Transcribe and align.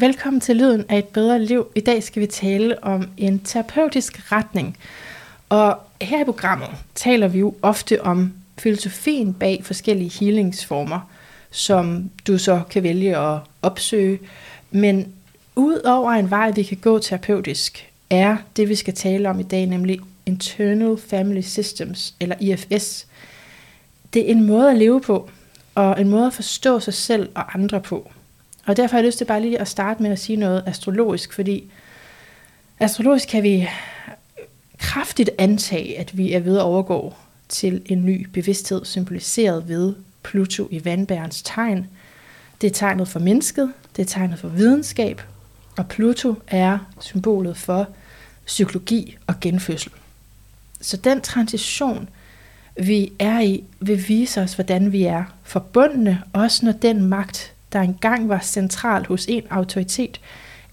Velkommen 0.00 0.40
til 0.40 0.56
Lyden 0.56 0.84
af 0.88 0.98
et 0.98 1.08
bedre 1.08 1.42
liv. 1.42 1.66
I 1.74 1.80
dag 1.80 2.02
skal 2.02 2.22
vi 2.22 2.26
tale 2.26 2.84
om 2.84 3.08
en 3.16 3.38
terapeutisk 3.38 4.32
retning. 4.32 4.76
Og 5.48 5.78
her 6.02 6.20
i 6.20 6.24
programmet 6.24 6.68
taler 6.94 7.28
vi 7.28 7.38
jo 7.38 7.54
ofte 7.62 8.02
om 8.02 8.32
filosofien 8.58 9.34
bag 9.34 9.60
forskellige 9.64 10.10
healingsformer, 10.10 11.10
som 11.50 12.10
du 12.26 12.38
så 12.38 12.62
kan 12.70 12.82
vælge 12.82 13.16
at 13.16 13.38
opsøge. 13.62 14.18
Men 14.70 15.12
ud 15.56 15.78
over 15.84 16.10
en 16.12 16.30
vej, 16.30 16.50
vi 16.50 16.62
kan 16.62 16.76
gå 16.76 16.98
terapeutisk, 16.98 17.90
er 18.10 18.36
det, 18.56 18.68
vi 18.68 18.74
skal 18.74 18.94
tale 18.94 19.30
om 19.30 19.40
i 19.40 19.42
dag, 19.42 19.66
nemlig 19.66 20.00
Internal 20.26 20.96
Family 21.08 21.40
Systems, 21.40 22.14
eller 22.20 22.36
IFS. 22.40 23.06
Det 24.14 24.26
er 24.26 24.30
en 24.30 24.46
måde 24.46 24.70
at 24.70 24.76
leve 24.76 25.00
på, 25.00 25.30
og 25.74 26.00
en 26.00 26.08
måde 26.08 26.26
at 26.26 26.32
forstå 26.32 26.80
sig 26.80 26.94
selv 26.94 27.28
og 27.34 27.54
andre 27.54 27.80
på. 27.80 28.10
Og 28.66 28.76
derfor 28.76 28.92
har 28.92 28.98
jeg 28.98 29.06
lyst 29.06 29.18
til 29.18 29.24
bare 29.24 29.40
lige 29.40 29.60
at 29.60 29.68
starte 29.68 30.02
med 30.02 30.10
at 30.10 30.18
sige 30.18 30.36
noget 30.36 30.62
astrologisk, 30.66 31.32
fordi 31.32 31.70
astrologisk 32.80 33.28
kan 33.28 33.42
vi 33.42 33.68
kraftigt 34.78 35.30
antage, 35.38 35.98
at 35.98 36.18
vi 36.18 36.32
er 36.32 36.40
ved 36.40 36.56
at 36.56 36.62
overgå 36.62 37.14
til 37.48 37.82
en 37.86 38.04
ny 38.04 38.26
bevidsthed, 38.32 38.84
symboliseret 38.84 39.68
ved 39.68 39.94
Pluto 40.22 40.68
i 40.70 40.84
vandbærens 40.84 41.42
tegn. 41.42 41.86
Det 42.60 42.66
er 42.66 42.74
tegnet 42.74 43.08
for 43.08 43.20
mennesket, 43.20 43.72
det 43.96 44.02
er 44.02 44.06
tegnet 44.06 44.38
for 44.38 44.48
videnskab, 44.48 45.22
og 45.76 45.88
Pluto 45.88 46.34
er 46.48 46.78
symbolet 47.00 47.56
for 47.56 47.88
psykologi 48.46 49.16
og 49.26 49.40
genfødsel. 49.40 49.92
Så 50.80 50.96
den 50.96 51.20
transition, 51.20 52.08
vi 52.82 53.12
er 53.18 53.40
i, 53.40 53.64
vil 53.80 54.08
vise 54.08 54.40
os, 54.40 54.54
hvordan 54.54 54.92
vi 54.92 55.02
er 55.02 55.24
forbundne, 55.42 56.22
også 56.32 56.66
når 56.66 56.72
den 56.72 57.04
magt, 57.04 57.52
der 57.72 57.80
engang 57.80 58.28
var 58.28 58.40
central 58.40 59.06
hos 59.06 59.26
en 59.28 59.42
autoritet, 59.50 60.20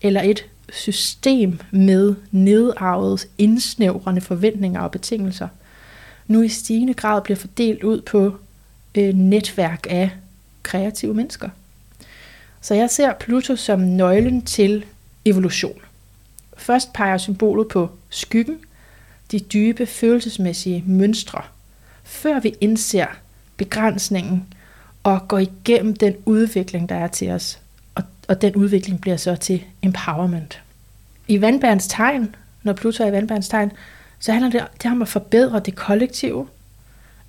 eller 0.01 0.21
et 0.21 0.45
system 0.73 1.59
med 1.71 2.15
nedarvede, 2.31 3.17
indsnævrende 3.37 4.21
forventninger 4.21 4.81
og 4.81 4.91
betingelser, 4.91 5.47
nu 6.27 6.41
i 6.41 6.49
stigende 6.49 6.93
grad 6.93 7.21
bliver 7.21 7.37
fordelt 7.37 7.83
ud 7.83 8.01
på 8.01 8.35
øh, 8.95 9.13
netværk 9.13 9.87
af 9.89 10.09
kreative 10.63 11.13
mennesker. 11.13 11.49
Så 12.61 12.73
jeg 12.73 12.89
ser 12.89 13.13
Pluto 13.13 13.55
som 13.55 13.79
nøglen 13.79 14.41
til 14.41 14.85
evolution. 15.25 15.79
Først 16.57 16.93
peger 16.93 17.17
symbolet 17.17 17.67
på 17.67 17.89
skyggen, 18.09 18.59
de 19.31 19.39
dybe 19.39 19.85
følelsesmæssige 19.85 20.83
mønstre, 20.87 21.41
før 22.03 22.39
vi 22.39 22.55
indser 22.61 23.07
begrænsningen 23.57 24.53
og 25.07 25.27
går 25.27 25.37
igennem 25.37 25.95
den 25.95 26.15
udvikling, 26.25 26.89
der 26.89 26.95
er 26.95 27.07
til 27.07 27.29
os. 27.29 27.59
Og, 27.95 28.03
og 28.27 28.41
den 28.41 28.55
udvikling 28.55 29.01
bliver 29.01 29.17
så 29.17 29.35
til 29.35 29.63
empowerment. 29.81 30.61
I 31.27 31.41
vandbærens 31.41 31.87
tegn, 31.87 32.35
når 32.63 32.73
Pluto 32.73 33.03
er 33.03 33.07
i 33.07 33.11
vandbærens 33.11 33.49
tegn, 33.49 33.71
så 34.19 34.31
handler 34.31 34.51
det, 34.51 34.67
det 34.83 34.91
om 34.91 35.01
at 35.01 35.07
forbedre 35.07 35.59
det 35.59 35.75
kollektive. 35.75 36.47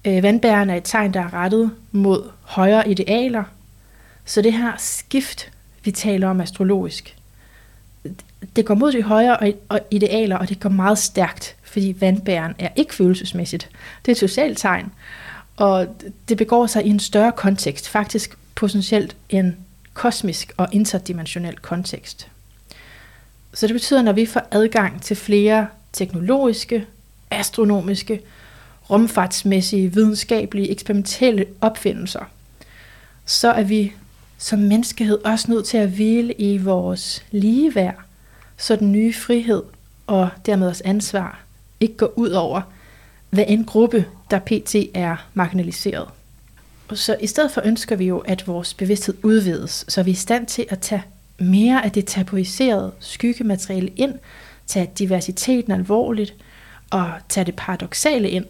Øh, 0.04 0.22
vandbæren 0.22 0.70
er 0.70 0.74
et 0.74 0.84
tegn, 0.84 1.14
der 1.14 1.20
er 1.20 1.34
rettet 1.34 1.70
mod 1.92 2.30
højere 2.42 2.88
idealer. 2.88 3.44
Så 4.24 4.42
det 4.42 4.52
her 4.52 4.72
skift, 4.78 5.50
vi 5.84 5.90
taler 5.90 6.28
om 6.28 6.40
astrologisk, 6.40 7.16
det 8.56 8.64
går 8.64 8.74
mod 8.74 8.92
de 8.92 9.02
højere 9.02 9.52
idealer, 9.90 10.36
og 10.36 10.48
det 10.48 10.60
går 10.60 10.68
meget 10.68 10.98
stærkt, 10.98 11.56
fordi 11.62 11.96
vandbæren 12.00 12.54
er 12.58 12.68
ikke 12.76 12.94
følelsesmæssigt. 12.94 13.68
Det 14.04 14.08
er 14.08 14.14
et 14.14 14.18
socialt 14.18 14.58
tegn, 14.58 14.92
og 15.58 15.86
det 16.28 16.36
begår 16.36 16.66
sig 16.66 16.86
i 16.86 16.88
en 16.88 17.00
større 17.00 17.32
kontekst, 17.32 17.88
faktisk 17.88 18.38
potentielt 18.54 19.16
en 19.28 19.56
kosmisk 19.94 20.52
og 20.56 20.68
interdimensionel 20.72 21.56
kontekst. 21.56 22.28
Så 23.54 23.66
det 23.66 23.74
betyder, 23.74 24.00
at 24.00 24.04
når 24.04 24.12
vi 24.12 24.26
får 24.26 24.42
adgang 24.50 25.02
til 25.02 25.16
flere 25.16 25.66
teknologiske, 25.92 26.86
astronomiske, 27.30 28.20
rumfartsmæssige, 28.90 29.92
videnskabelige, 29.94 30.70
eksperimentelle 30.70 31.46
opfindelser, 31.60 32.24
så 33.26 33.48
er 33.48 33.62
vi 33.62 33.92
som 34.38 34.58
menneskehed 34.58 35.18
også 35.24 35.50
nødt 35.50 35.66
til 35.66 35.78
at 35.78 35.88
hvile 35.88 36.32
i 36.32 36.58
vores 36.58 37.24
ligeværd, 37.30 37.98
så 38.56 38.76
den 38.76 38.92
nye 38.92 39.14
frihed 39.14 39.62
og 40.06 40.28
dermed 40.46 40.66
vores 40.66 40.80
ansvar 40.80 41.40
ikke 41.80 41.96
går 41.96 42.18
ud 42.18 42.30
over, 42.30 42.62
hvad 43.30 43.44
en 43.48 43.64
gruppe, 43.64 44.06
der 44.30 44.38
pt. 44.38 44.74
er 44.94 45.16
marginaliseret. 45.34 46.08
Så 46.94 47.16
i 47.20 47.26
stedet 47.26 47.50
for 47.50 47.62
ønsker 47.64 47.96
vi 47.96 48.04
jo, 48.04 48.18
at 48.18 48.46
vores 48.46 48.74
bevidsthed 48.74 49.14
udvides, 49.22 49.84
så 49.88 50.02
vi 50.02 50.10
er 50.10 50.14
i 50.14 50.16
stand 50.16 50.46
til 50.46 50.66
at 50.68 50.78
tage 50.78 51.02
mere 51.38 51.84
af 51.84 51.92
det 51.92 52.06
tabuiserede 52.06 52.92
skyggemateriale 53.00 53.88
ind, 53.88 54.14
tage 54.66 54.90
diversiteten 54.98 55.72
alvorligt 55.72 56.34
og 56.90 57.12
tage 57.28 57.44
det 57.44 57.56
paradoxale 57.56 58.30
ind. 58.30 58.44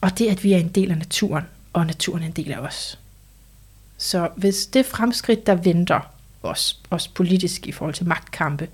Og 0.00 0.18
det, 0.18 0.28
at 0.28 0.44
vi 0.44 0.52
er 0.52 0.58
en 0.58 0.68
del 0.68 0.90
af 0.90 0.98
naturen, 0.98 1.44
og 1.72 1.86
naturen 1.86 2.22
er 2.22 2.26
en 2.26 2.32
del 2.32 2.52
af 2.52 2.58
os. 2.58 2.98
Så 3.98 4.28
hvis 4.36 4.66
det 4.66 4.86
fremskridt, 4.86 5.46
der 5.46 5.54
venter 5.54 6.12
os, 6.42 6.80
os 6.90 7.08
politisk 7.08 7.66
i 7.66 7.72
forhold 7.72 7.94
til 7.94 8.06
magtkampe, 8.06 8.68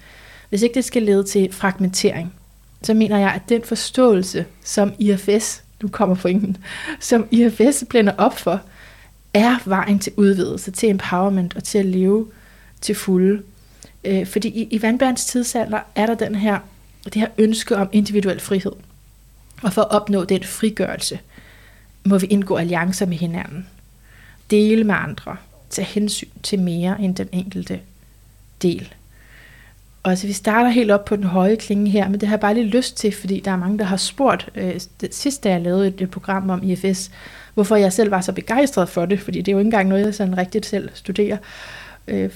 hvis 0.48 0.62
ikke 0.62 0.75
det 0.75 0.84
skal 0.84 1.03
lede 1.03 1.25
til 1.25 1.53
fragmentering, 1.53 2.34
så 2.82 2.94
mener 2.94 3.19
jeg, 3.19 3.32
at 3.32 3.48
den 3.48 3.62
forståelse, 3.65 4.44
som 4.65 4.93
IFS, 4.98 5.62
nu 5.82 5.88
kommer 5.88 6.16
pointen, 6.16 6.56
som 7.00 7.26
IFS 7.31 7.84
blænder 7.88 8.12
op 8.19 8.38
for, 8.38 8.60
er 9.34 9.56
vejen 9.65 9.98
til 9.98 10.12
udvidelse, 10.16 10.70
til 10.70 10.88
empowerment 10.88 11.56
og 11.56 11.65
til 11.65 11.78
at 11.78 11.87
leve 11.87 12.28
til 12.81 12.94
fulde. 12.94 13.42
Øh, 14.04 14.26
fordi 14.26 14.48
i, 14.48 14.69
i 14.71 14.82
vandbærens 14.82 15.25
tidsalder 15.25 15.81
er 15.94 16.06
der 16.06 16.15
den 16.15 16.34
her, 16.34 16.59
det 17.04 17.15
her 17.15 17.28
ønske 17.38 17.76
om 17.76 17.88
individuel 17.92 18.41
frihed. 18.41 18.72
Og 19.62 19.72
for 19.72 19.82
at 19.82 19.91
opnå 19.91 20.25
den 20.25 20.44
frigørelse, 20.44 21.19
må 22.04 22.19
vi 22.19 22.26
indgå 22.26 22.56
alliancer 22.56 23.06
med 23.06 23.16
hinanden. 23.16 23.66
Dele 24.50 24.84
med 24.84 24.94
andre. 24.94 25.37
Tage 25.71 25.87
hensyn 25.87 26.28
til 26.42 26.59
mere 26.59 27.00
end 27.00 27.16
den 27.16 27.28
enkelte 27.32 27.81
del. 28.62 28.94
Og 30.02 30.10
altså, 30.10 30.26
vi 30.26 30.32
starter 30.32 30.70
helt 30.70 30.90
op 30.90 31.04
på 31.04 31.16
den 31.16 31.24
høje 31.24 31.56
klinge 31.56 31.90
her, 31.90 32.08
men 32.08 32.20
det 32.20 32.28
har 32.28 32.36
jeg 32.36 32.40
bare 32.40 32.54
lige 32.54 32.66
lyst 32.66 32.96
til, 32.96 33.12
fordi 33.12 33.40
der 33.40 33.50
er 33.50 33.56
mange, 33.56 33.78
der 33.78 33.84
har 33.84 33.96
spurgt, 33.96 34.48
øh, 34.54 34.80
sidst 35.10 35.44
da 35.44 35.50
jeg 35.50 35.60
lavede 35.60 35.88
et, 35.88 36.00
et 36.00 36.10
program 36.10 36.50
om 36.50 36.62
IFS, 36.62 37.10
hvorfor 37.54 37.76
jeg 37.76 37.92
selv 37.92 38.10
var 38.10 38.20
så 38.20 38.32
begejstret 38.32 38.88
for 38.88 39.06
det, 39.06 39.20
fordi 39.20 39.38
det 39.38 39.48
er 39.48 39.52
jo 39.52 39.58
ikke 39.58 39.66
engang 39.66 39.88
noget, 39.88 40.04
jeg 40.04 40.14
sådan 40.14 40.38
rigtigt 40.38 40.66
selv 40.66 40.91
studerer, 40.94 41.36
øh, 42.08 42.30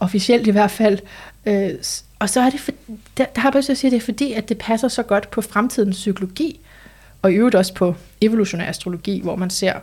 officielt 0.00 0.46
i 0.46 0.50
hvert 0.50 0.70
fald. 0.70 0.98
Øh, 1.46 1.70
og 2.18 2.30
så 2.30 2.40
er 2.40 2.50
det, 2.50 2.60
for, 2.60 2.72
der, 3.16 3.24
der 3.24 3.40
har 3.40 3.48
jeg 3.48 3.52
bare 3.52 3.70
at 3.70 3.78
sige, 3.78 3.88
at 3.88 3.92
det 3.92 3.96
er 3.96 4.04
fordi, 4.04 4.32
at 4.32 4.48
det 4.48 4.58
passer 4.58 4.88
så 4.88 5.02
godt 5.02 5.30
på 5.30 5.40
fremtidens 5.40 5.96
psykologi, 5.96 6.60
og 7.22 7.32
i 7.32 7.34
øvrigt 7.34 7.54
også 7.54 7.74
på 7.74 7.94
evolutionær 8.20 8.68
astrologi, 8.68 9.20
hvor 9.20 9.36
man 9.36 9.50
ser, 9.50 9.74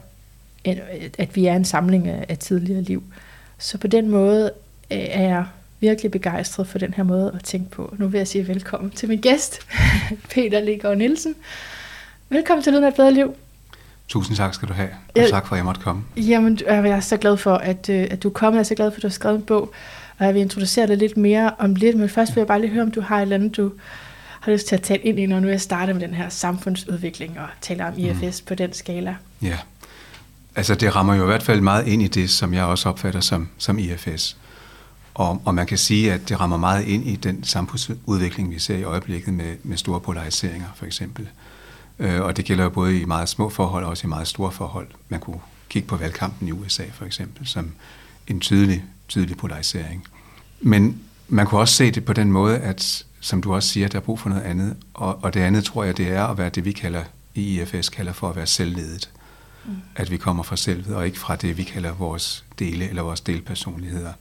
at 1.17 1.35
vi 1.35 1.45
er 1.45 1.55
en 1.55 1.65
samling 1.65 2.07
af 2.07 2.37
tidligere 2.37 2.81
liv. 2.81 3.03
Så 3.57 3.77
på 3.77 3.87
den 3.87 4.09
måde 4.09 4.51
øh, 4.91 4.97
er 4.97 5.21
jeg 5.21 5.45
virkelig 5.79 6.11
begejstret 6.11 6.67
for 6.67 6.77
den 6.77 6.93
her 6.93 7.03
måde 7.03 7.31
at 7.35 7.43
tænke 7.43 7.71
på. 7.71 7.95
Nu 7.97 8.07
vil 8.07 8.17
jeg 8.17 8.27
sige 8.27 8.47
velkommen 8.47 8.91
til 8.91 9.09
min 9.09 9.19
gæst, 9.19 9.59
Peter 10.33 10.59
Legaard 10.59 10.97
Nielsen. 10.97 11.35
Velkommen 12.29 12.63
til 12.63 12.73
Lyden 12.73 12.83
af 12.83 12.87
et 12.87 12.95
bedre 12.95 13.13
liv. 13.13 13.35
Tusind 14.07 14.37
tak 14.37 14.53
skal 14.53 14.67
du 14.67 14.73
have, 14.73 14.89
og 14.89 15.21
ja, 15.21 15.27
tak 15.27 15.47
for, 15.47 15.55
at 15.55 15.57
jeg 15.57 15.65
måtte 15.65 15.81
komme. 15.81 16.03
Jamen, 16.17 16.59
jeg 16.67 16.89
er 16.89 16.99
så 16.99 17.17
glad 17.17 17.37
for, 17.37 17.53
at, 17.53 17.89
øh, 17.89 18.07
at 18.11 18.23
du 18.23 18.27
er 18.27 18.33
kommet. 18.33 18.55
Jeg 18.57 18.59
er 18.59 18.63
så 18.63 18.75
glad 18.75 18.91
for, 18.91 18.95
at 18.95 19.01
du 19.01 19.07
har 19.07 19.11
skrevet 19.11 19.35
en 19.35 19.43
bog, 19.43 19.73
og 20.17 20.25
jeg 20.25 20.33
vil 20.33 20.41
introducere 20.41 20.87
dig 20.87 20.97
lidt 20.97 21.17
mere 21.17 21.51
om 21.59 21.75
lidt. 21.75 21.97
Men 21.97 22.09
først 22.09 22.35
vil 22.35 22.41
jeg 22.41 22.47
bare 22.47 22.61
lige 22.61 22.71
høre, 22.71 22.83
om 22.83 22.91
du 22.91 23.01
har 23.01 23.17
et 23.17 23.21
eller 23.21 23.35
andet, 23.35 23.57
du 23.57 23.71
har 24.39 24.51
lyst 24.51 24.67
til 24.67 24.75
at 24.75 24.81
tale 24.81 25.01
ind 25.01 25.19
i, 25.19 25.25
når 25.25 25.39
nu 25.39 25.47
jeg 25.47 25.61
starter 25.61 25.93
med 25.93 26.01
den 26.01 26.13
her 26.13 26.29
samfundsudvikling 26.29 27.39
og 27.39 27.47
taler 27.61 27.85
om 27.85 27.93
IFS 27.97 28.41
mm. 28.41 28.47
på 28.47 28.55
den 28.55 28.73
skala. 28.73 29.15
Ja, 29.41 29.57
altså 30.55 30.75
det 30.75 30.95
rammer 30.95 31.15
jo 31.15 31.23
i 31.23 31.25
hvert 31.25 31.43
fald 31.43 31.61
meget 31.61 31.87
ind 31.87 32.01
i 32.01 32.07
det, 32.07 32.29
som 32.29 32.53
jeg 32.53 32.63
også 32.63 32.89
opfatter 32.89 33.19
som, 33.19 33.49
som 33.57 33.79
IFS. 33.79 34.37
Og, 35.17 35.41
og 35.45 35.55
man 35.55 35.67
kan 35.67 35.77
sige, 35.77 36.13
at 36.13 36.29
det 36.29 36.39
rammer 36.39 36.57
meget 36.57 36.85
ind 36.85 37.07
i 37.07 37.15
den 37.15 37.43
samfundsudvikling, 37.43 38.51
vi 38.51 38.59
ser 38.59 38.77
i 38.77 38.83
øjeblikket 38.83 39.33
med, 39.33 39.55
med 39.63 39.77
store 39.77 39.99
polariseringer, 39.99 40.67
for 40.75 40.85
eksempel. 40.85 41.29
Øh, 41.99 42.21
og 42.21 42.37
det 42.37 42.45
gælder 42.45 42.63
jo 42.63 42.69
både 42.69 43.01
i 43.01 43.05
meget 43.05 43.29
små 43.29 43.49
forhold 43.49 43.83
og 43.83 43.89
også 43.89 44.07
i 44.07 44.09
meget 44.09 44.27
store 44.27 44.51
forhold. 44.51 44.87
Man 45.09 45.19
kunne 45.19 45.39
kigge 45.69 45.87
på 45.87 45.95
valgkampen 45.97 46.47
i 46.47 46.51
USA, 46.51 46.83
for 46.93 47.05
eksempel, 47.05 47.47
som 47.47 47.71
en 48.27 48.39
tydelig, 48.39 48.83
tydelig 49.07 49.37
polarisering. 49.37 50.07
Men 50.61 51.01
man 51.27 51.47
kunne 51.47 51.61
også 51.61 51.73
se 51.73 51.91
det 51.91 52.05
på 52.05 52.13
den 52.13 52.31
måde, 52.31 52.57
at, 52.57 53.05
som 53.19 53.41
du 53.41 53.53
også 53.53 53.69
siger, 53.69 53.87
der 53.87 53.97
er 53.97 54.01
brug 54.03 54.19
for 54.19 54.29
noget 54.29 54.43
andet. 54.43 54.75
Og, 54.93 55.23
og 55.23 55.33
det 55.33 55.39
andet, 55.39 55.63
tror 55.63 55.83
jeg, 55.83 55.97
det 55.97 56.07
er 56.07 56.23
at 56.23 56.37
være 56.37 56.49
det, 56.49 56.65
vi 56.65 56.71
kalder 56.71 57.03
i 57.35 57.61
IFS 57.61 57.89
kalder 57.89 58.13
for 58.13 58.29
at 58.29 58.35
være 58.35 58.47
selvledet. 58.47 59.09
Mm. 59.65 59.71
At 59.95 60.11
vi 60.11 60.17
kommer 60.17 60.43
fra 60.43 60.55
selvet, 60.55 60.95
og 60.95 61.05
ikke 61.05 61.19
fra 61.19 61.35
det, 61.35 61.57
vi 61.57 61.63
kalder 61.63 61.93
vores 61.93 62.45
dele 62.59 62.89
eller 62.89 63.01
vores 63.01 63.21
delpersonligheder. 63.21 64.13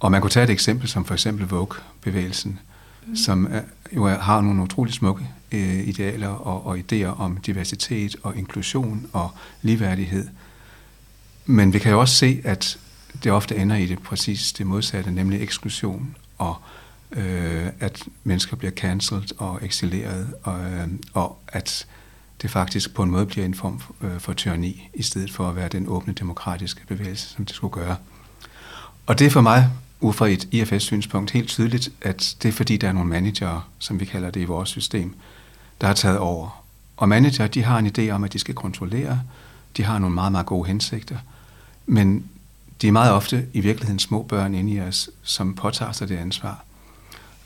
Og 0.00 0.10
man 0.10 0.20
kunne 0.20 0.30
tage 0.30 0.44
et 0.44 0.50
eksempel 0.50 0.88
som 0.88 1.04
for 1.04 1.14
eksempel 1.14 1.46
Vogue-bevægelsen, 1.46 2.58
mm. 3.06 3.16
som 3.16 3.48
er, 3.50 3.60
jo 3.92 4.08
har 4.08 4.40
nogle 4.40 4.62
utrolig 4.62 4.94
smukke 4.94 5.28
øh, 5.52 5.88
idealer 5.88 6.28
og, 6.28 6.66
og 6.66 6.78
idéer 6.78 7.20
om 7.20 7.36
diversitet 7.36 8.16
og 8.22 8.36
inklusion 8.36 9.06
og 9.12 9.30
ligeværdighed. 9.62 10.28
Men 11.46 11.72
vi 11.72 11.78
kan 11.78 11.92
jo 11.92 12.00
også 12.00 12.14
se, 12.14 12.40
at 12.44 12.78
det 13.24 13.32
ofte 13.32 13.56
ender 13.56 13.76
i 13.76 13.86
det 13.86 14.02
præcis 14.02 14.52
det 14.52 14.66
modsatte, 14.66 15.10
nemlig 15.10 15.42
eksklusion, 15.42 16.16
og 16.38 16.56
øh, 17.12 17.66
at 17.80 18.04
mennesker 18.24 18.56
bliver 18.56 18.72
cancelled 18.72 19.38
og 19.38 19.58
eksileret, 19.62 20.34
og, 20.42 20.64
øh, 20.64 20.88
og 21.14 21.38
at 21.48 21.86
det 22.42 22.50
faktisk 22.50 22.94
på 22.94 23.02
en 23.02 23.10
måde 23.10 23.26
bliver 23.26 23.44
en 23.44 23.54
form 23.54 23.80
for, 23.80 23.94
øh, 24.00 24.20
for 24.20 24.32
tyranni, 24.32 24.88
i 24.94 25.02
stedet 25.02 25.32
for 25.32 25.48
at 25.48 25.56
være 25.56 25.68
den 25.68 25.88
åbne 25.88 26.12
demokratiske 26.12 26.86
bevægelse, 26.86 27.28
som 27.28 27.44
det 27.44 27.56
skulle 27.56 27.72
gøre. 27.72 27.96
Og 29.06 29.18
det 29.18 29.26
er 29.26 29.30
for 29.30 29.40
mig, 29.40 29.70
ud 30.00 30.12
fra 30.12 30.28
et 30.28 30.48
IFS-synspunkt, 30.50 31.30
helt 31.30 31.48
tydeligt, 31.48 31.92
at 32.02 32.36
det 32.42 32.48
er 32.48 32.52
fordi, 32.52 32.76
der 32.76 32.88
er 32.88 32.92
nogle 32.92 33.08
manager, 33.08 33.68
som 33.78 34.00
vi 34.00 34.04
kalder 34.04 34.30
det 34.30 34.40
i 34.40 34.44
vores 34.44 34.68
system, 34.68 35.14
der 35.80 35.86
har 35.86 35.94
taget 35.94 36.18
over. 36.18 36.64
Og 36.96 37.08
manager, 37.08 37.46
de 37.46 37.62
har 37.62 37.78
en 37.78 37.92
idé 37.98 38.10
om, 38.10 38.24
at 38.24 38.32
de 38.32 38.38
skal 38.38 38.54
kontrollere, 38.54 39.20
de 39.76 39.84
har 39.84 39.98
nogle 39.98 40.14
meget, 40.14 40.32
meget 40.32 40.46
gode 40.46 40.68
hensigter, 40.68 41.16
men 41.86 42.24
de 42.82 42.88
er 42.88 42.92
meget 42.92 43.12
ofte 43.12 43.46
i 43.52 43.60
virkeligheden 43.60 43.98
små 43.98 44.22
børn 44.22 44.54
inde 44.54 44.72
i 44.72 44.80
os, 44.80 45.10
som 45.22 45.54
påtager 45.54 45.92
sig 45.92 46.08
det 46.08 46.16
ansvar. 46.16 46.64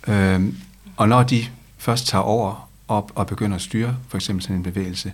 Øhm, 0.08 0.56
og 0.96 1.08
når 1.08 1.22
de 1.22 1.46
først 1.78 2.06
tager 2.06 2.22
over 2.22 2.68
op 2.88 3.12
og 3.14 3.26
begynder 3.26 3.56
at 3.56 3.62
styre 3.62 3.96
for 4.08 4.16
eksempel 4.18 4.42
sådan 4.42 4.56
en 4.56 4.62
bevægelse, 4.62 5.12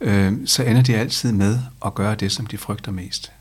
øhm, 0.00 0.46
så 0.46 0.62
ender 0.62 0.82
de 0.82 0.96
altid 0.96 1.32
med 1.32 1.58
at 1.86 1.94
gøre 1.94 2.14
det, 2.14 2.32
som 2.32 2.46
de 2.46 2.58
frygter 2.58 2.92
mest. 2.92 3.32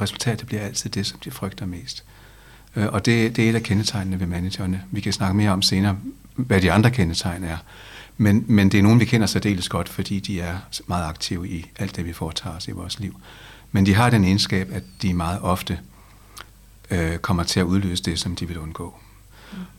Resultatet 0.00 0.46
bliver 0.46 0.62
altid 0.62 0.90
det, 0.90 1.06
som 1.06 1.18
de 1.24 1.30
frygter 1.30 1.66
mest. 1.66 2.04
Øh, 2.04 2.17
Øh, 2.78 2.86
og 2.92 3.06
det, 3.06 3.36
det 3.36 3.44
er 3.44 3.50
et 3.50 3.54
af 3.54 3.62
kendetegnene 3.62 4.20
ved 4.20 4.26
managerne. 4.26 4.82
Vi 4.90 5.00
kan 5.00 5.12
snakke 5.12 5.36
mere 5.36 5.50
om 5.50 5.62
senere, 5.62 5.96
hvad 6.34 6.60
de 6.60 6.72
andre 6.72 6.90
kendetegn 6.90 7.44
er. 7.44 7.56
Men, 8.16 8.44
men 8.48 8.68
det 8.68 8.78
er 8.78 8.82
nogen, 8.82 9.00
vi 9.00 9.04
kender 9.04 9.26
særdeles 9.26 9.68
godt, 9.68 9.88
fordi 9.88 10.20
de 10.20 10.40
er 10.40 10.56
meget 10.86 11.04
aktive 11.04 11.48
i 11.48 11.70
alt 11.78 11.96
det, 11.96 12.04
vi 12.04 12.12
foretager 12.12 12.56
os 12.56 12.68
i 12.68 12.70
vores 12.70 13.00
liv. 13.00 13.20
Men 13.72 13.86
de 13.86 13.94
har 13.94 14.10
den 14.10 14.24
egenskab, 14.24 14.70
at 14.72 14.82
de 15.02 15.14
meget 15.14 15.40
ofte 15.42 15.78
øh, 16.90 17.18
kommer 17.18 17.42
til 17.42 17.60
at 17.60 17.64
udløse 17.64 18.02
det, 18.02 18.18
som 18.18 18.36
de 18.36 18.48
vil 18.48 18.58
undgå. 18.58 18.94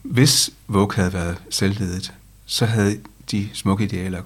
Hvis 0.02 0.50
Vogue 0.68 0.94
havde 0.94 1.12
været 1.12 1.42
selvledet, 1.50 2.12
så 2.46 2.66
havde 2.66 3.00
de 3.30 3.48
smukke 3.52 3.84
idealer 3.84 4.22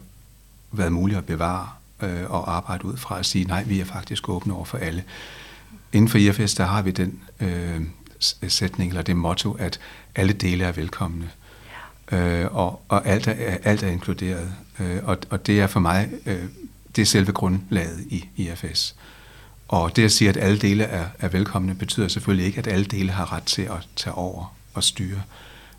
været 0.72 0.92
mulige 0.92 1.18
at 1.18 1.24
bevare 1.24 1.68
øh, 2.02 2.30
og 2.30 2.56
arbejde 2.56 2.84
ud 2.84 2.96
fra 2.96 3.18
at 3.18 3.26
sige, 3.26 3.44
nej, 3.44 3.62
vi 3.62 3.80
er 3.80 3.84
faktisk 3.84 4.28
åbne 4.28 4.54
over 4.54 4.64
for 4.64 4.78
alle. 4.78 5.04
Inden 5.92 6.08
for 6.08 6.18
IFS, 6.18 6.54
der 6.54 6.64
har 6.64 6.82
vi 6.82 6.90
den 6.90 7.20
øh, 7.40 7.80
sætning, 8.48 8.90
eller 8.90 9.02
det 9.02 9.16
motto, 9.16 9.52
at 9.52 9.80
alle 10.14 10.32
dele 10.32 10.64
er 10.64 10.72
velkomne. 10.72 11.30
Ja. 12.12 12.18
Øh, 12.18 12.54
og, 12.54 12.82
og 12.88 13.06
alt, 13.06 13.26
er, 13.26 13.56
alt 13.62 13.82
er 13.82 13.88
inkluderet. 13.88 14.52
Øh, 14.80 14.98
og, 15.02 15.18
og 15.30 15.46
det 15.46 15.60
er 15.60 15.66
for 15.66 15.80
mig, 15.80 16.08
øh, 16.26 16.44
det 16.96 17.02
er 17.02 17.06
selve 17.06 17.32
grundlaget 17.32 18.00
i 18.08 18.28
IFS. 18.36 18.94
Og 19.68 19.96
det 19.96 20.04
at 20.04 20.12
sige, 20.12 20.28
at 20.28 20.36
alle 20.36 20.58
dele 20.58 20.84
er, 20.84 21.06
er 21.18 21.28
velkomne, 21.28 21.74
betyder 21.74 22.08
selvfølgelig 22.08 22.46
ikke, 22.46 22.58
at 22.58 22.66
alle 22.66 22.84
dele 22.84 23.12
har 23.12 23.32
ret 23.32 23.42
til 23.42 23.62
at 23.62 23.88
tage 23.96 24.14
over 24.14 24.54
og 24.74 24.84
styre, 24.84 25.22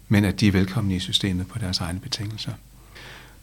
men 0.07 0.25
at 0.25 0.39
de 0.39 0.47
er 0.47 0.51
velkomne 0.51 0.95
i 0.95 0.99
systemet 0.99 1.47
på 1.47 1.59
deres 1.59 1.79
egne 1.79 1.99
betingelser. 1.99 2.51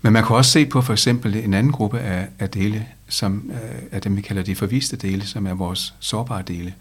Men 0.02 0.12
man 0.12 0.24
kan 0.26 0.36
også 0.36 0.50
se 0.50 0.66
på 0.66 0.80
for 0.82 0.92
eksempel 0.92 1.36
en 1.36 1.54
anden 1.54 1.72
gruppe 1.72 2.00
af, 2.00 2.28
af 2.38 2.50
dele, 2.50 2.86
som 3.08 3.50
øh, 3.54 3.82
er 3.90 4.00
dem, 4.00 4.16
vi 4.16 4.20
kalder 4.20 4.42
de 4.42 4.56
forviste 4.56 4.96
dele, 4.96 5.26
som 5.26 5.46
er 5.46 5.54
vores 5.54 5.94
sårbare 6.00 6.42
dele. 6.42 6.74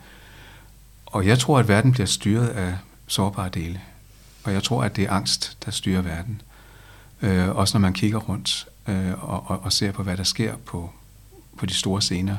Og 1.12 1.28
jeg 1.28 1.40
tror, 1.40 1.60
at 1.60 1.68
verden 1.68 1.92
bliver 1.92 2.06
styret 2.06 2.48
af 2.48 2.78
sårbare 3.08 3.50
dele. 3.50 3.82
Og 4.44 4.54
jeg 4.54 4.64
tror, 4.64 4.84
at 4.84 4.96
det 4.96 5.04
er 5.04 5.12
angst, 5.12 5.58
der 5.66 5.72
styrer 5.72 6.02
verden. 6.02 6.42
Øh, 7.22 7.50
også 7.50 7.78
når 7.78 7.82
man 7.82 7.94
kigger 7.94 8.20
rundt 8.20 8.68
øh, 8.88 9.24
og, 9.30 9.44
og, 9.48 9.64
og 9.64 9.74
ser 9.74 9.92
på, 9.92 10.04
hvad 10.04 10.18
der 10.18 10.24
sker 10.24 10.56
på, 10.66 10.90
på 11.58 11.66
de 11.66 11.74
store 11.74 12.02
scener, 12.02 12.38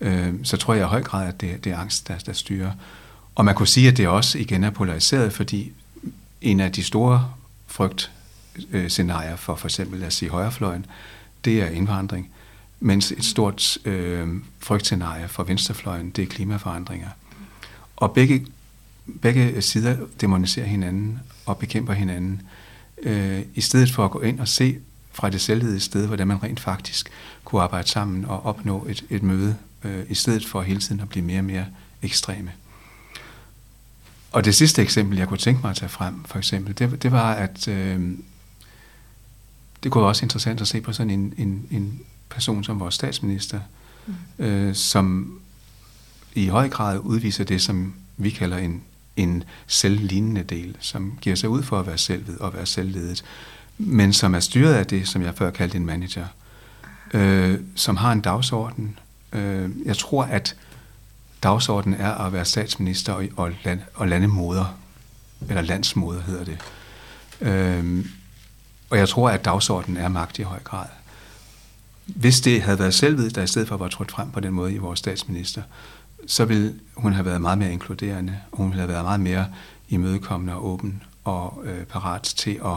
øh, 0.00 0.34
så 0.42 0.56
tror 0.56 0.74
jeg 0.74 0.84
i 0.84 0.88
høj 0.88 1.02
grad, 1.02 1.28
at 1.28 1.40
det, 1.40 1.64
det 1.64 1.72
er 1.72 1.78
angst, 1.78 2.08
der, 2.08 2.18
der 2.18 2.32
styrer. 2.32 2.72
Og 3.34 3.44
man 3.44 3.54
kunne 3.54 3.68
sige, 3.68 3.88
at 3.88 3.96
det 3.96 4.08
også 4.08 4.38
igen 4.38 4.64
er 4.64 4.70
polariseret, 4.70 5.32
fordi 5.32 5.72
en 6.40 6.60
af 6.60 6.72
de 6.72 6.84
store 6.84 7.32
frygtscenarier 7.66 9.36
for 9.36 9.54
for 9.54 9.68
eksempel 9.68 10.02
at 10.02 10.12
sige 10.12 10.28
højrefløjen, 10.28 10.86
det 11.44 11.62
er 11.62 11.66
indvandring, 11.66 12.30
mens 12.80 13.12
et 13.12 13.24
stort 13.24 13.78
øh, 13.84 14.28
frygtscenarie 14.58 15.28
for 15.28 15.42
venstrefløjen, 15.42 16.10
det 16.10 16.22
er 16.22 16.26
klimaforandringer. 16.26 17.08
Og 18.00 18.12
begge, 18.12 18.46
begge 19.22 19.62
sider 19.62 19.96
demoniserer 20.20 20.66
hinanden 20.66 21.18
og 21.46 21.58
bekæmper 21.58 21.92
hinanden, 21.92 22.42
øh, 23.02 23.42
i 23.54 23.60
stedet 23.60 23.92
for 23.92 24.04
at 24.04 24.10
gå 24.10 24.20
ind 24.20 24.40
og 24.40 24.48
se 24.48 24.78
fra 25.12 25.30
det 25.30 25.40
selvledede 25.40 25.80
sted, 25.80 26.06
hvordan 26.06 26.26
man 26.26 26.42
rent 26.42 26.60
faktisk 26.60 27.10
kunne 27.44 27.62
arbejde 27.62 27.88
sammen 27.88 28.24
og 28.24 28.46
opnå 28.46 28.86
et, 28.88 29.04
et 29.10 29.22
møde, 29.22 29.56
øh, 29.84 30.04
i 30.08 30.14
stedet 30.14 30.46
for 30.46 30.62
hele 30.62 30.80
tiden 30.80 31.00
at 31.00 31.08
blive 31.08 31.24
mere 31.24 31.38
og 31.38 31.44
mere 31.44 31.66
ekstreme. 32.02 32.52
Og 34.32 34.44
det 34.44 34.54
sidste 34.54 34.82
eksempel, 34.82 35.18
jeg 35.18 35.28
kunne 35.28 35.38
tænke 35.38 35.60
mig 35.62 35.70
at 35.70 35.76
tage 35.76 35.88
frem, 35.88 36.24
for 36.24 36.38
eksempel, 36.38 36.78
det, 36.78 37.02
det 37.02 37.12
var, 37.12 37.32
at 37.32 37.68
øh, 37.68 38.10
det 39.82 39.92
kunne 39.92 40.02
være 40.02 40.08
også 40.08 40.24
interessant 40.24 40.60
at 40.60 40.68
se 40.68 40.80
på 40.80 40.92
sådan 40.92 41.10
en, 41.10 41.34
en, 41.38 41.66
en 41.70 42.00
person 42.28 42.64
som 42.64 42.80
vores 42.80 42.94
statsminister, 42.94 43.60
mm. 44.06 44.44
øh, 44.44 44.74
som 44.74 45.38
i 46.34 46.46
høj 46.46 46.68
grad 46.68 46.98
udviser 46.98 47.44
det, 47.44 47.62
som 47.62 47.94
vi 48.16 48.30
kalder 48.30 48.58
en, 48.58 48.82
en 49.16 49.44
selvlignende 49.66 50.42
del, 50.42 50.76
som 50.80 51.18
giver 51.20 51.36
sig 51.36 51.48
ud 51.48 51.62
for 51.62 51.80
at 51.80 51.86
være 51.86 51.98
selvet 51.98 52.38
og 52.38 52.54
være 52.54 52.66
selvledet, 52.66 53.24
men 53.78 54.12
som 54.12 54.34
er 54.34 54.40
styret 54.40 54.74
af 54.74 54.86
det, 54.86 55.08
som 55.08 55.22
jeg 55.22 55.34
før 55.34 55.50
kaldte 55.50 55.76
en 55.76 55.86
manager, 55.86 56.26
øh, 57.14 57.60
som 57.74 57.96
har 57.96 58.12
en 58.12 58.20
dagsorden. 58.20 58.98
Øh, 59.32 59.70
jeg 59.84 59.96
tror, 59.96 60.24
at 60.24 60.56
dagsordenen 61.42 62.00
er 62.00 62.14
at 62.14 62.32
være 62.32 62.44
statsminister 62.44 63.12
og, 63.12 63.24
og, 63.36 63.52
land, 63.64 63.80
og 63.94 64.08
landemoder, 64.08 64.78
eller 65.48 65.62
landsmoder 65.62 66.22
hedder 66.22 66.44
det. 66.44 66.58
Øhm, 67.40 68.10
og 68.90 68.98
jeg 68.98 69.08
tror, 69.08 69.30
at 69.30 69.44
dagsordenen 69.44 69.96
er 69.96 70.08
magt 70.08 70.38
i 70.38 70.42
høj 70.42 70.58
grad. 70.64 70.86
Hvis 72.06 72.40
det 72.40 72.62
havde 72.62 72.78
været 72.78 72.94
selvet, 72.94 73.34
der 73.34 73.42
i 73.42 73.46
stedet 73.46 73.68
for 73.68 73.76
var 73.76 73.88
trådt 73.88 74.10
frem 74.10 74.30
på 74.30 74.40
den 74.40 74.52
måde 74.52 74.74
i 74.74 74.78
vores 74.78 74.98
statsminister, 74.98 75.62
så 76.26 76.44
ville 76.44 76.80
hun 76.94 77.12
have 77.12 77.24
været 77.24 77.40
meget 77.40 77.58
mere 77.58 77.72
inkluderende, 77.72 78.40
og 78.52 78.58
hun 78.58 78.66
ville 78.66 78.80
have 78.80 78.88
været 78.88 79.04
meget 79.04 79.20
mere 79.20 79.46
imødekommende 79.88 80.54
og 80.54 80.66
åben 80.66 81.02
og 81.24 81.62
øh, 81.64 81.84
parat 81.84 82.22
til 82.22 82.60
at 82.64 82.76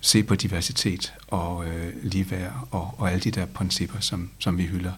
se 0.00 0.22
på 0.22 0.34
diversitet 0.34 1.14
og 1.28 1.66
øh, 1.66 1.92
ligeværd 2.02 2.52
og, 2.70 2.94
og 2.98 3.10
alle 3.10 3.20
de 3.20 3.30
der 3.30 3.46
principper, 3.46 4.00
som, 4.00 4.30
som 4.38 4.58
vi 4.58 4.62
hylder. 4.62 4.92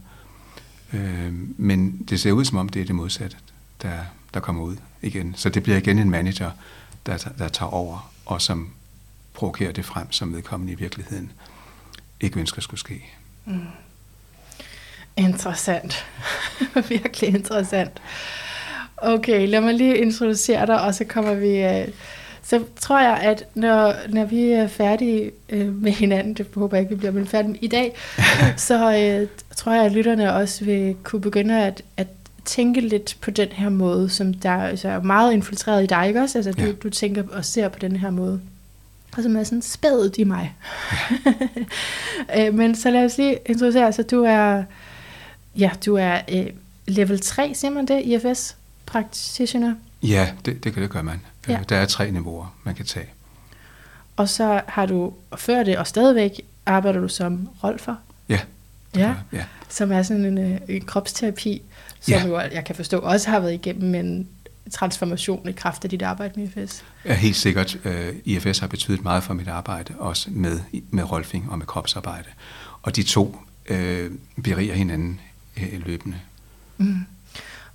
Øh, 0.92 1.32
men 1.56 1.98
det 2.08 2.20
ser 2.20 2.32
ud 2.32 2.44
som 2.44 2.58
om, 2.58 2.68
det 2.68 2.82
er 2.82 2.86
det 2.86 2.94
modsatte, 2.94 3.36
der, 3.82 3.98
der 4.34 4.40
kommer 4.40 4.62
ud 4.62 4.76
igen. 5.02 5.34
Så 5.36 5.48
det 5.48 5.62
bliver 5.62 5.78
igen 5.78 5.98
en 5.98 6.10
manager, 6.10 6.50
der, 7.06 7.16
der 7.38 7.48
tager 7.48 7.70
over, 7.70 8.12
og 8.26 8.42
som 8.42 8.70
provokerer 9.34 9.72
det 9.72 9.84
frem, 9.84 10.12
som 10.12 10.34
vedkommende 10.34 10.72
i 10.72 10.76
virkeligheden 10.76 11.32
ikke 12.20 12.40
ønsker 12.40 12.62
skulle 12.62 12.80
ske. 12.80 13.04
Mm. 13.44 13.60
Interessant. 15.18 16.06
Virkelig 16.88 17.34
interessant. 17.34 18.02
Okay, 18.96 19.48
lad 19.48 19.60
mig 19.60 19.74
lige 19.74 19.98
introducere 19.98 20.66
dig, 20.66 20.80
og 20.80 20.94
så 20.94 21.04
kommer 21.04 21.34
vi... 21.34 21.62
Øh, 21.64 21.88
så 22.42 22.64
tror 22.80 23.00
jeg, 23.00 23.18
at 23.22 23.44
når, 23.54 23.94
når 24.08 24.24
vi 24.24 24.50
er 24.50 24.66
færdige 24.66 25.30
øh, 25.48 25.74
med 25.74 25.92
hinanden, 25.92 26.34
det 26.34 26.46
håber 26.54 26.76
jeg 26.76 26.82
ikke, 26.82 26.94
vi 26.94 26.98
bliver 26.98 27.12
men 27.12 27.26
færdige 27.26 27.58
i 27.60 27.66
dag, 27.66 27.96
så 28.56 28.74
øh, 28.74 29.28
tror 29.56 29.72
jeg, 29.72 29.84
at 29.84 29.92
lytterne 29.92 30.34
også 30.34 30.64
vil 30.64 30.96
kunne 31.04 31.20
begynde 31.20 31.64
at, 31.64 31.82
at 31.96 32.06
tænke 32.44 32.80
lidt 32.80 33.16
på 33.20 33.30
den 33.30 33.48
her 33.48 33.68
måde, 33.68 34.10
som 34.10 34.34
der 34.34 34.50
altså, 34.50 34.88
er 34.88 35.00
meget 35.00 35.32
infiltreret 35.32 35.82
i 35.82 35.86
dig, 35.86 36.08
ikke 36.08 36.20
også? 36.20 36.38
Altså, 36.38 36.52
du, 36.52 36.64
ja. 36.64 36.72
du 36.72 36.90
tænker 36.90 37.22
og 37.32 37.44
ser 37.44 37.68
på 37.68 37.78
den 37.78 37.96
her 37.96 38.10
måde. 38.10 38.40
Og 39.16 39.22
som 39.22 39.36
er 39.36 39.42
sådan 39.42 39.62
spædet 39.62 40.18
i 40.18 40.24
mig. 40.24 40.54
øh, 42.38 42.54
men 42.54 42.74
så 42.74 42.90
lad 42.90 43.04
os 43.04 43.18
lige 43.18 43.38
introducere, 43.46 43.92
så 43.92 44.02
du 44.02 44.24
er, 44.24 44.62
ja, 45.56 45.70
du 45.86 45.94
er 45.94 46.20
øh, 46.32 46.46
level 46.86 47.20
3, 47.20 47.54
siger 47.54 47.70
man 47.70 47.86
det, 47.86 48.02
IFS 48.04 48.56
practitioner? 48.86 49.74
Ja, 50.02 50.32
det, 50.44 50.64
det 50.64 50.72
kan 50.72 50.82
det 50.82 50.90
gøre 50.90 51.02
man. 51.02 51.20
Ja. 51.48 51.60
Der 51.68 51.76
er 51.76 51.86
tre 51.86 52.10
niveauer, 52.10 52.56
man 52.64 52.74
kan 52.74 52.84
tage. 52.84 53.06
Og 54.16 54.28
så 54.28 54.60
har 54.68 54.86
du 54.86 55.12
før 55.36 55.62
det, 55.62 55.78
og 55.78 55.86
stadigvæk 55.86 56.40
arbejder 56.66 57.00
du 57.00 57.08
som 57.08 57.48
rolfer? 57.64 57.94
Ja. 58.28 58.40
Ja, 58.96 59.14
ja. 59.32 59.44
som 59.68 59.92
er 59.92 60.02
sådan 60.02 60.24
en, 60.24 60.38
øh, 60.38 60.60
en 60.68 60.84
kropsterapi, 60.84 61.62
som 62.00 62.14
ja. 62.14 62.26
jo, 62.26 62.38
jeg 62.38 62.64
kan 62.64 62.74
forstå 62.74 62.98
også 62.98 63.30
har 63.30 63.40
været 63.40 63.54
igennem 63.54 63.94
en 63.94 64.28
transformation 64.72 65.48
i 65.48 65.52
kraft 65.52 65.84
af 65.84 65.90
dit 65.90 66.02
arbejde 66.02 66.40
med 66.40 66.48
IFS. 66.56 66.84
Ja, 67.04 67.14
helt 67.14 67.36
sikkert. 67.36 67.78
Øh, 67.84 68.14
IFS 68.24 68.58
har 68.58 68.66
betydet 68.66 69.02
meget 69.02 69.22
for 69.22 69.34
mit 69.34 69.48
arbejde, 69.48 69.94
også 69.98 70.30
med, 70.30 70.60
med 70.90 71.10
rolfing 71.10 71.50
og 71.50 71.58
med 71.58 71.66
kropsarbejde. 71.66 72.28
Og 72.82 72.96
de 72.96 73.02
to 73.02 73.40
uh, 73.70 73.76
beriger 74.44 74.74
hinanden 74.74 75.20
uh, 75.62 75.86
løbende. 75.86 76.16
Mm. 76.78 76.96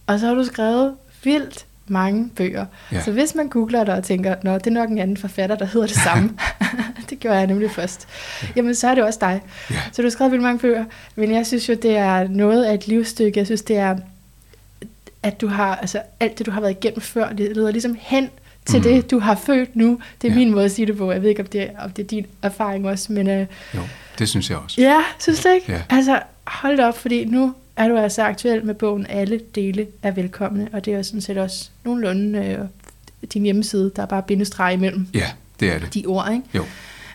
Og 0.07 0.19
så 0.19 0.27
har 0.27 0.33
du 0.33 0.45
skrevet 0.45 0.95
vildt 1.23 1.65
mange 1.87 2.29
bøger. 2.35 2.65
Ja. 2.91 3.01
Så 3.01 3.11
hvis 3.11 3.35
man 3.35 3.49
googler 3.49 3.83
dig 3.83 3.95
og 3.95 4.03
tænker, 4.03 4.35
nå, 4.43 4.53
det 4.53 4.67
er 4.67 4.71
nok 4.71 4.89
en 4.89 4.97
anden 4.97 5.17
forfatter, 5.17 5.55
der 5.55 5.65
hedder 5.65 5.87
det 5.87 5.95
samme, 6.07 6.37
det 7.09 7.19
gjorde 7.19 7.37
jeg 7.37 7.47
nemlig 7.47 7.71
først, 7.71 8.07
ja. 8.43 8.47
jamen 8.55 8.75
så 8.75 8.87
er 8.87 8.95
det 8.95 9.03
også 9.03 9.19
dig. 9.21 9.41
Ja. 9.71 9.81
Så 9.91 10.01
du 10.01 10.05
har 10.05 10.09
skrevet 10.09 10.31
vildt 10.31 10.43
mange 10.43 10.59
bøger, 10.59 10.85
men 11.15 11.31
jeg 11.31 11.47
synes 11.47 11.69
jo, 11.69 11.73
det 11.73 11.97
er 11.97 12.27
noget 12.27 12.63
af 12.63 12.73
et 12.73 12.87
livsstykke. 12.87 13.39
Jeg 13.39 13.45
synes, 13.45 13.61
det 13.61 13.77
er 13.77 13.97
at 15.23 15.41
du 15.41 15.47
har, 15.47 15.75
altså 15.75 16.01
alt 16.19 16.37
det, 16.37 16.45
du 16.45 16.51
har 16.51 16.61
været 16.61 16.71
igennem 16.71 17.01
før, 17.01 17.29
det 17.29 17.55
leder 17.55 17.71
ligesom 17.71 17.97
hen 17.99 18.29
til 18.65 18.77
mm. 18.77 18.83
det, 18.83 19.11
du 19.11 19.19
har 19.19 19.35
født 19.35 19.75
nu. 19.75 19.99
Det 20.21 20.27
er 20.27 20.31
ja. 20.31 20.39
min 20.39 20.51
måde 20.51 20.65
at 20.65 20.71
sige 20.71 20.85
det 20.85 20.97
på. 20.97 21.11
Jeg 21.11 21.21
ved 21.21 21.29
ikke, 21.29 21.41
om 21.41 21.47
det, 21.47 21.69
om 21.79 21.91
det 21.91 22.03
er 22.03 22.07
din 22.07 22.25
erfaring 22.41 22.87
også, 22.87 23.13
men... 23.13 23.29
Øh, 23.29 23.45
jo, 23.75 23.79
det 24.19 24.29
synes 24.29 24.49
jeg 24.49 24.57
også. 24.57 24.81
Ja, 24.81 24.97
synes 25.19 25.39
du 25.39 25.49
ikke? 25.49 25.71
Ja. 25.71 25.81
Altså, 25.89 26.19
hold 26.43 26.79
op, 26.79 26.97
fordi 26.97 27.25
nu 27.25 27.53
er 27.75 27.87
du 27.87 27.97
altså 27.97 28.23
aktuel 28.23 28.65
med 28.65 28.73
bogen 28.73 29.05
Alle 29.09 29.41
dele 29.55 29.87
er 30.03 30.11
velkomne, 30.11 30.69
og 30.73 30.85
det 30.85 30.93
er 30.93 30.97
jo 30.97 31.03
sådan 31.03 31.21
set 31.21 31.37
også 31.37 31.69
nogenlunde 31.83 32.39
øh, 32.39 32.65
din 33.33 33.43
hjemmeside, 33.43 33.91
der 33.95 34.01
er 34.01 34.05
bare 34.05 34.23
bindestreg 34.23 34.73
imellem. 34.73 35.07
Ja, 35.13 35.31
det 35.59 35.71
er 35.71 35.79
det. 35.79 35.93
De 35.93 36.05
ord, 36.05 36.31
ikke? 36.31 36.43
Jo. 36.53 36.65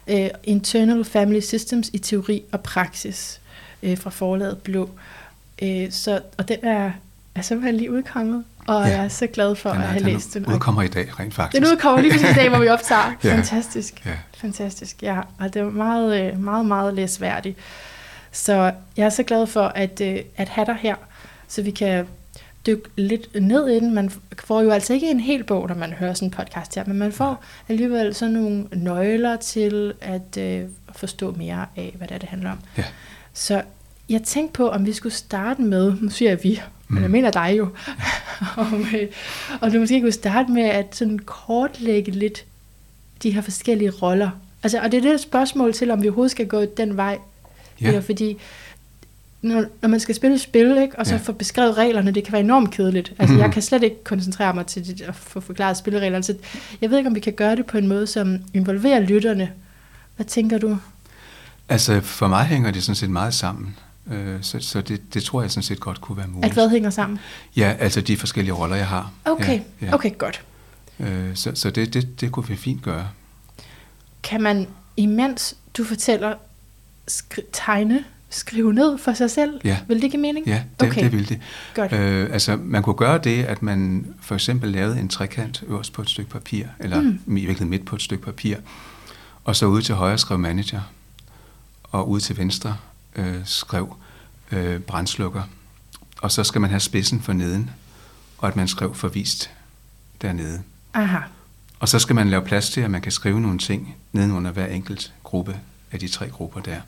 Uh, 0.07 0.29
Internal 0.45 1.05
Family 1.05 1.41
Systems 1.41 1.91
i 1.93 1.99
teori 1.99 2.43
og 2.53 2.61
praksis 2.61 3.41
uh, 3.83 3.99
fra 3.99 4.11
forlaget 4.11 4.59
Blå. 4.59 4.91
Uh, 5.63 5.69
så, 5.91 6.21
og 6.39 6.49
den 6.49 6.59
er, 6.63 6.91
er 7.35 7.43
simpelthen 7.43 7.77
lige 7.77 7.93
udkommet, 7.93 8.45
og 8.67 8.87
ja. 8.87 8.97
jeg 8.97 9.05
er 9.05 9.09
så 9.09 9.27
glad 9.27 9.57
for 9.57 9.71
den 9.71 9.79
er, 9.81 9.83
at 9.83 9.89
have 9.89 10.05
læst 10.05 10.35
den. 10.35 10.45
Den 10.45 10.53
udkommer 10.53 10.83
i 10.83 10.89
dag, 10.89 11.21
rent 11.21 11.35
faktisk. 11.35 11.63
Den 11.63 11.73
udkommer 11.73 12.01
lige 12.01 12.13
præcis 12.13 12.31
i 12.31 12.35
dag, 12.35 12.49
hvor 12.49 12.59
vi 12.59 12.69
optager. 12.69 13.17
ja. 13.25 13.35
Fantastisk. 13.35 14.07
Ja. 14.07 14.11
Fantastisk, 14.37 15.03
ja. 15.03 15.21
Og 15.39 15.55
det 15.55 15.63
er 15.63 15.71
meget, 15.71 16.39
meget, 16.41 16.67
meget 16.67 16.95
læsværdigt. 16.95 17.59
Så 18.39 18.73
jeg 18.97 19.05
er 19.05 19.11
så 19.11 19.23
glad 19.23 19.47
for 19.47 19.63
at, 19.63 20.01
at 20.37 20.49
have 20.49 20.67
dig 20.67 20.77
her, 20.81 20.95
så 21.49 21.63
vi 21.63 21.71
kan 21.71 22.07
dykke 22.67 22.89
lidt 22.97 23.43
ned 23.43 23.69
i 23.69 23.75
den. 23.75 23.95
Man 23.95 24.11
får 24.45 24.63
jo 24.63 24.71
altså 24.71 24.93
ikke 24.93 25.11
en 25.11 25.21
hel 25.21 25.45
bog, 25.45 25.69
når 25.69 25.75
man 25.75 25.93
hører 25.93 26.15
sådan 26.15 26.27
en 26.27 26.31
podcast 26.31 26.75
her, 26.75 26.85
men 26.87 26.99
man 26.99 27.13
får 27.13 27.45
alligevel 27.69 28.15
sådan 28.15 28.35
nogle 28.35 28.67
nøgler 28.73 29.37
til 29.37 29.95
at 30.01 30.37
øh, 30.39 30.65
forstå 30.93 31.33
mere 31.33 31.67
af, 31.77 31.95
hvad 31.99 32.09
det, 32.09 32.15
er, 32.15 32.19
det 32.19 32.29
handler 32.29 32.51
om. 32.51 32.59
Ja. 32.79 32.85
Så 33.33 33.63
jeg 34.09 34.23
tænkte 34.23 34.53
på, 34.53 34.69
om 34.69 34.87
vi 34.87 34.93
skulle 34.93 35.15
starte 35.15 35.63
med, 35.63 35.95
nu 36.01 36.11
siger 36.11 36.31
jeg 36.31 36.45
vi, 36.45 36.61
mm. 36.89 36.95
men 36.95 37.03
jeg 37.03 37.11
mener 37.11 37.31
dig 37.31 37.55
jo, 37.59 37.69
om, 38.57 38.87
øh, 38.97 39.09
og 39.61 39.73
du 39.73 39.79
måske 39.79 40.01
kunne 40.01 40.13
starte 40.13 40.53
med 40.53 40.65
at 40.65 40.97
sådan 40.97 41.19
kortlægge 41.19 42.13
lidt 42.13 42.45
de 43.23 43.31
her 43.31 43.41
forskellige 43.41 43.91
roller. 43.91 44.31
Altså, 44.63 44.81
og 44.81 44.93
det 44.93 44.99
er 44.99 45.03
det 45.03 45.13
et 45.13 45.21
spørgsmål 45.21 45.73
til, 45.73 45.91
om 45.91 46.03
vi 46.03 46.09
overhovedet 46.09 46.31
skal 46.31 46.47
gå 46.47 46.65
den 46.65 46.97
vej. 46.97 47.19
Ja. 47.81 47.87
Eller 47.89 48.01
fordi 48.01 48.37
når, 49.43 49.65
når 49.83 49.89
man 49.89 50.01
skal 50.01 50.15
spille 50.15 50.35
et 50.35 50.41
spil, 50.41 50.79
ikke, 50.83 50.99
og 50.99 51.07
så 51.07 51.15
ja. 51.15 51.21
få 51.25 51.33
beskrevet 51.33 51.77
reglerne, 51.77 52.11
det 52.11 52.25
kan 52.25 52.33
være 52.33 52.43
enormt 52.43 52.71
kedeligt. 52.71 53.09
Altså, 53.09 53.33
mm-hmm. 53.33 53.43
jeg 53.43 53.53
kan 53.53 53.63
slet 53.63 53.83
ikke 53.83 54.05
koncentrere 54.05 54.55
mig 54.55 54.67
til 54.67 54.87
det, 54.87 55.01
at 55.01 55.15
få 55.15 55.41
forklaret 55.41 55.77
spillereglerne. 55.77 56.25
Så 56.25 56.35
jeg 56.81 56.91
ved 56.91 56.99
ikke, 56.99 57.09
om 57.09 57.15
vi 57.15 57.21
kan 57.21 57.33
gøre 57.33 57.57
det 57.57 57.67
på 57.67 57.79
en 57.79 57.89
måde, 57.89 58.07
som 58.07 58.39
involverer 58.55 59.01
lytterne. 59.01 59.53
Hvad 60.17 60.27
tænker 60.27 60.59
du? 60.59 60.79
Altså, 61.69 62.01
for 62.01 62.29
mig 62.29 62.45
hænger 62.45 62.71
det 62.71 62.83
sådan 62.83 62.97
set 62.97 63.11
meget 63.11 63.35
sammen. 63.35 63.77
Øh, 64.13 64.37
så, 64.43 64.61
så 64.61 64.81
det, 64.81 65.15
det 65.15 65.23
tror 65.23 65.43
jeg 65.43 65.51
sådan 65.51 65.63
set 65.63 65.81
godt 65.81 66.01
kunne 66.01 66.19
være 66.19 66.27
muligt. 66.27 66.51
At 66.51 66.53
hvad 66.53 66.69
hænger 66.69 66.91
sammen? 66.91 67.19
Ja, 67.57 67.77
altså 67.79 68.01
de 68.01 68.17
forskellige 68.17 68.55
roller, 68.55 68.77
jeg 68.77 68.87
har. 68.87 69.13
Okay, 69.25 69.61
ja, 69.83 69.87
ja. 69.87 69.95
okay 69.95 70.19
godt. 70.19 70.43
Øh, 71.01 71.37
så 71.37 71.51
så 71.55 71.71
det, 71.71 71.95
det, 71.95 72.21
det 72.21 72.33
kunne 72.33 72.49
vi 72.49 72.57
fint 72.57 72.83
gøre. 72.83 73.09
Kan 74.23 74.43
man, 74.43 74.67
imens 74.97 75.55
du 75.75 75.85
fortæller, 75.85 76.35
tegne 77.53 78.05
skrive 78.31 78.73
ned 78.73 78.99
for 78.99 79.13
sig 79.13 79.31
selv? 79.31 79.61
Ja. 79.65 79.79
Vil 79.89 80.03
det 80.03 80.11
give 80.11 80.23
mening? 80.23 80.47
Ja, 80.47 80.63
det, 80.81 80.89
okay. 80.89 81.05
det 81.05 81.13
vil 81.13 81.29
det. 81.29 81.41
Godt. 81.75 81.93
Øh, 81.93 82.33
altså, 82.33 82.57
man 82.57 82.83
kunne 82.83 82.97
gøre 82.97 83.19
det, 83.19 83.45
at 83.45 83.63
man 83.63 84.07
for 84.21 84.35
eksempel 84.35 84.71
lavede 84.71 85.01
en 85.01 85.09
trekant 85.09 85.65
øverst 85.67 85.93
på 85.93 86.03
et 86.03 86.11
stykke 86.11 86.31
papir, 86.31 86.67
eller 86.79 87.01
mm. 87.01 87.21
i 87.27 87.31
virkeligheden 87.31 87.71
midt 87.71 87.85
på 87.85 87.97
et 87.97 88.03
stykke 88.03 88.25
papir, 88.25 88.57
og 89.45 89.57
så 89.57 89.67
ude 89.67 89.83
til 89.83 89.95
højre 89.95 90.19
skrev 90.19 90.39
manager, 90.39 90.81
og 91.83 92.09
ude 92.11 92.21
til 92.21 92.37
venstre 92.37 92.77
øh, 93.17 93.37
skrev 93.45 93.97
øh, 94.53 94.81
brændslukker. 94.81 95.43
Og 96.23 96.33
så 96.33 96.45
skal 96.45 96.61
man 96.61 96.71
have 96.71 96.81
spidsen 96.81 97.21
for 97.21 97.33
neden, 97.33 97.71
og 98.39 98.49
at 98.49 98.57
man 98.57 98.69
skrev 98.69 98.95
forvist 98.95 99.51
dernede. 100.23 100.63
Aha. 100.95 101.19
Og 101.81 101.89
så 101.89 101.99
skal 101.99 102.15
man 102.15 102.29
lave 102.29 102.45
plads 102.45 102.71
til, 102.71 102.81
at 102.81 102.91
man 102.91 103.01
kan 103.01 103.13
skrive 103.13 103.41
nogle 103.41 103.59
ting 103.59 103.97
nedenunder 104.13 104.51
hver 104.51 104.67
enkelt 104.67 105.13
gruppe 105.23 105.57
af 105.93 105.99
de 105.99 106.09
tre 106.09 106.29
grupper 106.29 106.61
der 106.61 106.81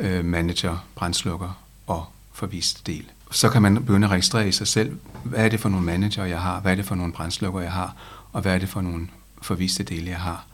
øh, 0.00 0.24
manager, 0.24 0.86
brændslukker 0.94 1.62
og 1.86 2.06
forvist 2.32 2.86
del. 2.86 3.04
Så 3.30 3.48
kan 3.48 3.62
man 3.62 3.74
begynde 3.74 4.04
at 4.04 4.10
registrere 4.10 4.48
i 4.48 4.52
sig 4.52 4.68
selv, 4.68 4.98
hvad 5.24 5.44
er 5.44 5.48
det 5.48 5.60
for 5.60 5.68
nogle 5.68 5.86
manager, 5.86 6.24
jeg 6.24 6.40
har, 6.40 6.60
hvad 6.60 6.72
er 6.72 6.76
det 6.76 6.84
for 6.84 6.94
nogle 6.94 7.12
brændslukker, 7.12 7.60
jeg 7.60 7.72
har, 7.72 7.96
og 8.32 8.42
hvad 8.42 8.54
er 8.54 8.58
det 8.58 8.68
for 8.68 8.80
nogle 8.80 9.08
forviste 9.42 9.82
dele, 9.82 10.10
jeg 10.10 10.20
har. 10.20 10.46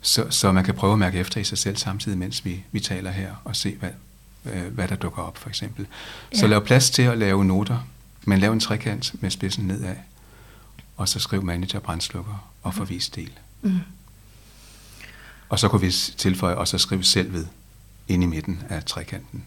Så, 0.00 0.26
så 0.30 0.52
man 0.52 0.64
kan 0.64 0.74
prøve 0.74 0.92
at 0.92 0.98
mærke 0.98 1.18
efter 1.18 1.40
i 1.40 1.44
sig 1.44 1.58
selv 1.58 1.76
samtidig, 1.76 2.18
mens 2.18 2.44
vi, 2.44 2.64
vi 2.72 2.80
taler 2.80 3.10
her, 3.10 3.34
og 3.44 3.56
se, 3.56 3.76
hvad, 3.76 3.90
øh, 4.44 4.74
hvad 4.74 4.88
der 4.88 4.96
dukker 4.96 5.22
op, 5.22 5.38
for 5.38 5.48
eksempel. 5.48 5.86
Ja. 6.32 6.38
Så 6.38 6.46
lav 6.46 6.64
plads 6.64 6.90
til 6.90 7.02
at 7.02 7.18
lave 7.18 7.44
noter, 7.44 7.78
men 8.24 8.38
lav 8.38 8.52
en 8.52 8.60
trekant 8.60 9.22
med 9.22 9.30
spidsen 9.30 9.66
nedad, 9.66 9.96
og 10.96 11.08
så 11.08 11.18
skriv 11.18 11.42
manager, 11.42 11.78
brændslukker 11.78 12.50
og 12.62 12.74
forvist 12.74 13.16
del. 13.16 13.32
Mm. 13.62 13.78
Og 15.48 15.58
så 15.58 15.68
kunne 15.68 15.80
vi 15.80 15.90
tilføje, 16.16 16.54
og 16.54 16.68
så 16.68 16.78
skrive 16.78 17.04
selv 17.04 17.32
ved 17.32 17.46
inde 18.08 18.24
i 18.24 18.26
midten 18.26 18.62
af 18.68 18.84
trekanten. 18.84 19.44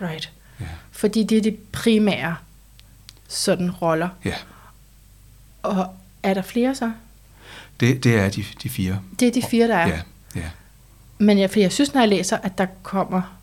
Right. 0.00 0.32
Ja. 0.60 0.66
Fordi 0.90 1.22
det 1.22 1.38
er 1.38 1.42
det 1.42 1.58
primære 1.72 2.36
sådan 3.28 3.70
roller. 3.70 4.08
Ja. 4.24 4.34
Og 5.62 5.94
er 6.22 6.34
der 6.34 6.42
flere 6.42 6.74
så? 6.74 6.92
Det, 7.80 8.04
det 8.04 8.14
er 8.14 8.28
de, 8.28 8.44
de 8.62 8.68
fire. 8.68 9.00
Det 9.20 9.28
er 9.28 9.32
de 9.32 9.42
fire, 9.50 9.68
der 9.68 9.76
er? 9.76 9.88
Ja. 9.88 10.00
ja. 10.34 10.50
Men 11.18 11.38
jeg, 11.38 11.50
for 11.50 11.60
jeg 11.60 11.72
synes, 11.72 11.94
når 11.94 12.00
jeg 12.00 12.08
læser, 12.08 12.36
at 12.36 12.58
der 12.58 12.66
kommer 12.82 13.38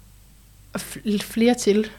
flere 1.22 1.54
til. 1.54 1.90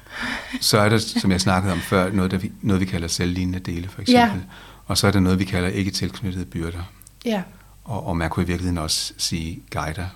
så 0.61 0.79
er 0.79 0.89
der, 0.89 0.99
som 0.99 1.31
jeg 1.31 1.41
snakkede 1.41 1.73
om 1.73 1.81
før, 1.81 2.13
noget, 2.13 2.31
der 2.31 2.39
vi, 2.39 2.53
noget 2.63 2.81
vi 2.81 2.87
kalder 2.87 3.09
selvlignende 3.09 3.59
dele, 3.59 3.89
for 3.89 4.01
eksempel. 4.01 4.39
Ja. 4.39 4.55
Og 4.87 4.99
så 4.99 5.07
er 5.07 5.11
der 5.11 5.21
noget, 5.21 5.39
vi 5.39 5.45
kalder 5.45 5.69
ikke 5.69 5.91
tilknyttede 5.91 6.45
byrder. 6.45 6.93
Ja. 7.25 7.43
Og, 7.85 8.07
og 8.07 8.17
man 8.17 8.31
kunne 8.31 8.43
i 8.43 8.47
virkeligheden 8.47 8.79
også 8.79 9.13
sige 9.17 9.63
guider, 9.71 10.07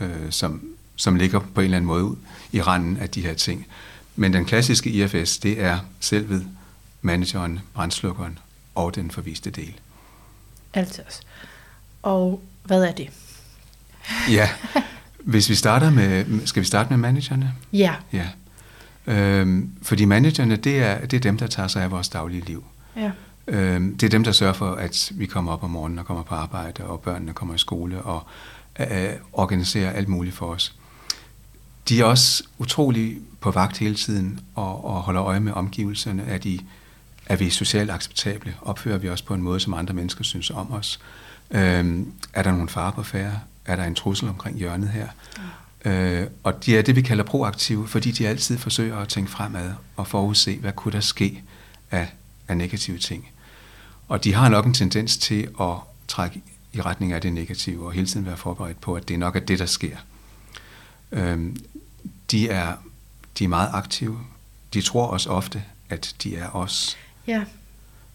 øh, 0.00 0.30
som 0.30 0.62
som 0.96 1.16
ligger 1.16 1.38
på 1.38 1.60
en 1.60 1.64
eller 1.64 1.76
anden 1.76 1.86
måde 1.86 2.16
i 2.52 2.60
randen 2.60 2.96
af 2.96 3.10
de 3.10 3.22
her 3.22 3.34
ting. 3.34 3.66
Men 4.16 4.32
den 4.32 4.44
klassiske 4.44 4.90
IFS, 4.90 5.38
det 5.38 5.60
er 5.60 5.78
selvet, 6.00 6.46
manageren, 7.02 7.60
brændslukkeren 7.74 8.38
og 8.74 8.94
den 8.94 9.10
forviste 9.10 9.50
del. 9.50 9.74
Altså. 10.74 11.02
Og 12.02 12.42
hvad 12.64 12.84
er 12.84 12.92
det? 12.92 13.10
ja, 14.30 14.48
hvis 15.18 15.48
vi 15.48 15.54
starter 15.54 15.90
med, 15.90 16.46
skal 16.46 16.60
vi 16.60 16.66
starte 16.66 16.90
med 16.90 16.98
managerne? 16.98 17.54
Ja. 17.72 17.94
Ja. 18.12 18.28
Øhm, 19.06 19.70
fordi 19.82 20.04
managerne, 20.04 20.56
det 20.56 20.78
er, 20.78 21.06
det 21.06 21.16
er 21.16 21.20
dem, 21.20 21.38
der 21.38 21.46
tager 21.46 21.68
sig 21.68 21.82
af 21.82 21.90
vores 21.90 22.08
daglige 22.08 22.44
liv. 22.44 22.64
Ja. 22.96 23.10
Øhm, 23.46 23.96
det 23.96 24.06
er 24.06 24.10
dem, 24.10 24.24
der 24.24 24.32
sørger 24.32 24.52
for, 24.52 24.74
at 24.74 25.12
vi 25.14 25.26
kommer 25.26 25.52
op 25.52 25.62
om 25.62 25.70
morgenen 25.70 25.98
og 25.98 26.06
kommer 26.06 26.22
på 26.22 26.34
arbejde, 26.34 26.84
og 26.84 27.00
børnene 27.00 27.32
kommer 27.32 27.54
i 27.54 27.58
skole, 27.58 28.02
og 28.02 28.26
øh, 28.80 29.10
organiserer 29.32 29.90
alt 29.90 30.08
muligt 30.08 30.34
for 30.34 30.46
os 30.46 30.74
de 31.88 32.00
er 32.00 32.04
også 32.04 32.44
utrolig 32.58 33.18
på 33.40 33.50
vagt 33.50 33.78
hele 33.78 33.94
tiden 33.94 34.40
og, 34.54 34.84
og 34.84 34.94
holder 34.94 35.22
øje 35.22 35.40
med 35.40 35.52
omgivelserne. 35.52 36.22
Er, 36.22 36.38
de, 36.38 36.58
er 37.26 37.36
vi 37.36 37.50
socialt 37.50 37.90
acceptable? 37.90 38.54
Opfører 38.62 38.98
vi 38.98 39.08
os 39.08 39.22
på 39.22 39.34
en 39.34 39.42
måde, 39.42 39.60
som 39.60 39.74
andre 39.74 39.94
mennesker 39.94 40.24
synes 40.24 40.50
om 40.50 40.72
os? 40.72 41.00
Øhm, 41.50 42.12
er 42.32 42.42
der 42.42 42.52
nogen 42.52 42.68
fare 42.68 42.92
på 42.92 43.02
færre? 43.02 43.40
Er 43.64 43.76
der 43.76 43.84
en 43.84 43.94
trussel 43.94 44.28
omkring 44.28 44.58
hjørnet 44.58 44.88
her? 44.88 45.08
Ja. 45.84 46.22
Øh, 46.22 46.26
og 46.42 46.66
de 46.66 46.76
er 46.76 46.82
det, 46.82 46.96
vi 46.96 47.02
kalder 47.02 47.24
proaktive, 47.24 47.88
fordi 47.88 48.10
de 48.10 48.28
altid 48.28 48.58
forsøger 48.58 48.96
at 48.96 49.08
tænke 49.08 49.30
fremad 49.30 49.72
og 49.96 50.06
forudse, 50.06 50.58
hvad 50.58 50.72
kunne 50.72 50.92
der 50.92 51.00
ske 51.00 51.42
af, 51.90 52.08
af 52.48 52.56
negative 52.56 52.98
ting. 52.98 53.28
Og 54.08 54.24
de 54.24 54.34
har 54.34 54.48
nok 54.48 54.66
en 54.66 54.74
tendens 54.74 55.16
til 55.16 55.48
at 55.60 55.74
trække 56.08 56.42
i 56.72 56.80
retning 56.80 57.12
af 57.12 57.20
det 57.20 57.32
negative 57.32 57.86
og 57.86 57.92
hele 57.92 58.06
tiden 58.06 58.26
være 58.26 58.36
forberedt 58.36 58.80
på, 58.80 58.94
at 58.94 59.08
det 59.08 59.18
nok 59.18 59.36
er 59.36 59.40
det, 59.40 59.58
der 59.58 59.66
sker. 59.66 59.96
Øhm, 61.12 61.56
de 62.32 62.48
er, 62.48 62.74
de 63.38 63.44
er 63.44 63.48
meget 63.48 63.70
aktive. 63.72 64.18
De 64.74 64.82
tror 64.82 65.06
også 65.06 65.30
ofte, 65.30 65.62
at 65.88 66.14
de 66.22 66.36
er 66.36 66.56
os. 66.56 66.96
Ja. 67.26 67.44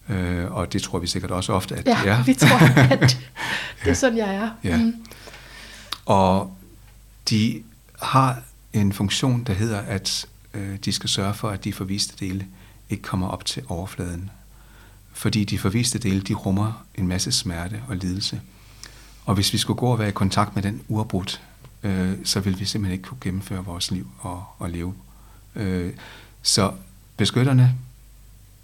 Øh, 0.10 0.52
og 0.52 0.74
det 0.74 0.82
tror 0.82 1.00
vi 1.00 1.08
sikkert 1.08 1.32
også 1.32 1.54
ofte, 1.54 1.76
at 1.76 1.86
ja, 1.86 2.00
de 2.04 2.10
er. 2.10 2.24
vi 2.24 2.34
tror, 2.34 2.80
at 2.80 3.00
det 3.84 3.90
er 3.90 3.94
sådan, 3.94 4.18
jeg 4.18 4.36
er. 4.36 4.50
Ja. 4.64 4.78
Mm. 4.78 4.94
Og 6.06 6.58
de 7.30 7.64
har 8.02 8.42
en 8.74 8.94
funktion, 8.94 9.44
der 9.44 9.54
hedder, 9.54 9.80
at 9.80 10.26
øh, 10.54 10.78
de 10.86 10.92
skal 10.92 11.10
sørge 11.10 11.34
for, 11.34 11.50
at 11.50 11.64
de 11.64 11.74
forviste 11.74 12.26
dele 12.26 12.48
ikke 12.90 13.04
kommer 13.04 13.28
op 13.28 13.46
til 13.46 13.64
overfladen. 13.68 14.30
Fordi 15.14 15.44
de 15.44 15.60
forviste 15.60 16.00
dele, 16.00 16.22
de 16.22 16.34
rummer 16.34 16.86
en 16.96 17.08
masse 17.08 17.32
smerte 17.32 17.82
og 17.88 17.96
lidelse. 17.96 18.42
Og 19.26 19.36
hvis 19.36 19.54
vi 19.54 19.58
skulle 19.58 19.78
gå 19.78 19.88
og 19.88 20.00
være 20.00 20.10
i 20.10 20.12
kontakt 20.12 20.56
med 20.56 20.64
den 20.64 20.82
uafbrudt 20.88 21.42
øh, 21.84 22.14
så 22.24 22.40
vil 22.40 22.60
vi 22.60 22.66
simpelthen 22.66 22.94
ikke 22.94 23.08
kunne 23.10 23.18
gennemføre 23.22 23.66
vores 23.66 23.92
liv 23.92 24.08
og, 24.20 24.46
og 24.60 24.70
leve. 24.70 24.94
Øh, 25.56 25.94
så 26.42 26.74
beskytterne, 27.18 27.76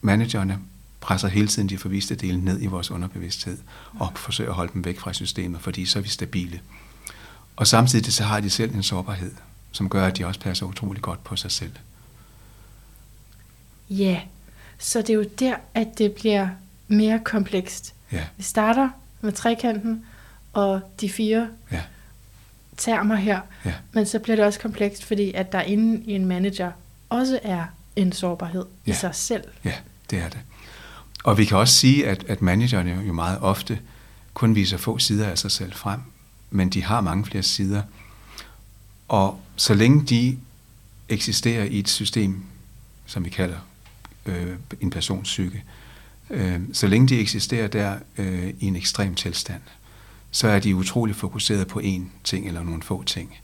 managerne, 0.01 0.59
presser 1.01 1.27
hele 1.27 1.47
tiden 1.47 1.69
de 1.69 1.77
forviste 1.77 2.15
dele 2.15 2.45
ned 2.45 2.61
i 2.61 2.65
vores 2.65 2.91
underbevidsthed 2.91 3.57
og 3.99 4.11
forsøger 4.15 4.49
at 4.49 4.55
holde 4.55 4.73
dem 4.73 4.85
væk 4.85 4.99
fra 4.99 5.13
systemet, 5.13 5.61
fordi 5.61 5.85
så 5.85 5.99
er 5.99 6.03
vi 6.03 6.09
stabile. 6.09 6.61
Og 7.55 7.67
samtidig 7.67 8.13
så 8.13 8.23
har 8.23 8.39
de 8.39 8.49
selv 8.49 8.75
en 8.75 8.83
sårbarhed, 8.83 9.31
som 9.71 9.89
gør, 9.89 10.07
at 10.07 10.17
de 10.17 10.25
også 10.25 10.39
passer 10.39 10.65
utrolig 10.65 11.01
godt 11.01 11.23
på 11.23 11.35
sig 11.35 11.51
selv. 11.51 11.71
Ja, 13.89 14.21
Så 14.77 14.99
det 14.99 15.09
er 15.09 15.13
jo 15.13 15.25
der, 15.39 15.55
at 15.73 15.87
det 15.97 16.11
bliver 16.11 16.47
mere 16.87 17.19
komplekst. 17.25 17.93
Ja, 18.11 18.23
Vi 18.37 18.43
starter 18.43 18.89
med 19.21 19.31
trekanten 19.31 20.05
og 20.53 20.81
de 21.01 21.09
fire 21.09 21.47
ja, 21.71 21.81
termer 22.77 23.15
her, 23.15 23.41
ja, 23.65 23.73
men 23.91 24.05
så 24.05 24.19
bliver 24.19 24.35
det 24.35 24.45
også 24.45 24.59
komplekst, 24.59 25.05
fordi 25.05 25.31
at 25.33 25.51
der 25.51 25.61
inde 25.61 26.03
i 26.05 26.11
en 26.11 26.25
manager 26.25 26.71
også 27.09 27.39
er 27.43 27.65
en 27.95 28.11
sårbarhed 28.11 28.65
ja. 28.87 28.91
I 28.91 28.95
sig 28.95 29.15
selv. 29.15 29.43
ja, 29.63 29.73
det 30.09 30.19
er 30.19 30.29
det. 30.29 30.39
Og 31.23 31.37
vi 31.37 31.45
kan 31.45 31.57
også 31.57 31.73
sige, 31.73 32.07
at, 32.07 32.23
at 32.27 32.41
managerne 32.41 33.01
jo 33.07 33.13
meget 33.13 33.39
ofte 33.41 33.79
kun 34.33 34.55
viser 34.55 34.77
få 34.77 34.97
sider 34.97 35.27
af 35.27 35.37
sig 35.37 35.51
selv 35.51 35.73
frem, 35.73 35.99
men 36.49 36.69
de 36.69 36.83
har 36.83 37.01
mange 37.01 37.25
flere 37.25 37.43
sider. 37.43 37.81
Og 39.07 39.41
så 39.55 39.73
længe 39.73 40.05
de 40.05 40.37
eksisterer 41.09 41.63
i 41.63 41.79
et 41.79 41.89
system, 41.89 42.43
som 43.05 43.25
vi 43.25 43.29
kalder 43.29 43.57
øh, 44.25 44.55
en 44.81 44.89
persons 44.89 45.23
psyke, 45.23 45.63
øh, 46.29 46.61
så 46.73 46.87
længe 46.87 47.07
de 47.07 47.19
eksisterer 47.19 47.67
der 47.67 47.97
øh, 48.17 48.53
i 48.59 48.65
en 48.65 48.75
ekstrem 48.75 49.15
tilstand, 49.15 49.61
så 50.33 50.47
er 50.47 50.59
de 50.59 50.75
utrolig 50.75 51.15
fokuseret 51.15 51.67
på 51.67 51.79
én 51.79 52.01
ting 52.23 52.47
eller 52.47 52.63
nogle 52.63 52.83
få 52.83 53.03
ting. 53.03 53.37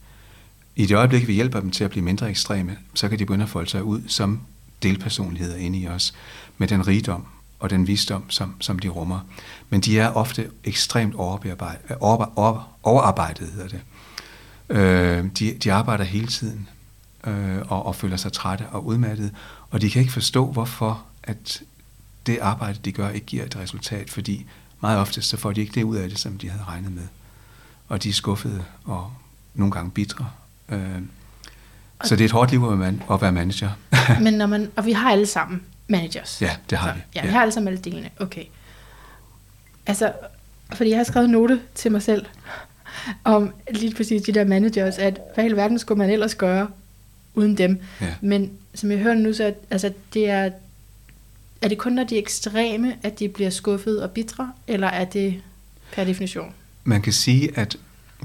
I 0.76 0.86
det 0.86 0.96
øjeblik, 0.96 1.28
vi 1.28 1.34
hjælper 1.34 1.60
dem 1.60 1.72
til 1.72 1.84
at 1.84 1.90
blive 1.90 2.04
mindre 2.06 2.30
ekstreme, 2.30 2.78
så 2.94 3.10
kan 3.10 3.20
de 3.20 3.26
begynde 3.26 3.44
at 3.44 3.50
folde 3.50 3.70
sig 3.70 3.84
ud 3.84 4.02
som 4.08 4.42
delpersonligheder 4.84 5.56
inde 5.58 5.80
i 5.80 5.88
os, 5.88 6.14
med 6.58 6.68
den 6.68 6.88
rigdom 6.88 7.26
og 7.60 7.70
den 7.70 7.88
visdom, 7.88 8.30
som, 8.30 8.56
som 8.60 8.80
de 8.80 8.88
rummer. 8.88 9.20
Men 9.70 9.82
de 9.82 10.00
er 10.00 10.10
ofte 10.10 10.50
ekstremt 10.64 11.16
overbearbejdet, 11.16 11.98
over, 12.00 12.40
over, 12.40 12.78
overarbejdet, 12.84 13.48
hedder 13.48 13.68
det. 13.68 13.82
Øh, 14.70 15.26
de, 15.40 15.54
de 15.64 15.74
arbejder 15.74 16.04
hele 16.04 16.28
tiden 16.28 16.70
øh, 17.28 17.58
og, 17.68 17.86
og 17.86 17.96
føler 17.96 18.18
sig 18.18 18.34
trætte 18.34 18.66
og 18.72 18.86
udmattede, 18.86 19.32
og 19.70 19.82
de 19.82 19.90
kan 19.90 20.02
ikke 20.02 20.14
forstå, 20.14 20.52
hvorfor 20.52 21.06
at 21.24 21.62
det 22.26 22.38
arbejde, 22.42 22.80
de 22.86 22.92
gør, 22.92 23.10
ikke 23.10 23.26
giver 23.26 23.46
et 23.46 23.56
resultat, 23.56 24.10
fordi 24.10 24.46
meget 24.82 25.00
ofte 25.00 25.22
så 25.22 25.38
får 25.38 25.52
de 25.52 25.62
ikke 25.62 25.74
det 25.76 25.84
ud 25.84 25.96
af 25.96 26.10
det, 26.10 26.20
som 26.20 26.38
de 26.38 26.50
havde 26.50 26.64
regnet 26.68 26.92
med. 26.92 27.04
Og 27.88 28.04
de 28.04 28.10
er 28.10 28.14
skuffede 28.14 28.64
og 28.86 29.12
nogle 29.54 29.72
gange 29.72 29.92
bitre. 29.92 30.30
Øh, 30.70 31.02
så 32.04 32.16
det 32.16 32.22
er 32.22 32.26
et 32.26 32.32
hårdt 32.32 32.52
liv 32.52 32.64
at 32.64 32.70
være, 32.70 32.78
man, 32.78 33.04
at 33.12 33.22
være 33.22 33.32
manager. 33.32 33.70
Men 34.24 34.34
når 34.34 34.46
man, 34.46 34.72
og 34.76 34.86
vi 34.86 34.92
har 34.92 35.12
alle 35.12 35.26
sammen 35.26 35.62
managers. 35.88 36.42
ja, 36.42 36.56
det 36.70 36.78
har 36.78 36.90
Så, 36.90 36.94
vi. 36.96 37.02
Ja, 37.16 37.22
vi 37.22 37.32
har 37.32 37.42
alle 37.42 37.52
sammen 37.52 37.68
alle 37.74 37.84
delene. 37.84 38.10
Okay. 38.20 38.44
Altså, 39.86 40.12
fordi 40.74 40.90
jeg 40.90 41.00
har 41.00 41.04
skrevet 41.04 41.26
en 41.26 41.32
note 41.32 41.62
til 41.76 41.92
mig 41.92 42.02
selv, 42.02 42.26
om 43.24 43.54
lige 43.72 43.96
præcis 43.96 44.22
de 44.22 44.32
der 44.32 44.44
managers, 44.44 44.98
at 44.98 45.20
hvad 45.34 45.44
i 45.44 45.46
hele 45.46 45.56
verden 45.56 45.80
skulle 45.80 45.98
man 45.98 46.10
ellers 46.10 46.36
gøre 46.36 46.68
uden 47.34 47.58
dem. 47.58 47.82
Ja. 48.02 48.14
Men 48.22 48.52
som 48.76 48.92
jeg 48.92 49.00
hører 49.00 49.16
nu, 49.16 49.34
så 49.34 49.54
altså, 49.72 49.94
det 50.14 50.30
er, 50.30 50.50
er 51.62 51.68
det 51.68 51.78
kun, 51.78 51.94
når 51.94 52.04
de 52.04 52.16
er 52.16 52.20
ekstreme, 52.20 52.98
at 53.04 53.20
de 53.20 53.30
bliver 53.30 53.50
skuffet 53.50 54.04
og 54.04 54.12
bitre, 54.12 54.54
eller 54.68 54.88
er 54.88 55.06
det 55.06 55.42
per 55.94 56.04
definition? 56.04 56.54
Man 56.84 57.02
kan 57.02 57.14
sige, 57.14 57.58
at 57.58 57.78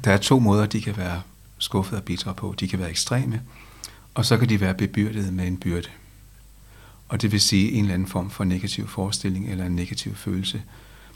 der 0.05 0.13
er 0.13 0.17
to 0.17 0.39
måder, 0.39 0.67
de 0.67 0.83
kan 0.83 0.97
være 0.97 1.23
skuffede 1.59 2.01
og 2.01 2.05
bitre 2.05 2.35
på. 2.35 2.55
De 2.61 2.69
kan 2.69 2.79
være 2.79 2.91
ekstreme, 2.91 3.43
og 4.15 4.25
så 4.25 4.37
kan 4.39 4.49
de 4.49 4.61
være 4.61 4.75
bebyrdet 4.75 5.33
med 5.33 5.47
en 5.47 5.57
byrde. 5.57 5.89
Og 7.09 7.23
det 7.23 7.33
vil 7.33 7.41
sige 7.41 7.73
en 7.73 7.85
eller 7.85 7.95
anden 7.95 8.09
form 8.09 8.31
for 8.31 8.45
negativ 8.45 8.89
forestilling 8.89 9.51
eller 9.51 9.67
en 9.67 9.77
negativ 9.77 10.15
følelse. 10.15 10.63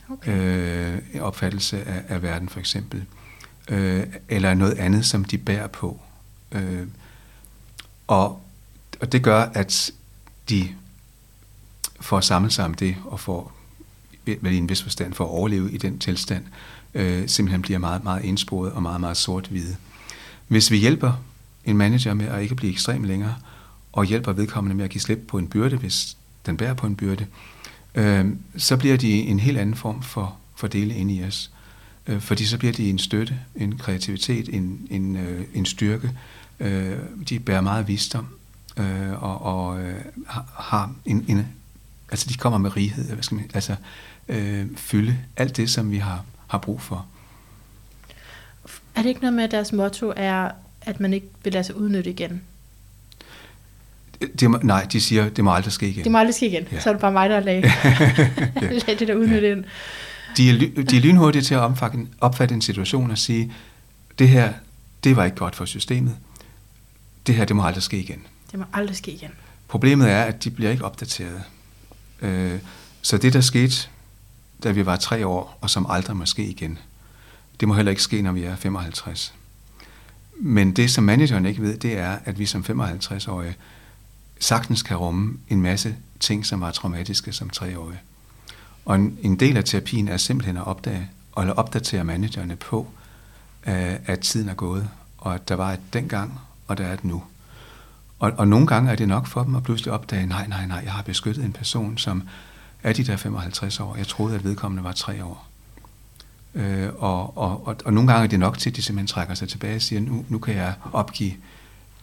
Okay. 0.09 0.97
Øh, 1.15 1.21
opfattelse 1.21 1.83
af, 1.83 2.03
af 2.07 2.21
verden 2.21 2.49
for 2.49 2.59
eksempel. 2.59 3.05
Øh, 3.69 4.03
eller 4.29 4.53
noget 4.53 4.73
andet, 4.73 5.05
som 5.05 5.23
de 5.23 5.37
bærer 5.37 5.67
på. 5.67 6.01
Øh, 6.51 6.87
og, 8.07 8.41
og 9.01 9.11
det 9.11 9.23
gør, 9.23 9.41
at 9.41 9.91
de 10.49 10.75
for 12.01 12.17
at 12.17 12.23
samle 12.23 12.51
sig 12.51 12.65
om 12.65 12.73
det 12.73 12.95
og 13.05 13.19
for 13.19 13.51
vel 14.25 14.53
i 14.53 14.57
en 14.57 14.69
vis 14.69 14.83
forstand 14.83 15.13
for 15.13 15.23
at 15.23 15.29
overleve 15.29 15.71
i 15.71 15.77
den 15.77 15.99
tilstand, 15.99 16.43
øh, 16.93 17.27
simpelthen 17.27 17.61
bliver 17.61 17.79
meget, 17.79 18.03
meget 18.03 18.23
indsporet 18.23 18.71
og 18.71 18.81
meget, 18.81 19.01
meget 19.01 19.17
sort-hvide. 19.17 19.75
Hvis 20.47 20.71
vi 20.71 20.77
hjælper 20.77 21.13
en 21.65 21.77
manager 21.77 22.13
med 22.13 22.25
at 22.27 22.41
ikke 22.41 22.55
blive 22.55 22.71
ekstrem 22.71 23.03
længere, 23.03 23.35
og 23.91 24.05
hjælper 24.05 24.33
vedkommende 24.33 24.75
med 24.75 24.85
at 24.85 24.91
give 24.91 25.01
slip 25.01 25.19
på 25.27 25.37
en 25.37 25.47
byrde, 25.47 25.77
hvis 25.77 26.17
den 26.45 26.57
bærer 26.57 26.73
på 26.73 26.87
en 26.87 26.95
byrde, 26.95 27.25
øh, 27.95 28.25
så 28.57 28.77
bliver 28.77 28.97
de 28.97 29.11
en 29.11 29.39
helt 29.39 29.57
anden 29.57 29.75
form 29.75 30.01
for, 30.01 30.35
for 30.55 30.67
dele 30.67 30.95
ind 30.95 31.11
i 31.11 31.23
os. 31.23 31.51
Øh, 32.07 32.21
fordi 32.21 32.45
så 32.45 32.57
bliver 32.57 32.73
de 32.73 32.89
en 32.89 32.99
støtte, 32.99 33.39
en 33.55 33.77
kreativitet, 33.77 34.49
en, 34.55 34.87
en, 34.89 35.15
øh, 35.15 35.45
en 35.53 35.65
styrke. 35.65 36.11
Øh, 36.59 36.97
de 37.29 37.39
bærer 37.39 37.61
meget 37.61 37.87
visdom, 37.87 38.27
øh, 38.77 39.23
og, 39.23 39.41
og 39.41 39.81
øh, 39.81 40.01
har 40.53 40.93
en, 41.05 41.25
en, 41.27 41.47
altså 42.11 42.29
de 42.29 42.33
kommer 42.33 42.59
med 42.59 42.75
righed, 42.75 43.13
hvad 43.13 43.23
skal 43.23 43.35
man, 43.35 43.51
altså 43.53 43.75
øh, 44.29 44.65
fylde 44.75 45.17
alt 45.37 45.57
det, 45.57 45.69
som 45.69 45.91
vi 45.91 45.97
har, 45.97 46.25
har 46.47 46.57
brug 46.57 46.81
for. 46.81 47.05
Er 48.95 49.01
det 49.01 49.09
ikke 49.09 49.21
noget 49.21 49.33
med, 49.33 49.43
at 49.43 49.51
deres 49.51 49.73
motto 49.73 50.13
er, 50.15 50.51
at 50.81 50.99
man 50.99 51.13
ikke 51.13 51.27
vil 51.43 51.53
lade 51.53 51.63
sig 51.63 51.75
udnytte 51.75 52.09
igen? 52.09 52.41
Det 54.39 54.63
nej, 54.63 54.87
de 54.91 55.01
siger, 55.01 55.29
det 55.29 55.43
må 55.43 55.53
aldrig 55.53 55.73
ske 55.73 55.89
igen. 55.89 56.03
Det 56.03 56.11
må 56.11 56.17
aldrig 56.17 56.35
ske 56.35 56.47
igen. 56.47 56.67
Ja. 56.71 56.79
Så 56.79 56.89
er 56.89 56.93
det 56.93 57.01
bare 57.01 57.11
mig, 57.11 57.29
der 57.29 57.39
lagde, 57.39 57.61
lagde 58.85 58.99
det 58.99 59.07
der 59.07 59.15
udnytte 59.15 59.51
ind. 59.51 59.63
De 60.37 60.49
er, 60.49 60.83
de 60.83 60.97
er 60.97 61.01
lynhurtige 61.01 61.41
til 61.41 61.53
at 61.53 61.59
omfatte, 61.59 61.97
opfatte 62.21 62.55
en 62.55 62.61
situation 62.61 63.11
og 63.11 63.17
sige, 63.17 63.53
det 64.19 64.29
her, 64.29 64.53
det 65.03 65.15
var 65.15 65.25
ikke 65.25 65.37
godt 65.37 65.55
for 65.55 65.65
systemet. 65.65 66.15
Det 67.27 67.35
her, 67.35 67.45
det 67.45 67.55
må 67.55 67.63
aldrig 67.63 67.83
ske 67.83 67.99
igen. 67.99 68.21
Det 68.51 68.59
må 68.59 68.65
aldrig 68.73 68.95
ske 68.95 69.11
igen. 69.11 69.31
Problemet 69.67 70.09
er, 70.09 70.23
at 70.23 70.43
de 70.43 70.49
bliver 70.49 70.71
ikke 70.71 70.85
opdateret. 70.85 71.43
Øh, 72.21 72.59
så 73.01 73.17
det, 73.17 73.33
der 73.33 73.41
skete, 73.41 73.75
da 74.63 74.71
vi 74.71 74.85
var 74.85 74.95
tre 74.95 75.27
år, 75.27 75.57
og 75.61 75.69
som 75.69 75.85
aldrig 75.89 76.17
må 76.17 76.25
ske 76.25 76.45
igen, 76.47 76.77
det 77.59 77.67
må 77.67 77.73
heller 77.73 77.89
ikke 77.89 78.01
ske, 78.01 78.21
når 78.21 78.31
vi 78.31 78.43
er 78.43 78.55
55. 78.55 79.33
Men 80.41 80.71
det, 80.71 80.91
som 80.91 81.03
manageren 81.03 81.45
ikke 81.45 81.61
ved, 81.61 81.77
det 81.77 81.97
er, 81.97 82.17
at 82.25 82.39
vi 82.39 82.45
som 82.45 82.65
55-årige 82.69 83.55
sagtens 84.39 84.83
kan 84.83 84.97
rumme 84.97 85.37
en 85.47 85.61
masse 85.61 85.95
ting, 86.19 86.45
som 86.45 86.61
var 86.61 86.71
traumatiske 86.71 87.33
som 87.33 87.49
treårige. 87.49 87.99
Og 88.85 88.95
en, 88.95 89.17
en 89.21 89.39
del 89.39 89.57
af 89.57 89.63
terapien 89.63 90.07
er 90.07 90.17
simpelthen 90.17 90.57
at 90.57 90.67
opdage, 90.67 91.09
eller 91.37 91.53
opdatere 91.53 92.03
managerne 92.03 92.55
på, 92.55 92.87
øh, 93.67 93.95
at 94.05 94.19
tiden 94.19 94.49
er 94.49 94.53
gået, 94.53 94.89
og 95.17 95.35
at 95.35 95.49
der 95.49 95.55
var 95.55 95.73
et 95.73 95.79
dengang, 95.93 96.39
og 96.67 96.77
der 96.77 96.85
er 96.85 96.93
et 96.93 97.03
nu. 97.03 97.23
Og, 98.19 98.31
og 98.37 98.47
nogle 98.47 98.67
gange 98.67 98.91
er 98.91 98.95
det 98.95 99.07
nok 99.07 99.27
for 99.27 99.43
dem 99.43 99.55
at 99.55 99.63
pludselig 99.63 99.93
opdage, 99.93 100.25
nej, 100.25 100.47
nej, 100.47 100.65
nej, 100.65 100.81
jeg 100.83 100.91
har 100.91 101.03
beskyttet 101.03 101.45
en 101.45 101.53
person, 101.53 101.97
som 101.97 102.23
er 102.83 102.93
de 102.93 103.03
der 103.03 103.15
55 103.15 103.79
år. 103.79 103.95
Jeg 103.95 104.07
troede, 104.07 104.35
at 104.35 104.43
vedkommende 104.43 104.83
var 104.83 104.91
tre 104.91 105.23
år. 105.23 105.47
Øh, 106.55 106.89
og, 106.97 107.37
og, 107.37 107.67
og, 107.67 107.75
og 107.85 107.93
nogle 107.93 108.11
gange 108.11 108.23
er 108.23 108.27
det 108.27 108.39
nok 108.39 108.57
til, 108.57 108.69
at 108.69 108.75
de 108.75 108.81
simpelthen 108.81 109.07
trækker 109.07 109.33
sig 109.33 109.49
tilbage 109.49 109.75
og 109.75 109.81
siger, 109.81 110.01
nu, 110.01 110.25
nu 110.29 110.39
kan 110.39 110.55
jeg 110.55 110.73
opgive 110.93 111.33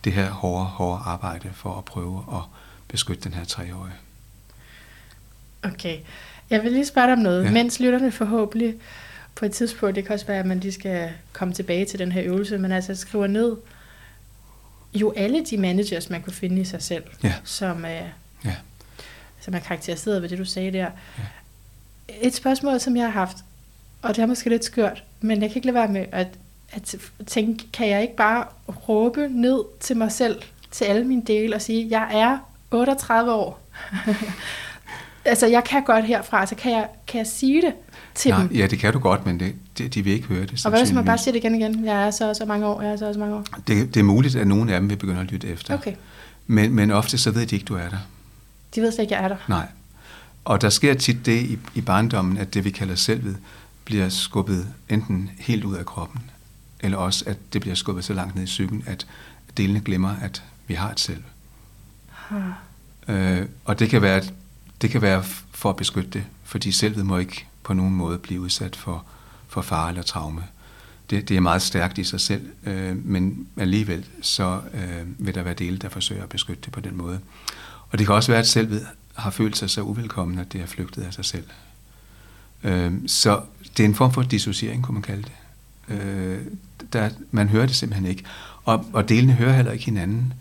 det 0.05 0.13
her 0.13 0.31
hårde, 0.31 0.65
hårde 0.65 1.03
arbejde 1.05 1.51
for 1.53 1.79
at 1.79 1.85
prøve 1.85 2.25
at 2.33 2.41
beskytte 2.89 3.25
den 3.25 3.35
her 3.35 3.45
treårige. 3.45 3.95
Okay. 5.63 5.99
Jeg 6.51 6.63
vil 6.63 6.73
lige 6.73 6.87
spørge 6.87 7.07
dig 7.07 7.13
om 7.13 7.19
noget, 7.19 7.45
ja. 7.45 7.51
Mens 7.51 7.81
lytterne 7.81 8.13
forhåbentlig 8.13 8.75
på 9.35 9.45
et 9.45 9.53
tidspunkt, 9.53 9.97
det 9.97 10.05
kan 10.05 10.15
også 10.15 10.27
være, 10.27 10.39
at 10.39 10.47
man 10.47 10.61
lige 10.61 10.73
skal 10.73 11.11
komme 11.33 11.55
tilbage 11.55 11.85
til 11.85 11.99
den 11.99 12.13
her 12.13 12.23
øvelse, 12.25 12.59
men 12.59 12.73
altså 12.73 12.95
skriver 12.95 13.27
ned 13.27 13.57
jo 14.97 15.13
alle 15.17 15.45
de 15.51 15.57
managers, 15.57 16.11
man 16.11 16.23
kunne 16.23 16.33
finde 16.33 16.61
i 16.61 16.65
sig 16.65 16.83
selv, 16.83 17.05
Ja. 17.25 17.33
som, 17.45 17.85
er, 17.85 18.03
Ja. 18.45 18.55
som 19.41 19.55
er 19.55 19.59
karakteriseret 19.59 20.23
ved 20.23 20.29
det, 20.29 20.39
du 20.39 20.45
sagde 20.45 20.73
der. 20.73 20.79
Ja. 21.19 21.23
Et 22.23 22.35
spørgsmål, 22.35 22.81
som 22.81 22.97
jeg 22.97 23.05
har 23.05 23.11
haft, 23.13 23.37
og 24.03 24.17
det 24.17 24.23
er 24.23 24.27
måske 24.27 24.51
lidt 24.51 24.65
skørt, 24.65 25.05
men 25.21 25.43
jeg 25.43 25.51
kan 25.51 25.57
ikke 25.57 25.67
lade 25.67 25.75
være 25.75 25.89
med 25.89 26.07
at, 26.13 26.29
at 26.73 26.95
tænke, 27.27 27.65
kan 27.73 27.89
jeg 27.89 28.03
ikke 28.03 28.17
bare 28.17 28.45
råbe 28.89 29.29
ned 29.31 29.65
til 29.81 29.97
mig 29.97 30.13
selv, 30.13 30.43
til 30.71 30.85
alle 30.85 31.05
mine 31.05 31.23
dele, 31.27 31.55
og 31.57 31.63
sige, 31.63 31.87
jeg 31.91 32.09
er 32.21 32.39
38 32.71 33.33
år. 33.33 33.61
altså, 35.25 35.47
jeg 35.47 35.65
kan 35.65 35.85
godt 35.85 36.05
herfra, 36.05 36.41
altså 36.41 36.55
kan 36.55 36.73
jeg, 36.73 36.89
kan 37.07 37.19
jeg 37.19 37.27
sige 37.27 37.63
det 37.63 37.75
til 38.15 38.31
Nej, 38.31 38.41
dem? 38.43 38.53
ja, 38.57 38.67
det 38.67 38.79
kan 38.79 38.93
du 38.93 38.99
godt, 38.99 39.27
men 39.27 39.41
det, 39.41 39.55
det, 39.79 39.95
de 39.95 40.03
vil 40.03 40.13
ikke 40.13 40.27
høre 40.27 40.47
det. 40.47 40.67
Og 40.67 40.71
hvad 40.71 40.81
hvis 40.81 40.93
man 40.93 41.05
bare 41.05 41.19
siger 41.19 41.33
det 41.33 41.39
igen 41.45 41.55
igen? 41.55 41.85
Jeg 41.85 42.07
er 42.07 42.11
så 42.11 42.29
og 42.29 42.37
så 42.37 42.45
mange 42.45 42.67
år, 42.67 42.83
jeg 42.83 42.93
er 42.93 42.97
så 42.97 43.09
og 43.09 43.15
så 43.15 43.21
mange 43.21 43.37
år. 43.37 43.45
det, 43.67 43.95
det 43.95 44.01
er 44.01 44.05
muligt, 44.05 44.37
at 44.37 44.47
nogle 44.47 44.75
af 44.75 44.81
dem 44.81 44.91
vil 44.91 44.97
begynde 44.97 45.21
at 45.21 45.27
lytte 45.27 45.49
efter. 45.49 45.75
Okay. 45.75 45.95
Men, 46.47 46.75
men 46.75 46.91
ofte 46.91 47.19
så 47.19 47.31
ved 47.31 47.47
de 47.47 47.55
ikke, 47.55 47.65
du 47.65 47.75
er 47.75 47.89
der. 47.89 47.99
De 48.75 48.81
ved 48.81 48.93
slet 48.93 49.03
ikke, 49.03 49.15
jeg 49.15 49.25
er 49.25 49.29
der. 49.29 49.37
Nej. 49.49 49.67
Og 50.45 50.61
der 50.61 50.69
sker 50.69 50.95
tit 50.95 51.27
det 51.27 51.43
i, 51.43 51.59
i 51.75 51.81
barndommen, 51.81 52.39
at 52.39 52.55
det 52.55 52.65
vi 52.65 52.71
kalder 52.71 52.95
selvet, 52.95 53.37
bliver 53.85 54.09
skubbet 54.09 54.67
enten 54.89 55.31
helt 55.39 55.65
ud 55.65 55.77
af 55.77 55.87
kroppen, 55.87 56.21
eller 56.81 56.99
også 56.99 57.25
at 57.27 57.37
det 57.53 57.61
bliver 57.61 57.75
skubbet 57.75 58.05
så 58.05 58.13
langt 58.13 58.35
ned 58.35 58.43
i 58.43 58.47
psyken, 58.47 58.85
at 58.87 59.07
delene 59.57 59.81
glemmer, 59.81 60.17
at 60.23 60.43
vi 60.67 60.75
har 60.75 60.91
et 60.91 61.01
selv. 61.01 61.23
Øh, 63.09 63.47
og 63.65 63.79
det 63.79 63.91
kan, 63.91 64.03
være, 64.03 64.23
det 64.83 64.91
kan 64.91 65.03
være 65.03 65.23
for 65.51 65.71
at 65.71 65.77
beskytte 65.77 66.11
det, 66.11 66.25
fordi 66.45 66.73
selvet 66.73 67.07
må 67.07 67.19
ikke 67.19 67.47
på 67.63 67.75
nogen 67.75 67.95
måde 67.95 68.19
blive 68.19 68.41
udsat 68.41 68.77
for, 68.77 69.05
for 69.57 69.63
far 69.63 69.89
eller 69.89 70.03
traume. 70.03 70.43
Det, 71.11 71.29
det 71.29 71.37
er 71.37 71.41
meget 71.41 71.63
stærkt 71.63 71.99
i 71.99 72.05
sig 72.05 72.21
selv, 72.21 72.49
øh, 72.67 73.07
men 73.07 73.47
alligevel 73.57 74.05
så 74.23 74.61
øh, 74.75 75.27
vil 75.27 75.35
der 75.35 75.43
være 75.43 75.55
dele, 75.55 75.79
der 75.79 75.89
forsøger 75.89 76.23
at 76.23 76.29
beskytte 76.29 76.63
det 76.65 76.73
på 76.73 76.81
den 76.81 76.97
måde. 76.97 77.21
Og 77.91 77.99
det 77.99 78.07
kan 78.07 78.15
også 78.15 78.33
være, 78.33 78.41
at 78.41 78.47
selvet 78.47 78.87
har 79.15 79.31
følt 79.31 79.57
sig 79.57 79.71
så 79.71 79.83
uvelkommen, 79.83 80.39
at 80.39 80.53
det 80.53 80.61
er 80.61 80.67
flygtet 80.67 81.03
af 81.03 81.15
sig 81.15 81.25
selv. 81.25 81.45
Øh, 82.65 82.93
så 83.07 83.41
det 83.77 83.83
er 83.85 83.89
en 83.89 83.95
form 83.95 84.13
for 84.13 84.23
dissociering, 84.23 84.83
kunne 84.83 84.93
man 84.93 85.03
kalde 85.03 85.23
det. 85.23 85.33
Øh, 85.89 86.41
der, 86.93 87.11
man 87.31 87.49
hører 87.49 87.67
det 87.67 87.77
simpelthen 87.77 88.07
ikke. 88.11 88.25
Og, 88.65 88.87
og 88.93 89.09
delene 89.09 89.33
hører 89.33 89.53
heller 89.53 89.73
ikke 89.73 89.85
hinanden 89.85 90.33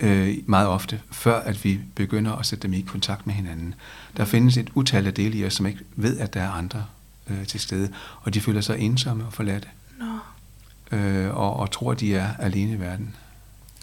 øh, 0.00 0.34
meget 0.46 0.68
ofte, 0.68 1.00
før 1.10 1.40
at 1.40 1.64
vi 1.64 1.80
begynder 1.94 2.32
at 2.32 2.46
sætte 2.46 2.62
dem 2.62 2.72
i 2.72 2.80
kontakt 2.80 3.26
med 3.26 3.34
hinanden. 3.34 3.74
Der 4.16 4.24
findes 4.24 4.56
et 4.56 4.70
utal 4.74 5.06
af 5.06 5.14
dele 5.14 5.38
i 5.38 5.46
os, 5.46 5.54
som 5.54 5.66
ikke 5.66 5.80
ved, 5.96 6.18
at 6.18 6.34
der 6.34 6.42
er 6.42 6.50
andre 6.50 6.84
øh, 7.30 7.46
til 7.46 7.60
stede, 7.60 7.92
og 8.22 8.34
de 8.34 8.40
føler 8.40 8.60
sig 8.60 8.78
ensomme 8.78 9.24
og 9.26 9.32
forladte. 9.32 9.68
Nå. 9.98 10.96
Øh, 10.98 11.36
og, 11.36 11.56
og 11.56 11.70
tror, 11.70 11.94
de 11.94 12.14
er 12.14 12.28
alene 12.38 12.72
i 12.72 12.80
verden. 12.80 13.14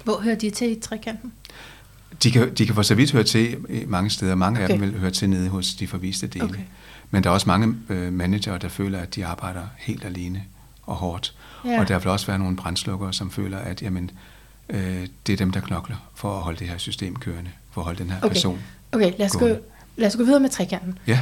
Hvor 0.04 0.22
hører 0.22 0.36
de 0.36 0.50
til 0.50 0.72
i 0.72 0.80
trekanten? 0.80 1.34
De 2.24 2.32
kan, 2.32 2.54
de 2.54 2.66
kan 2.66 2.76
for 2.76 2.82
så 2.82 2.96
vidt 2.96 3.12
høre 3.12 3.24
til 3.24 3.58
mange 3.88 4.10
steder. 4.10 4.36
Mange 4.36 4.58
okay. 4.60 4.74
af 4.74 4.80
dem 4.80 4.82
vil 4.92 5.00
høre 5.00 5.12
til 5.12 5.30
nede 5.30 5.50
hos 5.50 5.74
de 5.74 5.88
forviste 5.88 6.28
dele. 6.28 6.46
Okay. 6.46 6.62
Men 7.12 7.24
der 7.24 7.30
er 7.30 7.34
også 7.34 7.48
mange 7.50 7.76
øh, 7.90 8.14
manager, 8.14 8.58
der 8.58 8.70
føler, 8.70 9.00
at 9.00 9.16
de 9.16 9.26
arbejder 9.26 9.64
helt 9.78 10.06
alene 10.06 10.44
og 10.84 10.96
hårdt. 10.96 11.34
Ja. 11.66 11.80
Og 11.80 11.88
der 11.88 12.00
vil 12.00 12.08
også 12.08 12.28
være 12.28 12.40
nogle 12.40 12.56
brændslukkere, 12.56 13.14
som 13.14 13.32
føler, 13.32 13.58
at 13.58 13.82
jamen, 13.82 14.12
øh, 14.70 15.08
det 15.28 15.34
er 15.34 15.38
dem, 15.38 15.52
der 15.52 15.60
knokler 15.60 15.96
for 16.16 16.36
at 16.38 16.42
holde 16.44 16.60
det 16.60 16.68
her 16.68 16.78
system 16.78 17.16
kørende, 17.16 17.52
for 17.72 17.82
at 17.82 17.86
holde 17.86 18.00
den 18.04 18.10
her 18.12 18.18
Okay. 18.18 18.28
person. 18.28 18.60
Okay, 18.92 19.12
lad 19.18 19.26
os, 19.26 19.32
gå, 19.32 19.48
lad 19.98 20.08
os 20.08 20.16
gå 20.16 20.24
videre 20.24 20.40
med 20.40 20.50
trekanten. 20.50 20.98
Ja, 21.08 21.20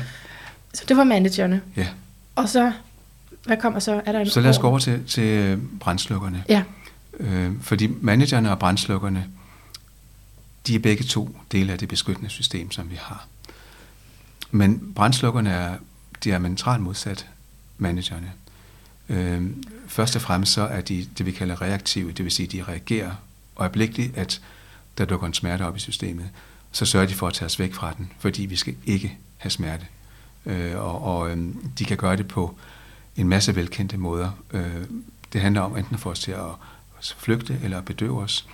Så 0.73 0.83
det 0.87 0.97
var 0.97 1.03
managerne. 1.03 1.61
ja. 1.77 1.87
Og 2.35 2.49
så, 2.49 2.71
hvad 3.45 3.57
kommer 3.57 3.79
så? 3.79 4.01
Er 4.05 4.11
der 4.11 4.19
en 4.19 4.29
Så 4.29 4.41
lad 4.41 4.49
os 4.49 4.59
gå 4.59 4.67
over 4.67 4.79
til, 4.79 5.05
til 5.07 5.23
øh, 5.23 5.59
brændslukkerne. 5.79 6.43
Ja, 6.49 6.63
Øh, 7.21 7.61
fordi 7.61 7.87
managerne 8.01 8.51
og 8.51 8.59
brændslukkerne, 8.59 9.27
de 10.67 10.75
er 10.75 10.79
begge 10.79 11.03
to 11.03 11.37
dele 11.51 11.71
af 11.71 11.79
det 11.79 11.89
beskyttende 11.89 12.29
system, 12.29 12.71
som 12.71 12.89
vi 12.89 12.95
har. 12.95 13.27
Men 14.51 14.93
brændslukkerne 14.95 15.49
er 15.49 15.77
diametralt 16.23 16.81
modsat 16.81 17.27
managerne. 17.77 18.31
Øh, 19.09 19.49
først 19.87 20.15
og 20.15 20.21
fremmest 20.21 20.53
så 20.53 20.61
er 20.61 20.81
de 20.81 21.07
det, 21.17 21.25
vi 21.25 21.31
kalder 21.31 21.61
reaktive, 21.61 22.11
det 22.11 22.23
vil 22.23 22.31
sige, 22.31 22.47
de 22.47 22.63
reagerer 22.63 23.11
øjeblikkeligt, 23.55 24.17
at 24.17 24.41
der 24.97 25.05
dukker 25.05 25.27
en 25.27 25.33
smerte 25.33 25.65
op 25.65 25.77
i 25.77 25.79
systemet. 25.79 26.29
Så 26.71 26.85
sørger 26.85 27.07
de 27.07 27.13
for 27.13 27.27
at 27.27 27.33
tage 27.33 27.45
os 27.45 27.59
væk 27.59 27.73
fra 27.73 27.93
den, 27.97 28.11
fordi 28.19 28.45
vi 28.45 28.55
skal 28.55 28.75
ikke 28.85 29.17
have 29.37 29.51
smerte. 29.51 29.85
Øh, 30.45 30.77
og 30.77 31.01
og 31.03 31.31
øh, 31.31 31.37
de 31.79 31.85
kan 31.85 31.97
gøre 31.97 32.17
det 32.17 32.27
på 32.27 32.55
en 33.15 33.27
masse 33.27 33.55
velkendte 33.55 33.97
måder. 33.97 34.31
Øh, 34.51 34.85
det 35.33 35.41
handler 35.41 35.61
om 35.61 35.77
enten 35.77 35.93
at 35.93 35.99
få 35.99 36.09
os 36.09 36.19
til 36.19 36.31
at 36.31 37.15
flygte 37.17 37.59
eller 37.63 37.81
bedøve 37.81 38.21
os. 38.21 38.47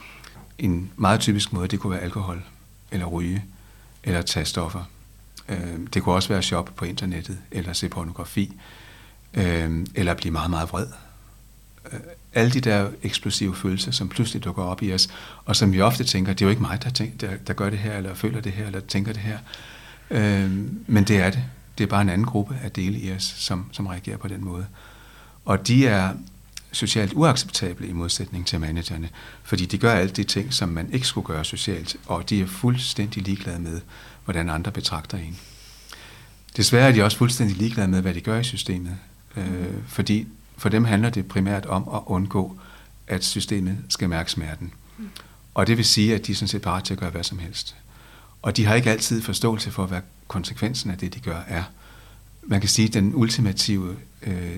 En 0.58 0.91
meget 0.95 1.19
typisk 1.19 1.54
måde, 1.54 1.67
det 1.67 1.80
kunne 1.80 1.91
være 1.91 2.02
alkohol, 2.02 2.43
eller 2.91 3.06
ryge, 3.06 3.45
eller 4.04 4.21
tage 4.21 4.45
stoffer. 4.45 4.84
Øh, 5.50 5.80
det 5.93 6.04
kunne 6.04 6.15
også 6.15 6.30
være 6.30 6.43
shop 6.43 6.71
på 6.76 6.86
internettet, 6.86 7.38
eller 7.52 7.73
se 7.73 7.89
pornografi, 7.89 8.54
øh, 9.34 9.86
eller 9.95 10.13
blive 10.13 10.32
meget, 10.32 10.50
meget 10.50 10.69
vred. 10.71 10.88
Øh, 11.93 12.00
alle 12.34 12.52
de 12.52 12.62
der 12.62 12.89
eksplosive 13.04 13.56
følelser, 13.56 13.91
som 13.91 14.10
pludselig 14.10 14.43
dukker 14.43 14.63
op 14.63 14.84
i 14.84 14.93
os, 14.93 15.10
og 15.45 15.56
som 15.56 15.73
vi 15.73 15.82
ofte 15.82 16.04
tænker, 16.04 16.34
det 16.34 16.41
er 16.41 16.45
jo 16.45 16.50
ikke 16.50 16.62
mig, 16.62 16.84
der, 16.84 16.89
tænker, 16.89 17.28
der, 17.28 17.38
der 17.38 17.54
gør 17.54 17.69
det 17.69 17.80
her, 17.80 17.97
eller 17.97 18.13
føler 18.13 18.41
det 18.41 18.52
her, 18.52 18.65
eller 18.65 18.80
tænker 18.80 19.13
det 19.13 19.21
her. 19.21 19.38
Øh, 20.10 20.52
men 20.88 21.04
det 21.04 21.17
er 21.17 21.30
det. 21.30 21.43
Det 21.77 21.83
er 21.83 21.87
bare 21.87 22.01
en 22.01 22.09
anden 22.09 22.27
gruppe 22.27 22.57
af 22.63 22.71
dele 22.71 22.99
i 22.99 23.11
os, 23.11 23.23
som, 23.23 23.65
som 23.71 23.87
reagerer 23.87 24.17
på 24.17 24.27
den 24.27 24.45
måde. 24.45 24.65
Og 25.45 25.67
de 25.67 25.87
er 25.87 26.13
socialt 26.71 27.13
uacceptable 27.13 27.87
i 27.87 27.93
modsætning 27.93 28.47
til 28.47 28.59
managerne, 28.59 29.09
fordi 29.43 29.65
de 29.65 29.77
gør 29.77 29.93
alle 29.93 30.11
de 30.11 30.23
ting, 30.23 30.53
som 30.53 30.69
man 30.69 30.93
ikke 30.93 31.07
skulle 31.07 31.27
gøre 31.27 31.45
socialt, 31.45 31.97
og 32.05 32.29
de 32.29 32.41
er 32.41 32.47
fuldstændig 32.47 33.23
ligeglade 33.23 33.59
med, 33.59 33.81
hvordan 34.25 34.49
andre 34.49 34.71
betragter 34.71 35.17
en. 35.17 35.37
Desværre 36.57 36.87
er 36.87 36.91
de 36.91 37.03
også 37.03 37.17
fuldstændig 37.17 37.57
ligeglade 37.57 37.87
med, 37.87 38.01
hvad 38.01 38.13
de 38.13 38.21
gør 38.21 38.39
i 38.39 38.43
systemet, 38.43 38.97
øh, 39.37 39.45
fordi 39.87 40.27
for 40.57 40.69
dem 40.69 40.85
handler 40.85 41.09
det 41.09 41.27
primært 41.27 41.65
om 41.65 41.89
at 41.93 42.01
undgå, 42.05 42.59
at 43.07 43.23
systemet 43.23 43.77
skal 43.89 44.09
mærke 44.09 44.31
smerten. 44.31 44.73
Og 45.53 45.67
det 45.67 45.77
vil 45.77 45.85
sige, 45.85 46.15
at 46.15 46.27
de 46.27 46.31
er 46.31 46.35
sådan 46.35 46.47
set 46.47 46.61
parat 46.61 46.83
til 46.83 46.93
at 46.93 46.99
gøre 46.99 47.09
hvad 47.09 47.23
som 47.23 47.39
helst. 47.39 47.75
Og 48.41 48.58
de 48.58 48.65
har 48.65 48.76
ikke 48.76 48.91
altid 48.91 49.21
forståelse 49.21 49.71
for, 49.71 49.86
hvad 49.86 50.02
konsekvensen 50.28 50.91
af 50.91 50.97
det, 50.97 51.13
de 51.13 51.19
gør, 51.19 51.39
er. 51.47 51.63
Man 52.43 52.60
kan 52.60 52.69
sige, 52.69 52.88
at 52.88 52.93
den 52.93 53.15
ultimative 53.15 53.97
øh, 54.21 54.58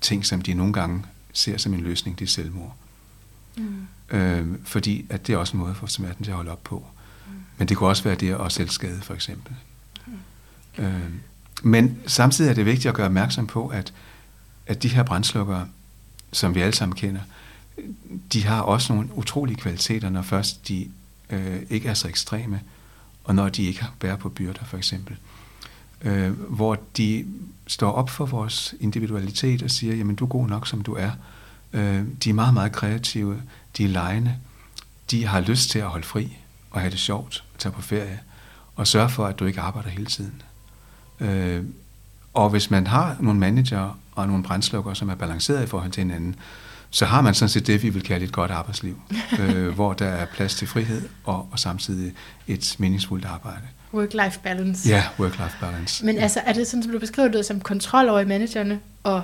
ting, 0.00 0.26
som 0.26 0.42
de 0.42 0.54
nogle 0.54 0.72
gange 0.72 1.04
ser 1.32 1.56
som 1.56 1.74
en 1.74 1.80
løsning, 1.80 2.18
det 2.18 2.24
er 2.24 2.28
selvmord. 2.28 2.76
Mm. 3.56 3.86
Øh, 4.10 4.46
fordi 4.64 5.06
at 5.08 5.26
det 5.26 5.32
er 5.32 5.36
også 5.36 5.56
en 5.56 5.62
måde 5.62 5.74
få 5.74 5.86
smerten 5.86 6.24
til 6.24 6.30
at 6.30 6.36
holde 6.36 6.50
op 6.50 6.64
på. 6.64 6.86
Mm. 7.26 7.32
Men 7.58 7.68
det 7.68 7.76
kunne 7.76 7.88
også 7.88 8.04
være 8.04 8.14
det 8.14 8.40
at 8.40 8.52
selvskade, 8.52 9.00
for 9.00 9.14
eksempel. 9.14 9.54
Mm. 10.06 10.84
Øh, 10.84 11.10
men 11.62 11.98
samtidig 12.06 12.50
er 12.50 12.54
det 12.54 12.66
vigtigt 12.66 12.86
at 12.86 12.94
gøre 12.94 13.06
opmærksom 13.06 13.46
på, 13.46 13.68
at, 13.68 13.92
at 14.66 14.82
de 14.82 14.88
her 14.88 15.02
brændslukkere, 15.02 15.68
som 16.32 16.54
vi 16.54 16.60
alle 16.60 16.74
sammen 16.74 16.96
kender, 16.96 17.20
de 18.32 18.44
har 18.44 18.60
også 18.60 18.92
nogle 18.92 19.14
utrolige 19.14 19.56
kvaliteter, 19.56 20.08
når 20.08 20.22
først 20.22 20.68
de 20.68 20.90
øh, 21.32 21.62
ikke 21.70 21.88
er 21.88 21.94
så 21.94 22.08
ekstreme, 22.08 22.60
og 23.24 23.34
når 23.34 23.48
de 23.48 23.62
ikke 23.62 23.86
bærer 23.98 24.16
på 24.16 24.28
byrder, 24.28 24.64
for 24.64 24.76
eksempel. 24.76 25.16
Øh, 26.02 26.30
hvor 26.30 26.78
de 26.96 27.26
står 27.66 27.92
op 27.92 28.10
for 28.10 28.26
vores 28.26 28.74
individualitet 28.80 29.62
og 29.62 29.70
siger, 29.70 29.94
jamen 29.94 30.16
du 30.16 30.24
er 30.24 30.28
god 30.28 30.48
nok, 30.48 30.66
som 30.66 30.80
du 30.80 30.94
er. 30.94 31.10
Øh, 31.72 32.04
de 32.24 32.30
er 32.30 32.34
meget, 32.34 32.54
meget 32.54 32.72
kreative, 32.72 33.42
de 33.76 33.84
er 33.84 33.88
lejende, 33.88 34.36
de 35.10 35.26
har 35.26 35.40
lyst 35.40 35.70
til 35.70 35.78
at 35.78 35.86
holde 35.86 36.06
fri 36.06 36.36
og 36.70 36.80
have 36.80 36.90
det 36.90 36.98
sjovt, 36.98 37.44
tage 37.58 37.72
på 37.72 37.82
ferie, 37.82 38.20
og 38.76 38.86
sørge 38.86 39.08
for, 39.08 39.26
at 39.26 39.38
du 39.38 39.44
ikke 39.44 39.60
arbejder 39.60 39.88
hele 39.88 40.06
tiden. 40.06 40.42
Øh, 41.20 41.64
og 42.34 42.50
hvis 42.50 42.70
man 42.70 42.86
har 42.86 43.16
nogle 43.20 43.40
manager 43.40 43.98
og 44.12 44.26
nogle 44.26 44.42
brændslukker, 44.42 44.94
som 44.94 45.08
er 45.08 45.14
balanceret 45.14 45.62
i 45.62 45.66
forhold 45.66 45.90
til 45.90 46.02
hinanden, 46.02 46.36
så 46.94 47.06
har 47.06 47.20
man 47.20 47.34
sådan 47.34 47.48
set 47.48 47.66
det, 47.66 47.82
vi 47.82 47.88
vil 47.88 48.02
kalde 48.02 48.24
et 48.24 48.32
godt 48.32 48.50
arbejdsliv, 48.50 49.00
øh, 49.40 49.68
hvor 49.68 49.92
der 49.92 50.06
er 50.06 50.24
plads 50.24 50.54
til 50.54 50.68
frihed 50.68 51.02
og, 51.24 51.48
og 51.52 51.58
samtidig 51.58 52.12
et 52.48 52.76
meningsfuldt 52.78 53.24
arbejde. 53.24 53.62
Work-life 53.94 54.40
balance. 54.42 54.88
Ja, 54.88 55.04
work-life 55.18 55.60
balance. 55.60 56.04
Men 56.04 56.18
altså, 56.18 56.40
er 56.46 56.52
det 56.52 56.66
sådan, 56.66 56.82
som 56.82 56.92
du 56.92 56.98
beskriver 56.98 57.28
det, 57.28 57.46
som 57.46 57.60
kontrol 57.60 58.08
over 58.08 58.20
i 58.20 58.24
managerne, 58.24 58.80
og 59.02 59.22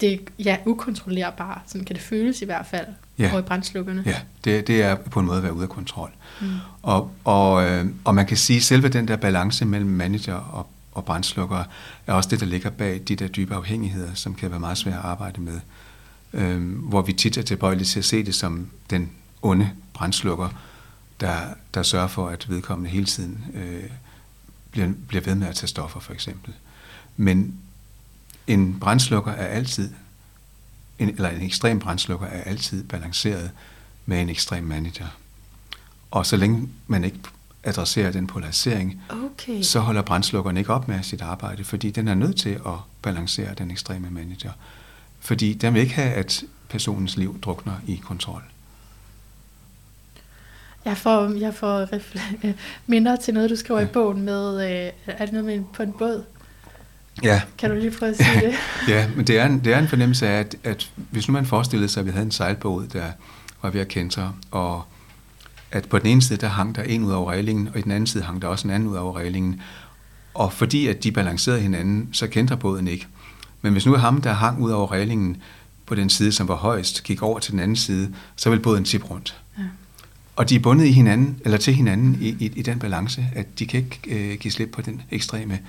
det 0.00 0.20
ja, 0.38 0.56
ukontrollerbare, 0.66 1.58
sådan 1.66 1.84
kan 1.84 1.96
det 1.96 2.02
føles 2.02 2.42
i 2.42 2.44
hvert 2.44 2.66
fald, 2.66 2.86
Ja. 3.18 3.30
over 3.30 3.38
i 3.38 3.42
brændslukkerne. 3.42 4.02
Ja, 4.06 4.16
det, 4.44 4.66
det 4.66 4.82
er 4.82 4.94
på 4.94 5.20
en 5.20 5.26
måde 5.26 5.36
at 5.36 5.42
være 5.42 5.52
ude 5.54 5.62
af 5.62 5.68
kontrol. 5.68 6.10
Mm. 6.40 6.46
Og, 6.82 7.10
og, 7.24 7.64
øh, 7.64 7.86
og 8.04 8.14
man 8.14 8.26
kan 8.26 8.36
sige, 8.36 8.56
at 8.56 8.62
selve 8.62 8.88
den 8.88 9.08
der 9.08 9.16
balance 9.16 9.64
mellem 9.64 9.90
manager 9.90 10.34
og, 10.34 10.66
og 10.92 11.04
brændslukkere, 11.04 11.64
er 12.06 12.12
også 12.12 12.28
det, 12.28 12.40
der 12.40 12.46
ligger 12.46 12.70
bag 12.70 13.00
de 13.08 13.16
der 13.16 13.28
dybe 13.28 13.54
afhængigheder, 13.54 14.14
som 14.14 14.34
kan 14.34 14.50
være 14.50 14.60
meget 14.60 14.78
svære 14.78 14.98
at 14.98 15.04
arbejde 15.04 15.40
med. 15.40 15.60
Øh, 16.34 16.78
hvor 16.78 17.02
vi 17.02 17.12
tit 17.12 17.38
er 17.38 17.42
tilbøjelige 17.42 17.86
til 17.86 17.98
at 17.98 18.04
se 18.04 18.24
det 18.24 18.34
som 18.34 18.68
den 18.90 19.10
onde 19.42 19.70
brændslukker, 19.92 20.48
der, 21.20 21.38
der 21.74 21.82
sørger 21.82 22.08
for, 22.08 22.28
at 22.28 22.50
vedkommende 22.50 22.90
hele 22.90 23.06
tiden 23.06 23.44
øh, 23.54 23.90
bliver, 24.70 24.92
bliver 25.08 25.22
ved 25.24 25.34
med 25.34 25.46
at 25.46 25.54
tage 25.54 25.68
stoffer, 25.68 26.00
for 26.00 26.12
eksempel. 26.12 26.54
Men 27.16 27.54
en 28.46 28.80
brændslukker 28.80 29.32
er 29.32 29.46
altid, 29.46 29.90
en, 30.98 31.08
eller 31.08 31.28
en 31.28 31.42
ekstrem 31.42 31.78
brændslukker 31.78 32.26
er 32.26 32.42
altid 32.42 32.84
balanceret 32.84 33.50
med 34.06 34.20
en 34.20 34.28
ekstrem 34.28 34.64
manager. 34.64 35.06
Og 36.10 36.26
så 36.26 36.36
længe 36.36 36.68
man 36.86 37.04
ikke 37.04 37.18
adresserer 37.62 38.12
den 38.12 38.26
polarisering, 38.26 39.00
Okay. 39.10 39.62
så 39.62 39.80
holder 39.80 40.02
brændslukkeren 40.02 40.56
ikke 40.56 40.72
op 40.72 40.88
med 40.88 41.02
sit 41.02 41.20
arbejde, 41.20 41.64
fordi 41.64 41.90
den 41.90 42.08
er 42.08 42.14
nødt 42.14 42.36
til 42.36 42.50
at 42.50 42.78
balancere 43.02 43.54
den 43.54 43.70
ekstreme 43.70 44.10
manager. 44.10 44.52
Fordi 45.24 45.54
den 45.54 45.74
vil 45.74 45.82
ikke 45.82 45.94
have, 45.94 46.10
at 46.12 46.44
personens 46.68 47.16
liv 47.16 47.40
drukner 47.40 47.72
i 47.86 47.96
kontrol. 48.04 48.42
Jeg 50.84 50.96
får, 50.96 51.28
jeg 51.38 51.54
får 51.54 51.84
refle- 51.96 52.52
minder 52.86 53.16
til 53.16 53.34
noget, 53.34 53.50
du 53.50 53.56
skriver 53.56 53.80
ja. 53.80 53.86
I 53.86 53.88
bogen 53.88 54.22
med, 54.22 54.54
øh, 54.86 54.92
er 55.06 55.24
det 55.24 55.32
noget 55.32 55.44
med 55.44 55.54
en, 55.54 55.66
på 55.74 55.82
en 55.82 55.92
båd? 55.92 56.24
Ja, 57.22 57.42
Kan 57.58 57.70
du 57.70 57.76
lige 57.76 57.90
prøve 57.90 58.10
at 58.10 58.16
sige 58.16 58.40
det? 58.46 58.54
ja 58.88 59.08
men 59.16 59.26
det 59.26 59.38
er, 59.38 59.46
en, 59.46 59.64
det 59.64 59.74
er 59.74 59.78
en 59.78 59.88
fornemmelse 59.88 60.28
af, 60.28 60.38
at, 60.40 60.56
at 60.64 60.90
hvis 61.10 61.28
nu 61.28 61.32
man 61.32 61.46
forestillede 61.46 61.88
sig, 61.88 62.00
at 62.00 62.06
vi 62.06 62.10
havde 62.10 62.24
en 62.24 62.30
sejlbåd, 62.30 62.86
der 62.86 63.06
var 63.62 63.70
ved 63.70 63.80
at 63.80 63.88
kæntre, 63.88 64.32
og 64.50 64.82
at 65.70 65.88
på 65.88 65.98
den 65.98 66.06
ene 66.06 66.22
side, 66.22 66.38
der 66.38 66.48
hang 66.48 66.76
der 66.76 66.82
en 66.82 67.04
ud 67.04 67.12
over 67.12 67.30
reglingen, 67.32 67.68
og 67.68 67.78
i 67.78 67.82
den 67.82 67.90
anden 67.90 68.06
side 68.06 68.24
hang 68.24 68.42
der 68.42 68.48
også 68.48 68.68
en 68.68 68.74
anden 68.74 68.88
ud 68.88 68.96
over 68.96 69.16
reglingen. 69.16 69.60
Og 70.34 70.52
fordi 70.52 70.86
at 70.86 71.04
de 71.04 71.12
balancerede 71.12 71.60
hinanden, 71.60 72.08
så 72.12 72.26
kendte 72.26 72.56
båden 72.56 72.88
ikke. 72.88 73.06
Men 73.64 73.72
hvis 73.72 73.86
nu 73.86 73.96
ham, 73.96 74.20
der 74.20 74.32
hang 74.32 74.62
ud 74.62 74.70
over 74.70 74.92
reglingen 74.92 75.36
på 75.86 75.94
den 75.94 76.10
side, 76.10 76.32
som 76.32 76.48
var 76.48 76.54
højst, 76.54 77.04
gik 77.04 77.22
over 77.22 77.38
til 77.38 77.52
den 77.52 77.60
anden 77.60 77.76
side, 77.76 78.14
så 78.36 78.50
vil 78.50 78.60
båden 78.60 78.84
tippe 78.84 79.06
rundt. 79.06 79.40
Ja. 79.58 79.62
Og 80.36 80.48
de 80.50 80.54
er 80.56 80.60
bundet 80.60 80.84
i 80.84 80.92
hinanden, 80.92 81.40
eller 81.44 81.58
til 81.58 81.74
hinanden 81.74 82.18
i, 82.20 82.28
i, 82.28 82.52
i 82.56 82.62
den 82.62 82.78
balance, 82.78 83.26
at 83.34 83.58
de 83.58 83.66
kan 83.66 83.80
ikke 83.80 84.00
øh, 84.06 84.38
give 84.38 84.52
slip 84.52 84.70
på 84.70 84.82
den 84.82 85.02
ekstreme 85.10 85.60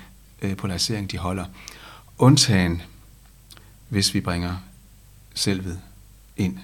øh, 0.41 0.57
polarisering, 0.57 1.11
de 1.11 1.17
holder. 1.17 1.45
Undtagen, 2.17 2.81
hvis 3.89 4.13
vi 4.13 4.21
bringer 4.21 4.55
selvet 5.33 5.79
ind, 6.37 6.57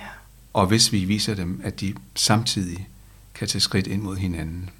Ja. 0.00 0.06
og 0.52 0.66
hvis 0.66 0.92
vi 0.92 1.04
viser 1.04 1.34
dem, 1.34 1.60
at 1.64 1.80
de 1.80 1.94
samtidig 2.14 2.88
kan 3.34 3.48
tage 3.48 3.60
skridt 3.60 3.86
ind 3.86 4.02
mod 4.02 4.16
hinanden. 4.16 4.70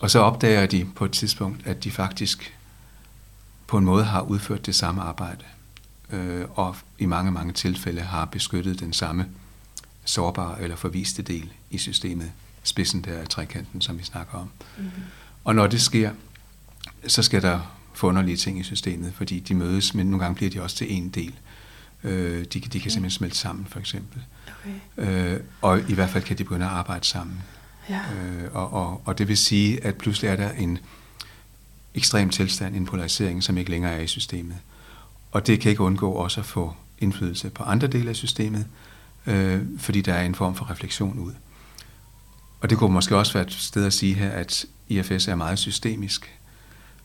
Og 0.00 0.10
så 0.10 0.18
opdager 0.18 0.66
de 0.66 0.86
på 0.96 1.04
et 1.04 1.12
tidspunkt, 1.12 1.66
at 1.66 1.84
de 1.84 1.90
faktisk 1.90 2.54
på 3.70 3.78
en 3.78 3.84
måde 3.84 4.04
har 4.04 4.20
udført 4.20 4.66
det 4.66 4.74
samme 4.74 5.02
arbejde, 5.02 5.44
øh, 6.12 6.44
og 6.54 6.76
i 6.98 7.06
mange, 7.06 7.30
mange 7.30 7.52
tilfælde 7.52 8.00
har 8.00 8.24
beskyttet 8.24 8.80
den 8.80 8.92
samme 8.92 9.26
sårbare 10.04 10.62
eller 10.62 10.76
forviste 10.76 11.22
del 11.22 11.52
i 11.70 11.78
systemet, 11.78 12.32
spidsen 12.62 13.02
der 13.02 13.18
af 13.18 13.28
trekanten, 13.28 13.80
som 13.80 13.98
vi 13.98 14.02
snakker 14.02 14.38
om. 14.38 14.50
Mm-hmm. 14.78 14.90
Og 15.44 15.54
når 15.54 15.66
det 15.66 15.80
sker, 15.80 16.10
så 17.06 17.22
skal 17.22 17.42
der 17.42 17.60
forunderlige 17.94 18.36
ting 18.36 18.60
i 18.60 18.62
systemet, 18.62 19.12
fordi 19.14 19.40
de 19.40 19.54
mødes, 19.54 19.94
men 19.94 20.06
nogle 20.06 20.24
gange 20.24 20.34
bliver 20.34 20.50
de 20.50 20.62
også 20.62 20.76
til 20.76 20.92
en 20.96 21.08
del. 21.08 21.34
Øh, 22.04 22.44
de, 22.44 22.60
de 22.60 22.60
kan 22.60 22.90
simpelthen 22.90 23.10
smelte 23.10 23.38
sammen, 23.38 23.66
for 23.66 23.78
eksempel. 23.78 24.22
Okay. 24.96 25.34
Øh, 25.34 25.40
og 25.62 25.90
i 25.90 25.94
hvert 25.94 26.10
fald 26.10 26.24
kan 26.24 26.38
de 26.38 26.44
begynde 26.44 26.66
at 26.66 26.72
arbejde 26.72 27.06
sammen. 27.06 27.42
Ja. 27.88 28.00
Øh, 28.00 28.48
og, 28.52 28.72
og, 28.72 29.02
og 29.04 29.18
det 29.18 29.28
vil 29.28 29.36
sige, 29.36 29.84
at 29.84 29.96
pludselig 29.96 30.28
er 30.28 30.36
der 30.36 30.50
en 30.50 30.78
ekstrem 31.94 32.30
tilstand, 32.30 32.76
en 32.76 32.86
polarisering, 32.86 33.42
som 33.42 33.58
ikke 33.58 33.70
længere 33.70 33.92
er 33.92 34.00
i 34.00 34.06
systemet. 34.06 34.56
Og 35.30 35.46
det 35.46 35.60
kan 35.60 35.70
ikke 35.70 35.82
undgå 35.82 36.12
også 36.12 36.40
at 36.40 36.46
få 36.46 36.74
indflydelse 36.98 37.50
på 37.50 37.62
andre 37.62 37.86
dele 37.86 38.10
af 38.10 38.16
systemet, 38.16 38.66
øh, 39.26 39.62
fordi 39.78 40.00
der 40.00 40.14
er 40.14 40.24
en 40.24 40.34
form 40.34 40.54
for 40.54 40.70
refleksion 40.70 41.18
ud. 41.18 41.32
Og 42.60 42.70
det 42.70 42.78
kunne 42.78 42.92
måske 42.92 43.16
også 43.16 43.32
være 43.32 43.46
et 43.46 43.52
sted 43.52 43.86
at 43.86 43.92
sige 43.92 44.14
her, 44.14 44.30
at 44.30 44.64
IFS 44.88 45.28
er 45.28 45.34
meget 45.34 45.58
systemisk. 45.58 46.38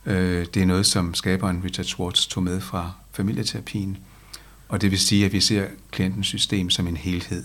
Øh, 0.05 0.45
det 0.53 0.61
er 0.61 0.65
noget, 0.65 0.85
som 0.85 1.13
skaberen 1.13 1.63
Richard 1.63 1.85
Schwartz 1.85 2.27
tog 2.27 2.43
med 2.43 2.61
fra 2.61 2.91
familieterapien. 3.11 3.97
Og 4.69 4.81
det 4.81 4.91
vil 4.91 4.99
sige, 4.99 5.25
at 5.25 5.33
vi 5.33 5.41
ser 5.41 5.67
klientens 5.91 6.27
system 6.27 6.69
som 6.69 6.87
en 6.87 6.97
helhed. 6.97 7.43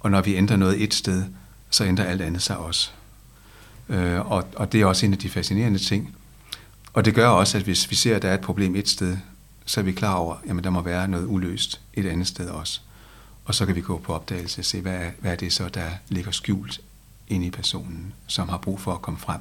Og 0.00 0.10
når 0.10 0.20
vi 0.20 0.34
ændrer 0.36 0.56
noget 0.56 0.82
et 0.82 0.94
sted, 0.94 1.24
så 1.70 1.84
ændrer 1.84 2.04
alt 2.04 2.22
andet 2.22 2.42
sig 2.42 2.56
også. 2.56 2.90
Øh, 3.88 4.30
og, 4.30 4.48
og 4.56 4.72
det 4.72 4.80
er 4.80 4.86
også 4.86 5.06
en 5.06 5.12
af 5.12 5.18
de 5.18 5.28
fascinerende 5.28 5.78
ting. 5.78 6.16
Og 6.92 7.04
det 7.04 7.14
gør 7.14 7.28
også, 7.28 7.58
at 7.58 7.64
hvis 7.64 7.90
vi 7.90 7.96
ser, 7.96 8.16
at 8.16 8.22
der 8.22 8.28
er 8.28 8.34
et 8.34 8.40
problem 8.40 8.76
et 8.76 8.88
sted, 8.88 9.16
så 9.64 9.80
er 9.80 9.84
vi 9.84 9.92
klar 9.92 10.14
over, 10.14 10.36
at 10.58 10.64
der 10.64 10.70
må 10.70 10.82
være 10.82 11.08
noget 11.08 11.26
uløst 11.26 11.80
et 11.94 12.06
andet 12.06 12.26
sted 12.26 12.48
også. 12.48 12.80
Og 13.44 13.54
så 13.54 13.66
kan 13.66 13.76
vi 13.76 13.80
gå 13.80 13.98
på 13.98 14.14
opdagelse 14.14 14.60
og 14.60 14.64
se, 14.64 14.80
hvad 14.80 14.94
er, 14.94 15.10
hvad 15.18 15.32
er 15.32 15.36
det 15.36 15.52
så, 15.52 15.68
der 15.68 15.86
ligger 16.08 16.30
skjult 16.30 16.80
inde 17.28 17.46
i 17.46 17.50
personen, 17.50 18.12
som 18.26 18.48
har 18.48 18.58
brug 18.58 18.80
for 18.80 18.92
at 18.92 19.02
komme 19.02 19.20
frem. 19.20 19.40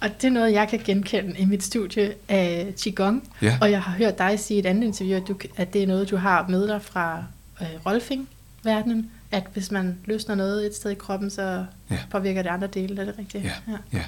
Og 0.00 0.08
det 0.20 0.24
er 0.24 0.30
noget, 0.30 0.52
jeg 0.52 0.68
kan 0.68 0.80
genkende 0.84 1.38
i 1.38 1.44
mit 1.44 1.64
studie 1.64 2.14
af 2.28 2.74
Qigong. 2.80 3.28
Ja. 3.42 3.58
Og 3.60 3.70
jeg 3.70 3.82
har 3.82 3.92
hørt 3.92 4.18
dig 4.18 4.40
sige 4.40 4.56
i 4.56 4.60
et 4.60 4.66
andet 4.66 4.86
interview, 4.86 5.16
at, 5.16 5.28
du, 5.28 5.36
at 5.56 5.72
det 5.72 5.82
er 5.82 5.86
noget, 5.86 6.10
du 6.10 6.16
har 6.16 6.48
med 6.48 6.68
dig 6.68 6.82
fra 6.82 7.24
øh, 7.60 7.66
Rolfing-verdenen. 7.86 9.10
At 9.30 9.44
hvis 9.52 9.70
man 9.70 9.98
løsner 10.04 10.34
noget 10.34 10.66
et 10.66 10.74
sted 10.74 10.90
i 10.90 10.94
kroppen, 10.94 11.30
så 11.30 11.64
ja. 11.90 11.98
påvirker 12.10 12.42
det 12.42 12.50
andre 12.50 12.66
dele. 12.66 13.00
Er 13.00 13.04
det 13.04 13.18
rigtigt? 13.18 13.44
Ja. 13.44 13.52
ja. 13.68 13.76
ja. 13.92 14.04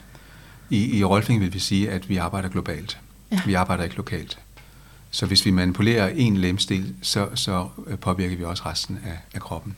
I, 0.71 0.99
I 0.99 1.05
Rolfing 1.05 1.41
vil 1.41 1.55
vi 1.55 1.59
sige, 1.59 1.91
at 1.91 2.09
vi 2.09 2.17
arbejder 2.17 2.49
globalt. 2.49 2.99
Ja. 3.33 3.41
Vi 3.47 3.55
arbejder 3.55 3.85
ikke 3.85 3.97
lokalt. 3.97 4.39
Så 5.11 5.27
hvis 5.27 5.47
vi 5.47 5.51
manipulerer 5.51 6.09
en 6.09 6.37
lemstil, 6.37 6.95
så, 7.03 7.29
så 7.35 7.69
øh, 7.87 7.99
påvirker 7.99 8.37
vi 8.37 8.45
også 8.45 8.63
resten 8.67 8.99
af, 9.05 9.19
af 9.35 9.41
kroppen. 9.41 9.77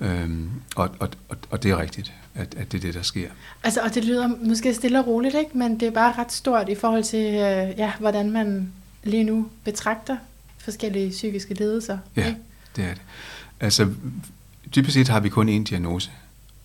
Øhm, 0.00 0.50
og, 0.76 0.90
og, 0.98 1.08
og 1.50 1.62
det 1.62 1.70
er 1.70 1.78
rigtigt, 1.78 2.12
at, 2.34 2.54
at 2.54 2.72
det 2.72 2.78
er 2.78 2.82
det, 2.82 2.94
der 2.94 3.02
sker. 3.02 3.28
Altså, 3.62 3.80
og 3.80 3.94
det 3.94 4.04
lyder 4.04 4.28
måske 4.44 4.74
stille 4.74 4.98
og 4.98 5.06
roligt, 5.06 5.34
ikke? 5.34 5.58
men 5.58 5.80
det 5.80 5.88
er 5.88 5.92
bare 5.92 6.14
ret 6.18 6.32
stort 6.32 6.68
i 6.68 6.74
forhold 6.74 7.04
til, 7.04 7.26
øh, 7.26 7.78
ja, 7.78 7.92
hvordan 7.98 8.30
man 8.30 8.72
lige 9.04 9.24
nu 9.24 9.48
betragter 9.64 10.16
forskellige 10.58 11.10
psykiske 11.10 11.54
lidelser. 11.54 11.98
Ja, 12.16 12.26
ikke? 12.26 12.40
det 12.76 12.84
er 12.84 12.88
det. 12.88 13.02
Altså, 13.60 13.92
dybest 14.74 14.94
set 14.94 15.08
har 15.08 15.20
vi 15.20 15.28
kun 15.28 15.48
én 15.48 15.64
diagnose, 15.64 16.10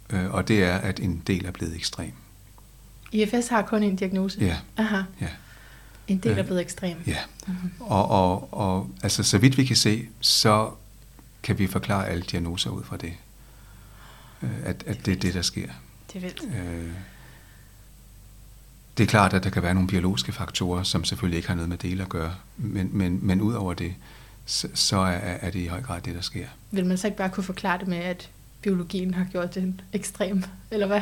øh, 0.10 0.34
og 0.34 0.48
det 0.48 0.64
er, 0.64 0.76
at 0.76 1.00
en 1.00 1.24
del 1.28 1.46
er 1.46 1.52
blevet 1.52 1.76
ekstrem. 1.76 2.12
IFS 3.12 3.48
har 3.48 3.62
kun 3.62 3.84
en 3.84 3.96
diagnose? 3.96 4.40
Ja. 4.42 4.58
Aha. 4.78 5.02
ja. 5.22 5.28
En 6.08 6.18
del 6.18 6.38
er 6.38 6.44
blevet 6.44 6.62
ekstrem? 6.62 6.98
Ja. 7.08 7.18
Mm-hmm. 7.48 7.72
Og, 7.80 8.10
og, 8.10 8.54
og 8.54 8.90
altså, 9.04 9.24
så 9.24 9.38
vidt 9.38 9.58
vi 9.58 9.66
kan 9.66 9.76
se, 9.76 10.08
så 10.22 10.72
kan 11.44 11.60
vi 11.60 11.68
forklare 11.68 12.08
alle 12.08 12.24
diagnoser 12.24 12.70
ud 12.70 12.84
fra 12.84 12.98
det. 12.98 13.14
Øh, 14.42 14.50
at, 14.66 14.84
at 14.88 15.06
det 15.06 15.12
er 15.12 15.20
det, 15.20 15.34
der 15.34 15.42
sker. 15.42 15.68
Det 16.14 16.16
er 16.16 16.20
vildt. 16.20 16.44
Øh, 16.44 16.92
det 18.98 19.04
er 19.04 19.08
klart, 19.08 19.34
at 19.34 19.44
der 19.44 19.50
kan 19.50 19.64
være 19.64 19.74
nogle 19.74 19.90
biologiske 19.90 20.32
faktorer, 20.32 20.84
som 20.84 21.04
selvfølgelig 21.04 21.38
ikke 21.38 21.48
har 21.48 21.56
noget 21.56 21.70
med 21.70 21.78
dele 21.78 22.04
at 22.04 22.10
gøre, 22.10 22.36
men, 22.58 22.90
men, 22.94 23.20
men 23.22 23.42
ud 23.42 23.54
over 23.54 23.74
det, 23.74 23.96
så, 24.46 24.68
så 24.74 24.98
er, 24.98 25.18
er 25.18 25.52
det 25.52 25.60
i 25.60 25.66
høj 25.66 25.82
grad 25.82 26.02
det, 26.02 26.16
der 26.16 26.22
sker. 26.22 26.48
Vil 26.72 26.86
man 26.86 26.98
så 26.98 27.08
ikke 27.08 27.18
bare 27.18 27.30
kunne 27.30 27.44
forklare 27.44 27.80
det 27.80 27.88
med, 27.88 27.98
at 27.98 28.30
biologien 28.62 29.14
har 29.14 29.26
gjort 29.32 29.56
det 29.56 29.82
ekstrem, 29.94 30.44
eller 30.72 30.88
hvad? 30.88 31.02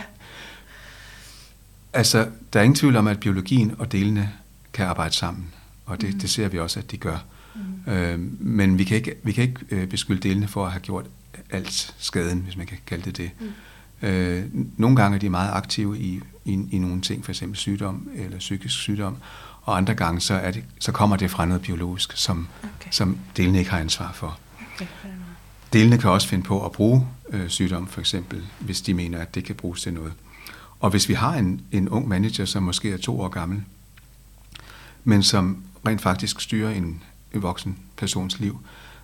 Altså, 1.93 2.27
der 2.53 2.59
er 2.59 2.63
ingen 2.63 2.75
tvivl 2.75 2.95
om, 2.95 3.07
at 3.07 3.19
biologien 3.19 3.75
og 3.79 3.91
delene 3.91 4.31
kan 4.73 4.85
arbejde 4.85 5.13
sammen, 5.13 5.45
og 5.85 6.01
det, 6.01 6.13
mm. 6.13 6.19
det 6.19 6.29
ser 6.29 6.47
vi 6.47 6.59
også, 6.59 6.79
at 6.79 6.91
de 6.91 6.97
gør. 6.97 7.17
Mm. 7.55 7.93
Øh, 7.93 8.19
men 8.39 8.77
vi 8.77 8.83
kan 8.83 8.97
ikke, 8.97 9.15
vi 9.23 9.31
kan 9.31 9.43
ikke 9.43 9.59
øh, 9.69 9.87
beskylde 9.87 10.29
delene 10.29 10.47
for 10.47 10.65
at 10.65 10.71
have 10.71 10.81
gjort 10.81 11.05
alt 11.49 11.95
skaden, 11.97 12.39
hvis 12.39 12.57
man 12.57 12.65
kan 12.65 12.77
kalde 12.85 13.03
det 13.03 13.17
det. 13.17 13.31
Mm. 13.39 14.07
Øh, 14.07 14.45
nogle 14.77 14.95
gange 14.95 15.15
er 15.15 15.19
de 15.19 15.29
meget 15.29 15.51
aktive 15.53 15.99
i, 15.99 16.21
i, 16.45 16.59
i 16.71 16.77
nogle 16.79 17.01
ting, 17.01 17.25
f.eks. 17.25 17.43
sygdom 17.53 18.09
eller 18.15 18.37
psykisk 18.37 18.75
sygdom, 18.75 19.17
og 19.61 19.77
andre 19.77 19.95
gange 19.95 20.21
så, 20.21 20.33
er 20.33 20.51
det, 20.51 20.63
så 20.79 20.91
kommer 20.91 21.15
det 21.15 21.31
fra 21.31 21.45
noget 21.45 21.61
biologisk, 21.61 22.13
som, 22.15 22.47
okay. 22.63 22.89
som 22.91 23.17
delene 23.37 23.59
ikke 23.59 23.71
har 23.71 23.79
ansvar 23.79 24.11
for. 24.13 24.39
Okay. 24.75 24.85
Delene 25.73 25.97
kan 25.97 26.09
også 26.09 26.27
finde 26.27 26.43
på 26.43 26.65
at 26.65 26.71
bruge 26.71 27.07
øh, 27.29 27.49
sygdom, 27.49 27.87
for 27.87 27.99
eksempel, 27.99 28.43
hvis 28.59 28.81
de 28.81 28.93
mener, 28.93 29.19
at 29.19 29.35
det 29.35 29.43
kan 29.43 29.55
bruges 29.55 29.81
til 29.81 29.93
noget. 29.93 30.13
Og 30.83 30.89
hvis 30.89 31.09
vi 31.09 31.13
har 31.13 31.33
en, 31.33 31.61
en 31.71 31.89
ung 31.89 32.07
manager, 32.07 32.45
som 32.45 32.63
måske 32.63 32.91
er 32.91 32.97
to 32.97 33.21
år 33.21 33.27
gammel, 33.27 33.63
men 35.03 35.23
som 35.23 35.63
rent 35.87 36.01
faktisk 36.01 36.41
styrer 36.41 36.69
en, 36.69 37.03
en 37.33 37.41
voksen 37.41 37.77
persons 37.97 38.39
liv, 38.39 38.59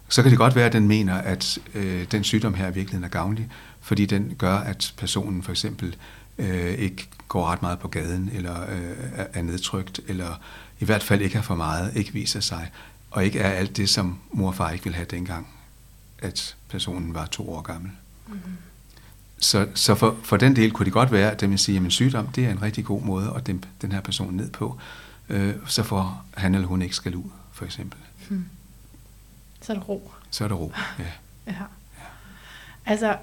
så 0.10 0.22
kan 0.22 0.32
det 0.32 0.38
godt 0.38 0.56
være, 0.56 0.66
at 0.66 0.74
den 0.74 0.88
mener, 0.88 1.16
at 1.16 1.60
øh, 1.76 2.12
den 2.12 2.24
sygdom 2.24 2.54
her 2.54 2.68
i 2.68 2.74
virkeligheden 2.74 3.04
er 3.04 3.10
gavnlig, 3.10 3.50
fordi 3.82 4.06
den 4.06 4.36
gør, 4.38 4.56
at 4.56 4.94
personen 4.98 5.44
for 5.44 5.52
eksempel 5.52 5.96
øh, 6.38 6.74
ikke 6.74 7.10
går 7.28 7.46
ret 7.46 7.62
meget 7.62 7.80
på 7.80 7.88
gaden, 7.88 8.30
eller 8.34 8.62
øh, 8.62 9.26
er 9.34 9.42
nedtrykt, 9.42 10.00
eller 10.08 10.42
i 10.80 10.86
hvert 10.86 11.04
fald 11.04 11.22
ikke 11.22 11.36
har 11.36 11.44
for 11.44 11.56
meget, 11.56 11.96
ikke 11.96 12.14
viser 12.14 12.40
sig, 12.40 12.72
og 13.12 13.26
ikke 13.26 13.40
er 13.40 13.50
alt 13.50 13.78
det, 13.78 13.90
som 13.90 14.20
mor 14.32 14.48
og 14.48 14.56
far 14.56 14.72
ikke 14.72 14.84
ville 14.84 14.96
have 14.96 15.08
dengang, 15.12 15.48
at 16.18 16.56
personen 16.70 17.14
var 17.14 17.26
to 17.26 17.54
år 17.54 17.62
gammel. 17.62 17.92
Mm-hmm. 18.28 18.58
Så, 19.40 19.68
så 19.74 19.96
for, 19.96 20.18
for 20.24 20.38
den 20.38 20.56
del 20.56 20.72
kunne 20.72 20.86
det 20.86 20.94
godt 20.94 21.12
være, 21.12 21.32
at 21.32 21.42
det 21.42 21.50
vil 21.50 21.60
sige, 21.60 21.86
at 21.86 21.92
sygdom 21.92 22.28
det 22.28 22.46
er 22.46 22.50
en 22.50 22.62
rigtig 22.62 22.86
god 22.86 23.02
måde 23.02 23.34
at 23.36 23.48
dæmpe 23.48 23.68
den 23.82 23.92
her 23.92 24.02
person 24.02 24.34
ned 24.34 24.50
på, 24.52 24.78
øh, 25.30 25.54
så 25.68 25.84
får 25.84 26.26
han 26.34 26.56
eller 26.56 26.68
hun 26.68 26.82
ikke 26.82 26.96
skal 26.96 27.16
ud, 27.16 27.30
for 27.52 27.66
eksempel. 27.66 28.00
Hmm. 28.30 28.46
Så 29.62 29.74
er 29.74 29.78
der 29.78 29.84
ro. 29.84 30.12
Så 30.32 30.44
er 30.44 30.48
der 30.48 30.56
ro, 30.56 30.74
ja. 31.00 31.04
ja. 31.48 31.52
ja. 31.98 32.04
Altså, 32.86 33.16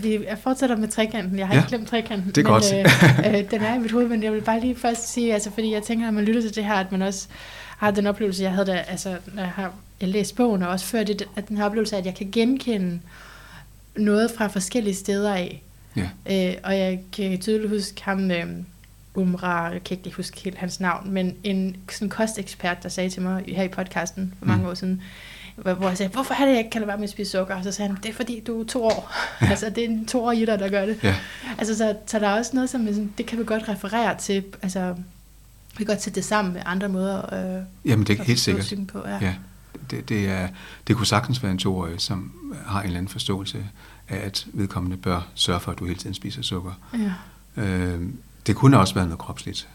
vi 0.00 0.26
fortsætter 0.42 0.76
med 0.76 0.88
trekanten. 0.88 1.38
Jeg 1.38 1.46
har 1.46 1.54
ja, 1.54 1.60
ikke 1.60 1.68
glemt 1.68 1.88
trekanten. 1.88 2.28
Det 2.28 2.38
er 2.38 2.42
men, 2.42 2.52
godt. 2.52 2.72
øh, 3.34 3.40
øh, 3.40 3.50
den 3.50 3.60
er 3.60 3.74
i 3.74 3.78
mit 3.78 3.92
hoved, 3.92 4.08
men 4.08 4.22
jeg 4.22 4.32
vil 4.32 4.40
bare 4.40 4.60
lige 4.60 4.76
først 4.76 5.12
sige, 5.12 5.34
altså, 5.34 5.50
fordi 5.50 5.72
jeg 5.72 5.82
tænker, 5.82 6.08
at 6.08 6.14
man 6.14 6.24
lytter 6.24 6.42
til 6.42 6.54
det 6.54 6.64
her, 6.64 6.74
at 6.74 6.92
man 6.92 7.02
også 7.02 7.28
har 7.76 7.90
den 7.90 8.06
oplevelse, 8.06 8.42
jeg 8.42 8.52
havde 8.52 8.66
da, 8.66 8.76
altså, 8.76 9.16
når 9.34 9.42
jeg 9.42 9.52
har 9.52 9.72
læst 10.00 10.36
bogen, 10.36 10.62
og 10.62 10.68
også 10.68 10.86
før 10.86 11.04
det, 11.04 11.28
at 11.36 11.48
den 11.48 11.56
her 11.56 11.64
oplevelse, 11.64 11.96
at 11.96 12.06
jeg 12.06 12.14
kan 12.14 12.30
genkende 12.30 13.00
noget 13.96 14.30
fra 14.30 14.46
forskellige 14.46 14.94
steder 14.94 15.34
af. 15.34 15.62
Ja. 15.96 16.10
Øh, 16.30 16.54
og 16.64 16.78
jeg 16.78 17.00
kan 17.12 17.40
tydeligt 17.40 17.70
huske 17.70 18.02
ham, 18.04 18.30
øh, 18.30 18.46
Umra, 19.14 19.64
jeg 19.64 19.84
kan 19.84 19.98
ikke 20.04 20.16
huske 20.16 20.40
helt 20.40 20.58
hans 20.58 20.80
navn, 20.80 21.10
men 21.10 21.36
en 21.44 21.76
sådan 21.90 22.08
kostekspert, 22.08 22.82
der 22.82 22.88
sagde 22.88 23.10
til 23.10 23.22
mig 23.22 23.44
her 23.48 23.62
i 23.62 23.68
podcasten 23.68 24.34
for 24.38 24.46
mange 24.46 24.62
mm. 24.62 24.68
år 24.68 24.74
siden, 24.74 25.02
hvor 25.56 25.88
jeg 25.88 25.96
sagde, 25.96 26.12
hvorfor 26.12 26.34
er 26.34 26.44
det, 26.44 26.50
jeg 26.50 26.58
ikke 26.58 26.70
kan 26.70 26.80
lade 26.80 26.88
være 26.88 26.96
med 26.96 27.04
at 27.04 27.10
spise 27.10 27.30
sukker? 27.30 27.54
Og 27.54 27.64
så 27.64 27.72
sagde 27.72 27.88
han, 27.88 28.02
det 28.02 28.08
er 28.08 28.14
fordi, 28.14 28.40
du 28.40 28.60
er 28.60 28.64
to 28.64 28.84
år. 28.84 29.12
Ja. 29.42 29.46
altså, 29.50 29.70
det 29.70 29.84
er 29.84 29.88
en 29.88 30.06
to 30.06 30.24
år 30.24 30.32
i 30.32 30.44
dig, 30.44 30.58
der 30.58 30.68
gør 30.68 30.86
det. 30.86 30.98
Ja. 31.02 31.16
Altså, 31.58 31.76
så, 31.76 31.96
så 32.06 32.18
der 32.18 32.28
er 32.28 32.38
også 32.38 32.50
noget, 32.54 32.70
som 32.70 32.86
sådan, 32.86 33.12
det 33.18 33.26
kan 33.26 33.38
vi 33.38 33.44
godt 33.44 33.68
referere 33.68 34.18
til. 34.18 34.44
Altså, 34.62 34.94
vi 35.72 35.84
kan 35.84 35.86
godt 35.86 36.02
sætte 36.02 36.14
det 36.14 36.24
sammen 36.24 36.54
med 36.54 36.62
andre 36.64 36.88
måder. 36.88 37.34
Øh, 37.34 37.62
Jamen, 37.84 38.06
det 38.06 38.20
er 38.20 38.24
helt 38.24 38.40
sikkert. 38.40 38.74
På, 38.92 39.02
ja. 39.08 39.18
ja. 39.20 39.34
Det, 39.90 40.08
det, 40.08 40.28
er, 40.28 40.48
det 40.86 40.96
kunne 40.96 41.06
sagtens 41.06 41.42
være 41.42 41.52
en 41.52 41.58
toårig, 41.58 42.00
som 42.00 42.32
har 42.66 42.80
en 42.80 42.86
eller 42.86 42.98
anden 42.98 43.12
forståelse 43.12 43.66
af, 44.08 44.16
at 44.16 44.46
vedkommende 44.52 44.96
bør 44.96 45.20
sørge 45.34 45.60
for, 45.60 45.72
at 45.72 45.78
du 45.78 45.84
hele 45.84 45.98
tiden 45.98 46.14
spiser 46.14 46.42
sukker. 46.42 46.72
Ja. 47.56 47.62
Øh, 47.62 48.08
det 48.46 48.56
kunne 48.56 48.78
også 48.78 48.94
være 48.94 49.04
noget 49.04 49.18
kropsligt. 49.18 49.68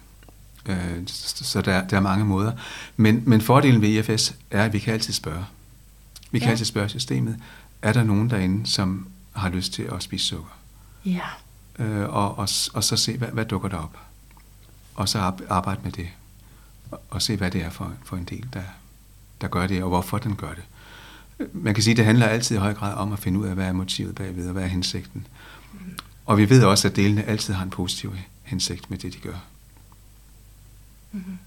Øh, 0.70 1.02
så 1.06 1.62
der, 1.62 1.88
der 1.88 1.98
er 1.98 2.02
mange 2.02 2.26
måder. 2.26 2.52
Men, 2.98 3.24
men 3.26 3.42
fordelen 3.42 3.82
ved 3.82 3.90
IFS 3.90 4.36
er, 4.52 4.64
at 4.64 4.74
vi 4.74 4.80
kan 4.80 4.94
altid 4.94 5.14
spørge. 5.14 5.46
Vi 6.32 6.40
kan 6.40 6.46
ja. 6.48 6.52
altid 6.52 6.66
spørge 6.66 6.90
systemet, 6.90 7.38
er 7.82 7.94
der 7.94 8.04
nogen 8.04 8.30
derinde, 8.30 8.68
som 8.68 9.08
har 9.34 9.50
lyst 9.50 9.74
til 9.74 9.84
at 9.84 10.04
spise 10.04 10.26
sukker? 10.26 10.60
Ja. 11.06 11.28
Øh, 11.80 12.10
og, 12.10 12.38
og, 12.38 12.50
og 12.74 12.84
så 12.84 12.96
se, 12.96 13.18
hvad, 13.18 13.28
hvad 13.28 13.46
dukker 13.46 13.70
der 13.70 13.78
op? 13.78 13.98
Og 14.96 15.10
så 15.10 15.32
arbejde 15.50 15.82
med 15.84 15.92
det. 15.92 16.08
Og, 16.92 17.02
og 17.10 17.22
se, 17.22 17.36
hvad 17.36 17.52
det 17.52 17.62
er 17.62 17.70
for, 17.70 17.94
for 18.04 18.18
en 18.18 18.24
del, 18.24 18.48
der, 18.54 18.64
der 19.42 19.48
gør 19.48 19.68
det, 19.68 19.84
og 19.84 19.90
hvorfor 19.90 20.18
den 20.18 20.36
gør 20.36 20.54
det. 20.54 20.64
Man 21.54 21.74
kan 21.74 21.84
sige, 21.84 21.92
at 21.92 21.98
det 21.98 22.06
handler 22.06 22.26
altid 22.26 22.56
i 22.56 22.60
høj 22.60 22.74
grad 22.74 22.96
om 22.96 23.14
at 23.14 23.20
finde 23.20 23.40
ud 23.40 23.48
af, 23.48 23.56
hvad 23.56 23.66
er 23.66 23.74
motivet 23.74 24.16
bagved, 24.16 24.48
og 24.48 24.54
hvad 24.54 24.64
er 24.64 24.68
hensigten. 24.68 25.28
Og 26.26 26.38
vi 26.38 26.50
ved 26.50 26.64
også, 26.64 26.88
at 26.88 26.96
delene 26.96 27.24
altid 27.24 27.54
har 27.54 27.64
en 27.64 27.70
positiv 27.70 28.14
hensigt 28.44 28.90
med 28.90 28.98
det, 28.98 29.14
de 29.14 29.20
gør. 29.20 29.44
Mm-hmm. 31.12 31.38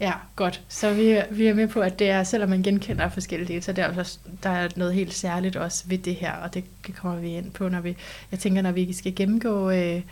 Ja, 0.00 0.12
godt. 0.36 0.60
Så 0.68 0.94
vi, 0.94 1.20
vi 1.30 1.46
er 1.46 1.54
med 1.54 1.68
på, 1.68 1.80
at 1.80 1.98
det 1.98 2.10
er, 2.10 2.24
selvom 2.24 2.50
man 2.50 2.62
genkender 2.62 3.08
forskellige 3.08 3.48
dele, 3.48 3.62
så 3.62 3.72
der 3.72 3.84
er, 3.84 3.98
også, 3.98 4.18
der 4.42 4.50
er 4.50 4.68
noget 4.76 4.94
helt 4.94 5.14
særligt 5.14 5.56
også 5.56 5.84
ved 5.86 5.98
det 5.98 6.14
her, 6.14 6.32
og 6.32 6.54
det 6.54 6.64
kommer 6.96 7.20
vi 7.20 7.28
ind 7.28 7.50
på, 7.50 7.68
når 7.68 7.80
vi, 7.80 7.96
jeg 8.30 8.40
tænker, 8.40 8.62
når 8.62 8.72
vi 8.72 8.92
skal 8.92 9.14
gennemgå 9.14 9.70
øh, 9.70 10.02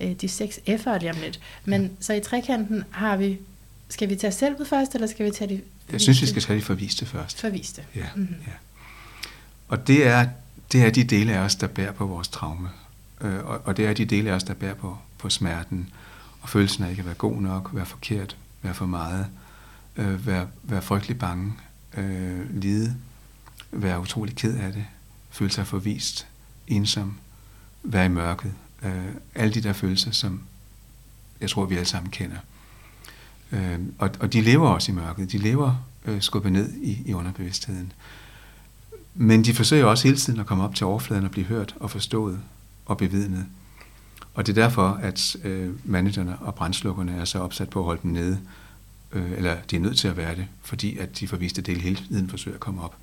øh, 0.00 0.12
de 0.12 0.28
seks 0.28 0.60
F'er 0.68 0.98
lige 0.98 1.10
om 1.10 1.16
lidt. 1.22 1.40
Men 1.64 1.82
ja. 1.82 1.88
så 2.00 2.12
i 2.12 2.20
trekanten 2.20 2.84
har 2.90 3.16
vi, 3.16 3.38
skal 3.88 4.08
vi 4.08 4.16
tage 4.16 4.32
selvet 4.32 4.68
først, 4.68 4.94
eller 4.94 5.06
skal 5.06 5.26
vi 5.26 5.30
tage 5.30 5.56
de 5.56 5.60
Jeg 5.92 6.00
synes, 6.00 6.22
vi 6.22 6.26
skal 6.26 6.42
tage 6.42 6.58
de 6.58 6.64
forviste 6.64 7.06
først. 7.06 7.40
Forviste. 7.40 7.82
Ja, 7.94 8.06
mm-hmm. 8.16 8.36
ja. 8.46 8.52
Og 9.68 9.86
det 9.86 10.06
er, 10.06 10.28
det 10.72 10.82
er 10.82 10.90
de 10.90 11.04
dele 11.04 11.32
af 11.32 11.38
os, 11.38 11.54
der 11.54 11.66
bærer 11.66 11.92
på 11.92 12.06
vores 12.06 12.28
traume. 12.28 12.68
Øh, 13.20 13.44
og, 13.44 13.60
og 13.64 13.76
det 13.76 13.86
er 13.86 13.92
de 13.92 14.04
dele 14.04 14.30
af 14.30 14.34
os, 14.34 14.44
der 14.44 14.54
bærer 14.54 14.74
på, 14.74 14.98
på 15.18 15.30
smerten, 15.30 15.90
og 16.40 16.48
følelsen 16.48 16.84
af 16.84 16.90
ikke 16.90 17.00
at 17.00 17.06
være 17.06 17.14
god 17.14 17.40
nok, 17.40 17.70
være 17.72 17.86
forkert, 17.86 18.36
være 18.62 18.74
for 18.74 18.86
meget, 18.86 19.26
øh, 19.96 20.26
være, 20.26 20.48
være 20.62 20.82
frygtelig 20.82 21.18
bange, 21.18 21.52
øh, 21.96 22.60
lide, 22.60 22.96
være 23.70 24.00
utrolig 24.00 24.36
ked 24.36 24.56
af 24.58 24.72
det, 24.72 24.84
føle 25.30 25.50
sig 25.50 25.66
forvist, 25.66 26.26
ensom, 26.66 27.18
være 27.82 28.04
i 28.04 28.08
mørket. 28.08 28.52
Øh, 28.82 29.04
alle 29.34 29.54
de 29.54 29.60
der 29.60 29.72
følelser, 29.72 30.10
som 30.10 30.42
jeg 31.40 31.50
tror, 31.50 31.64
vi 31.64 31.74
alle 31.74 31.88
sammen 31.88 32.10
kender. 32.10 32.36
Øh, 33.52 33.78
og, 33.98 34.10
og 34.20 34.32
de 34.32 34.40
lever 34.40 34.68
også 34.68 34.92
i 34.92 34.94
mørket. 34.94 35.32
De 35.32 35.38
lever 35.38 35.84
øh, 36.04 36.20
skubbet 36.22 36.52
ned 36.52 36.72
i, 36.82 37.02
i 37.06 37.14
underbevidstheden. 37.14 37.92
Men 39.14 39.44
de 39.44 39.54
forsøger 39.54 39.84
også 39.84 40.08
hele 40.08 40.16
tiden 40.18 40.40
at 40.40 40.46
komme 40.46 40.64
op 40.64 40.74
til 40.74 40.86
overfladen 40.86 41.24
og 41.24 41.30
blive 41.30 41.46
hørt 41.46 41.74
og 41.80 41.90
forstået 41.90 42.40
og 42.86 42.98
bevidnet. 42.98 43.46
Og 44.34 44.46
det 44.46 44.58
er 44.58 44.62
derfor, 44.62 44.88
at 45.02 45.36
øh, 45.44 45.70
managerne 45.84 46.38
og 46.38 46.54
brændslukkerne 46.54 47.12
er 47.12 47.24
så 47.24 47.38
opsat 47.38 47.70
på 47.70 47.78
at 47.78 47.84
holde 47.84 48.00
dem 48.02 48.10
nede, 48.10 48.40
øh, 49.12 49.32
eller 49.32 49.56
de 49.70 49.76
er 49.76 49.80
nødt 49.80 49.98
til 49.98 50.08
at 50.08 50.16
være 50.16 50.36
det, 50.36 50.46
fordi 50.62 50.98
at 50.98 51.20
de 51.20 51.28
forviste 51.28 51.62
del 51.62 51.80
hele 51.80 51.96
tiden 51.96 52.28
forsøger 52.28 52.54
at 52.54 52.60
komme 52.60 52.82
op. 52.82 52.96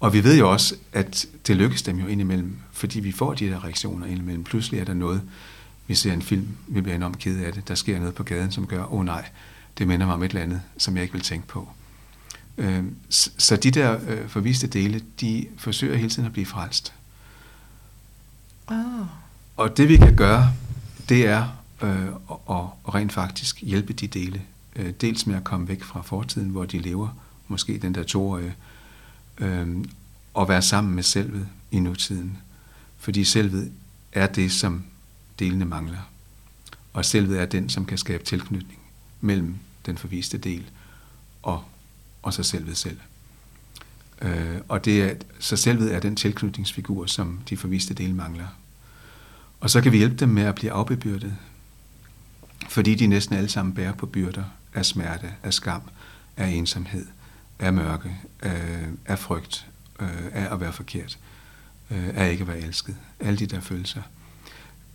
Og 0.00 0.12
vi 0.12 0.24
ved 0.24 0.38
jo 0.38 0.50
også, 0.50 0.74
at 0.92 1.26
det 1.46 1.56
lykkes 1.56 1.82
dem 1.82 1.98
jo 1.98 2.06
indimellem, 2.06 2.56
fordi 2.72 3.00
vi 3.00 3.12
får 3.12 3.34
de 3.34 3.46
der 3.46 3.64
reaktioner 3.64 4.06
indimellem. 4.06 4.44
Pludselig 4.44 4.80
er 4.80 4.84
der 4.84 4.94
noget, 4.94 5.22
vi 5.86 5.94
ser 5.94 6.12
en 6.12 6.22
film, 6.22 6.48
vi 6.66 6.80
bliver 6.80 6.96
enormt 6.96 7.18
ked 7.18 7.44
af 7.44 7.52
det, 7.52 7.68
der 7.68 7.74
sker 7.74 7.98
noget 7.98 8.14
på 8.14 8.22
gaden, 8.22 8.52
som 8.52 8.66
gør, 8.66 8.84
åh 8.84 8.92
oh, 8.92 9.04
nej, 9.04 9.28
det 9.78 9.88
minder 9.88 10.06
mig 10.06 10.14
om 10.14 10.22
et 10.22 10.28
eller 10.28 10.42
andet, 10.42 10.62
som 10.78 10.96
jeg 10.96 11.02
ikke 11.02 11.12
vil 11.12 11.22
tænke 11.22 11.46
på. 11.46 11.68
Øh, 12.58 12.84
så 13.38 13.56
de 13.56 13.70
der 13.70 13.98
øh, 14.08 14.28
forviste 14.28 14.66
dele, 14.66 15.02
de 15.20 15.46
forsøger 15.56 15.96
hele 15.96 16.10
tiden 16.10 16.26
at 16.26 16.32
blive 16.32 16.46
frelst. 16.46 16.92
Oh. 18.66 19.06
Og 19.56 19.76
det 19.76 19.88
vi 19.88 19.96
kan 19.96 20.16
gøre, 20.16 20.52
det 21.08 21.26
er 21.26 21.58
øh, 21.82 22.06
at, 22.30 22.66
at 22.88 22.94
rent 22.94 23.12
faktisk 23.12 23.60
hjælpe 23.62 23.92
de 23.92 24.06
dele. 24.06 24.42
Øh, 24.76 24.90
dels 25.00 25.26
med 25.26 25.36
at 25.36 25.44
komme 25.44 25.68
væk 25.68 25.82
fra 25.82 26.02
fortiden, 26.02 26.48
hvor 26.48 26.64
de 26.64 26.78
lever, 26.78 27.08
måske 27.48 27.78
den 27.78 27.94
der 27.94 28.02
toårige, 28.02 28.54
øh, 29.38 29.68
og 30.34 30.48
være 30.48 30.62
sammen 30.62 30.94
med 30.94 31.02
selvet 31.02 31.48
i 31.70 31.80
nutiden. 31.80 32.38
Fordi 32.98 33.24
selvet 33.24 33.72
er 34.12 34.26
det, 34.26 34.52
som 34.52 34.84
delene 35.38 35.64
mangler. 35.64 36.10
Og 36.92 37.04
selvet 37.04 37.40
er 37.40 37.46
den, 37.46 37.68
som 37.68 37.84
kan 37.84 37.98
skabe 37.98 38.24
tilknytning 38.24 38.80
mellem 39.20 39.54
den 39.88 39.98
forviste 39.98 40.38
del 40.38 40.70
og, 41.42 41.64
og 42.22 42.34
sig 42.34 42.44
selvet 42.44 42.76
selv. 42.76 42.98
Øh, 44.22 44.56
og 44.68 44.84
det 44.84 45.02
er, 45.02 45.14
så 45.38 45.56
selvet 45.56 45.94
er 45.94 46.00
den 46.00 46.16
tilknytningsfigur, 46.16 47.06
som 47.06 47.40
de 47.48 47.56
forviste 47.56 47.94
dele 47.94 48.14
mangler. 48.14 48.46
Og 49.60 49.70
så 49.70 49.80
kan 49.80 49.92
vi 49.92 49.98
hjælpe 49.98 50.16
dem 50.16 50.28
med 50.28 50.42
at 50.42 50.54
blive 50.54 50.72
afbebyrdet, 50.72 51.36
fordi 52.68 52.94
de 52.94 53.06
næsten 53.06 53.36
alle 53.36 53.48
sammen 53.48 53.74
bærer 53.74 53.92
på 53.92 54.06
byrder 54.06 54.44
af 54.74 54.86
smerte, 54.86 55.34
af 55.42 55.54
skam, 55.54 55.82
af 56.36 56.48
ensomhed, 56.48 57.06
af 57.58 57.72
mørke, 57.72 58.16
øh, 58.42 58.88
af 59.06 59.18
frygt, 59.18 59.66
øh, 60.00 60.26
af 60.32 60.52
at 60.54 60.60
være 60.60 60.72
forkert, 60.72 61.18
øh, 61.90 62.08
af 62.14 62.30
ikke 62.30 62.42
at 62.42 62.48
være 62.48 62.60
elsket. 62.60 62.96
Alle 63.20 63.38
de 63.38 63.46
der 63.46 63.60
følelser. 63.60 64.02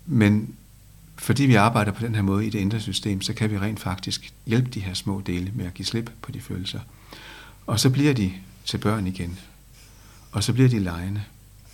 Men 0.06 0.56
fordi 1.24 1.44
vi 1.44 1.56
arbejder 1.56 1.92
på 1.92 2.06
den 2.06 2.16
her 2.16 2.22
måde 2.22 2.46
i 2.46 2.50
det 2.50 2.60
indre 2.60 2.80
system, 2.80 3.22
så 3.22 3.34
kan 3.34 3.52
vi 3.52 3.58
rent 3.58 3.80
faktisk 3.80 4.34
hjælpe 4.46 4.70
de 4.70 4.80
her 4.80 4.94
små 4.94 5.22
dele 5.22 5.52
med 5.56 5.66
at 5.66 5.74
give 5.74 5.86
slip 5.86 6.12
på 6.22 6.32
de 6.32 6.42
følelser. 6.42 6.80
Og 7.68 7.80
så 7.80 7.90
bliver 7.90 8.14
de 8.14 8.34
til 8.66 8.78
børn 8.78 9.08
igen. 9.08 9.40
Og 10.32 10.44
så 10.44 10.54
bliver 10.54 10.70
de 10.70 10.80
lejende. 10.80 11.24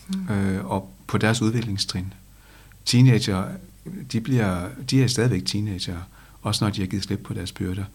Mm. 0.07 0.33
Øh, 0.33 0.65
og 0.65 0.93
på 1.07 1.17
deres 1.17 1.41
udviklingstrin 1.41 2.13
teenager, 2.85 3.43
de, 4.11 4.21
bliver, 4.21 4.67
de 4.89 5.03
er 5.03 5.07
stadigvæk 5.07 5.45
teenager, 5.45 5.97
også 6.41 6.65
når 6.65 6.71
de 6.71 6.81
har 6.81 6.87
givet 6.87 7.03
slip 7.03 7.19
på 7.19 7.33
deres 7.33 7.51
byrder. 7.51 7.85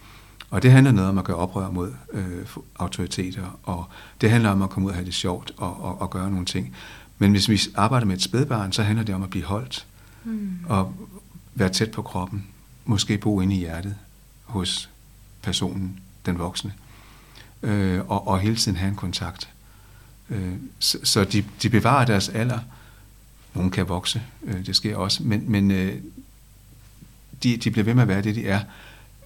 Og 0.51 0.63
det 0.63 0.73
handler 0.73 0.93
noget 0.93 1.11
om 1.11 1.19
at 1.19 1.25
gøre 1.25 1.37
oprør 1.37 1.71
mod 1.71 1.93
øh, 2.13 2.47
autoriteter, 2.79 3.59
og 3.63 3.85
det 4.21 4.31
handler 4.31 4.51
om 4.51 4.63
at 4.63 4.71
komme 4.71 4.87
ud 4.87 4.91
og 4.91 4.97
have 4.97 5.07
det 5.07 5.15
sjovt 5.15 5.53
og, 5.57 5.85
og, 5.85 6.01
og 6.01 6.11
gøre 6.11 6.31
nogle 6.31 6.47
ting. 6.47 6.75
Men 7.19 7.31
hvis 7.31 7.49
vi 7.49 7.61
arbejder 7.75 8.07
med 8.07 8.17
et 8.17 8.23
spædbarn, 8.23 8.73
så 8.73 8.83
handler 8.83 9.05
det 9.05 9.15
om 9.15 9.23
at 9.23 9.31
blive 9.31 9.45
holdt 9.45 9.87
mm. 10.25 10.59
og 10.69 10.95
være 11.55 11.69
tæt 11.69 11.91
på 11.91 12.03
kroppen. 12.03 12.47
Måske 12.85 13.19
bo 13.19 13.41
inde 13.41 13.55
i 13.55 13.59
hjertet 13.59 13.97
hos 14.43 14.91
personen, 15.43 16.01
den 16.27 16.39
voksne. 16.39 16.73
Øh, 17.63 18.01
og, 18.09 18.29
og 18.29 18.41
hele 18.41 18.57
tiden 18.57 18.77
have 18.77 18.89
en 18.89 18.97
kontakt. 18.97 19.51
Øh, 20.31 20.53
så 20.79 20.99
så 21.03 21.25
de, 21.25 21.45
de 21.63 21.71
bevarer 21.71 22.07
deres 22.07 22.29
alder, 22.29 22.59
nogle 23.55 23.71
kan 23.71 23.89
vokse, 23.89 24.23
øh, 24.43 24.67
det 24.67 24.77
sker 24.77 24.97
også, 24.97 25.23
men, 25.23 25.51
men 25.51 25.71
øh, 25.71 26.01
de, 27.43 27.57
de 27.57 27.71
bliver 27.71 27.85
ved 27.85 27.95
med 27.95 28.03
at 28.03 28.09
være 28.09 28.23
det, 28.23 28.35
de 28.35 28.47
er, 28.47 28.61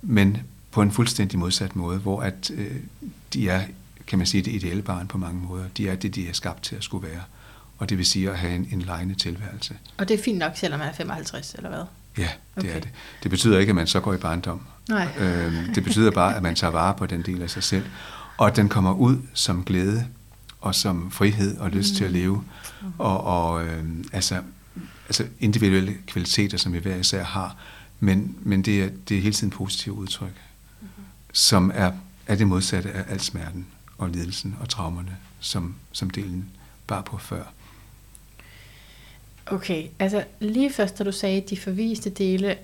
men 0.02 0.38
på 0.70 0.82
en 0.82 0.90
fuldstændig 0.90 1.38
modsat 1.38 1.76
måde, 1.76 1.98
hvor 1.98 2.22
at 2.22 2.50
øh, 2.50 2.76
de 3.32 3.48
er, 3.48 3.62
kan 4.06 4.18
man 4.18 4.26
sige, 4.26 4.42
det 4.42 4.52
ideelle 4.52 4.82
barn 4.82 5.06
på 5.06 5.18
mange 5.18 5.40
måder. 5.40 5.64
De 5.76 5.88
er 5.88 5.94
det, 5.94 6.14
de 6.14 6.28
er 6.28 6.32
skabt 6.32 6.62
til 6.62 6.76
at 6.76 6.84
skulle 6.84 7.08
være. 7.08 7.22
Og 7.78 7.88
det 7.88 7.98
vil 7.98 8.06
sige 8.06 8.30
at 8.30 8.38
have 8.38 8.54
en, 8.54 8.68
en 8.72 8.82
lejende 8.82 9.14
tilværelse. 9.14 9.78
Og 9.96 10.08
det 10.08 10.18
er 10.18 10.22
fint 10.22 10.38
nok, 10.38 10.56
selvom 10.56 10.78
man 10.78 10.88
er 10.88 10.92
55, 10.92 11.54
eller 11.54 11.68
hvad? 11.68 11.84
Ja, 12.18 12.28
det 12.54 12.64
okay. 12.64 12.76
er 12.76 12.80
det. 12.80 12.88
Det 13.22 13.30
betyder 13.30 13.58
ikke, 13.58 13.70
at 13.70 13.76
man 13.76 13.86
så 13.86 14.00
går 14.00 14.14
i 14.14 14.16
barndom. 14.16 14.60
Nej. 14.88 15.08
Øh, 15.18 15.74
det 15.74 15.84
betyder 15.84 16.10
bare, 16.10 16.36
at 16.36 16.42
man 16.42 16.54
tager 16.54 16.70
vare 16.70 16.94
på 16.94 17.06
den 17.06 17.22
del 17.22 17.42
af 17.42 17.50
sig 17.50 17.62
selv. 17.62 17.84
Og 18.36 18.46
at 18.46 18.56
den 18.56 18.68
kommer 18.68 18.92
ud 18.92 19.16
som 19.34 19.64
glæde 19.64 20.06
og 20.60 20.74
som 20.74 21.10
frihed 21.10 21.58
og 21.58 21.70
lyst 21.70 21.92
mm. 21.92 21.96
til 21.96 22.04
at 22.04 22.10
leve. 22.10 22.44
Mm. 22.82 22.92
Og, 22.98 23.24
og 23.24 23.66
øh, 23.66 23.84
altså, 24.12 24.42
altså 25.06 25.26
individuelle 25.40 25.94
kvaliteter, 26.06 26.58
som 26.58 26.72
vi 26.72 26.78
hver 26.78 26.96
især 26.96 27.24
har, 27.24 27.56
men, 28.00 28.36
men 28.42 28.62
det, 28.62 28.82
er, 28.82 28.88
det 29.08 29.16
er 29.16 29.20
hele 29.20 29.34
tiden 29.34 29.50
positive 29.50 29.94
udtryk, 29.94 30.34
mm. 30.80 30.88
som 31.32 31.70
er, 31.74 31.92
er 32.26 32.34
det 32.34 32.46
modsatte 32.46 32.90
af 32.92 33.04
al 33.08 33.20
smerten 33.20 33.66
og 33.98 34.08
lidelsen 34.08 34.56
og 34.60 34.68
traumerne, 34.68 35.16
som, 35.40 35.74
som 35.92 36.10
delen 36.10 36.48
bar 36.86 37.00
på 37.00 37.18
før. 37.18 37.42
Okay, 39.50 39.86
altså 39.98 40.24
lige 40.40 40.72
først, 40.72 40.98
da 40.98 41.04
du 41.04 41.12
sagde, 41.12 41.40
de 41.40 41.56
forviste 41.56 42.10
dele 42.10 42.56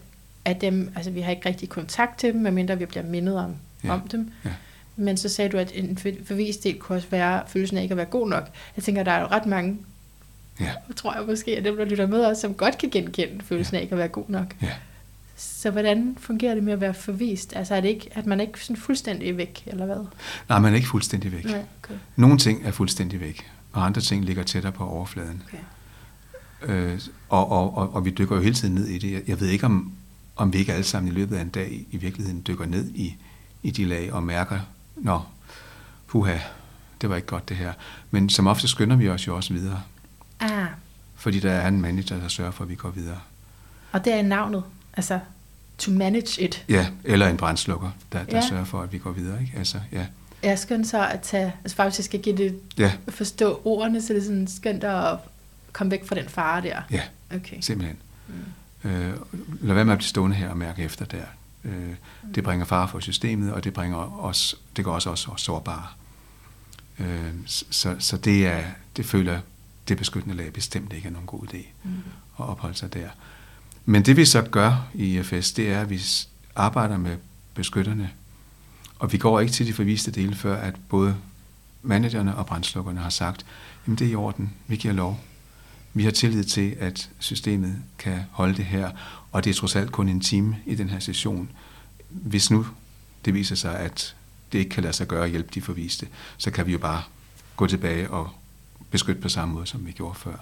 af 0.44 0.56
dem, 0.56 0.92
altså 0.96 1.10
vi 1.10 1.20
har 1.20 1.30
ikke 1.30 1.48
rigtig 1.48 1.68
kontakt 1.68 2.18
til 2.18 2.32
dem, 2.32 2.40
medmindre 2.40 2.78
vi 2.78 2.86
bliver 2.86 3.04
mindet 3.04 3.36
om, 3.36 3.54
ja. 3.84 3.92
om 3.92 4.08
dem. 4.08 4.30
Ja. 4.44 4.50
Men 4.96 5.16
så 5.16 5.28
sagde 5.28 5.50
du, 5.50 5.58
at 5.58 5.72
en 5.74 5.98
forvist 6.24 6.64
del 6.64 6.78
kunne 6.78 6.96
også 6.98 7.08
være 7.10 7.42
følelsen 7.46 7.78
af 7.78 7.82
ikke 7.82 7.92
at 7.92 7.96
være 7.96 8.06
god 8.06 8.28
nok. 8.28 8.48
Jeg 8.76 8.84
tænker, 8.84 9.02
der 9.02 9.12
er 9.12 9.20
jo 9.20 9.26
ret 9.26 9.46
mange, 9.46 9.78
ja. 10.60 10.72
tror 10.96 11.14
jeg 11.14 11.26
måske, 11.26 11.56
at 11.56 11.64
dem, 11.64 11.76
der 11.76 11.84
lytter 11.84 12.06
med 12.06 12.26
os, 12.26 12.38
som 12.38 12.54
godt 12.54 12.78
kan 12.78 12.90
genkende 12.90 13.44
følelsen 13.44 13.74
ja. 13.74 13.78
af 13.78 13.82
ikke 13.82 13.92
at 13.92 13.98
være 13.98 14.08
god 14.08 14.24
nok. 14.28 14.54
Ja. 14.62 14.72
Så 15.36 15.70
hvordan 15.70 16.16
fungerer 16.20 16.54
det 16.54 16.64
med 16.64 16.72
at 16.72 16.80
være 16.80 16.94
forvist? 16.94 17.56
Altså 17.56 17.74
er 17.74 17.80
det 17.80 17.88
ikke, 17.88 18.10
at 18.12 18.26
man 18.26 18.40
ikke 18.40 18.64
sådan 18.64 18.76
fuldstændig 18.76 19.36
væk, 19.36 19.62
eller 19.66 19.86
hvad? 19.86 20.04
Nej, 20.48 20.58
man 20.58 20.72
er 20.72 20.76
ikke 20.76 20.88
fuldstændig 20.88 21.32
væk. 21.32 21.44
Nej, 21.44 21.62
okay. 21.84 21.94
Nogle 22.16 22.38
ting 22.38 22.66
er 22.66 22.70
fuldstændig 22.70 23.20
væk, 23.20 23.50
og 23.72 23.86
andre 23.86 24.00
ting 24.00 24.24
ligger 24.24 24.42
tættere 24.42 24.72
på 24.72 24.84
overfladen. 24.84 25.42
Okay. 25.46 25.58
Øh, 26.64 27.00
og, 27.28 27.50
og, 27.50 27.76
og, 27.76 27.94
og 27.94 28.04
vi 28.04 28.10
dykker 28.10 28.36
jo 28.36 28.42
hele 28.42 28.54
tiden 28.54 28.74
ned 28.74 28.86
i 28.86 28.98
det. 28.98 29.22
Jeg 29.26 29.40
ved 29.40 29.48
ikke, 29.48 29.66
om, 29.66 29.92
om 30.36 30.52
vi 30.52 30.58
ikke 30.58 30.72
alle 30.72 30.84
sammen 30.84 31.12
i 31.12 31.14
løbet 31.14 31.36
af 31.36 31.42
en 31.42 31.48
dag 31.48 31.86
i, 31.90 31.96
virkeligheden 31.96 32.42
dykker 32.46 32.66
ned 32.66 32.90
i, 32.94 33.16
i 33.62 33.70
de 33.70 33.84
lag 33.84 34.12
og 34.12 34.22
mærker 34.22 34.60
nå, 34.96 35.20
puha, 36.06 36.38
det 37.00 37.10
var 37.10 37.16
ikke 37.16 37.28
godt 37.28 37.48
det 37.48 37.56
her. 37.56 37.72
Men 38.10 38.30
som 38.30 38.46
ofte 38.46 38.68
skynder 38.68 38.96
vi 38.96 39.08
os 39.08 39.26
jo 39.26 39.36
også 39.36 39.52
videre. 39.52 39.82
Ah. 40.40 40.66
Fordi 41.14 41.40
der 41.40 41.52
er 41.52 41.68
en 41.68 41.80
manager, 41.80 42.20
der 42.20 42.28
sørger 42.28 42.50
for, 42.50 42.64
at 42.64 42.70
vi 42.70 42.74
går 42.74 42.90
videre. 42.90 43.18
Og 43.92 44.04
det 44.04 44.12
er 44.12 44.22
navnet, 44.22 44.62
altså 44.96 45.18
to 45.78 45.92
manage 45.92 46.42
it. 46.42 46.64
Ja, 46.68 46.86
eller 47.04 47.28
en 47.28 47.36
brændslukker, 47.36 47.90
der, 48.12 48.24
der 48.24 48.36
ja. 48.36 48.48
sørger 48.48 48.64
for, 48.64 48.80
at 48.80 48.92
vi 48.92 48.98
går 48.98 49.10
videre. 49.10 49.40
Ikke? 49.40 49.52
Altså, 49.56 49.78
ja. 49.92 50.06
Jeg 50.42 50.58
skønt 50.58 50.86
så 50.86 51.06
at 51.06 51.20
tage, 51.20 51.52
altså 51.64 51.76
faktisk 51.76 52.08
skal 52.08 52.20
give 52.20 52.36
det, 52.36 52.60
ja. 52.78 52.92
forstå 53.08 53.60
ordene, 53.64 54.02
så 54.02 54.12
det 54.12 54.20
er 54.20 54.24
sådan 54.24 54.46
skønt 54.46 54.84
at 54.84 55.18
komme 55.74 55.90
væk 55.90 56.06
fra 56.06 56.14
den 56.14 56.28
fare 56.28 56.62
der. 56.62 56.82
Ja, 56.90 57.02
okay. 57.34 57.56
simpelthen. 57.60 57.98
Mm. 58.28 58.90
Øh, 58.90 59.16
lad 59.60 59.74
være 59.74 59.84
med 59.84 59.92
at 59.92 59.98
blive 59.98 60.08
stående 60.08 60.36
her 60.36 60.48
og 60.48 60.56
mærke 60.56 60.82
efter 60.82 61.04
der. 61.04 61.24
Øh, 61.64 61.94
det 62.34 62.44
bringer 62.44 62.66
fare 62.66 62.88
for 62.88 63.00
systemet, 63.00 63.52
og 63.52 63.64
det 63.64 63.72
bringer 63.72 64.24
os, 64.24 64.56
det 64.76 64.84
gør 64.84 64.92
også 64.92 65.10
os 65.10 65.28
sårbare. 65.36 65.86
Øh, 66.98 67.32
så, 67.46 67.96
så 67.98 68.16
det 68.16 68.46
er, 68.46 68.64
det 68.96 69.06
føler 69.06 69.40
det 69.88 69.98
beskyttende 69.98 70.36
lag 70.36 70.52
bestemt 70.52 70.92
ikke 70.92 71.08
er 71.08 71.12
nogen 71.12 71.26
god 71.26 71.54
idé 71.54 71.66
mm. 71.82 71.90
at 72.38 72.44
opholde 72.44 72.74
sig 72.74 72.94
der. 72.94 73.08
Men 73.84 74.02
det 74.02 74.16
vi 74.16 74.24
så 74.24 74.42
gør 74.42 74.88
i 74.94 75.18
IFS, 75.18 75.52
det 75.52 75.72
er, 75.72 75.80
at 75.80 75.90
vi 75.90 76.00
arbejder 76.54 76.96
med 76.96 77.16
beskytterne, 77.54 78.10
og 78.98 79.12
vi 79.12 79.18
går 79.18 79.40
ikke 79.40 79.52
til 79.52 79.66
de 79.66 79.72
forviste 79.72 80.10
dele, 80.10 80.34
før 80.34 80.56
at 80.56 80.74
både 80.88 81.16
managerne 81.82 82.36
og 82.36 82.46
brændslukkerne 82.46 83.00
har 83.00 83.10
sagt, 83.10 83.46
jamen 83.86 83.98
det 83.98 84.06
er 84.06 84.10
i 84.10 84.14
orden, 84.14 84.52
vi 84.66 84.76
giver 84.76 84.94
lov. 84.94 85.20
Vi 85.94 86.04
har 86.04 86.10
tillid 86.10 86.44
til, 86.44 86.76
at 86.80 87.10
systemet 87.18 87.76
kan 87.98 88.20
holde 88.30 88.56
det 88.56 88.64
her, 88.64 88.90
og 89.32 89.44
det 89.44 89.50
er 89.50 89.54
trods 89.54 89.76
alt 89.76 89.92
kun 89.92 90.08
en 90.08 90.20
time 90.20 90.56
i 90.66 90.74
den 90.74 90.88
her 90.88 90.98
session. 90.98 91.50
Hvis 92.08 92.50
nu 92.50 92.66
det 93.24 93.34
viser 93.34 93.54
sig, 93.54 93.78
at 93.78 94.16
det 94.52 94.58
ikke 94.58 94.70
kan 94.70 94.82
lade 94.82 94.92
sig 94.92 95.06
gøre 95.06 95.24
at 95.24 95.30
hjælpe 95.30 95.50
de 95.54 95.62
forviste, 95.62 96.08
så 96.36 96.50
kan 96.50 96.66
vi 96.66 96.72
jo 96.72 96.78
bare 96.78 97.02
gå 97.56 97.66
tilbage 97.66 98.10
og 98.10 98.30
beskytte 98.90 99.22
på 99.22 99.28
samme 99.28 99.54
måde, 99.54 99.66
som 99.66 99.86
vi 99.86 99.92
gjorde 99.92 100.18
før. 100.18 100.36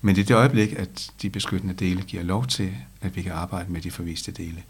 Men 0.00 0.16
i 0.16 0.22
det 0.22 0.34
øjeblik, 0.34 0.72
at 0.72 1.10
de 1.22 1.30
beskyttende 1.30 1.74
dele 1.74 2.02
giver 2.02 2.22
lov 2.22 2.46
til, 2.46 2.74
at 3.00 3.16
vi 3.16 3.22
kan 3.22 3.32
arbejde 3.32 3.72
med 3.72 3.80
de 3.80 3.90
forviste 3.90 4.32
dele, 4.32 4.62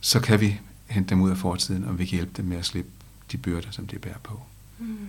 så 0.00 0.20
kan 0.20 0.40
vi 0.40 0.60
hente 0.86 1.10
dem 1.10 1.20
ud 1.20 1.30
af 1.30 1.36
fortiden, 1.36 1.84
og 1.84 1.98
vi 1.98 2.06
kan 2.06 2.16
hjælpe 2.16 2.32
dem 2.36 2.44
med 2.44 2.56
at 2.56 2.64
slippe 2.64 2.90
de 3.32 3.36
byrder, 3.36 3.70
som 3.70 3.86
de 3.86 3.98
bærer 3.98 4.18
på. 4.22 4.42
Mm. 4.78 5.08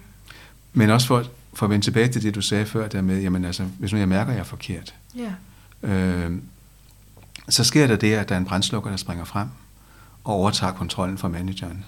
Men 0.74 0.90
også 0.90 1.08
for, 1.08 1.26
for 1.54 1.66
at 1.66 1.70
vende 1.70 1.86
tilbage 1.86 2.08
til 2.08 2.24
det, 2.24 2.36
du 2.36 2.42
sagde 2.42 2.66
før, 2.66 2.88
der 2.88 3.02
med, 3.02 3.22
jamen 3.22 3.46
altså, 3.46 3.64
hvis 3.64 3.92
nu 3.92 4.00
jeg 4.00 4.08
mærker, 4.08 4.32
at 4.32 4.36
jeg 4.36 4.42
er 4.42 4.46
forkert, 4.46 4.96
yeah. 5.20 6.26
øh, 6.28 6.38
så 7.50 7.64
sker 7.64 7.88
der 7.88 7.96
det, 7.96 8.14
at 8.14 8.30
der 8.30 8.36
er 8.36 8.40
en 8.40 8.46
brændslukker, 8.46 8.90
der 8.90 8.98
springer 8.98 9.26
frem 9.26 9.48
og 10.24 10.34
overtager 10.34 10.74
kontrollen 10.74 11.18
fra 11.18 11.28
manageren. 11.28 11.86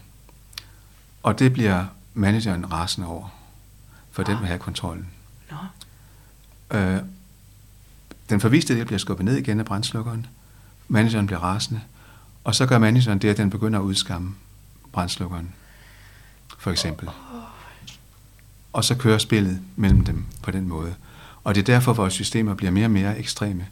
Og 1.23 1.39
det 1.39 1.53
bliver 1.53 1.85
manageren 2.13 2.71
rasende 2.71 3.07
over, 3.07 3.27
for 4.11 4.23
oh. 4.23 4.29
den 4.29 4.39
vil 4.39 4.47
have 4.47 4.59
kontrollen. 4.59 5.07
No. 5.51 5.57
Øh, 6.77 7.01
den 8.29 8.39
forviste 8.39 8.75
del 8.75 8.85
bliver 8.85 8.99
skubbet 8.99 9.25
ned 9.25 9.37
igen 9.37 9.59
af 9.59 9.65
brændslukkeren. 9.65 10.27
Manageren 10.87 11.25
bliver 11.25 11.39
rasende. 11.39 11.81
Og 12.43 12.55
så 12.55 12.65
gør 12.65 12.77
manageren 12.77 13.19
det, 13.19 13.29
at 13.29 13.37
den 13.37 13.49
begynder 13.49 13.79
at 13.79 13.83
udskamme 13.83 14.35
brændslukkeren. 14.91 15.53
For 16.57 16.71
eksempel. 16.71 17.09
Og 18.73 18.83
så 18.83 18.95
kører 18.95 19.17
spillet 19.17 19.61
mellem 19.75 20.03
dem 20.03 20.25
på 20.43 20.51
den 20.51 20.67
måde. 20.67 20.95
Og 21.43 21.55
det 21.55 21.61
er 21.61 21.65
derfor, 21.65 21.93
vores 21.93 22.13
systemer 22.13 22.53
bliver 22.53 22.71
mere 22.71 22.85
og 22.85 22.91
mere 22.91 23.19
ekstreme. 23.19 23.67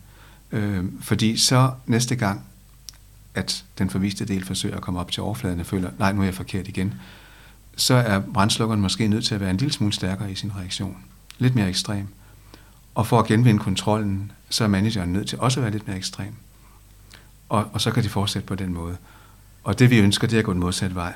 Øh, 0.51 0.85
fordi 1.01 1.37
så 1.37 1.71
næste 1.85 2.15
gang, 2.15 2.41
at 3.35 3.65
den 3.77 3.89
forviste 3.89 4.25
del 4.25 4.45
forsøger 4.45 4.75
at 4.75 4.81
komme 4.81 4.99
op 4.99 5.11
til 5.11 5.23
overfladen 5.23 5.59
og 5.59 5.65
føler, 5.65 5.89
nej, 5.99 6.11
nu 6.11 6.21
er 6.21 6.25
jeg 6.25 6.33
forkert 6.33 6.67
igen, 6.67 6.93
så 7.75 7.93
er 7.93 8.19
brændslukkeren 8.19 8.81
måske 8.81 9.07
nødt 9.07 9.25
til 9.25 9.35
at 9.35 9.41
være 9.41 9.49
en 9.49 9.57
lille 9.57 9.73
smule 9.73 9.93
stærkere 9.93 10.31
i 10.31 10.35
sin 10.35 10.51
reaktion. 10.55 10.97
Lidt 11.37 11.55
mere 11.55 11.69
ekstrem. 11.69 12.07
Og 12.95 13.07
for 13.07 13.19
at 13.19 13.25
genvinde 13.25 13.59
kontrollen, 13.59 14.31
så 14.49 14.63
er 14.63 14.67
manageren 14.67 15.13
nødt 15.13 15.27
til 15.27 15.39
også 15.39 15.59
at 15.59 15.63
være 15.63 15.71
lidt 15.71 15.87
mere 15.87 15.97
ekstrem. 15.97 16.33
Og, 17.49 17.67
og 17.73 17.81
så 17.81 17.91
kan 17.91 18.03
de 18.03 18.09
fortsætte 18.09 18.47
på 18.47 18.55
den 18.55 18.73
måde. 18.73 18.97
Og 19.63 19.79
det 19.79 19.89
vi 19.89 19.99
ønsker, 19.99 20.27
det 20.27 20.35
er 20.35 20.39
at 20.39 20.45
gå 20.45 20.53
den 20.53 20.59
modsatte 20.59 20.95
vej, 20.95 21.13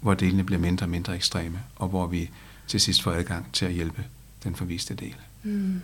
hvor 0.00 0.14
delene 0.14 0.44
bliver 0.44 0.60
mindre 0.60 0.86
og 0.86 0.90
mindre 0.90 1.16
ekstreme, 1.16 1.58
og 1.76 1.88
hvor 1.88 2.06
vi 2.06 2.30
til 2.70 2.80
sidst 2.80 3.02
får 3.02 3.12
adgang 3.12 3.52
til 3.52 3.66
at 3.66 3.72
hjælpe 3.72 4.04
den 4.44 4.54
forviste 4.54 4.94
del. 4.94 5.14
Mm. 5.42 5.80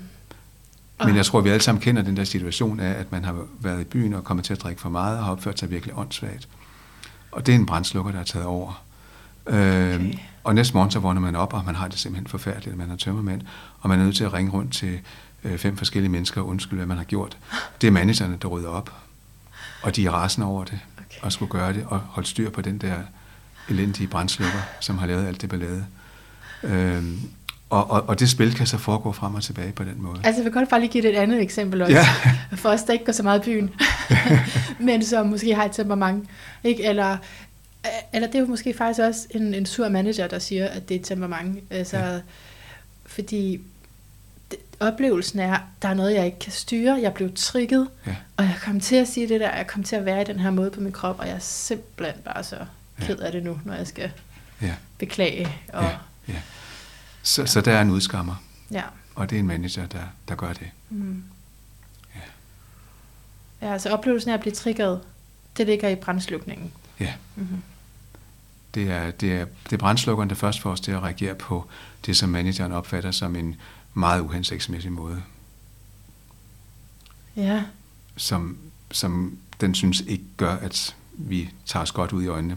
Men 1.05 1.16
jeg 1.16 1.26
tror, 1.26 1.41
vi 1.41 1.51
alle 1.51 1.62
sammen 1.62 1.82
kender 1.82 2.03
den 2.03 2.16
der 2.16 2.24
situation 2.24 2.80
af, 2.80 2.91
at 2.91 3.12
man 3.12 3.24
har 3.24 3.37
været 3.61 3.80
i 3.80 3.84
byen 3.84 4.14
og 4.14 4.24
kommet 4.24 4.45
til 4.45 4.53
at 4.53 4.62
drikke 4.62 4.80
for 4.80 4.89
meget 4.89 5.18
og 5.18 5.24
har 5.24 5.32
opført 5.32 5.59
sig 5.59 5.70
virkelig 5.70 5.99
åndssvagt. 5.99 6.49
Og 7.32 7.47
det 7.47 7.55
er 7.55 7.59
en 7.59 7.66
brændslukker, 7.66 8.12
der 8.12 8.20
er 8.20 8.24
taget 8.24 8.47
over. 8.47 8.84
Okay. 9.47 9.95
Øhm, 9.95 10.18
og 10.45 10.55
næste 10.55 10.74
morgen 10.74 10.91
så 10.91 10.99
vågner 10.99 11.20
man 11.20 11.37
op, 11.37 11.53
og 11.53 11.64
man 11.64 11.74
har 11.74 11.89
det 11.89 11.99
simpelthen 11.99 12.26
forfærdeligt, 12.26 12.76
man 12.76 12.89
har 12.89 12.97
tømmermænd, 12.97 13.43
og 13.80 13.89
man 13.89 14.01
er 14.01 14.05
nødt 14.05 14.16
til 14.16 14.24
at 14.24 14.32
ringe 14.32 14.53
rundt 14.53 14.72
til 14.72 15.01
øh, 15.45 15.59
fem 15.59 15.76
forskellige 15.76 16.11
mennesker 16.11 16.41
og 16.41 16.49
undskylde, 16.49 16.76
hvad 16.76 16.87
man 16.87 16.97
har 16.97 17.05
gjort. 17.05 17.39
Det 17.80 17.87
er 17.87 17.91
managerne, 17.91 18.39
der 18.43 18.49
rydder 18.49 18.68
op, 18.68 18.93
og 19.82 19.97
de 19.97 20.07
er 20.07 20.11
rasende 20.11 20.47
over 20.47 20.64
det, 20.64 20.80
okay. 20.99 21.20
og 21.22 21.32
skulle 21.32 21.51
gøre 21.51 21.72
det, 21.72 21.84
og 21.87 21.99
holde 21.99 22.28
styr 22.28 22.51
på 22.51 22.61
den 22.61 22.78
der 22.78 22.97
elendige 23.68 24.07
brændslukker, 24.07 24.61
som 24.80 24.99
har 24.99 25.07
lavet 25.07 25.26
alt 25.26 25.41
det 25.41 25.51
ballade. 25.51 25.87
Øhm, 26.62 27.20
og, 27.70 27.90
og, 27.90 28.09
og 28.09 28.20
det 28.20 28.30
spil 28.30 28.54
kan 28.54 28.66
så 28.66 28.78
foregå 28.78 29.12
frem 29.12 29.34
og 29.34 29.42
tilbage 29.42 29.72
på 29.72 29.84
den 29.84 30.02
måde. 30.02 30.20
Altså, 30.24 30.42
vi 30.42 30.44
kan 30.44 30.52
godt 30.52 30.68
bare 30.68 30.80
lige 30.80 30.90
give 30.90 31.02
det 31.02 31.11
et 31.11 31.16
andet 31.16 31.42
eksempel 31.42 31.82
også. 31.82 31.96
Ja. 31.96 32.07
For 32.57 32.68
os, 32.68 32.82
der 32.82 32.92
ikke 32.92 33.04
går 33.04 33.12
så 33.12 33.22
meget 33.22 33.40
i 33.40 33.42
byen, 33.42 33.70
men 34.86 35.04
som 35.04 35.26
måske 35.26 35.54
har 35.54 35.64
et 35.64 35.72
temperament. 35.72 36.28
Ikke? 36.64 36.84
Eller, 36.84 37.16
eller 38.12 38.28
det 38.28 38.34
er 38.34 38.40
jo 38.40 38.46
måske 38.46 38.74
faktisk 38.74 39.00
også 39.00 39.26
en, 39.30 39.54
en 39.54 39.66
sur 39.66 39.88
manager, 39.88 40.26
der 40.26 40.38
siger, 40.38 40.68
at 40.68 40.88
det 40.88 40.94
er 40.94 40.98
et 41.00 41.07
temperament. 41.07 41.59
Altså, 41.70 41.98
ja. 41.98 42.18
Fordi 43.07 43.61
det, 44.50 44.59
oplevelsen 44.80 45.38
er, 45.38 45.59
der 45.82 45.88
er 45.88 45.94
noget, 45.94 46.14
jeg 46.14 46.26
ikke 46.26 46.38
kan 46.38 46.52
styre. 46.52 46.98
Jeg 47.02 47.14
blev 47.14 47.30
trigget, 47.34 47.88
ja. 48.07 48.16
og 48.36 48.44
jeg 48.44 48.57
kom 48.62 48.80
til 48.80 48.96
at 48.96 49.09
sige 49.09 49.28
det 49.28 49.40
der, 49.40 49.57
jeg 49.57 49.66
kom 49.66 49.82
til 49.82 49.96
at 49.96 50.04
være 50.04 50.20
i 50.20 50.24
den 50.24 50.40
her 50.40 50.50
måde 50.50 50.70
på 50.70 50.80
min 50.80 50.92
krop, 50.92 51.18
og 51.18 51.26
jeg 51.26 51.34
er 51.34 51.38
simpelthen 51.38 52.22
bare 52.24 52.44
så 52.44 52.57
ked 53.00 53.18
af 53.18 53.32
det 53.32 53.44
nu, 53.44 53.59
når 53.64 53.74
jeg 53.74 53.86
skal 53.86 54.11
ja. 54.62 54.74
beklage. 54.98 55.48
Og, 55.72 55.82
ja. 55.82 55.90
Ja. 56.29 56.43
Så, 57.22 57.43
ja. 57.43 57.47
så 57.47 57.61
der 57.61 57.72
er 57.72 57.83
en 57.83 57.91
udskammer. 57.91 58.43
Ja. 58.70 58.83
Og 59.14 59.31
det 59.31 59.37
er 59.37 59.41
en 59.41 59.47
manager, 59.47 59.87
der, 59.87 60.03
der 60.29 60.35
gør 60.35 60.53
det. 60.53 60.70
Mm. 60.91 61.22
Ja. 62.14 62.20
Ja, 63.66 63.72
altså 63.72 63.91
oplevelsen 63.91 64.31
af 64.31 64.35
at 64.35 64.41
blive 64.41 64.55
triggeret, 64.55 65.01
det 65.57 65.66
ligger 65.66 65.89
i 65.89 65.95
brændslukningen. 65.95 66.72
Ja. 67.01 67.12
Mm-hmm. 67.37 67.62
Det 68.74 68.91
er, 68.91 69.11
det, 69.11 69.33
er, 69.33 69.45
det 69.64 69.72
er 69.72 69.77
brændslukkeren, 69.77 70.29
der 70.29 70.35
først 70.37 70.61
får 70.61 70.70
os 70.70 70.81
til 70.81 70.93
at 70.93 71.03
reagere 71.03 71.35
på 71.35 71.66
det, 72.07 72.16
som 72.16 72.29
manageren 72.29 72.72
opfatter 72.72 73.11
som 73.11 73.37
en 73.37 73.57
meget 73.95 74.20
uhensigtsmæssig 74.20 74.93
måde. 74.93 75.22
Ja. 77.37 77.62
Som, 78.16 78.59
som 78.91 79.39
den 79.61 79.74
synes 79.74 80.01
ikke 80.01 80.24
gør, 80.37 80.57
at 80.57 80.97
vi 81.12 81.51
tager 81.66 81.83
os 81.83 81.93
godt 81.93 82.12
ud 82.12 82.22
i 82.22 82.27
øjnene 82.27 82.57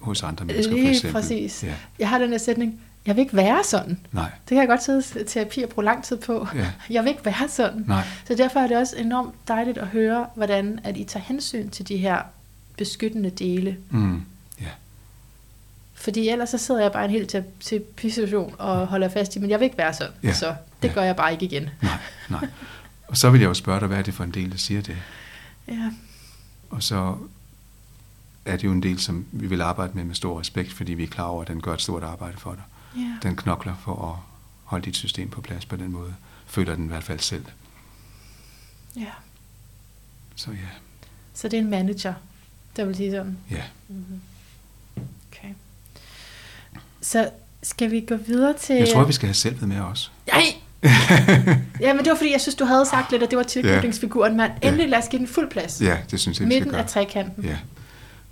hos 0.00 0.22
andre 0.22 0.44
mennesker, 0.44 0.74
Lige 0.74 0.86
for 0.86 0.90
eksempel. 0.90 1.12
præcis. 1.12 1.64
Ja. 1.64 1.74
Jeg 1.98 2.08
har 2.08 2.18
den 2.18 2.30
her 2.30 2.38
sætning, 2.38 2.80
jeg 3.06 3.16
vil 3.16 3.22
ikke 3.22 3.36
være 3.36 3.64
sådan. 3.64 4.00
Nej. 4.12 4.30
Det 4.30 4.48
kan 4.48 4.58
jeg 4.58 4.68
godt 4.68 4.82
sidde 4.82 5.02
til 5.02 5.26
terapi 5.26 5.62
og 5.62 5.68
bruge 5.68 5.84
lang 5.84 6.04
tid 6.04 6.16
på. 6.16 6.48
Ja. 6.54 6.72
Jeg 6.90 7.04
vil 7.04 7.10
ikke 7.10 7.24
være 7.24 7.48
sådan. 7.48 7.84
Nej. 7.88 8.04
Så 8.26 8.34
derfor 8.34 8.60
er 8.60 8.66
det 8.66 8.76
også 8.76 8.96
enormt 8.96 9.34
dejligt 9.48 9.78
at 9.78 9.86
høre, 9.86 10.26
hvordan 10.34 10.80
at 10.84 10.96
I 10.96 11.04
tager 11.04 11.24
hensyn 11.24 11.70
til 11.70 11.88
de 11.88 11.96
her 11.96 12.22
beskyttende 12.76 13.30
dele. 13.30 13.76
Mm. 13.90 14.22
Ja. 14.60 14.68
Fordi 15.94 16.28
ellers 16.28 16.50
så 16.50 16.58
sidder 16.58 16.82
jeg 16.82 16.92
bare 16.92 17.04
en 17.04 17.10
helt 17.10 17.30
til, 17.30 17.44
til 17.60 17.82
situation 18.12 18.54
og 18.58 18.86
holder 18.86 19.08
fast 19.08 19.36
i, 19.36 19.38
men 19.38 19.50
jeg 19.50 19.60
vil 19.60 19.64
ikke 19.64 19.78
være 19.78 19.94
sådan. 19.94 20.12
Ja. 20.22 20.32
Så 20.32 20.54
det 20.82 20.88
ja. 20.88 20.94
gør 20.94 21.02
jeg 21.02 21.16
bare 21.16 21.32
ikke 21.32 21.44
igen. 21.44 21.70
Nej, 21.82 21.98
nej. 22.28 22.48
Og 23.08 23.16
så 23.16 23.30
vil 23.30 23.40
jeg 23.40 23.48
jo 23.48 23.54
spørge 23.54 23.80
dig, 23.80 23.88
hvad 23.88 23.98
er 23.98 24.02
det 24.02 24.14
for 24.14 24.24
en 24.24 24.30
del, 24.30 24.50
der 24.50 24.56
siger 24.56 24.82
det? 24.82 24.96
Ja. 25.68 25.90
Og 26.70 26.82
så 26.82 27.16
er 28.44 28.56
det 28.56 28.64
jo 28.64 28.72
en 28.72 28.82
del, 28.82 29.00
som 29.00 29.26
vi 29.32 29.46
vil 29.46 29.60
arbejde 29.60 29.92
med 29.94 30.04
med 30.04 30.14
stor 30.14 30.40
respekt, 30.40 30.72
fordi 30.72 30.94
vi 30.94 31.02
er 31.02 31.08
klar 31.08 31.24
over, 31.24 31.42
at 31.42 31.48
den 31.48 31.60
gør 31.60 31.74
et 31.74 31.82
stort 31.82 32.02
arbejde 32.02 32.36
for 32.38 32.52
dig. 32.52 32.62
Yeah. 32.98 33.22
Den 33.22 33.36
knokler 33.36 33.74
for 33.84 34.12
at 34.12 34.18
holde 34.64 34.84
dit 34.84 34.96
system 34.96 35.28
på 35.30 35.40
plads 35.40 35.66
på 35.66 35.76
den 35.76 35.92
måde. 35.92 36.14
Føler 36.46 36.74
den 36.74 36.84
i 36.84 36.88
hvert 36.88 37.04
fald 37.04 37.20
selv. 37.20 37.44
Ja. 38.96 39.00
Yeah. 39.00 39.12
Så 40.34 40.50
ja. 40.50 40.56
Så 41.34 41.48
det 41.48 41.56
er 41.56 41.62
en 41.62 41.70
manager, 41.70 42.14
der 42.76 42.84
vil 42.84 42.96
sige 42.96 43.10
sådan? 43.10 43.38
Ja. 43.50 43.56
Yeah. 43.56 43.66
Mm-hmm. 43.88 44.20
Okay. 45.32 45.48
Så 47.00 47.30
skal 47.62 47.90
vi 47.90 48.00
gå 48.00 48.16
videre 48.16 48.54
til... 48.58 48.76
Jeg 48.76 48.88
tror, 48.88 49.04
vi 49.04 49.12
skal 49.12 49.26
have 49.26 49.34
selvet 49.34 49.68
med 49.68 49.80
os. 49.80 50.12
Nej! 50.26 50.42
ja, 51.80 51.94
men 51.94 52.04
det 52.04 52.10
var 52.10 52.16
fordi, 52.16 52.32
jeg 52.32 52.40
synes, 52.40 52.54
du 52.54 52.64
havde 52.64 52.86
sagt 52.86 53.10
lidt, 53.10 53.22
at 53.22 53.30
det 53.30 53.36
var 53.36 53.42
tilknytningsfiguren, 53.42 54.36
men 54.36 54.50
endelig 54.62 54.88
lad 54.88 54.98
os 54.98 55.08
give 55.08 55.18
den 55.18 55.28
fuld 55.28 55.50
plads. 55.50 55.80
Ja, 55.80 55.98
det 56.10 56.20
synes 56.20 56.40
jeg, 56.40 56.48
vi 56.48 56.54
Midten 56.54 56.74
af 56.74 56.86
trekanten. 56.86 57.44
Ja. 57.44 57.58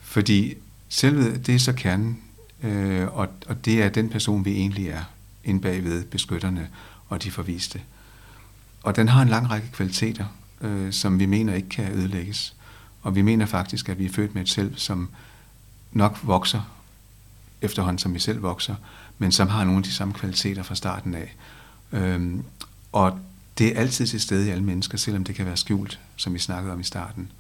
Fordi 0.01 0.55
selvet, 0.89 1.47
det 1.47 1.55
er 1.55 1.59
så 1.59 1.73
kernen, 1.73 2.22
øh, 2.63 3.17
og, 3.17 3.29
og 3.47 3.65
det 3.65 3.83
er 3.83 3.89
den 3.89 4.09
person, 4.09 4.45
vi 4.45 4.53
egentlig 4.53 4.89
er, 4.89 5.03
inde 5.45 5.61
bagved 5.61 6.05
beskytterne 6.05 6.69
og 7.09 7.23
de 7.23 7.31
forviste. 7.31 7.81
Og 8.83 8.97
den 8.97 9.09
har 9.09 9.23
en 9.23 9.29
lang 9.29 9.51
række 9.51 9.69
kvaliteter, 9.73 10.25
øh, 10.61 10.93
som 10.93 11.19
vi 11.19 11.27
mener 11.27 11.55
ikke 11.55 11.69
kan 11.69 11.93
ødelægges. 11.93 12.57
Og 13.03 13.15
vi 13.15 13.23
mener 13.23 13.47
faktisk, 13.47 13.89
at 13.89 13.99
vi 13.99 14.05
er 14.05 14.13
født 14.13 14.35
med 14.35 14.43
et 14.43 14.49
selv, 14.49 14.77
som 14.77 15.09
nok 15.93 16.19
vokser 16.23 16.73
efterhånden, 17.63 17.99
som 17.99 18.15
vi 18.15 18.19
selv 18.19 18.43
vokser, 18.43 18.75
men 19.19 19.33
som 19.33 19.49
har 19.49 19.65
nogle 19.65 19.79
af 19.79 19.85
de 19.85 19.93
samme 19.93 20.15
kvaliteter 20.15 20.63
fra 20.63 20.75
starten 20.75 21.15
af. 21.15 21.37
Øhm, 21.93 22.45
og 22.93 23.19
det 23.59 23.77
er 23.77 23.81
altid 23.81 24.07
til 24.07 24.21
stede 24.21 24.47
i 24.47 24.51
alle 24.51 24.65
mennesker, 24.65 24.99
selvom 24.99 25.25
det 25.25 25.35
kan 25.35 25.47
være 25.47 25.57
skjult, 25.57 26.01
som 26.17 26.35
vi 26.35 26.39
snakkede 26.39 26.73
om 26.73 26.81
i 26.81 26.85
starten. 26.85 27.33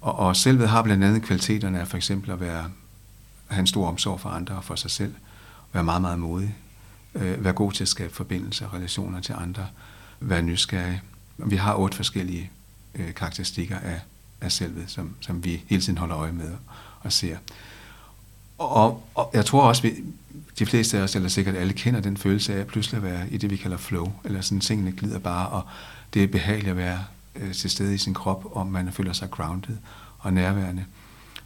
Og, 0.00 0.18
og 0.18 0.36
selvet 0.36 0.68
har 0.68 0.82
blandt 0.82 1.04
andet 1.04 1.22
kvaliteterne 1.22 1.80
af 1.80 1.88
for 1.88 1.96
eksempel 1.96 2.30
at 2.30 2.40
være, 2.40 2.70
have 3.48 3.60
en 3.60 3.66
stor 3.66 3.88
omsorg 3.88 4.20
for 4.20 4.28
andre 4.28 4.54
og 4.54 4.64
for 4.64 4.74
sig 4.74 4.90
selv, 4.90 5.14
være 5.72 5.84
meget, 5.84 6.02
meget 6.02 6.18
modig, 6.18 6.54
øh, 7.14 7.44
være 7.44 7.52
god 7.52 7.72
til 7.72 7.84
at 7.84 7.88
skabe 7.88 8.14
forbindelser 8.14 8.66
og 8.66 8.74
relationer 8.74 9.20
til 9.20 9.34
andre, 9.38 9.66
være 10.20 10.42
nysgerrig. 10.42 11.02
Vi 11.36 11.56
har 11.56 11.74
otte 11.74 11.96
forskellige 11.96 12.50
øh, 12.94 13.14
karakteristikker 13.14 13.78
af, 13.78 14.00
af 14.40 14.52
selvet, 14.52 14.84
som, 14.86 15.14
som 15.20 15.44
vi 15.44 15.62
hele 15.66 15.82
tiden 15.82 15.98
holder 15.98 16.16
øje 16.18 16.32
med 16.32 16.50
og 17.00 17.12
ser. 17.12 17.36
Og, 18.58 19.02
og 19.14 19.30
jeg 19.34 19.44
tror 19.44 19.62
også, 19.62 19.82
vi, 19.82 19.94
de 20.58 20.66
fleste 20.66 20.98
af 20.98 21.02
os, 21.02 21.16
eller 21.16 21.28
sikkert 21.28 21.56
alle, 21.56 21.72
kender 21.72 22.00
den 22.00 22.16
følelse 22.16 22.54
af 22.54 22.58
at 22.58 22.66
pludselig 22.66 23.02
være 23.02 23.30
i 23.30 23.36
det, 23.36 23.50
vi 23.50 23.56
kalder 23.56 23.76
flow, 23.76 24.12
eller 24.24 24.40
sådan 24.40 24.60
tingene 24.60 24.92
glider 24.92 25.18
bare, 25.18 25.48
og 25.48 25.62
det 26.14 26.22
er 26.22 26.26
behageligt 26.26 26.70
at 26.70 26.76
være 26.76 27.04
øh, 27.34 27.54
til 27.54 27.70
stede 27.70 27.94
i 27.94 27.98
sin 27.98 28.14
krop, 28.14 28.44
og 28.56 28.66
man 28.66 28.92
føler 28.92 29.12
sig 29.12 29.30
grounded 29.30 29.76
og 30.18 30.32
nærværende. 30.32 30.84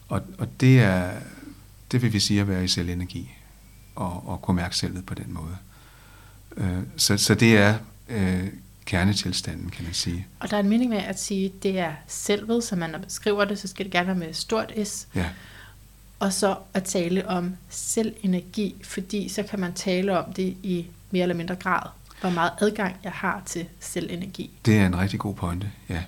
Og, 0.09 0.23
og 0.39 0.61
det 0.61 0.81
er, 0.81 1.11
det 1.93 2.03
vil 2.03 2.13
vi 2.13 2.21
sige 2.21 2.41
at 2.41 2.49
være 2.49 2.65
i 2.65 2.69
selvenergi, 2.69 3.35
og, 3.95 4.29
og 4.29 4.43
kunne 4.43 4.57
mærke 4.57 4.77
selvet 4.77 5.07
på 5.07 5.15
den 5.15 5.27
måde. 5.33 5.57
Øh, 6.57 6.83
så, 6.97 7.17
så 7.17 7.35
det 7.35 7.59
er 7.59 7.79
øh, 8.09 8.47
kernetilstanden, 8.85 9.71
kan 9.71 9.85
man 9.85 9.95
sige. 9.95 10.27
Og 10.41 10.51
der 10.51 10.57
er 10.57 10.61
en 10.61 10.69
mening 10.69 10.91
med 10.91 10.99
at 10.99 11.21
sige, 11.21 11.47
at 11.47 11.63
det 11.63 11.79
er 11.79 11.93
selvet, 12.07 12.65
så 12.65 12.77
man 12.77 12.97
beskriver 13.05 13.45
det, 13.45 13.59
så 13.59 13.69
skal 13.69 13.85
det 13.85 13.93
gerne 13.93 14.07
være 14.07 14.17
med 14.17 14.33
stort 14.33 14.73
S. 14.85 15.09
Ja. 15.15 15.29
Og 16.19 16.33
så 16.33 16.57
at 16.75 16.85
tale 16.85 17.29
om 17.29 17.57
selvenergi, 17.69 18.75
fordi 18.85 19.29
så 19.29 19.43
kan 19.43 19.61
man 19.61 19.73
tale 19.73 20.19
om 20.19 20.33
det 20.33 20.57
i 20.63 20.87
mere 21.11 21.23
eller 21.23 21.35
mindre 21.35 21.55
grad, 21.55 21.89
hvor 22.21 22.31
meget 22.31 22.51
adgang 22.61 22.97
jeg 23.05 23.13
har 23.13 23.43
til 23.47 23.67
selvenergi. 23.81 24.51
Det 24.65 24.79
er 24.79 24.87
en 24.87 24.99
rigtig 24.99 25.19
god 25.19 25.35
pointe, 25.35 25.71
ja. 25.89 26.03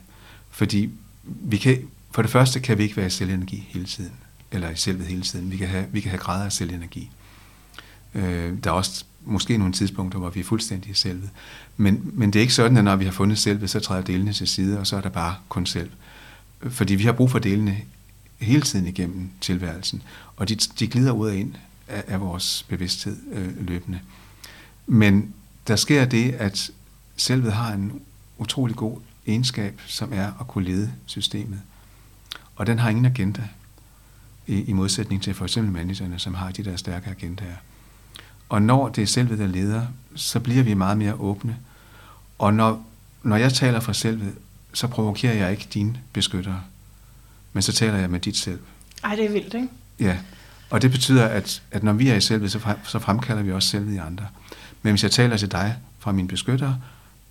Fordi 0.50 0.90
vi 1.22 1.56
kan, 1.56 1.88
for 2.10 2.22
det 2.22 2.30
første 2.30 2.60
kan 2.60 2.78
vi 2.78 2.82
ikke 2.82 2.96
være 2.96 3.06
i 3.06 3.10
selvenergi 3.10 3.68
hele 3.68 3.86
tiden, 3.86 4.12
eller 4.50 4.70
i 4.70 4.76
selvet 4.76 5.06
hele 5.06 5.22
tiden. 5.22 5.50
Vi 5.50 5.56
kan 5.56 5.68
have, 5.68 5.86
vi 5.92 6.00
kan 6.00 6.10
have 6.10 6.18
grader 6.18 6.44
af 6.44 6.52
selvenergi. 6.52 7.10
Øh, 8.14 8.52
der 8.64 8.70
er 8.70 8.74
også 8.74 9.04
måske 9.24 9.58
nogle 9.58 9.72
tidspunkter, 9.72 10.18
hvor 10.18 10.30
vi 10.30 10.40
er 10.40 10.44
fuldstændig 10.44 10.90
i 10.90 10.94
selvet. 10.94 11.30
Men, 11.76 12.10
men 12.12 12.32
det 12.32 12.38
er 12.38 12.40
ikke 12.40 12.54
sådan, 12.54 12.76
at 12.76 12.84
når 12.84 12.96
vi 12.96 13.04
har 13.04 13.12
fundet 13.12 13.38
selvet, 13.38 13.70
så 13.70 13.80
træder 13.80 14.02
delene 14.02 14.32
til 14.32 14.46
side, 14.46 14.78
og 14.78 14.86
så 14.86 14.96
er 14.96 15.00
der 15.00 15.08
bare 15.08 15.34
kun 15.48 15.66
selv. 15.66 15.90
Fordi 16.68 16.94
vi 16.94 17.04
har 17.04 17.12
brug 17.12 17.30
for 17.30 17.38
delene 17.38 17.80
hele 18.38 18.62
tiden 18.62 18.86
igennem 18.86 19.30
tilværelsen, 19.40 20.02
og 20.36 20.48
de, 20.48 20.54
de 20.54 20.86
glider 20.86 21.12
ud 21.12 21.28
og 21.28 21.36
ind 21.36 21.54
af, 21.88 22.04
af 22.06 22.20
vores 22.20 22.66
bevidsthed 22.68 23.16
øh, 23.32 23.66
løbende. 23.66 24.00
Men 24.86 25.34
der 25.68 25.76
sker 25.76 26.04
det, 26.04 26.32
at 26.32 26.70
selvet 27.16 27.52
har 27.52 27.72
en 27.72 28.00
utrolig 28.38 28.76
god 28.76 28.98
egenskab, 29.26 29.80
som 29.86 30.12
er 30.12 30.32
at 30.40 30.46
kunne 30.48 30.64
lede 30.64 30.92
systemet. 31.06 31.60
Og 32.56 32.66
den 32.66 32.78
har 32.78 32.90
ingen 32.90 33.04
agenda, 33.04 33.42
i, 34.46 34.62
i 34.62 34.72
modsætning 34.72 35.22
til 35.22 35.34
for 35.34 35.44
eksempel 35.44 35.72
managerne, 35.72 36.18
som 36.18 36.34
har 36.34 36.50
de 36.50 36.64
der 36.64 36.76
stærke 36.76 37.10
agendaer. 37.10 37.56
Og 38.48 38.62
når 38.62 38.88
det 38.88 39.02
er 39.02 39.06
selvet, 39.06 39.38
der 39.38 39.46
leder, 39.46 39.86
så 40.14 40.40
bliver 40.40 40.62
vi 40.62 40.74
meget 40.74 40.98
mere 40.98 41.14
åbne. 41.14 41.56
Og 42.38 42.54
når, 42.54 42.86
når 43.22 43.36
jeg 43.36 43.52
taler 43.52 43.80
fra 43.80 43.92
selvet, 43.92 44.34
så 44.72 44.86
provokerer 44.86 45.34
jeg 45.34 45.50
ikke 45.50 45.68
dine 45.74 46.00
beskyttere, 46.12 46.60
men 47.52 47.62
så 47.62 47.72
taler 47.72 47.98
jeg 47.98 48.10
med 48.10 48.20
dit 48.20 48.36
selv. 48.36 48.60
Ej, 49.04 49.16
det 49.16 49.24
er 49.24 49.30
vildt, 49.30 49.54
ikke? 49.54 49.68
Ja, 50.00 50.18
og 50.70 50.82
det 50.82 50.90
betyder, 50.90 51.24
at, 51.26 51.62
at 51.70 51.82
når 51.82 51.92
vi 51.92 52.08
er 52.08 52.14
i 52.14 52.20
selvet, 52.20 52.52
så, 52.52 52.58
frem, 52.58 52.76
så 52.84 52.98
fremkalder 52.98 53.42
vi 53.42 53.52
også 53.52 53.68
selvet 53.68 53.94
i 53.94 53.96
andre. 53.96 54.26
Men 54.82 54.92
hvis 54.92 55.02
jeg 55.02 55.10
taler 55.10 55.36
til 55.36 55.52
dig 55.52 55.76
fra 55.98 56.12
mine 56.12 56.28
beskyttere, 56.28 56.78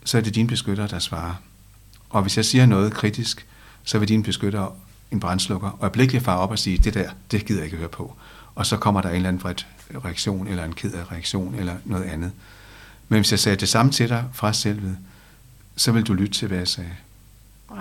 så 0.06 0.18
er 0.18 0.22
det 0.22 0.36
dine 0.36 0.48
beskyttere, 0.48 0.88
der 0.88 1.00
svarer. 1.00 1.34
Og 2.10 2.22
hvis 2.22 2.38
jeg 2.38 2.46
siger 2.46 2.66
noget 2.66 2.94
kritisk, 2.94 3.46
så 3.84 4.00
vil 4.00 4.08
dine 4.08 4.24
beskyttere 4.24 4.72
en 5.14 5.20
brændslukker, 5.20 5.70
og 5.70 5.78
øjeblikkeligt 5.82 6.24
far 6.24 6.36
op 6.36 6.52
og 6.52 6.60
sige, 6.60 6.78
det 6.78 6.94
der, 6.94 7.12
det 7.32 7.46
gider 7.46 7.60
jeg 7.60 7.66
ikke 7.66 7.78
høre 7.78 7.90
på. 7.90 8.16
Og 8.56 8.66
så 8.66 8.78
kommer 8.78 9.02
der 9.02 9.10
en 9.10 9.16
eller 9.16 9.30
anden 9.30 9.44
vredt 9.44 9.68
reaktion, 10.06 10.48
eller 10.48 10.64
en 10.66 10.74
ked 10.74 10.94
af 10.94 11.12
reaktion, 11.12 11.56
eller 11.56 11.76
noget 11.86 12.04
andet. 12.04 12.32
Men 13.10 13.20
hvis 13.20 13.32
jeg 13.32 13.40
sagde 13.40 13.58
det 13.58 13.70
samme 13.70 13.92
til 13.92 14.10
dig 14.10 14.26
fra 14.34 14.54
selvet, 14.54 14.98
så 15.76 15.92
vil 15.92 16.04
du 16.04 16.14
lytte 16.14 16.34
til, 16.34 16.48
hvad 16.48 16.58
jeg 16.58 16.68
sagde. 16.68 16.96
Wow. 17.70 17.80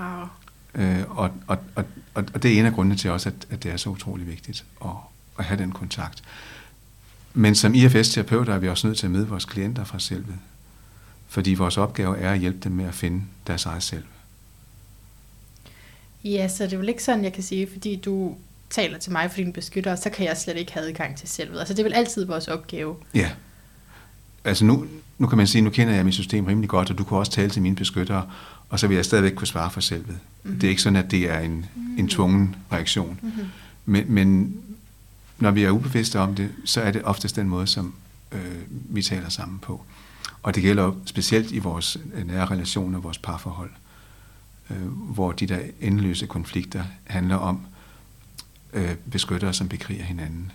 Øh, 0.75 1.05
og, 1.09 1.31
og, 1.47 1.59
og, 1.75 1.85
og 2.15 2.43
det 2.43 2.55
er 2.55 2.61
en 2.61 2.67
af 2.67 2.73
grundene 2.73 2.97
til 2.97 3.11
også, 3.11 3.29
at, 3.29 3.35
at 3.51 3.63
det 3.63 3.73
er 3.73 3.77
så 3.77 3.91
utrolig 3.91 4.27
vigtigt 4.27 4.65
at, 4.85 4.91
at 5.39 5.45
have 5.45 5.59
den 5.59 5.73
kontakt. 5.73 6.23
Men 7.35 7.55
som 7.55 7.75
IFS-terapeuter 7.75 8.55
er 8.55 8.59
vi 8.59 8.69
også 8.69 8.87
nødt 8.87 8.99
til 8.99 9.07
at 9.07 9.11
møde 9.11 9.29
vores 9.29 9.45
klienter 9.45 9.85
fra 9.85 9.99
selvet. 9.99 10.37
Fordi 11.29 11.55
vores 11.55 11.79
opgave 11.79 12.19
er 12.19 12.33
at 12.33 12.39
hjælpe 12.39 12.59
dem 12.65 12.73
med 12.73 12.85
at 12.85 12.95
finde 12.95 13.25
deres 13.47 13.67
eget 13.67 13.83
selv. 13.83 14.05
Ja, 16.25 16.49
så 16.49 16.65
det 16.65 16.73
er 16.73 16.77
vel 16.77 16.89
ikke 16.89 17.03
sådan, 17.03 17.25
jeg 17.25 17.33
kan 17.33 17.43
sige, 17.43 17.69
fordi 17.73 17.97
du 17.97 18.37
taler 18.71 18.99
til 18.99 19.13
mig 19.13 19.31
for 19.31 19.37
dine 19.37 19.53
beskyttere, 19.53 19.97
så 19.97 20.11
kan 20.11 20.27
jeg 20.27 20.37
slet 20.37 20.57
ikke 20.57 20.73
have 20.73 20.89
adgang 20.89 21.17
til 21.17 21.29
selvet. 21.29 21.59
Altså 21.59 21.75
det 21.75 21.81
er 21.81 21.85
vel 21.85 21.95
altid 21.95 22.25
vores 22.25 22.49
opgave. 22.49 22.97
Ja. 23.15 23.31
Altså 24.45 24.65
nu, 24.65 24.87
nu 25.19 25.27
kan 25.27 25.39
man 25.39 25.47
sige, 25.47 25.63
nu 25.63 25.71
kender 25.71 25.95
jeg 25.95 26.05
mit 26.05 26.15
system 26.15 26.45
rimelig 26.45 26.71
godt, 26.71 26.91
og 26.91 26.99
du 26.99 27.05
kunne 27.05 27.21
også 27.21 27.33
tale 27.33 27.51
til 27.51 27.63
mine 27.63 27.77
beskyttere, 27.77 28.31
og 28.69 28.81
så 28.81 28.87
vil 28.87 28.95
jeg 28.95 29.05
stadigvæk 29.05 29.33
kunne 29.33 29.47
svare 29.47 29.71
for 29.71 29.81
selvet. 29.81 30.19
Mm-hmm. 30.43 30.61
Det 30.61 30.67
er 30.67 30.71
ikke 30.71 30.83
sådan, 30.83 30.97
at 30.97 31.11
det 31.11 31.31
er 31.31 31.39
en, 31.39 31.51
mm-hmm. 31.51 31.99
en 31.99 32.09
tvungen 32.09 32.57
reaktion. 32.73 33.19
Mm-hmm. 33.23 33.47
Men, 33.85 34.05
men 34.09 34.57
når 35.39 35.51
vi 35.51 35.65
er 35.65 35.71
ubevidste 35.71 36.19
om 36.19 36.35
det, 36.35 36.51
så 36.65 36.81
er 36.81 36.91
det 36.91 37.03
oftest 37.05 37.37
den 37.37 37.49
måde, 37.49 37.67
som 37.67 37.95
øh, 38.33 38.41
vi 38.69 39.03
taler 39.03 39.29
sammen 39.29 39.59
på. 39.59 39.83
Og 40.43 40.55
det 40.55 40.63
gælder 40.63 40.93
specielt 41.05 41.51
i 41.51 41.59
vores 41.59 41.99
nære 42.25 42.47
relationer, 42.47 43.01
vores 43.01 43.19
parforhold, 43.19 43.71
øh, 44.71 44.87
hvor 44.87 45.33
de 45.33 45.47
der 45.47 45.59
endeløse 45.81 46.27
konflikter 46.27 46.85
handler 47.05 47.37
om 47.37 47.61
øh, 48.73 48.95
beskyttere, 49.11 49.55
som 49.55 49.69
bekriger 49.69 50.05
hinanden. 50.05 50.53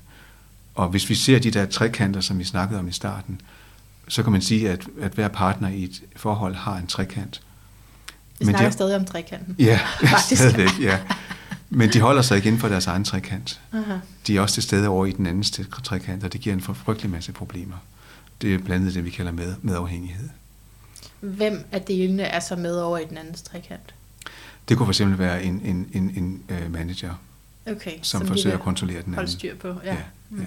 Og 0.75 0.89
hvis 0.89 1.09
vi 1.09 1.15
ser 1.15 1.39
de 1.39 1.51
der 1.51 1.65
trekanter, 1.65 2.21
som 2.21 2.39
vi 2.39 2.43
snakkede 2.43 2.79
om 2.79 2.87
i 2.87 2.91
starten, 2.91 3.41
så 4.07 4.23
kan 4.23 4.31
man 4.31 4.41
sige, 4.41 4.69
at, 4.69 4.87
at 5.01 5.11
hver 5.11 5.27
partner 5.27 5.69
i 5.69 5.83
et 5.83 6.03
forhold 6.15 6.55
har 6.55 6.77
en 6.77 6.87
trekant. 6.87 7.41
Vi 8.39 8.45
Men 8.45 8.53
snakker 8.53 8.69
de, 8.69 8.73
stadig 8.73 8.95
om 8.95 9.05
trekanten. 9.05 9.55
Ja, 9.59 9.79
faktisk. 10.01 10.41
stadigvæk, 10.41 10.69
ja. 10.81 10.99
Men 11.69 11.93
de 11.93 11.99
holder 11.99 12.21
sig 12.21 12.35
ikke 12.35 12.47
inden 12.47 12.61
for 12.61 12.67
deres 12.67 12.87
egen 12.87 13.03
trekant. 13.03 13.61
Aha. 13.73 13.97
De 14.27 14.37
er 14.37 14.41
også 14.41 14.53
til 14.53 14.63
stede 14.63 14.87
over 14.87 15.05
i 15.05 15.11
den 15.11 15.25
anden 15.25 15.43
trekant, 15.83 16.23
og 16.23 16.33
det 16.33 16.41
giver 16.41 16.55
en 16.55 16.61
frygtelig 16.61 17.11
masse 17.11 17.31
problemer. 17.31 17.75
Det 18.41 18.53
er 18.53 18.57
blandt 18.57 18.81
andet 18.81 18.93
det, 18.93 19.05
vi 19.05 19.09
kalder 19.09 19.31
med, 19.31 19.55
medafhængighed. 19.61 20.29
Hvem 21.19 21.65
af 21.71 21.81
delene 21.81 22.23
er 22.23 22.39
så 22.39 22.55
med 22.55 22.75
over 22.79 22.97
i 22.97 23.05
den 23.05 23.17
anden 23.17 23.33
trekant? 23.33 23.95
Det 24.69 24.77
kunne 24.77 24.93
fx 24.93 25.01
være 25.05 25.43
en, 25.43 25.61
en, 25.63 25.89
en, 25.93 26.11
en 26.15 26.43
uh, 26.49 26.71
manager, 26.71 27.13
okay, 27.65 27.99
som, 28.01 28.21
som 28.21 28.27
forsøger 28.27 28.55
at 28.55 28.61
kontrollere 28.61 28.95
den 28.97 29.03
anden. 29.03 29.15
Holde 29.15 29.31
styr 29.31 29.55
på, 29.55 29.67
ja. 29.83 29.93
ja, 29.93 29.97
mm-hmm. 30.29 30.45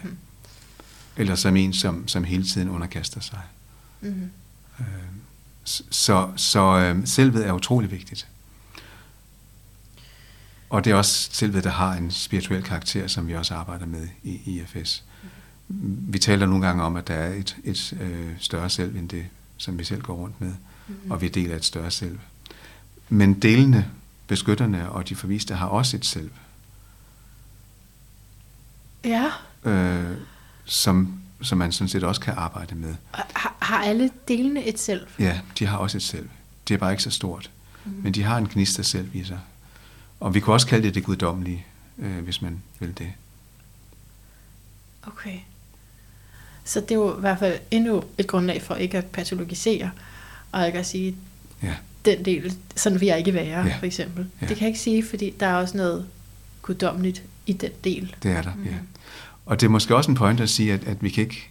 ja. 1.17 1.21
Eller 1.21 1.35
som 1.35 1.57
en, 1.57 1.73
som, 1.73 2.09
som 2.09 2.25
hele 2.25 2.45
tiden 2.45 2.69
underkaster 2.69 3.21
sig. 3.21 3.41
Mm-hmm. 4.01 4.31
Uh, 4.79 4.87
så 5.65 6.31
så 6.37 6.95
uh, 6.95 7.05
selvet 7.05 7.47
er 7.47 7.53
utrolig 7.53 7.91
vigtigt. 7.91 8.29
Og 10.71 10.85
det 10.85 10.91
er 10.91 10.95
også 10.95 11.29
selvet, 11.33 11.65
der 11.65 11.71
har 11.71 11.93
en 11.93 12.11
spirituel 12.11 12.63
karakter, 12.63 13.07
som 13.07 13.29
vi 13.29 13.35
også 13.35 13.55
arbejder 13.55 13.87
med 13.87 14.09
i 14.23 14.41
IFS. 14.47 15.05
Vi 16.09 16.19
taler 16.19 16.47
nogle 16.47 16.67
gange 16.67 16.83
om, 16.83 16.97
at 16.97 17.09
der 17.09 17.15
er 17.15 17.35
et, 17.35 17.57
et 17.65 17.93
øh, 18.01 18.31
større 18.39 18.71
selv 18.71 18.97
end 18.97 19.09
det, 19.09 19.27
som 19.61 19.79
vi 19.79 19.85
selv 19.85 20.03
går 20.03 20.15
rundt 20.15 20.41
med, 20.41 20.53
mm-hmm. 20.89 21.11
og 21.11 21.21
vi 21.21 21.29
deler 21.29 21.57
et 21.57 21.65
større 21.65 21.91
selv. 21.91 22.19
Men 23.09 23.35
delene, 23.35 23.91
beskytterne 24.27 24.91
og 24.91 25.09
de 25.09 25.17
forviste 25.17 25.55
har 25.55 25.67
også 25.67 25.97
et 25.97 26.07
selv. 26.07 26.31
Ja. 29.05 29.27
Øh, 29.65 30.17
som, 30.65 31.21
som 31.43 31.59
man 31.59 31.73
sådan 31.73 31.89
set 31.89 32.05
også 32.05 32.21
kan 32.21 32.35
arbejde 32.37 32.75
med. 32.75 32.95
Har, 33.11 33.57
har 33.59 33.83
alle 33.83 34.11
delene 34.29 34.65
et 34.65 34.79
selv? 34.79 35.07
Ja, 35.19 35.41
de 35.59 35.67
har 35.67 35.77
også 35.77 35.99
et 35.99 36.03
selv. 36.03 36.29
Det 36.69 36.75
er 36.75 36.79
bare 36.79 36.91
ikke 36.91 37.03
så 37.03 37.11
stort. 37.11 37.51
Mm-hmm. 37.85 38.03
Men 38.03 38.15
de 38.15 38.23
har 38.23 38.39
en 38.39 38.49
gnist 38.49 38.79
af 38.79 38.85
selv 38.85 39.15
i 39.15 39.25
sig. 39.25 39.41
Og 40.21 40.35
vi 40.35 40.41
kunne 40.41 40.55
også 40.55 40.67
kalde 40.67 40.87
det 40.87 40.95
det 40.95 41.05
guddommelige, 41.05 41.67
øh, 41.99 42.25
hvis 42.25 42.43
man 42.43 42.63
vil 42.79 42.99
det. 42.99 43.13
Okay. 45.07 45.39
Så 46.71 46.81
det 46.81 46.91
er 46.91 46.95
jo 46.95 47.17
i 47.17 47.21
hvert 47.21 47.39
fald 47.39 47.59
endnu 47.71 48.05
et 48.19 48.27
grundlag 48.27 48.63
for 48.63 48.75
ikke 48.75 48.99
at 48.99 49.07
patologisere, 49.07 49.91
og 50.53 50.67
ikke 50.67 50.79
at 50.79 50.87
sige, 50.87 51.17
ja. 51.63 51.75
den 52.05 52.25
del, 52.25 52.57
sådan 52.77 53.01
vil 53.01 53.07
jeg 53.07 53.19
ikke 53.19 53.35
være, 53.35 53.67
ja. 53.67 53.77
for 53.79 53.87
eksempel. 53.87 54.27
Ja. 54.41 54.47
Det 54.47 54.57
kan 54.57 54.61
jeg 54.61 54.69
ikke 54.69 54.81
sige, 54.81 55.05
fordi 55.05 55.35
der 55.41 55.47
er 55.47 55.55
også 55.55 55.77
noget 55.77 56.07
guddommeligt 56.63 57.23
i 57.47 57.53
den 57.53 57.71
del. 57.85 58.17
Det 58.23 58.31
er 58.31 58.43
der, 58.43 58.55
mm. 58.55 58.65
ja. 58.65 58.77
Og 59.47 59.61
det 59.61 59.67
er 59.67 59.71
måske 59.71 59.97
også 59.97 60.11
en 60.11 60.17
point 60.17 60.41
at 60.41 60.51
sige, 60.51 60.73
at, 60.73 60.85
at 60.85 61.03
vi 61.03 61.09
kan 61.09 61.25
ikke 61.25 61.49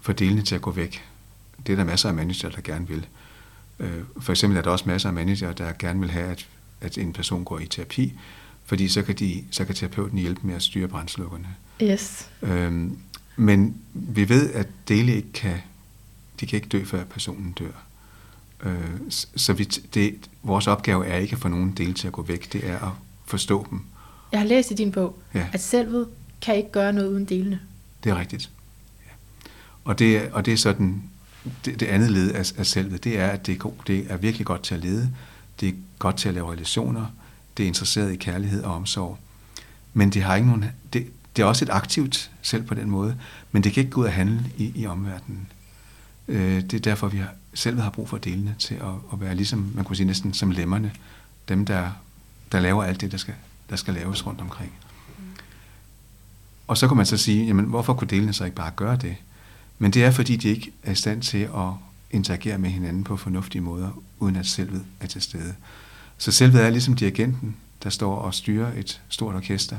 få 0.00 0.12
delene 0.12 0.42
til 0.42 0.54
at 0.54 0.62
gå 0.62 0.70
væk. 0.70 1.02
Det 1.66 1.72
er 1.72 1.76
der 1.76 1.84
masser 1.84 2.08
af 2.08 2.14
manager, 2.14 2.48
der 2.48 2.60
gerne 2.60 2.88
vil. 2.88 3.06
Øh, 3.78 3.90
for 4.20 4.32
eksempel 4.32 4.58
er 4.58 4.62
der 4.62 4.70
også 4.70 4.84
masser 4.88 5.08
af 5.08 5.14
manager, 5.14 5.52
der 5.52 5.72
gerne 5.78 6.00
vil 6.00 6.10
have, 6.10 6.30
at 6.30 6.46
at 6.80 6.98
en 6.98 7.12
person 7.12 7.44
går 7.44 7.58
i 7.58 7.66
terapi, 7.66 8.12
fordi 8.64 8.88
så 8.88 9.02
kan, 9.02 9.14
de, 9.14 9.44
så 9.50 9.64
kan 9.64 9.74
terapeuten 9.74 10.18
hjælpe 10.18 10.46
med 10.46 10.54
at 10.54 10.62
styre 10.62 10.88
brændslukkerne. 10.88 11.48
Yes. 11.82 12.28
Øhm, 12.42 12.98
men 13.36 13.76
vi 13.92 14.28
ved, 14.28 14.52
at 14.52 14.68
dele 14.88 15.14
ikke 15.14 15.32
kan, 15.32 15.56
de 16.40 16.46
kan 16.46 16.56
ikke 16.56 16.68
dø, 16.68 16.84
før 16.84 17.04
personen 17.04 17.52
dør. 17.52 17.84
Øh, 18.62 19.00
så 19.36 19.52
vi, 19.52 19.64
det, 19.64 20.14
vores 20.42 20.66
opgave 20.66 21.06
er 21.06 21.16
ikke 21.16 21.32
at 21.32 21.38
få 21.38 21.48
nogen 21.48 21.72
dele 21.72 21.94
til 21.94 22.06
at 22.06 22.12
gå 22.12 22.22
væk, 22.22 22.52
det 22.52 22.70
er 22.70 22.78
at 22.78 22.92
forstå 23.26 23.66
dem. 23.70 23.84
Jeg 24.32 24.40
har 24.40 24.46
læst 24.46 24.70
i 24.70 24.74
din 24.74 24.92
bog, 24.92 25.18
ja. 25.34 25.46
at 25.52 25.62
selvet 25.62 26.08
kan 26.40 26.56
ikke 26.56 26.72
gøre 26.72 26.92
noget 26.92 27.08
uden 27.08 27.24
delene. 27.24 27.60
Det 28.04 28.10
er 28.10 28.20
rigtigt. 28.20 28.50
Ja. 29.06 29.10
Og, 29.84 29.98
det, 29.98 30.30
og 30.32 30.46
det 30.46 30.52
er 30.52 30.56
sådan, 30.56 31.02
det, 31.64 31.80
det 31.80 31.86
andet 31.86 32.10
led 32.10 32.32
af, 32.32 32.52
af 32.58 32.66
selvet, 32.66 33.04
det 33.04 33.18
er, 33.18 33.28
at 33.28 33.46
det 33.46 33.52
er, 33.52 33.58
god, 33.58 33.72
det 33.86 34.06
er 34.08 34.16
virkelig 34.16 34.46
godt 34.46 34.62
til 34.62 34.74
at 34.74 34.80
lede, 34.80 35.10
det 35.60 35.68
er 35.68 35.72
godt 35.98 36.16
til 36.16 36.28
at 36.28 36.34
lave 36.34 36.52
relationer, 36.52 37.06
det 37.56 37.62
er 37.62 37.66
interesseret 37.66 38.12
i 38.12 38.16
kærlighed 38.16 38.62
og 38.62 38.74
omsorg. 38.74 39.18
Men 39.92 40.10
det 40.10 40.22
har 40.22 40.34
ikke 40.36 40.48
nogen, 40.48 40.64
det, 40.92 41.06
det 41.36 41.42
er 41.42 41.46
også 41.46 41.64
et 41.64 41.70
aktivt 41.70 42.30
selv 42.42 42.62
på 42.62 42.74
den 42.74 42.90
måde, 42.90 43.16
men 43.52 43.64
det 43.64 43.72
kan 43.72 43.80
ikke 43.80 43.92
gå 43.92 44.00
ud 44.00 44.06
og 44.06 44.12
handle 44.12 44.44
i, 44.56 44.72
i 44.74 44.86
omverdenen. 44.86 45.48
Øh, 46.28 46.62
det 46.62 46.74
er 46.74 46.78
derfor, 46.78 47.08
vi 47.08 47.18
har, 47.18 47.30
selv 47.54 47.80
har 47.80 47.90
brug 47.90 48.08
for 48.08 48.18
delene 48.18 48.54
til 48.58 48.74
at, 48.74 48.94
at 49.12 49.20
være 49.20 49.34
ligesom, 49.34 49.72
man 49.74 49.84
kunne 49.84 49.96
sige 49.96 50.06
næsten 50.06 50.34
som 50.34 50.50
lemmerne, 50.50 50.92
dem, 51.48 51.64
der, 51.64 51.90
der 52.52 52.60
laver 52.60 52.84
alt 52.84 53.00
det, 53.00 53.12
der 53.12 53.18
skal, 53.18 53.34
der 53.70 53.76
skal 53.76 53.94
laves 53.94 54.26
rundt 54.26 54.40
omkring. 54.40 54.72
Og 56.66 56.78
så 56.78 56.88
kan 56.88 56.96
man 56.96 57.06
så 57.06 57.16
sige, 57.16 57.46
jamen 57.46 57.64
hvorfor 57.64 57.94
kunne 57.94 58.08
delene 58.08 58.32
så 58.32 58.44
ikke 58.44 58.56
bare 58.56 58.72
gøre 58.76 58.96
det? 58.96 59.16
Men 59.78 59.90
det 59.90 60.04
er, 60.04 60.10
fordi 60.10 60.36
de 60.36 60.48
ikke 60.48 60.72
er 60.82 60.92
i 60.92 60.94
stand 60.94 61.22
til 61.22 61.38
at 61.38 61.70
interagere 62.10 62.58
med 62.58 62.70
hinanden 62.70 63.04
på 63.04 63.16
fornuftige 63.16 63.62
måder, 63.62 64.02
uden 64.18 64.36
at 64.36 64.46
selvet 64.46 64.84
er 65.00 65.06
til 65.06 65.22
stede. 65.22 65.54
Så 66.18 66.32
selvet 66.32 66.62
er 66.62 66.70
ligesom 66.70 66.96
dirigenten, 66.96 67.56
der 67.82 67.90
står 67.90 68.16
og 68.16 68.34
styrer 68.34 68.72
et 68.76 69.00
stort 69.08 69.34
orkester. 69.34 69.76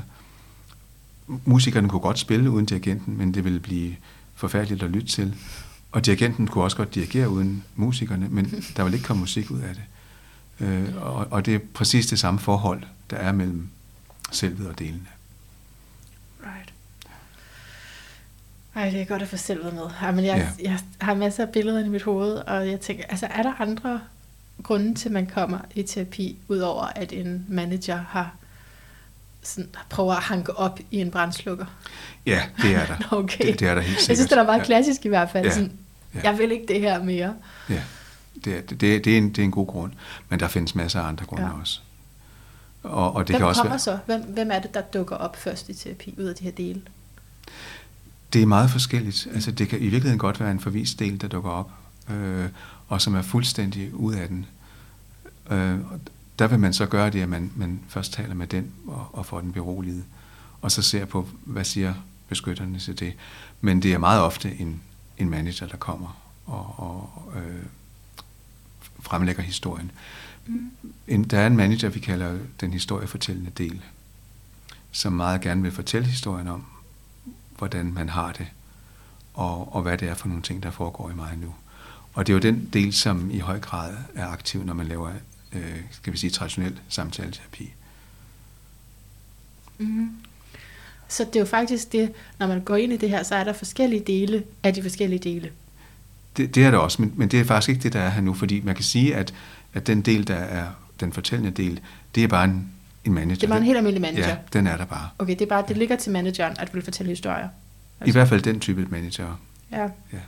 Musikerne 1.26 1.88
kunne 1.88 2.00
godt 2.00 2.18
spille 2.18 2.50
uden 2.50 2.66
dirigenten, 2.66 3.18
men 3.18 3.34
det 3.34 3.44
ville 3.44 3.60
blive 3.60 3.96
forfærdeligt 4.34 4.82
at 4.82 4.90
lytte 4.90 5.08
til. 5.08 5.34
Og 5.92 6.06
dirigenten 6.06 6.46
kunne 6.46 6.64
også 6.64 6.76
godt 6.76 6.94
dirigere 6.94 7.28
uden 7.28 7.64
musikerne, 7.74 8.28
men 8.28 8.64
der 8.76 8.84
vil 8.84 8.94
ikke 8.94 9.06
komme 9.06 9.20
musik 9.20 9.50
ud 9.50 9.60
af 9.60 9.74
det. 9.74 9.82
Øh, 10.60 10.96
og, 10.96 11.26
og 11.30 11.46
det 11.46 11.54
er 11.54 11.58
præcis 11.74 12.06
det 12.06 12.18
samme 12.18 12.40
forhold, 12.40 12.82
der 13.10 13.16
er 13.16 13.32
mellem 13.32 13.68
selvet 14.30 14.68
og 14.68 14.78
delene. 14.78 15.06
Right. 16.42 16.72
Ej, 18.74 18.90
det 18.90 19.00
er 19.00 19.04
godt 19.04 19.22
at 19.22 19.28
få 19.28 19.36
selvet 19.36 19.74
med. 19.74 19.82
Ej, 20.00 20.12
men 20.12 20.24
jeg, 20.24 20.52
ja. 20.58 20.70
jeg 20.70 20.78
har 21.00 21.14
masser 21.14 21.46
af 21.46 21.52
billeder 21.52 21.84
i 21.84 21.88
mit 21.88 22.02
hoved, 22.02 22.34
og 22.34 22.68
jeg 22.68 22.80
tænker, 22.80 23.04
altså 23.08 23.26
er 23.26 23.42
der 23.42 23.60
andre 23.60 24.00
grunde 24.62 24.94
til, 24.94 25.08
at 25.08 25.12
man 25.12 25.26
kommer 25.26 25.58
i 25.74 25.82
terapi, 25.82 26.38
udover 26.48 26.82
at 26.84 27.12
en 27.12 27.46
manager 27.48 27.96
har 28.08 28.36
sådan, 29.44 29.70
prøver 29.90 30.14
at 30.14 30.22
hanke 30.22 30.56
op 30.56 30.78
i 30.90 30.98
en 31.00 31.10
brændslukker? 31.10 31.66
Ja, 32.26 32.42
det 32.62 32.74
er 32.74 32.86
der. 32.86 32.96
okay. 33.18 33.46
Det, 33.46 33.60
det 33.60 33.68
er 33.68 33.74
der 33.74 33.82
helt 33.82 34.00
sikkert. 34.00 34.08
Jeg 34.08 34.16
synes, 34.16 34.30
det 34.30 34.38
er 34.38 34.44
meget 34.44 34.62
klassisk 34.62 35.04
i 35.04 35.08
hvert 35.08 35.30
fald. 35.30 35.44
Ja. 35.44 35.54
Sådan, 35.54 35.72
Ja. 36.14 36.20
Jeg 36.30 36.38
vil 36.38 36.52
ikke 36.52 36.66
det 36.68 36.80
her 36.80 37.02
mere. 37.02 37.34
Ja, 37.68 37.82
det 38.44 38.56
er, 38.56 38.60
det, 38.60 38.80
det, 38.80 39.06
er 39.06 39.18
en, 39.18 39.28
det 39.28 39.38
er 39.38 39.42
en 39.42 39.50
god 39.50 39.66
grund, 39.66 39.92
men 40.28 40.40
der 40.40 40.48
findes 40.48 40.74
masser 40.74 41.00
af 41.00 41.08
andre 41.08 41.26
grunde 41.26 41.44
Ja. 41.44 41.50
ja. 41.50 41.60
også. 41.60 41.80
Og, 42.82 43.16
og 43.16 43.28
det 43.28 43.32
Hvem 43.32 43.40
kan 43.40 43.46
også 43.46 43.60
kommer 43.60 43.72
være, 43.72 43.78
så? 43.78 43.98
Hvem, 44.06 44.22
hvem 44.22 44.50
er 44.50 44.58
det, 44.58 44.74
der 44.74 44.80
dukker 44.80 45.16
op 45.16 45.36
først 45.36 45.68
i 45.68 45.74
terapi 45.74 46.14
ud 46.18 46.24
af 46.24 46.34
de 46.34 46.44
her 46.44 46.50
dele? 46.50 46.82
det 48.32 48.42
er 48.42 48.46
meget 48.46 48.70
forskelligt. 48.70 49.28
Altså, 49.34 49.50
det 49.50 49.68
kan 49.68 49.78
i 49.78 49.82
virkeligheden 49.82 50.18
godt 50.18 50.40
være 50.40 50.50
en 50.50 50.60
forvist 50.60 50.98
del, 50.98 51.20
der 51.20 51.28
dukker 51.28 51.50
op, 51.50 51.70
øh, 52.10 52.46
og 52.88 53.00
som 53.00 53.14
er 53.14 53.22
fuldstændig 53.22 53.94
ud 53.94 54.14
af 54.14 54.28
den. 54.28 54.46
Øh, 55.50 55.78
der 56.38 56.46
vil 56.46 56.58
man 56.58 56.72
så 56.72 56.86
gøre 56.86 57.10
det, 57.10 57.22
at 57.22 57.28
man, 57.28 57.52
man 57.56 57.80
først 57.88 58.12
taler 58.12 58.34
med 58.34 58.46
den 58.46 58.72
og, 58.86 59.08
og 59.12 59.26
får 59.26 59.40
den 59.40 59.52
beroliget, 59.52 60.04
og 60.60 60.72
så 60.72 60.82
ser 60.82 61.04
på, 61.04 61.28
hvad 61.44 61.64
siger 61.64 61.94
beskytterne 62.28 62.78
til 62.78 62.98
det. 62.98 63.14
Men 63.60 63.82
det 63.82 63.92
er 63.92 63.98
meget 63.98 64.22
ofte 64.22 64.56
en, 64.58 64.82
en 65.18 65.30
manager, 65.30 65.66
der 65.66 65.76
kommer 65.76 66.20
og, 66.46 66.74
og 66.78 67.32
øh, 67.36 67.64
fremlægger 69.00 69.42
historien. 69.42 69.90
Mm. 70.46 70.70
En, 71.08 71.24
der 71.24 71.38
er 71.38 71.46
en 71.46 71.56
manager, 71.56 71.88
vi 71.88 72.00
kalder 72.00 72.38
den 72.60 72.72
historiefortællende 72.72 73.50
del, 73.50 73.82
som 74.92 75.12
meget 75.12 75.40
gerne 75.40 75.62
vil 75.62 75.72
fortælle 75.72 76.08
historien 76.08 76.48
om, 76.48 76.64
hvordan 77.58 77.92
man 77.92 78.08
har 78.08 78.32
det, 78.32 78.46
og, 79.34 79.74
og 79.74 79.82
hvad 79.82 79.98
det 79.98 80.08
er 80.08 80.14
for 80.14 80.28
nogle 80.28 80.42
ting, 80.42 80.62
der 80.62 80.70
foregår 80.70 81.10
i 81.10 81.14
mig 81.14 81.36
nu. 81.36 81.54
Og 82.14 82.26
det 82.26 82.32
er 82.32 82.34
jo 82.34 82.40
den 82.40 82.68
del, 82.72 82.92
som 82.92 83.30
i 83.30 83.38
høj 83.38 83.60
grad 83.60 83.96
er 84.14 84.26
aktiv, 84.26 84.64
når 84.64 84.74
man 84.74 84.86
laver, 84.86 85.10
øh, 85.54 85.76
skal 85.90 86.12
vi 86.12 86.18
sige, 86.18 86.30
traditionel 86.30 86.80
samtaleterapi. 86.88 87.72
Mm. 89.78 90.10
Så 91.08 91.24
det 91.24 91.36
er 91.36 91.40
jo 91.40 91.46
faktisk 91.46 91.92
det, 91.92 92.12
når 92.38 92.46
man 92.46 92.60
går 92.60 92.76
ind 92.76 92.92
i 92.92 92.96
det 92.96 93.10
her, 93.10 93.22
så 93.22 93.34
er 93.34 93.44
der 93.44 93.52
forskellige 93.52 94.02
dele 94.06 94.44
af 94.62 94.74
de 94.74 94.82
forskellige 94.82 95.18
dele. 95.18 95.50
Det, 96.36 96.54
det 96.54 96.64
er 96.64 96.70
det 96.70 96.80
også, 96.80 97.02
men, 97.02 97.12
men 97.16 97.28
det 97.28 97.40
er 97.40 97.44
faktisk 97.44 97.68
ikke 97.68 97.82
det, 97.82 97.92
der 97.92 98.00
er 98.00 98.10
her 98.10 98.20
nu, 98.20 98.34
fordi 98.34 98.60
man 98.60 98.74
kan 98.74 98.84
sige, 98.84 99.16
at, 99.16 99.34
at 99.74 99.86
den 99.86 100.00
del, 100.00 100.28
der 100.28 100.34
er 100.34 100.66
den 101.00 101.12
fortællende 101.12 101.50
del, 101.50 101.80
det 102.14 102.24
er 102.24 102.28
bare 102.28 102.44
en, 102.44 102.70
en 103.04 103.14
manager. 103.14 103.34
Det 103.34 103.42
er 103.44 103.48
bare 103.48 103.58
en 103.58 103.64
helt 103.64 103.76
almindelig 103.76 104.00
manager. 104.00 104.28
Ja, 104.28 104.36
den 104.52 104.66
er 104.66 104.76
der 104.76 104.84
bare. 104.84 105.08
Okay, 105.18 105.32
det 105.32 105.42
er 105.42 105.46
bare, 105.46 105.64
det 105.68 105.76
ligger 105.76 105.96
til 105.96 106.12
manageren, 106.12 106.56
at 106.58 106.74
vil 106.74 106.82
fortælle 106.82 107.10
historier. 107.10 107.48
I 108.06 108.10
hvert 108.10 108.28
fald 108.28 108.42
den 108.42 108.60
type 108.60 108.86
manager. 108.90 109.40
Ja. 109.72 109.82
Ja. 109.82 110.18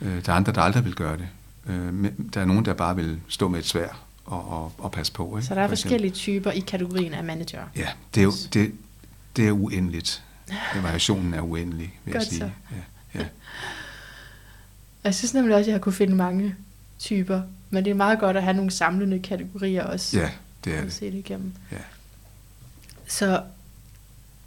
Øh, 0.00 0.26
der 0.26 0.32
er 0.32 0.36
andre, 0.36 0.52
der 0.52 0.60
aldrig 0.60 0.84
vil 0.84 0.94
gøre 0.94 1.16
det. 1.16 1.28
Øh, 1.66 2.10
der 2.34 2.40
er 2.40 2.44
nogen, 2.44 2.64
der 2.64 2.74
bare 2.74 2.96
vil 2.96 3.20
stå 3.28 3.48
med 3.48 3.58
et 3.58 3.66
svær 3.66 4.04
og, 4.24 4.48
og, 4.48 4.72
og 4.78 4.92
passe 4.92 5.12
på. 5.12 5.36
Ikke? 5.36 5.46
Så 5.48 5.54
der 5.54 5.60
er 5.60 5.66
For 5.66 5.70
forskellige 5.70 6.10
typer 6.10 6.50
i 6.50 6.60
kategorien 6.60 7.14
af 7.14 7.24
manager. 7.24 7.62
Ja, 7.76 7.88
det 8.14 8.20
er 8.20 8.24
jo 8.24 8.32
det, 8.54 8.72
det 9.36 9.48
er 9.48 9.52
uendeligt. 9.52 10.22
Variationen 10.82 11.34
er 11.34 11.40
uendelig, 11.40 11.98
vil 12.04 12.12
Godt 12.12 12.22
jeg 12.24 12.28
sige. 12.28 12.38
så. 12.40 12.50
Ja, 13.14 13.20
ja. 13.20 13.26
Jeg 15.04 15.14
synes 15.14 15.34
nemlig 15.34 15.54
også, 15.54 15.62
at 15.62 15.66
jeg 15.66 15.74
har 15.74 15.80
kunne 15.80 15.92
finde 15.92 16.14
mange 16.14 16.54
typer, 16.98 17.42
men 17.70 17.84
det 17.84 17.90
er 17.90 17.94
meget 17.94 18.18
godt 18.18 18.36
at 18.36 18.42
have 18.42 18.54
nogle 18.56 18.70
samlende 18.70 19.18
kategorier 19.18 19.84
også. 19.84 20.18
ja, 20.18 20.30
det 20.64 20.76
er 20.78 20.82
det. 20.82 20.92
se 20.92 21.06
det 21.06 21.14
igennem. 21.18 21.52
Ja. 21.72 21.76
Så 23.06 23.42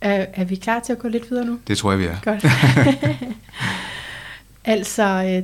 er, 0.01 0.26
er 0.34 0.43
vi 0.43 0.55
klar 0.55 0.80
til 0.80 0.93
at 0.93 0.99
gå 0.99 1.07
lidt 1.07 1.30
videre 1.32 1.45
nu? 1.45 1.59
Det 1.67 1.78
tror 1.78 1.91
jeg, 1.91 1.99
vi 1.99 2.05
er. 2.05 2.17
Godt. 2.23 2.45
altså, 4.76 5.03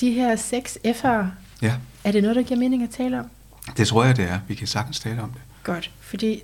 de 0.00 0.12
her 0.12 0.36
seks 0.36 0.78
F'ere, 0.86 1.24
Ja, 1.64 1.74
er 2.04 2.12
det 2.12 2.22
noget, 2.22 2.36
der 2.36 2.42
giver 2.42 2.60
mening 2.60 2.82
at 2.82 2.90
tale 2.90 3.18
om? 3.20 3.26
det 3.76 3.88
tror 3.88 4.04
jeg, 4.04 4.16
det 4.16 4.24
er. 4.24 4.38
Vi 4.48 4.54
kan 4.54 4.66
sagtens 4.66 5.00
tale 5.00 5.22
om 5.22 5.30
det. 5.30 5.40
Godt, 5.62 5.90
fordi 6.00 6.42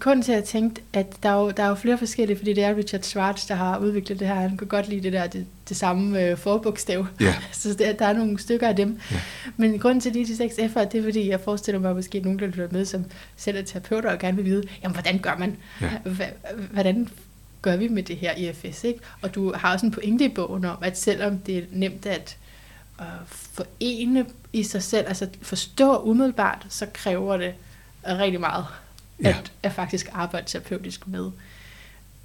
grunden 0.00 0.22
til, 0.22 0.32
at 0.32 0.36
jeg 0.36 0.44
tænkte, 0.44 0.82
at 0.92 1.06
der 1.22 1.28
er, 1.28 1.34
jo, 1.40 1.50
der 1.50 1.62
er 1.62 1.68
jo 1.68 1.74
flere 1.74 1.98
forskellige, 1.98 2.36
fordi 2.38 2.52
det 2.52 2.64
er 2.64 2.76
Richard 2.76 3.02
Schwartz, 3.02 3.46
der 3.46 3.54
har 3.54 3.78
udviklet 3.78 4.20
det 4.20 4.28
her. 4.28 4.34
Han 4.34 4.56
kan 4.56 4.66
godt 4.66 4.88
lide 4.88 5.02
det 5.02 5.12
der, 5.12 5.26
det, 5.26 5.46
det 5.68 5.76
samme 5.76 6.20
øh, 6.22 6.36
forbogstav. 6.38 7.06
Ja. 7.20 7.34
Så 7.52 7.74
der, 7.74 7.92
der 7.92 8.06
er 8.06 8.12
nogle 8.12 8.38
stykker 8.38 8.68
af 8.68 8.76
dem. 8.76 8.98
Ja. 9.10 9.20
Men 9.56 9.78
grunden 9.78 10.00
til 10.00 10.14
de, 10.14 10.26
de 10.26 10.36
seks 10.36 10.54
F'er, 10.54 10.84
det 10.84 10.94
er 10.94 11.02
fordi, 11.02 11.28
jeg 11.28 11.40
forestiller 11.40 11.78
mig, 11.80 11.90
at 11.90 11.96
måske 11.96 12.20
nogen, 12.20 12.38
der 12.38 12.46
lytter 12.46 12.68
med, 12.70 12.84
som 12.84 13.04
selv 13.36 13.56
er 13.58 13.62
terapeuter 13.62 14.10
og 14.10 14.18
gerne 14.18 14.36
vil 14.36 14.44
vide, 14.44 14.62
jamen 14.82 14.94
hvordan 14.94 15.18
gør 15.18 15.36
man? 15.38 15.56
Hva- 15.80 16.56
Hvordan 16.72 17.08
gør 17.62 17.76
vi 17.76 17.88
med 17.88 18.02
det 18.02 18.16
her 18.16 18.32
IFS? 18.34 18.84
Ikke? 18.84 19.00
Og 19.22 19.34
du 19.34 19.52
har 19.54 19.72
også 19.72 19.86
en 19.86 19.92
pointe 19.92 20.24
i 20.24 20.28
bogen 20.28 20.64
om, 20.64 20.76
at 20.82 20.98
selvom 20.98 21.38
det 21.38 21.58
er 21.58 21.62
nemt 21.72 22.06
at 22.06 22.36
øh, 23.00 23.06
forene 23.54 24.26
i 24.52 24.62
sig 24.62 24.82
selv, 24.82 25.04
altså 25.08 25.28
forstå 25.42 25.96
umiddelbart, 26.02 26.66
så 26.68 26.86
kræver 26.94 27.36
det 27.36 27.54
rigtig 28.06 28.40
meget 28.40 28.64
Ja. 29.22 29.28
at, 29.28 29.52
at 29.62 29.72
faktisk 29.72 30.08
arbejde 30.12 30.46
terapeutisk 30.46 31.06
med. 31.08 31.30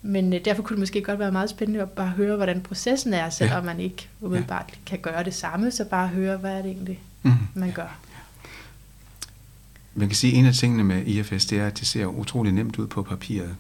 Men 0.02 0.34
øh, 0.34 0.46
derfor 0.46 0.64
kunne 0.64 0.76
det 0.76 0.80
måske 0.80 1.02
godt 1.02 1.20
være 1.20 1.32
meget 1.32 1.50
spændende 1.50 1.82
at 1.82 1.92
bare 1.92 2.08
høre, 2.10 2.36
hvordan 2.36 2.62
processen 2.62 3.14
er, 3.14 3.30
selvom 3.30 3.58
Ja. 3.58 3.62
man 3.74 3.80
ikke 3.80 4.08
umiddelbart 4.22 4.66
ja. 4.70 4.76
kan 4.86 5.00
gøre 5.00 5.24
det 5.24 5.34
samme, 5.34 5.72
så 5.72 5.86
bare 5.86 6.08
høre, 6.08 6.38
hvad 6.38 6.52
er 6.52 6.62
det 6.62 6.72
egentlig, 6.72 7.00
Mhm. 7.24 7.34
man 7.54 7.72
gør. 7.72 8.00
Man 9.96 10.08
kan 10.08 10.16
sige, 10.16 10.34
at 10.34 10.40
en 10.40 10.46
af 10.46 10.54
tingene 10.54 10.84
med 10.84 11.06
IFS, 11.08 11.46
det 11.46 11.60
er, 11.60 11.68
at 11.68 11.80
det 11.80 11.88
ser 11.88 12.06
utrolig 12.06 12.54
nemt 12.54 12.78
ud 12.80 12.88
på 12.88 13.04
papiret. 13.04 13.56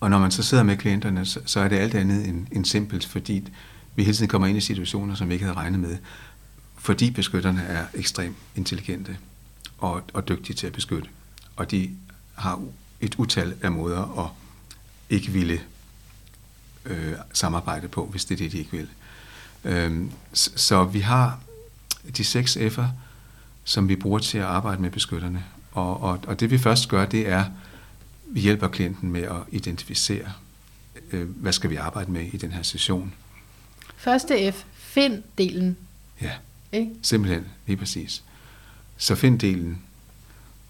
Og 0.00 0.10
når 0.10 0.18
man 0.18 0.30
så 0.30 0.42
sidder 0.42 0.62
med 0.62 0.76
klienterne, 0.76 1.26
så, 1.26 1.40
så 1.46 1.60
er 1.60 1.68
det 1.68 1.76
alt 1.78 1.94
andet 1.94 2.28
end, 2.28 2.46
end 2.52 2.64
simpelt, 2.64 3.06
fordi 3.06 3.48
vi 3.94 4.04
hele 4.04 4.16
tiden 4.16 4.28
kommer 4.28 4.48
ind 4.48 4.58
i 4.58 4.60
situationer, 4.60 5.14
som 5.14 5.28
vi 5.28 5.32
ikke 5.34 5.44
havde 5.44 5.56
regnet 5.56 5.80
med. 5.80 5.96
Fordi 6.82 7.10
beskytterne 7.10 7.62
er 7.62 7.86
ekstremt 7.94 8.36
intelligente 8.56 9.18
og, 9.78 10.02
og 10.12 10.28
dygtige 10.28 10.56
til 10.56 10.66
at 10.66 10.72
beskytte. 10.72 11.08
Og 11.56 11.70
de 11.70 11.90
har 12.34 12.62
et 13.00 13.14
utal 13.14 13.54
af 13.62 13.72
måder 13.72 14.24
at 14.24 14.30
ikke 15.10 15.32
ville 15.32 15.60
øh, 16.84 17.12
samarbejde 17.32 17.88
på, 17.88 18.06
hvis 18.06 18.24
det 18.24 18.34
er 18.34 18.38
det, 18.38 18.52
de 18.52 18.58
ikke 18.58 18.70
vil. 18.72 18.88
Så, 20.32 20.50
så 20.56 20.84
vi 20.84 21.00
har 21.00 21.40
de 22.16 22.24
seks 22.24 22.56
F'er, 22.56 22.84
som 23.64 23.88
vi 23.88 23.96
bruger 23.96 24.18
til 24.18 24.38
at 24.38 24.44
arbejde 24.44 24.82
med 24.82 24.90
beskytterne. 24.90 25.44
Og, 25.72 26.00
og, 26.02 26.20
og 26.26 26.40
det 26.40 26.50
vi 26.50 26.58
først 26.58 26.88
gør, 26.88 27.06
det 27.06 27.28
er, 27.28 27.44
vi 28.26 28.40
hjælper 28.40 28.68
klienten 28.68 29.12
med 29.12 29.22
at 29.22 29.36
identificere, 29.50 30.32
øh, 31.12 31.28
hvad 31.28 31.52
skal 31.52 31.70
vi 31.70 31.76
arbejde 31.76 32.12
med 32.12 32.26
i 32.32 32.36
den 32.36 32.52
her 32.52 32.62
session. 32.62 33.14
Første 33.96 34.52
F, 34.52 34.64
find 34.74 35.22
delen. 35.38 35.76
Ja, 36.20 36.32
ikke? 36.72 36.90
simpelthen, 37.02 37.44
lige 37.66 37.76
præcis. 37.76 38.22
Så 38.96 39.14
find 39.14 39.38
delen. 39.38 39.82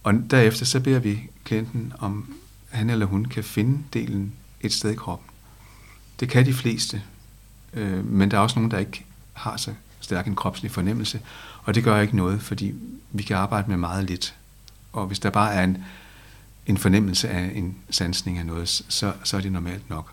Og 0.03 0.14
derefter 0.30 0.64
så 0.64 0.80
beder 0.80 0.98
vi 0.98 1.30
klienten, 1.44 1.92
om 1.98 2.34
han 2.68 2.90
eller 2.90 3.07
hun 3.07 3.24
kan 3.24 3.44
finde 3.44 3.78
delen 3.92 4.32
et 4.61 4.72
sted 4.72 4.90
i 4.90 4.94
kroppen. 4.94 5.28
Det 6.20 6.28
kan 6.28 6.46
de 6.46 6.55
fleste, 6.55 7.03
øh, 7.72 8.07
men 8.07 8.30
der 8.30 8.36
er 8.36 8.40
også 8.40 8.57
nogen, 8.57 8.70
der 8.70 8.78
ikke 8.78 9.05
har 9.32 9.57
så 9.57 9.74
stærk 10.00 10.26
en 10.26 10.36
kropslig 10.36 10.70
fornemmelse, 10.70 11.20
og 11.64 11.74
det 11.74 11.84
gør 11.84 12.00
ikke 12.00 12.16
noget, 12.16 12.42
fordi 12.42 12.74
vi 13.11 13.22
kan 13.22 13.36
arbejde 13.36 13.68
med 13.68 13.76
meget 13.76 14.05
lidt. 14.05 14.34
Og 14.92 15.07
hvis 15.07 15.18
der 15.18 15.30
bare 15.30 15.55
er 15.55 15.64
en, 15.64 15.84
en 16.66 16.78
fornemmelse 16.78 17.28
af 17.28 17.53
en 17.55 17.76
sansning 17.90 18.38
af 18.38 18.46
noget, 18.46 18.68
så, 18.68 19.12
så 19.24 19.36
er 19.36 19.40
det 19.40 19.53
normalt 19.53 19.90
nok. 19.90 20.12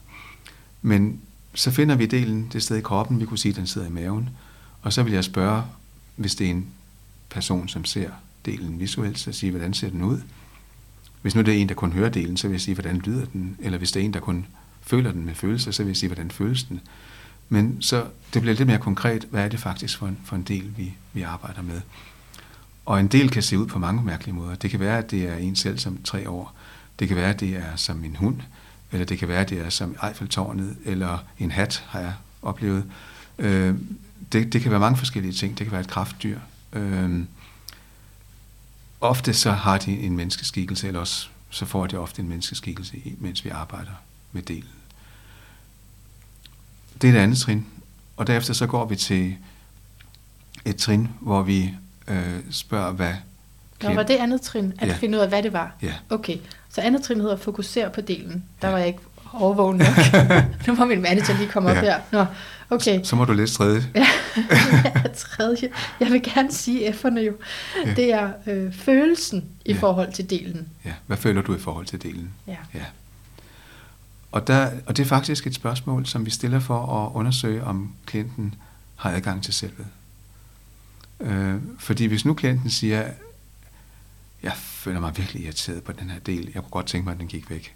Men 0.82 1.22
så 1.54 1.72
finder 1.72 1.96
vi 1.96 2.06
delen 2.06 2.50
det 2.54 2.64
sted 2.64 2.78
i 2.78 2.82
kroppen, 2.82 3.20
vi 3.20 3.26
kunne 3.26 3.38
sige, 3.38 3.50
at 3.50 3.56
den 3.56 3.68
sidder 3.68 3.88
i 3.88 3.92
maven, 3.92 4.30
og 4.82 4.94
så 4.94 5.04
vil 5.04 5.14
jeg 5.14 5.24
spørge, 5.24 5.64
hvis 6.20 6.36
det 6.36 6.48
er 6.48 6.52
en 6.52 6.68
person, 7.30 7.68
som 7.68 7.86
ser 7.86 8.10
delen 8.46 8.80
visuelt, 8.80 9.20
så 9.20 9.32
sige, 9.32 9.52
hvordan 9.52 9.74
ser 9.74 9.90
den 9.90 10.04
ud? 10.04 10.22
Hvis 11.22 11.36
nu 11.36 11.42
det 11.42 11.54
er 11.54 11.58
en, 11.58 11.70
der 11.70 11.76
kun 11.76 11.92
hører 11.92 12.10
delen, 12.10 12.38
så 12.38 12.48
vil 12.48 12.54
jeg 12.54 12.62
sige, 12.62 12.76
hvordan 12.76 12.98
lyder 12.98 13.26
den? 13.26 13.58
Eller 13.60 13.78
hvis 13.78 13.92
det 13.92 14.00
er 14.00 14.06
en, 14.06 14.14
der 14.14 14.20
kun 14.20 14.46
føler 14.82 15.12
den 15.12 15.26
med 15.26 15.36
følelser, 15.36 15.72
så 15.72 15.84
vil 15.84 15.90
jeg 15.90 15.98
sige, 15.98 16.08
hvordan 16.10 16.32
føles 16.32 16.64
den? 16.64 16.82
Men 17.50 17.82
så 17.82 18.06
det 18.34 18.42
bliver 18.42 18.56
lidt 18.56 18.68
mere 18.68 18.80
konkret, 18.80 19.28
hvad 19.32 19.44
er 19.44 19.48
det 19.48 19.60
faktisk 19.60 19.98
for 19.98 20.08
en, 20.08 20.18
for 20.26 20.36
en 20.36 20.42
del, 20.42 20.74
vi, 20.78 20.94
vi 21.14 21.22
arbejder 21.22 21.62
med. 21.62 21.82
Og 22.86 23.00
en 23.00 23.08
del 23.08 23.30
kan 23.30 23.44
se 23.44 23.60
ud 23.60 23.68
på 23.68 23.80
mange 23.80 24.04
mærkelige 24.04 24.36
måder. 24.36 24.56
Det 24.56 24.72
kan 24.72 24.80
være, 24.80 24.98
at 24.98 25.12
det 25.12 25.24
er 25.24 25.36
en 25.36 25.56
selv 25.56 25.80
som 25.80 25.98
tre 26.04 26.30
år. 26.30 26.56
Det 27.00 27.08
kan 27.08 27.18
være, 27.18 27.30
at 27.30 27.40
det 27.40 27.56
er 27.56 27.76
som 27.76 28.04
en 28.04 28.16
hund. 28.16 28.42
Eller 28.92 29.06
det 29.06 29.20
kan 29.20 29.28
være, 29.28 29.42
at 29.42 29.50
det 29.50 29.60
er 29.60 29.70
som 29.70 29.96
Eiffeltårnet. 30.08 30.78
Eller 30.86 31.18
en 31.40 31.52
hat, 31.52 31.84
har 31.88 32.00
jeg 32.00 32.14
oplevet. 32.42 32.86
Øh, 33.40 33.76
det, 34.32 34.54
det 34.54 34.62
kan 34.62 34.72
være 34.72 34.80
mange 34.80 34.98
forskellige 34.98 35.34
ting. 35.34 35.58
Det 35.58 35.66
kan 35.66 35.72
være 35.72 35.82
et 35.82 35.88
kraftdyr. 35.88 36.40
Øh, 36.74 37.24
ofte 39.02 39.34
så 39.34 39.52
har 39.52 39.78
de 39.78 40.00
en 40.00 40.16
menneskeskikkelse, 40.16 40.88
eller 40.88 41.00
også 41.00 41.28
så 41.50 41.66
får 41.66 41.88
de 41.88 41.98
ofte 41.98 42.22
en 42.22 42.28
menneskeskikkelse, 42.28 42.98
mens 43.18 43.46
vi 43.46 43.50
arbejder 43.50 43.92
med 44.32 44.42
delen. 44.42 44.70
Det 47.02 47.08
er 47.08 47.12
det 47.12 47.20
andet 47.20 47.38
trin. 47.38 47.66
Og 48.18 48.28
derefter 48.28 48.54
så 48.54 48.68
går 48.68 48.86
vi 48.86 48.96
til 48.96 49.38
et 50.66 50.76
trin, 50.76 51.08
hvor 51.20 51.42
vi 51.42 51.74
øh, 52.08 52.40
spørger, 52.52 52.92
hvad... 52.92 53.14
Nå, 53.84 53.94
var 53.94 54.04
det 54.04 54.16
andet 54.16 54.42
trin, 54.42 54.74
at 54.80 54.88
ja. 54.88 54.94
finde 54.94 55.18
ud 55.18 55.22
af, 55.22 55.30
hvad 55.30 55.44
det 55.44 55.54
var? 55.54 55.76
Ja. 55.82 55.94
Okay, 56.10 56.38
så 56.70 56.82
andet 56.82 57.04
trin 57.04 57.22
hedder 57.22 57.38
fokusere 57.38 57.90
på 57.90 58.02
delen. 58.02 58.44
Der 58.62 58.68
ja. 58.68 58.72
var 58.72 58.78
jeg 58.78 58.88
ikke 58.88 59.00
overvågen 59.34 59.78
nok. 59.78 59.88
nu 60.68 60.76
må 60.76 60.86
min 60.86 61.02
manager 61.02 61.38
lige 61.38 61.50
komme 61.50 61.70
ja. 61.70 61.78
op 61.78 61.84
her. 61.84 62.00
Nå, 62.12 62.26
okay. 62.70 63.04
Så, 63.04 63.10
så 63.10 63.16
må 63.16 63.26
du 63.26 63.34
læse 63.34 63.54
tredje. 63.54 63.84
ja, 63.96 64.08
tredje. 65.16 65.70
Jeg 66.00 66.12
vil 66.12 66.24
gerne 66.24 66.52
sige 66.52 66.90
F'erne 66.90 67.20
jo. 67.20 67.34
Ja. 67.86 67.94
Det 67.94 68.14
er 68.14 68.32
øh, 68.48 68.74
følelsen 68.74 69.46
i 69.66 69.74
ja. 69.74 69.80
forhold 69.80 70.14
til 70.14 70.30
delen. 70.30 70.68
Ja, 70.86 70.94
hvad 71.08 71.18
føler 71.18 71.42
du 71.42 71.56
i 71.56 71.60
forhold 71.60 71.86
til 71.86 72.04
delen? 72.04 72.34
Ja. 72.48 72.58
ja. 72.74 72.86
Og, 74.32 74.48
der, 74.48 74.72
og 74.86 74.98
det 74.98 75.04
er 75.04 75.08
faktisk 75.08 75.48
et 75.48 75.56
spørgsmål, 75.56 76.06
som 76.06 76.26
vi 76.26 76.32
stiller 76.32 76.60
for 76.60 77.06
at 77.06 77.12
undersøge, 77.16 77.64
om 77.64 77.94
klienten 78.06 78.56
har 78.96 79.12
adgang 79.12 79.44
til 79.44 79.54
selvet. 79.54 79.88
Øh, 81.20 81.56
fordi 81.80 82.06
hvis 82.06 82.26
nu 82.26 82.34
klienten 82.34 82.70
siger, 82.70 83.06
jeg 84.44 84.54
føler 84.56 85.00
mig 85.00 85.18
virkelig 85.18 85.44
irriteret 85.44 85.84
på 85.84 85.92
den 85.92 86.10
her 86.10 86.20
del, 86.20 86.52
jeg 86.54 86.64
kunne 86.64 86.72
godt 86.72 86.86
tænke 86.86 87.06
mig, 87.06 87.12
at 87.12 87.20
den 87.20 87.28
gik 87.28 87.50
væk, 87.50 87.76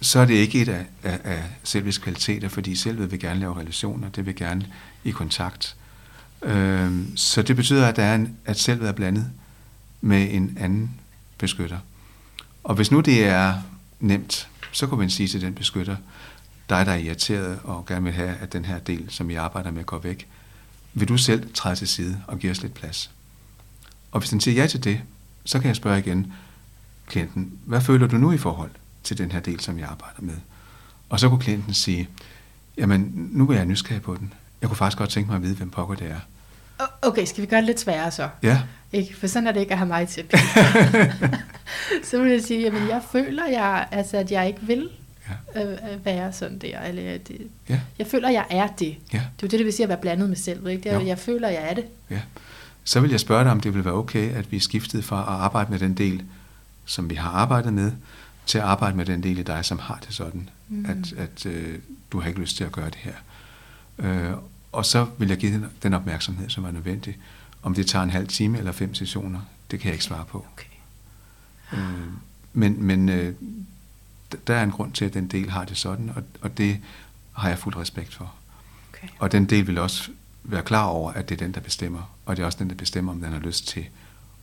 så 0.00 0.18
er 0.18 0.24
det 0.24 0.34
ikke 0.34 0.62
et 0.62 0.68
af, 0.68 0.86
af, 1.02 1.20
af 1.24 1.44
selvets 1.62 1.98
kvaliteter, 1.98 2.48
fordi 2.48 2.76
selvet 2.76 3.10
vil 3.10 3.20
gerne 3.20 3.40
lave 3.40 3.56
relationer, 3.56 4.08
det 4.08 4.26
vil 4.26 4.36
gerne 4.36 4.66
i 5.04 5.10
kontakt. 5.10 5.76
Øhm, 6.42 7.16
så 7.16 7.42
det 7.42 7.56
betyder, 7.56 7.86
at, 7.86 7.96
der 7.96 8.02
er 8.02 8.14
en, 8.14 8.36
at 8.44 8.58
selvet 8.58 8.88
er 8.88 8.92
blandet 8.92 9.30
med 10.00 10.28
en 10.30 10.56
anden 10.60 10.90
beskytter. 11.38 11.78
Og 12.64 12.74
hvis 12.74 12.90
nu 12.90 13.00
det 13.00 13.24
er 13.24 13.54
nemt, 14.00 14.48
så 14.72 14.86
kunne 14.86 15.00
man 15.00 15.10
sige 15.10 15.28
til 15.28 15.40
den 15.40 15.54
beskytter, 15.54 15.96
dig 16.68 16.86
der 16.86 16.92
er 16.92 16.96
irriteret 16.96 17.58
og 17.64 17.86
gerne 17.86 18.04
vil 18.04 18.12
have, 18.12 18.36
at 18.36 18.52
den 18.52 18.64
her 18.64 18.78
del, 18.78 19.06
som 19.08 19.28
vi 19.28 19.34
arbejder 19.34 19.70
med, 19.70 19.84
går 19.84 19.98
væk, 19.98 20.26
vil 20.94 21.08
du 21.08 21.16
selv 21.16 21.54
træde 21.54 21.76
til 21.76 21.88
side 21.88 22.22
og 22.26 22.38
give 22.38 22.52
os 22.52 22.62
lidt 22.62 22.74
plads? 22.74 23.10
Og 24.12 24.20
hvis 24.20 24.30
den 24.30 24.40
siger 24.40 24.62
ja 24.62 24.66
til 24.66 24.84
det, 24.84 25.00
så 25.44 25.58
kan 25.58 25.68
jeg 25.68 25.76
spørge 25.76 25.98
igen 25.98 26.32
klienten, 27.06 27.52
hvad 27.64 27.80
føler 27.80 28.06
du 28.06 28.16
nu 28.16 28.32
i 28.32 28.38
forhold 28.38 28.70
til 29.08 29.18
den 29.18 29.32
her 29.32 29.40
del, 29.40 29.60
som 29.60 29.78
jeg 29.78 29.88
arbejder 29.88 30.22
med? 30.22 30.34
Og 31.08 31.20
så 31.20 31.28
kunne 31.28 31.40
klienten 31.40 31.74
sige, 31.74 32.08
jamen 32.76 33.12
nu 33.32 33.50
er 33.50 33.54
jeg 33.54 33.66
nysgerrig 33.66 34.02
på 34.02 34.14
den. 34.14 34.32
Jeg 34.60 34.68
kunne 34.68 34.76
faktisk 34.76 34.98
godt 34.98 35.10
tænke 35.10 35.28
mig 35.28 35.36
at 35.36 35.42
vide, 35.42 35.54
hvem 35.54 35.70
pokker 35.70 35.94
det 35.94 36.10
er. 36.10 36.20
Okay, 37.02 37.24
skal 37.24 37.42
vi 37.42 37.46
gøre 37.46 37.60
det 37.60 37.66
lidt 37.66 37.80
sværere 37.80 38.10
så? 38.10 38.28
Ja. 38.42 38.62
Ikke? 38.92 39.16
For 39.16 39.26
sådan 39.26 39.46
er 39.46 39.52
det 39.52 39.60
ikke 39.60 39.72
at 39.72 39.78
have 39.78 39.88
mig 39.88 40.08
til. 40.08 40.24
så 42.10 42.22
vil 42.22 42.32
jeg 42.32 42.42
sige, 42.42 42.60
jamen 42.60 42.88
jeg 42.88 43.02
føler, 43.12 43.46
jeg, 43.46 43.88
altså, 43.90 44.16
at 44.16 44.32
jeg 44.32 44.46
ikke 44.46 44.60
vil 44.62 44.88
ja. 45.54 45.64
øh, 45.64 46.04
være 46.04 46.32
sådan 46.32 46.58
der. 46.58 46.80
Eller 46.80 47.18
det, 47.18 47.40
ja. 47.68 47.80
Jeg 47.98 48.06
føler, 48.06 48.28
jeg 48.28 48.46
er 48.50 48.66
det. 48.66 48.96
Ja. 49.12 49.18
Det 49.18 49.18
er 49.18 49.20
jo 49.42 49.48
det, 49.48 49.50
det 49.50 49.64
vil 49.64 49.72
sige 49.72 49.84
at 49.84 49.88
være 49.88 49.98
blandet 49.98 50.28
med 50.28 50.36
selv. 50.36 50.66
Ikke? 50.66 50.82
Det 50.82 50.92
er, 50.92 51.00
jeg 51.00 51.18
føler, 51.18 51.48
jeg 51.48 51.70
er 51.70 51.74
det. 51.74 51.84
Ja. 52.10 52.20
Så 52.84 53.00
vil 53.00 53.10
jeg 53.10 53.20
spørge 53.20 53.44
dig, 53.44 53.52
om 53.52 53.60
det 53.60 53.74
vil 53.74 53.84
være 53.84 53.94
okay, 53.94 54.34
at 54.34 54.52
vi 54.52 54.58
skiftede 54.58 55.02
fra 55.02 55.20
at 55.20 55.44
arbejde 55.44 55.70
med 55.70 55.78
den 55.78 55.94
del, 55.94 56.22
som 56.84 57.10
vi 57.10 57.14
har 57.14 57.30
arbejdet 57.30 57.72
med, 57.72 57.92
til 58.48 58.58
at 58.58 58.64
arbejde 58.64 58.96
med 58.96 59.04
den 59.04 59.22
del 59.22 59.38
i 59.38 59.42
dig, 59.42 59.64
som 59.64 59.78
har 59.78 59.98
det 60.06 60.14
sådan, 60.14 60.48
mm. 60.68 60.86
at, 60.86 61.12
at 61.12 61.46
øh, 61.46 61.78
du 62.12 62.20
har 62.20 62.28
ikke 62.28 62.40
lyst 62.40 62.56
til 62.56 62.64
at 62.64 62.72
gøre 62.72 62.90
det 62.90 62.94
her. 62.94 63.14
Øh, 63.98 64.32
og 64.72 64.86
så 64.86 65.06
vil 65.18 65.28
jeg 65.28 65.38
give 65.38 65.52
den, 65.52 65.66
den 65.82 65.94
opmærksomhed, 65.94 66.48
som 66.48 66.64
er 66.64 66.70
nødvendig. 66.70 67.18
Om 67.62 67.74
det 67.74 67.86
tager 67.86 68.02
en 68.02 68.10
halv 68.10 68.28
time 68.28 68.58
eller 68.58 68.72
fem 68.72 68.94
sessioner, 68.94 69.40
det 69.70 69.80
kan 69.80 69.86
jeg 69.86 69.94
ikke 69.94 70.04
svare 70.04 70.24
på. 70.24 70.46
Okay. 70.52 70.68
Øh, 71.72 72.08
men 72.52 72.82
men 72.82 73.08
øh, 73.08 73.34
der 74.46 74.54
er 74.54 74.62
en 74.62 74.70
grund 74.70 74.92
til, 74.92 75.04
at 75.04 75.14
den 75.14 75.28
del 75.28 75.50
har 75.50 75.64
det 75.64 75.76
sådan, 75.76 76.12
og, 76.16 76.22
og 76.40 76.58
det 76.58 76.80
har 77.32 77.48
jeg 77.48 77.58
fuld 77.58 77.76
respekt 77.76 78.14
for. 78.14 78.34
Okay. 78.92 79.08
Og 79.18 79.32
den 79.32 79.44
del 79.44 79.66
vil 79.66 79.78
også 79.78 80.10
være 80.44 80.62
klar 80.62 80.84
over, 80.84 81.12
at 81.12 81.28
det 81.28 81.34
er 81.34 81.44
den, 81.44 81.54
der 81.54 81.60
bestemmer, 81.60 82.16
og 82.26 82.36
det 82.36 82.42
er 82.42 82.46
også 82.46 82.58
den, 82.58 82.68
der 82.68 82.74
bestemmer, 82.74 83.12
om 83.12 83.20
den 83.20 83.32
har 83.32 83.40
lyst 83.40 83.68
til 83.68 83.86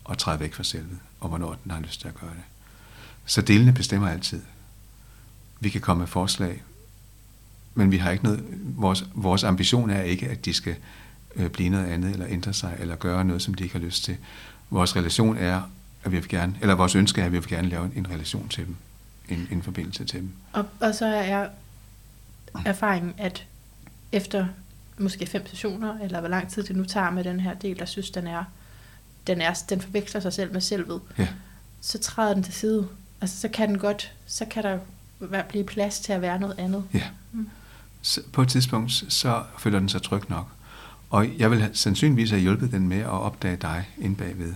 at 0.10 0.18
træde 0.18 0.40
væk 0.40 0.54
fra 0.54 0.64
selvet, 0.64 0.98
og 1.20 1.30
hvornår 1.30 1.56
den 1.64 1.72
har 1.72 1.80
lyst 1.80 2.02
til 2.02 2.08
at 2.08 2.16
gøre 2.16 2.30
det. 2.30 2.44
Så 3.26 3.42
delene 3.42 3.74
bestemmer 3.74 4.10
altid. 4.10 4.42
Vi 5.60 5.70
kan 5.70 5.82
komme 5.82 6.00
med 6.00 6.08
forslag, 6.08 6.64
men 7.74 7.92
vi 7.92 7.98
har 7.98 8.12
ikke 8.12 8.24
noget, 8.24 8.44
vores, 8.62 9.06
vores 9.14 9.44
ambition 9.44 9.90
er 9.90 10.02
ikke, 10.02 10.30
at 10.30 10.46
de 10.46 10.54
skal 10.54 10.76
øh, 11.36 11.50
blive 11.50 11.70
noget 11.70 11.86
andet, 11.86 12.12
eller 12.12 12.26
ændre 12.30 12.54
sig, 12.54 12.76
eller 12.80 12.96
gøre 12.96 13.26
noget, 13.26 13.42
som 13.42 13.54
de 13.54 13.64
ikke 13.64 13.76
har 13.76 13.86
lyst 13.86 14.04
til. 14.04 14.18
Vores 14.70 14.96
relation 14.96 15.38
er, 15.38 15.62
at 16.04 16.12
vi 16.12 16.20
vil 16.20 16.30
gerne, 16.30 16.56
eller 16.62 16.76
vores 16.76 16.96
ønske 16.96 17.22
er, 17.22 17.26
at 17.26 17.32
vi 17.32 17.38
vil 17.38 17.48
gerne 17.48 17.70
lave 17.70 17.86
en, 17.86 17.92
en 17.96 18.10
relation 18.10 18.50
til 18.50 18.66
dem, 18.66 18.76
en, 19.30 19.48
en 19.52 19.64
forbindelse 19.64 20.06
til 20.06 20.20
dem. 20.20 20.32
Og, 20.54 20.66
og 20.80 20.96
så 20.96 21.06
er 21.06 21.48
erfaringen, 22.66 23.14
at 23.18 23.46
efter 24.12 24.48
måske 24.98 25.26
fem 25.26 25.48
sessioner, 25.48 26.00
eller 26.00 26.20
hvor 26.20 26.30
lang 26.30 26.50
tid 26.50 26.64
det 26.64 26.76
nu 26.76 26.84
tager 26.84 27.10
med 27.10 27.24
den 27.24 27.40
her 27.40 27.54
del, 27.54 27.80
der 27.80 27.86
synes, 27.86 28.10
den 28.10 28.28
er, 28.28 28.44
den, 29.28 29.42
er, 29.42 29.54
den 29.70 29.82
forveksler 29.82 30.22
sig 30.22 30.34
selv 30.34 30.54
med 30.54 30.62
selvet, 30.62 31.02
ja. 31.18 31.28
så 31.82 32.00
træder 32.00 32.34
den 32.34 32.44
til 32.44 32.54
side. 32.54 32.88
Altså, 33.22 33.40
så 33.40 33.48
kan 33.48 33.70
den 33.70 33.78
godt, 33.78 34.12
så 34.26 34.46
kan 34.46 34.64
der 34.64 34.80
blive 35.50 35.64
plads 35.64 36.00
til 36.00 36.14
at 36.14 36.22
være 36.22 36.40
noget 36.40 36.60
andet. 36.60 36.84
Ja. 36.94 37.08
Mm. 37.32 37.50
Så 38.02 38.22
på 38.34 38.42
et 38.42 38.48
tidspunkt, 38.48 38.92
så 39.10 39.44
føler 39.58 39.80
den 39.80 39.90
sig 39.90 40.02
tryg 40.02 40.30
nok. 40.30 40.48
Og 41.10 41.38
jeg 41.38 41.52
vil 41.52 41.70
sandsynligvis 41.74 42.30
have 42.30 42.42
hjulpet 42.42 42.72
den 42.72 42.88
med 42.88 43.00
at 43.00 43.10
opdage 43.10 43.58
dig 43.58 43.90
ind 43.98 44.16
bagved. 44.16 44.54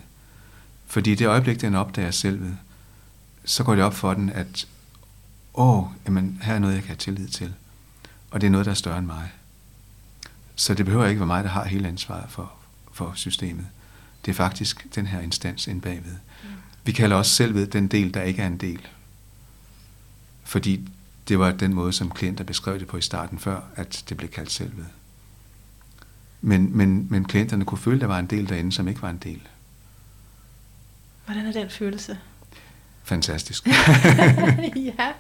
Fordi 0.87 1.15
det 1.15 1.27
øjeblik, 1.27 1.61
den 1.61 1.75
opdager 1.75 2.11
selvet, 2.11 2.57
så 3.45 3.63
går 3.63 3.75
det 3.75 3.83
op 3.83 3.93
for 3.93 4.13
den, 4.13 4.29
at 4.29 4.67
åh, 5.53 5.83
jamen, 6.05 6.39
her 6.43 6.53
er 6.53 6.59
noget, 6.59 6.73
jeg 6.73 6.81
kan 6.81 6.87
have 6.87 6.97
tillid 6.97 7.27
til. 7.27 7.53
Og 8.31 8.41
det 8.41 8.47
er 8.47 8.51
noget, 8.51 8.65
der 8.65 8.71
er 8.71 8.75
større 8.75 8.97
end 8.97 9.05
mig. 9.05 9.31
Så 10.55 10.73
det 10.73 10.85
behøver 10.85 11.05
ikke 11.05 11.19
være 11.19 11.27
mig, 11.27 11.43
der 11.43 11.49
har 11.49 11.65
hele 11.65 11.87
ansvaret 11.87 12.29
for, 12.29 12.51
for 12.91 13.11
systemet. 13.15 13.67
Det 14.25 14.31
er 14.31 14.35
faktisk 14.35 14.95
den 14.95 15.07
her 15.07 15.19
instans 15.19 15.67
ind 15.67 15.81
bagved. 15.81 16.15
Vi 16.89 16.93
kalder 16.93 17.15
også 17.15 17.31
selvved 17.31 17.67
den 17.67 17.87
del, 17.87 18.13
der 18.13 18.21
ikke 18.21 18.41
er 18.41 18.47
en 18.47 18.57
del. 18.57 18.87
Fordi 20.43 20.89
det 21.27 21.39
var 21.39 21.51
den 21.51 21.73
måde, 21.73 21.93
som 21.93 22.11
klienter 22.11 22.43
beskrev 22.43 22.79
det 22.79 22.87
på 22.87 22.97
i 22.97 23.01
starten 23.01 23.39
før, 23.39 23.61
at 23.75 24.03
det 24.09 24.17
blev 24.17 24.29
kaldt 24.29 24.51
selvved. 24.51 24.85
Men, 26.41 26.77
men, 26.77 27.07
men 27.09 27.25
klienterne 27.25 27.65
kunne 27.65 27.77
føle, 27.77 27.95
at 27.95 28.01
der 28.01 28.07
var 28.07 28.19
en 28.19 28.25
del 28.25 28.49
derinde, 28.49 28.71
som 28.71 28.87
ikke 28.87 29.01
var 29.01 29.09
en 29.09 29.17
del. 29.17 29.41
Hvordan 31.25 31.45
er 31.45 31.51
den 31.51 31.69
følelse? 31.69 32.17
Fantastisk. 33.03 33.67
ja. 34.97 35.11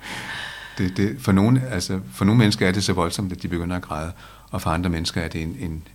Det, 0.77 0.97
det, 0.97 1.21
for, 1.21 1.31
nogle, 1.31 1.67
altså, 1.67 2.01
for 2.13 2.25
nogle 2.25 2.39
mennesker 2.39 2.67
er 2.67 2.71
det 2.71 2.83
så 2.83 2.93
voldsomt, 2.93 3.31
at 3.31 3.41
de 3.41 3.47
begynder 3.47 3.75
at 3.75 3.81
græde, 3.81 4.11
og 4.51 4.61
for 4.61 4.69
andre 4.69 4.89
mennesker 4.89 5.21
er 5.21 5.27
det 5.27 5.41
en, 5.41 5.57
en, 5.59 5.87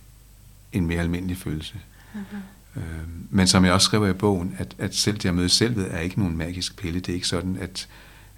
en 0.71 0.85
mere 0.85 0.99
almindelig 0.99 1.37
følelse. 1.37 1.75
Uh-huh. 2.13 2.54
Øh, 2.75 2.83
men 3.29 3.47
som 3.47 3.65
jeg 3.65 3.73
også 3.73 3.85
skriver 3.85 4.07
i 4.07 4.13
bogen, 4.13 4.55
at, 4.57 4.75
at 4.77 4.95
selv 4.95 5.17
det 5.17 5.29
at 5.29 5.35
møde 5.35 5.49
selvet 5.49 5.93
er 5.93 5.99
ikke 5.99 6.19
nogen 6.19 6.37
magisk 6.37 6.77
pille. 6.77 6.99
Det 6.99 7.09
er 7.09 7.13
ikke 7.13 7.27
sådan, 7.27 7.57
at, 7.61 7.87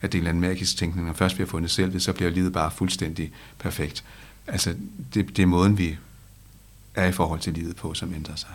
at 0.01 0.11
det 0.11 0.17
er 0.17 0.21
en 0.21 0.27
eller 0.27 0.29
anden 0.29 0.41
magisk 0.41 0.77
tænkning. 0.77 1.07
Når 1.07 1.13
først 1.13 1.37
vi 1.37 1.43
har 1.43 1.47
fundet 1.47 1.71
selvet, 1.71 2.01
så 2.01 2.13
bliver 2.13 2.31
livet 2.31 2.53
bare 2.53 2.71
fuldstændig 2.71 3.31
perfekt. 3.59 4.03
Altså, 4.47 4.75
det, 5.13 5.37
det 5.37 5.43
er 5.43 5.45
måden, 5.45 5.77
vi 5.77 5.97
er 6.95 7.05
i 7.05 7.11
forhold 7.11 7.39
til 7.39 7.53
livet 7.53 7.75
på, 7.75 7.93
som 7.93 8.13
ændrer 8.13 8.35
sig. 8.35 8.49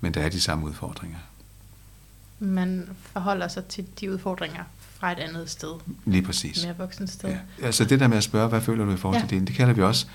Men 0.00 0.14
der 0.14 0.20
er 0.20 0.28
de 0.28 0.40
samme 0.40 0.66
udfordringer. 0.66 1.18
Man 2.38 2.88
forholder 3.12 3.48
sig 3.48 3.64
til 3.64 3.86
de 4.00 4.12
udfordringer 4.12 4.64
fra 4.98 5.12
et 5.12 5.18
andet 5.18 5.50
sted. 5.50 5.72
Lige 6.04 6.22
præcis. 6.22 6.64
Mere 6.64 6.76
voksen 6.76 7.06
sted. 7.06 7.28
Ja. 7.28 7.38
Altså 7.62 7.84
det 7.84 8.00
der 8.00 8.08
med 8.08 8.16
at 8.16 8.24
spørge, 8.24 8.48
hvad 8.48 8.60
føler 8.60 8.84
du 8.84 8.92
i 8.92 8.96
forhold 8.96 9.20
ja. 9.20 9.26
til 9.28 9.40
det, 9.40 9.48
det 9.48 9.56
kalder 9.56 9.74
vi 9.74 9.82
også 9.82 10.06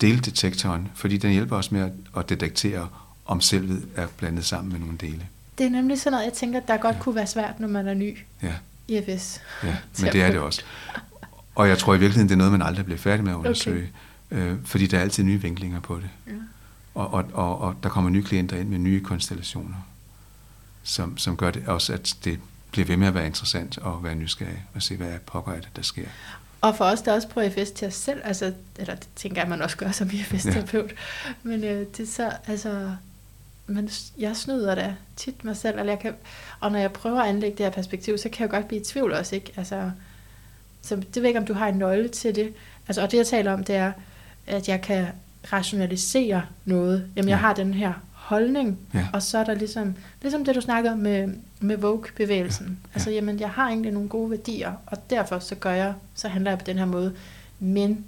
deldetektoren, 0.00 0.88
fordi 0.94 1.16
den 1.16 1.32
hjælper 1.32 1.56
os 1.56 1.72
med 1.72 1.90
at 2.16 2.28
detektere, 2.28 2.88
om 3.28 3.40
selvet 3.40 3.88
er 3.96 4.06
blandet 4.16 4.44
sammen 4.44 4.72
med 4.72 4.80
nogle 4.80 4.96
dele. 4.96 5.26
Det 5.58 5.66
er 5.66 5.70
nemlig 5.70 6.00
sådan 6.00 6.12
noget, 6.12 6.24
jeg 6.24 6.32
tænker, 6.32 6.60
der 6.60 6.76
godt 6.76 6.96
ja. 6.96 7.00
kunne 7.00 7.14
være 7.14 7.26
svært, 7.26 7.60
når 7.60 7.68
man 7.68 7.88
er 7.88 7.94
ny 7.94 8.18
ja. 8.42 8.54
i 8.88 9.02
FS. 9.02 9.40
Ja, 9.64 9.68
men 10.02 10.12
det 10.12 10.22
er 10.22 10.30
det 10.30 10.40
også. 10.40 10.62
Og 11.54 11.68
jeg 11.68 11.78
tror 11.78 11.94
i 11.94 11.98
virkeligheden, 11.98 12.28
det 12.28 12.34
er 12.34 12.38
noget, 12.38 12.52
man 12.52 12.62
aldrig 12.62 12.84
bliver 12.84 12.98
færdig 12.98 13.24
med 13.24 13.32
at 13.32 13.36
undersøge, 13.36 13.92
okay. 14.30 14.42
øh, 14.42 14.56
fordi 14.64 14.86
der 14.86 14.98
er 14.98 15.02
altid 15.02 15.24
nye 15.24 15.42
vinklinger 15.42 15.80
på 15.80 15.96
det. 15.96 16.10
Ja. 16.26 16.32
Og, 16.94 17.14
og, 17.14 17.24
og, 17.32 17.60
og 17.60 17.76
der 17.82 17.88
kommer 17.88 18.10
nye 18.10 18.22
klienter 18.22 18.56
ind 18.56 18.68
med 18.68 18.78
nye 18.78 19.00
konstellationer, 19.00 19.86
som, 20.82 21.18
som 21.18 21.36
gør 21.36 21.50
det 21.50 21.68
også, 21.68 21.92
at 21.92 22.16
det 22.24 22.38
bliver 22.70 22.86
ved 22.86 22.96
med 22.96 23.06
at 23.06 23.14
være 23.14 23.26
interessant 23.26 23.78
og 23.78 24.04
være 24.04 24.14
nysgerrig 24.14 24.64
og 24.74 24.82
se, 24.82 24.96
hvad 24.96 25.18
pokker 25.26 25.52
er 25.52 25.60
det, 25.60 25.68
der 25.76 25.82
sker. 25.82 26.06
Og 26.60 26.76
for 26.76 26.84
os, 26.84 27.02
der 27.02 27.12
også 27.12 27.28
prøver 27.28 27.46
IFS 27.46 27.70
til 27.70 27.88
os 27.88 27.94
selv, 27.94 28.20
altså, 28.24 28.52
eller 28.78 28.94
det 28.94 29.08
tænker 29.16 29.40
jeg, 29.40 29.50
man 29.50 29.62
også 29.62 29.76
gør 29.76 29.90
som 29.90 30.10
IFS-terapeut, 30.12 30.90
ja. 31.26 31.32
men 31.42 31.64
øh, 31.64 31.86
det 31.96 32.00
er 32.00 32.06
så, 32.06 32.32
altså, 32.46 32.92
men 33.68 33.90
jeg 34.18 34.36
snyder 34.36 34.74
da 34.74 34.94
tit 35.16 35.44
mig 35.44 35.56
selv, 35.56 35.78
eller 35.78 35.92
jeg 35.92 36.00
kan, 36.00 36.14
og 36.60 36.72
når 36.72 36.78
jeg 36.78 36.92
prøver 36.92 37.20
at 37.20 37.28
anlægge 37.28 37.58
det 37.58 37.66
her 37.66 37.72
perspektiv, 37.72 38.18
så 38.18 38.28
kan 38.28 38.40
jeg 38.40 38.52
jo 38.52 38.56
godt 38.56 38.68
blive 38.68 38.80
i 38.80 38.84
tvivl 38.84 39.12
også, 39.12 39.34
ikke? 39.34 39.52
Altså, 39.56 39.90
så 40.82 40.96
det 40.96 41.22
ved 41.22 41.24
ikke, 41.24 41.40
om 41.40 41.46
du 41.46 41.54
har 41.54 41.68
en 41.68 41.78
nøgle 41.78 42.08
til 42.08 42.34
det. 42.34 42.54
Altså, 42.88 43.02
og 43.02 43.10
det, 43.10 43.18
jeg 43.18 43.26
taler 43.26 43.52
om, 43.52 43.64
det 43.64 43.76
er, 43.76 43.92
at 44.46 44.68
jeg 44.68 44.80
kan 44.80 45.06
rationalisere 45.52 46.42
noget. 46.64 47.10
Jamen, 47.16 47.28
ja. 47.28 47.32
jeg 47.32 47.40
har 47.40 47.54
den 47.54 47.74
her 47.74 47.92
holdning, 48.12 48.78
ja. 48.94 49.06
og 49.12 49.22
så 49.22 49.38
er 49.38 49.44
der 49.44 49.54
ligesom, 49.54 49.94
ligesom 50.22 50.44
det, 50.44 50.54
du 50.54 50.60
snakker 50.60 50.94
med, 50.94 51.28
med 51.60 51.76
Vogue-bevægelsen. 51.76 52.66
Ja. 52.66 52.72
Ja. 52.72 52.94
Altså, 52.94 53.10
jamen, 53.10 53.40
jeg 53.40 53.50
har 53.50 53.68
egentlig 53.68 53.92
nogle 53.92 54.08
gode 54.08 54.30
værdier, 54.30 54.72
og 54.86 55.10
derfor 55.10 55.38
så 55.38 55.54
gør 55.54 55.72
jeg, 55.72 55.94
så 56.14 56.28
handler 56.28 56.50
jeg 56.50 56.58
på 56.58 56.64
den 56.64 56.78
her 56.78 56.84
måde. 56.84 57.14
Men 57.58 58.04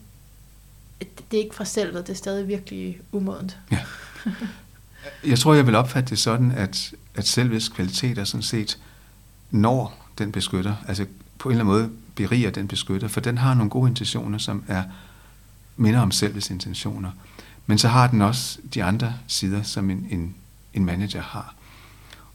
det 1.00 1.38
er 1.38 1.42
ikke 1.42 1.54
fra 1.54 1.64
selvet, 1.64 2.06
det 2.06 2.12
er 2.12 2.16
stadig 2.16 2.48
virkelig 2.48 3.00
umodent. 3.12 3.58
Ja. 3.72 3.78
Jeg 5.26 5.38
tror, 5.38 5.54
jeg 5.54 5.66
vil 5.66 5.74
opfatte 5.74 6.10
det 6.10 6.18
sådan, 6.18 6.52
at, 6.52 6.92
at 7.14 7.26
selvets 7.26 7.68
kvaliteter 7.68 8.24
sådan 8.24 8.42
set 8.42 8.78
når 9.50 10.06
den 10.18 10.32
beskytter, 10.32 10.74
altså 10.88 11.06
på 11.38 11.48
en 11.48 11.52
eller 11.52 11.64
anden 11.64 11.80
måde 11.80 11.90
beriger 12.14 12.50
den 12.50 12.68
beskytter, 12.68 13.08
for 13.08 13.20
den 13.20 13.38
har 13.38 13.54
nogle 13.54 13.70
gode 13.70 13.88
intentioner, 13.88 14.38
som 14.38 14.64
er 14.68 14.82
minder 15.76 16.00
om 16.00 16.10
selvets 16.10 16.50
intentioner. 16.50 17.10
Men 17.66 17.78
så 17.78 17.88
har 17.88 18.06
den 18.06 18.22
også 18.22 18.58
de 18.74 18.84
andre 18.84 19.14
sider, 19.26 19.62
som 19.62 19.90
en, 19.90 20.06
en, 20.10 20.34
en 20.74 20.84
manager 20.84 21.22
har. 21.22 21.54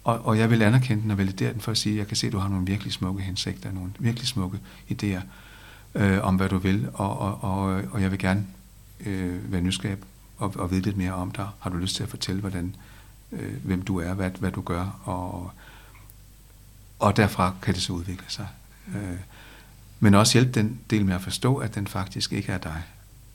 Og, 0.03 0.25
og 0.25 0.37
jeg 0.37 0.49
vil 0.49 0.61
anerkende 0.61 1.03
den 1.03 1.11
og 1.11 1.17
validere 1.17 1.53
den 1.53 1.61
for 1.61 1.71
at 1.71 1.77
sige, 1.77 1.93
at 1.93 1.99
jeg 1.99 2.07
kan 2.07 2.17
se, 2.17 2.27
at 2.27 2.33
du 2.33 2.37
har 2.37 2.49
nogle 2.49 2.65
virkelig 2.65 2.93
smukke 2.93 3.21
hensigter, 3.21 3.71
nogle 3.71 3.91
virkelig 3.99 4.27
smukke 4.27 4.59
idéer 4.91 5.21
øh, 5.95 6.19
om, 6.21 6.35
hvad 6.35 6.49
du 6.49 6.57
vil, 6.57 6.87
og, 6.93 7.19
og, 7.19 7.43
og, 7.43 7.81
og 7.91 8.01
jeg 8.01 8.11
vil 8.11 8.19
gerne 8.19 8.45
øh, 9.05 9.51
være 9.51 9.61
nysgerrig 9.61 9.97
og, 10.37 10.53
og 10.55 10.71
vide 10.71 10.81
lidt 10.81 10.97
mere 10.97 11.13
om 11.13 11.31
dig. 11.31 11.49
Har 11.59 11.69
du 11.69 11.77
lyst 11.77 11.95
til 11.95 12.03
at 12.03 12.09
fortælle, 12.09 12.41
hvordan, 12.41 12.75
øh, 13.31 13.53
hvem 13.63 13.81
du 13.81 13.99
er, 13.99 14.13
hvad, 14.13 14.31
hvad 14.31 14.51
du 14.51 14.61
gør, 14.61 15.01
og, 15.03 15.51
og 16.99 17.17
derfra 17.17 17.53
kan 17.61 17.73
det 17.73 17.81
så 17.81 17.93
udvikle 17.93 18.25
sig. 18.27 18.47
Mm. 18.87 18.95
Øh, 18.95 19.17
men 19.99 20.13
også 20.13 20.33
hjælpe 20.33 20.51
den 20.51 20.79
del 20.89 21.05
med 21.05 21.15
at 21.15 21.21
forstå, 21.21 21.55
at 21.55 21.75
den 21.75 21.87
faktisk 21.87 22.33
ikke 22.33 22.51
er 22.51 22.57
dig, 22.57 22.83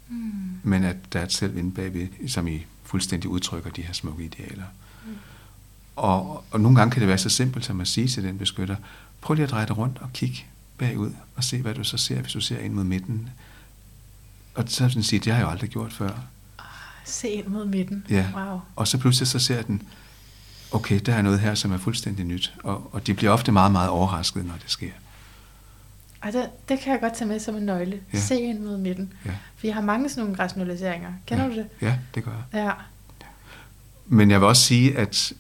mm. 0.09 0.61
men 0.63 0.85
at 0.85 0.97
der 1.13 1.21
er 1.21 1.25
et 1.25 1.33
selv 1.33 1.57
inde 1.57 1.71
bagved, 1.71 2.29
som 2.29 2.49
I 2.49 2.67
fuldstændig 2.85 3.31
udtrykker 3.31 3.71
de 3.71 3.83
her 3.83 3.93
smukke 3.93 4.25
idealer. 4.25 4.65
Mm. 5.07 5.13
Og, 5.97 6.45
og 6.51 6.61
nogle 6.61 6.79
gange 6.79 6.93
kan 6.93 7.01
det 7.01 7.09
være 7.09 7.19
så 7.19 7.29
simpelt 7.29 7.65
som 7.65 7.81
at 7.81 7.89
sige 7.89 8.09
til 8.09 8.25
den 8.25 8.39
beskytter, 8.39 8.77
prøv 9.21 9.35
lige 9.35 9.45
at 9.45 9.51
dreje 9.51 9.67
dig 9.67 9.79
rundt 9.79 9.99
og 9.99 10.13
kigge 10.13 10.45
bagud 10.79 11.13
og 11.37 11.45
se, 11.45 11.63
hvad 11.63 11.75
du 11.75 11.85
så 11.85 11.97
ser, 11.97 12.21
hvis 12.21 12.33
du 12.33 12.41
ser 12.41 12.59
ind 12.59 12.75
mod 12.75 12.85
midten. 12.85 13.31
Og 14.55 14.65
så 14.67 14.89
sådan 14.89 15.03
sige, 15.03 15.21
det 15.21 15.33
har 15.33 15.39
jeg 15.39 15.47
jo 15.47 15.51
aldrig 15.51 15.71
gjort 15.71 15.93
før. 15.93 16.21
Se 17.05 17.29
ind 17.29 17.47
mod 17.47 17.65
midten. 17.65 18.07
Ja. 18.11 18.27
Wow. 18.35 18.61
Og 18.77 18.89
så 18.89 18.99
pludselig 18.99 19.29
så 19.29 19.39
ser 19.39 19.63
den, 19.63 19.83
okay, 20.71 21.01
der 21.07 21.15
er 21.15 21.23
noget 21.23 21.41
her, 21.41 21.55
som 21.55 21.73
er 21.73 21.79
fuldstændig 21.79 22.25
nyt. 22.25 22.55
Og, 22.65 22.95
og 22.95 23.07
de 23.07 23.15
bliver 23.15 23.33
ofte 23.33 23.53
meget, 23.53 23.73
meget 23.73 23.89
overrasket, 23.89 24.45
når 24.45 24.55
det 24.55 24.71
sker. 24.71 24.91
Ej, 26.23 26.31
det, 26.31 26.51
det 26.69 26.81
kan 26.81 26.93
jeg 26.93 27.01
godt 27.01 27.15
tage 27.15 27.29
med 27.29 27.41
som 27.41 27.57
en 27.57 27.63
nøgle. 27.63 28.01
Ja. 28.13 28.19
Se 28.19 28.41
ind 28.41 28.61
mod 28.61 28.79
midten. 28.79 29.13
Ja. 29.25 29.31
For 29.57 29.67
jeg 29.67 29.75
har 29.75 29.83
mange 29.83 30.09
sådan 30.09 30.25
nogle 30.25 30.39
rationaliseringer. 30.39 31.13
Kender 31.27 31.45
ja. 31.45 31.51
du 31.51 31.57
det? 31.57 31.67
Ja, 31.81 31.99
det 32.15 32.25
gør 32.25 32.33
jeg. 32.33 32.65
Ja. 32.65 32.73
Men 34.07 34.31
jeg 34.31 34.41
vil 34.41 34.49
også 34.49 34.63
sige, 34.63 34.99
at 34.99 35.33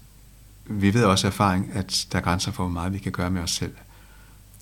vi 0.66 0.94
ved 0.94 1.04
også 1.04 1.26
erfaring, 1.26 1.70
at 1.74 2.06
der 2.12 2.18
er 2.18 2.22
grænser 2.22 2.52
for, 2.52 2.62
hvor 2.62 2.72
meget 2.72 2.92
vi 2.92 2.98
kan 2.98 3.12
gøre 3.12 3.30
med 3.30 3.42
os 3.42 3.50
selv. 3.50 3.74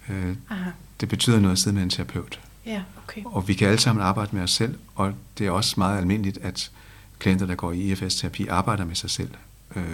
Øh, 0.09 0.37
Aha. 0.51 0.71
det 1.01 1.09
betyder 1.09 1.41
noget 1.41 1.53
at 1.53 1.59
sidde 1.59 1.75
med 1.75 1.83
en 1.83 1.91
terapeut. 1.91 2.41
Ja, 2.67 2.83
okay. 3.05 3.23
Og 3.25 3.49
vi 3.49 3.55
kan 3.55 3.69
alle 3.69 3.81
sammen 3.81 4.05
arbejde 4.05 4.31
med 4.33 4.43
os 4.43 4.51
selv, 4.51 4.79
og 4.95 5.13
det 5.39 5.47
er 5.47 5.51
også 5.51 5.75
meget 5.77 5.99
almindeligt, 5.99 6.39
at 6.39 6.71
klienter, 7.19 7.47
der 7.47 7.55
går 7.55 7.73
i 7.73 7.93
IFS-terapi, 7.93 8.47
arbejder 8.47 8.85
med 8.85 8.95
sig 8.95 9.11
selv 9.11 9.31
øh, 9.77 9.85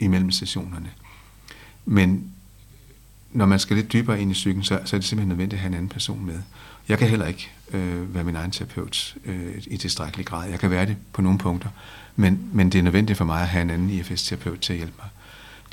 imellem 0.00 0.30
sessionerne. 0.30 0.90
Men 1.84 2.32
når 3.32 3.46
man 3.46 3.58
skal 3.58 3.76
lidt 3.76 3.92
dybere 3.92 4.20
ind 4.20 4.30
i 4.30 4.34
psyken, 4.34 4.64
så, 4.64 4.80
så 4.84 4.96
er 4.96 5.00
det 5.00 5.08
simpelthen 5.08 5.28
nødvendigt 5.28 5.58
at 5.58 5.60
have 5.60 5.68
en 5.68 5.74
anden 5.74 5.88
person 5.88 6.26
med. 6.26 6.38
Jeg 6.88 6.98
kan 6.98 7.08
heller 7.08 7.26
ikke 7.26 7.50
øh, 7.72 8.14
være 8.14 8.24
min 8.24 8.36
egen 8.36 8.50
terapeut 8.50 9.16
øh, 9.24 9.62
i 9.66 9.76
tilstrækkelig 9.76 10.26
grad. 10.26 10.50
Jeg 10.50 10.60
kan 10.60 10.70
være 10.70 10.86
det 10.86 10.96
på 11.12 11.22
nogle 11.22 11.38
punkter, 11.38 11.68
men, 12.16 12.40
men 12.52 12.70
det 12.70 12.78
er 12.78 12.82
nødvendigt 12.82 13.18
for 13.18 13.24
mig 13.24 13.42
at 13.42 13.48
have 13.48 13.62
en 13.62 13.70
anden 13.70 13.90
IFS-terapeut 13.90 14.60
til 14.60 14.72
at 14.72 14.76
hjælpe 14.76 14.94
mig. 14.98 15.08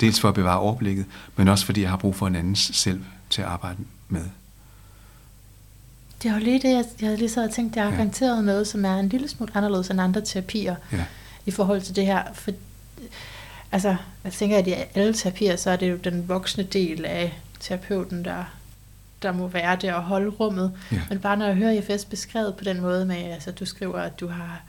Dels 0.00 0.20
for 0.20 0.28
at 0.28 0.34
bevare 0.34 0.58
overblikket, 0.58 1.06
men 1.36 1.48
også 1.48 1.66
fordi 1.66 1.80
jeg 1.80 1.90
har 1.90 1.96
brug 1.96 2.16
for 2.16 2.26
en 2.26 2.36
andens 2.36 2.70
selv 2.74 3.04
til 3.30 3.42
at 3.42 3.48
arbejde 3.48 3.78
med. 4.08 4.24
Det 6.24 6.30
er 6.30 6.34
jo 6.34 6.40
lige 6.44 6.58
det, 6.58 6.70
jeg, 6.70 6.84
jeg 7.00 7.18
lige 7.18 7.28
så 7.28 7.48
tænkt, 7.52 7.76
jeg 7.76 7.84
har 7.84 7.90
ja. 7.90 7.96
garanteret 7.96 8.44
noget, 8.44 8.66
som 8.66 8.84
er 8.84 8.96
en 8.96 9.08
lille 9.08 9.28
smule 9.28 9.52
anderledes 9.54 9.90
end 9.90 10.00
andre 10.00 10.20
terapier 10.20 10.76
ja. 10.92 11.04
i 11.46 11.50
forhold 11.50 11.80
til 11.80 11.96
det 11.96 12.06
her. 12.06 12.22
For, 12.34 12.50
altså, 13.72 13.96
jeg 14.24 14.32
tænker, 14.32 14.58
at 14.58 14.66
i 14.66 14.74
alle 14.94 15.14
terapier, 15.14 15.56
så 15.56 15.70
er 15.70 15.76
det 15.76 15.90
jo 15.90 15.96
den 15.96 16.28
voksne 16.28 16.62
del 16.62 17.04
af 17.04 17.38
terapeuten, 17.60 18.24
der, 18.24 18.44
der 19.22 19.32
må 19.32 19.48
være 19.48 19.76
det 19.76 19.94
og 19.94 20.02
holde 20.02 20.30
rummet. 20.30 20.72
Ja. 20.92 21.00
Men 21.08 21.18
bare 21.18 21.36
når 21.36 21.46
jeg 21.46 21.54
hører 21.54 21.72
IFS 21.72 22.04
beskrevet 22.04 22.56
på 22.56 22.64
den 22.64 22.80
måde 22.80 23.06
med, 23.06 23.16
altså 23.16 23.52
du 23.52 23.64
skriver, 23.64 23.98
at 23.98 24.20
du 24.20 24.28
har, 24.28 24.62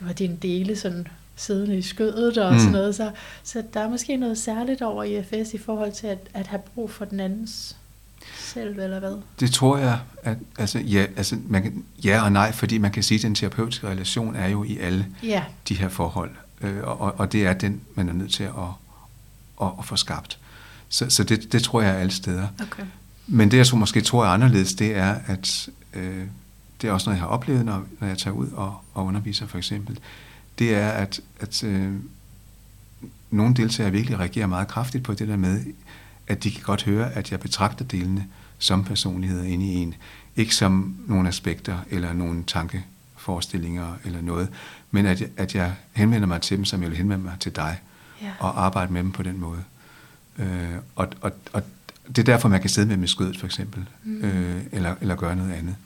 du 0.00 0.04
har 0.04 0.12
dine 0.12 0.36
dele 0.36 0.76
sådan 0.76 1.08
siddende 1.36 1.78
i 1.78 1.82
skødet 1.82 2.38
og 2.38 2.52
mm. 2.52 2.58
sådan 2.58 2.72
noget, 2.72 2.94
så, 2.94 3.10
så 3.42 3.62
der 3.74 3.80
er 3.80 3.88
måske 3.88 4.16
noget 4.16 4.38
særligt 4.38 4.82
over 4.82 5.04
IFS 5.04 5.54
i 5.54 5.58
forhold 5.58 5.92
til 5.92 6.06
at, 6.06 6.18
at 6.34 6.46
have 6.46 6.62
brug 6.74 6.90
for 6.90 7.04
den 7.04 7.20
andens 7.20 7.76
selv, 8.38 8.78
eller 8.78 8.98
hvad? 8.98 9.16
Det 9.40 9.52
tror 9.52 9.78
jeg, 9.78 9.98
at 10.22 10.36
altså, 10.58 10.78
ja, 10.78 11.06
altså, 11.16 11.36
man 11.48 11.62
kan, 11.62 11.84
ja 12.04 12.22
og 12.22 12.32
nej, 12.32 12.52
fordi 12.52 12.78
man 12.78 12.92
kan 12.92 13.02
sige, 13.02 13.18
at 13.18 13.22
den 13.22 13.34
terapeutiske 13.34 13.88
relation 13.88 14.36
er 14.36 14.48
jo 14.48 14.64
i 14.64 14.78
alle 14.78 15.06
ja. 15.22 15.44
de 15.68 15.74
her 15.74 15.88
forhold, 15.88 16.30
øh, 16.60 16.82
og, 16.82 17.18
og 17.18 17.32
det 17.32 17.46
er 17.46 17.52
den, 17.52 17.80
man 17.94 18.08
er 18.08 18.12
nødt 18.12 18.32
til 18.32 18.44
at, 18.44 18.50
at, 19.62 19.68
at 19.78 19.84
få 19.84 19.96
skabt. 19.96 20.38
Så, 20.88 21.10
så 21.10 21.24
det, 21.24 21.52
det 21.52 21.62
tror 21.62 21.80
jeg 21.80 21.90
er 21.90 21.98
alle 21.98 22.12
steder. 22.12 22.48
Okay. 22.62 22.82
Men 23.26 23.50
det, 23.50 23.56
jeg 23.56 23.66
så 23.66 23.76
måske 23.76 24.00
tror 24.00 24.24
er 24.24 24.28
anderledes, 24.28 24.74
det 24.74 24.96
er, 24.96 25.14
at 25.26 25.68
øh, 25.94 26.24
det 26.82 26.88
er 26.88 26.92
også 26.92 27.10
noget, 27.10 27.16
jeg 27.16 27.22
har 27.22 27.28
oplevet, 27.28 27.64
når, 27.64 27.84
når 28.00 28.08
jeg 28.08 28.18
tager 28.18 28.34
ud 28.34 28.48
og, 28.48 28.80
og 28.94 29.04
underviser 29.04 29.46
for 29.46 29.58
eksempel, 29.58 29.98
det 30.58 30.74
er, 30.74 30.88
at, 30.88 31.20
at 31.40 31.64
øh, 31.64 31.92
nogle 33.30 33.54
deltagere 33.54 33.92
virkelig 33.92 34.18
reagerer 34.18 34.46
meget 34.46 34.68
kraftigt 34.68 35.04
på 35.04 35.14
det 35.14 35.28
der 35.28 35.36
med, 35.36 35.64
at 36.26 36.44
de 36.44 36.50
kan 36.50 36.62
godt 36.62 36.84
høre, 36.84 37.12
at 37.12 37.30
jeg 37.30 37.40
betragter 37.40 37.84
delene 37.84 38.26
som 38.58 38.84
personligheder 38.84 39.44
inde 39.44 39.66
i 39.66 39.74
en. 39.74 39.94
Ikke 40.36 40.54
som 40.54 40.96
nogle 41.06 41.28
aspekter 41.28 41.78
eller 41.90 42.12
nogle 42.12 42.44
tankeforestillinger 42.46 43.94
eller 44.04 44.22
noget, 44.22 44.48
men 44.90 45.06
at, 45.06 45.22
at 45.36 45.54
jeg 45.54 45.74
henvender 45.92 46.28
mig 46.28 46.40
til 46.40 46.56
dem, 46.56 46.64
som 46.64 46.82
jeg 46.82 46.90
vil 46.90 46.98
henvende 46.98 47.24
mig 47.24 47.34
til 47.40 47.56
dig, 47.56 47.80
ja. 48.22 48.30
og 48.38 48.64
arbejde 48.64 48.92
med 48.92 49.02
dem 49.02 49.12
på 49.12 49.22
den 49.22 49.38
måde. 49.38 49.62
Øh, 50.38 50.76
og, 50.96 51.08
og, 51.20 51.32
og 51.52 51.62
det 52.08 52.18
er 52.18 52.22
derfor, 52.22 52.48
man 52.48 52.60
kan 52.60 52.70
sidde 52.70 52.88
med 52.88 52.96
dem 52.96 53.04
i 53.04 53.06
skødet, 53.06 53.38
for 53.38 53.46
eksempel, 53.46 53.88
mm. 54.04 54.24
øh, 54.24 54.62
eller, 54.72 54.94
eller 55.00 55.14
gøre 55.14 55.36
noget 55.36 55.52
andet. 55.52 55.76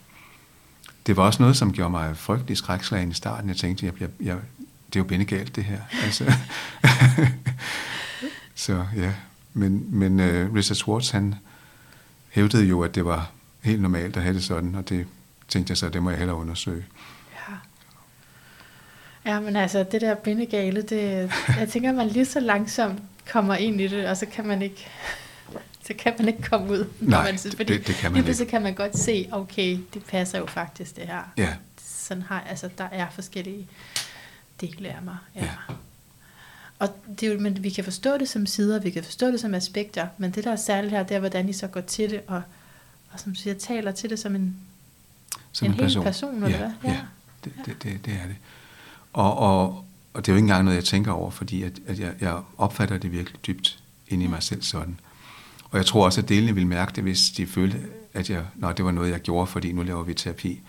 Det 1.07 1.17
var 1.17 1.23
også 1.23 1.43
noget, 1.43 1.57
som 1.57 1.73
gjorde 1.73 1.91
mig 1.91 2.17
frygtelig 2.17 2.57
skrækslagen 2.57 3.11
i 3.11 3.15
starten. 3.15 3.49
Jeg 3.49 3.57
tænkte, 3.57 3.87
jeg, 3.87 4.01
jeg, 4.01 4.09
jeg, 4.21 4.37
det 4.87 4.97
er 4.97 5.01
jo 5.01 5.05
bindegalt, 5.05 5.57
det 5.57 5.65
her. 5.65 5.81
Altså. 6.05 6.33
så 8.55 8.87
ja, 8.97 9.13
men, 9.53 9.87
men 9.99 10.21
uh, 10.21 10.55
Richard 10.55 10.77
Schwartz, 10.77 11.11
han 11.11 11.35
hævdede 12.31 12.65
jo, 12.65 12.83
at 12.83 12.95
det 12.95 13.05
var 13.05 13.31
helt 13.61 13.83
normalt 13.83 14.17
at 14.17 14.23
have 14.23 14.35
det 14.35 14.45
sådan, 14.45 14.75
og 14.75 14.89
det 14.89 15.07
tænkte 15.49 15.71
jeg 15.71 15.79
så, 15.79 15.87
at 15.87 15.93
det 15.93 16.03
må 16.03 16.11
jeg 16.11 16.19
hellere 16.19 16.37
undersøge. 16.37 16.85
Ja. 17.35 17.55
Ja, 19.31 19.41
men 19.41 19.57
altså, 19.57 19.85
det 19.93 20.01
der 20.01 20.15
bindegale, 20.15 20.83
det, 20.83 21.33
jeg 21.59 21.69
tænker, 21.69 21.93
man 21.93 22.09
lige 22.09 22.25
så 22.25 22.41
langsomt 22.41 23.03
kommer 23.33 23.55
ind 23.55 23.81
i 23.81 23.87
det, 23.87 24.09
og 24.09 24.17
så 24.17 24.27
kan 24.27 24.47
man 24.47 24.63
ikke, 24.63 24.89
så 25.87 25.95
kan 25.99 26.15
man 26.19 26.29
ikke 26.29 26.43
komme 26.43 26.71
ud. 26.73 26.89
Nej, 27.01 27.25
man, 27.25 27.39
fordi 27.39 27.77
det, 27.77 27.87
det 27.87 27.95
kan 27.95 28.13
man 28.13 28.21
ikke. 28.21 28.35
så 28.35 28.45
kan 28.45 28.63
man 28.63 28.75
godt 28.75 28.99
se, 28.99 29.29
okay, 29.33 29.79
det 29.95 30.05
passer 30.05 30.39
jo 30.39 30.47
faktisk 30.47 30.97
det 30.97 31.07
her. 31.07 31.33
Ja. 31.37 31.55
Sådan 31.85 32.23
har, 32.23 32.41
altså, 32.41 32.69
der 32.79 32.89
er 32.93 33.07
forskellige 33.11 33.69
dele 34.61 34.89
af 34.89 35.03
mig. 35.03 35.17
Ja. 35.37 35.45
ja. 35.45 35.75
Og 36.81 36.89
det 37.21 37.29
er 37.29 37.33
jo, 37.33 37.41
men 37.41 37.63
vi 37.63 37.71
kan 37.71 37.85
forstå 37.85 38.19
det 38.19 38.29
som 38.29 38.47
sider, 38.47 38.81
vi 38.81 38.91
kan 38.91 39.05
forstå 39.05 39.27
det 39.27 39.41
som 39.41 39.55
aspekter, 39.55 40.07
men 40.19 40.31
det 40.31 40.45
der 40.45 40.53
er 40.53 40.57
særligt 40.57 40.93
her, 40.93 41.03
det 41.03 41.15
er, 41.15 41.19
hvordan 41.19 41.49
I 41.49 41.53
så 41.53 41.67
går 41.67 41.81
til 41.81 42.11
det, 42.11 42.21
og, 42.27 42.43
og 43.13 43.21
som 43.21 43.35
siger, 43.35 43.55
taler 43.55 43.93
til 43.93 44.11
det 44.11 44.19
som 44.19 44.35
en, 44.35 44.57
som 45.53 45.67
en, 45.67 45.73
en 45.73 45.79
person. 45.79 46.03
hel 46.03 46.07
person, 46.07 46.35
eller 46.35 46.49
ja, 46.49 46.57
hvad? 46.57 46.71
Ja, 46.85 46.91
ja. 46.91 47.01
Det, 47.45 47.53
det, 47.67 47.83
det, 47.83 48.05
det 48.05 48.13
er 48.13 48.27
det. 48.27 48.37
Og, 49.13 49.39
og, 49.39 49.85
og 50.15 50.27
det 50.27 50.29
er 50.29 50.33
jo 50.33 50.37
ikke 50.37 50.45
engang 50.45 50.65
noget, 50.65 50.77
jeg 50.77 50.85
tænker 50.85 51.13
over, 51.13 51.31
fordi 51.31 51.63
at, 51.63 51.73
at 51.87 51.99
jeg, 51.99 52.13
jeg 52.21 52.41
opfatter 52.59 52.99
det 52.99 53.13
virkelig 53.13 53.47
dybt 53.47 53.79
ind 54.09 54.23
i 54.23 54.27
mig 54.27 54.43
selv 54.43 54.63
sådan. 54.63 55.01
Og 55.71 55.79
jeg 55.79 55.87
tror 55.87 56.05
også, 56.05 56.21
at 56.21 56.29
delene 56.29 56.55
vil 56.55 56.67
mærke 56.67 56.93
det, 56.97 57.03
hvis 57.03 57.31
de 57.37 57.47
følte, 57.47 57.79
at 58.15 58.31
jeg, 58.31 58.45
nå, 58.57 58.73
det 58.73 58.85
var 58.85 58.91
noget, 58.91 59.11
jeg 59.11 59.21
gjorde, 59.21 59.47
fordi 59.47 59.73
nu 59.73 59.83
laver 59.83 60.03
vi 60.03 60.15
terapi. 60.15 60.61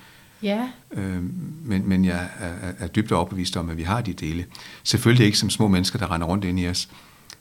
Ja. 0.44 0.70
Øh, 0.92 1.24
men, 1.66 1.89
men 1.89 2.06
jeg 2.06 2.30
er, 2.39 2.72
er 2.80 2.88
dybt 2.88 3.12
overbevist 3.12 3.58
om, 3.58 3.70
at 3.70 3.78
vi 3.78 3.84
har 3.84 4.02
de 4.02 4.14
dele. 4.14 4.46
Selvfølgelig 4.84 5.26
ikke 5.26 5.38
som 5.38 5.50
små 5.50 5.68
mennesker, 5.68 6.00
der 6.00 6.12
render 6.12 6.28
rundt 6.28 6.46
ind 6.46 6.60
i 6.60 6.68
os, 6.68 6.89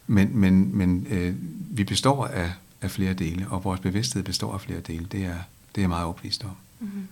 men, 0.06 0.38
men, 0.38 0.76
men 0.76 1.06
øh, 1.10 1.34
vi 1.70 1.84
består 1.84 2.26
af, 2.26 2.52
af 2.82 2.90
flere 2.90 3.14
dele, 3.14 3.46
og 3.48 3.64
vores 3.64 3.80
bevidsthed 3.80 4.22
består 4.22 4.54
af 4.54 4.60
flere 4.60 4.80
dele. 4.80 5.06
Det 5.12 5.24
er, 5.24 5.34
det 5.74 5.76
er 5.76 5.82
jeg 5.82 5.88
meget 5.88 6.04
overbevist 6.04 6.44
om. 6.44 6.50
Mm-hmm. 6.80 7.08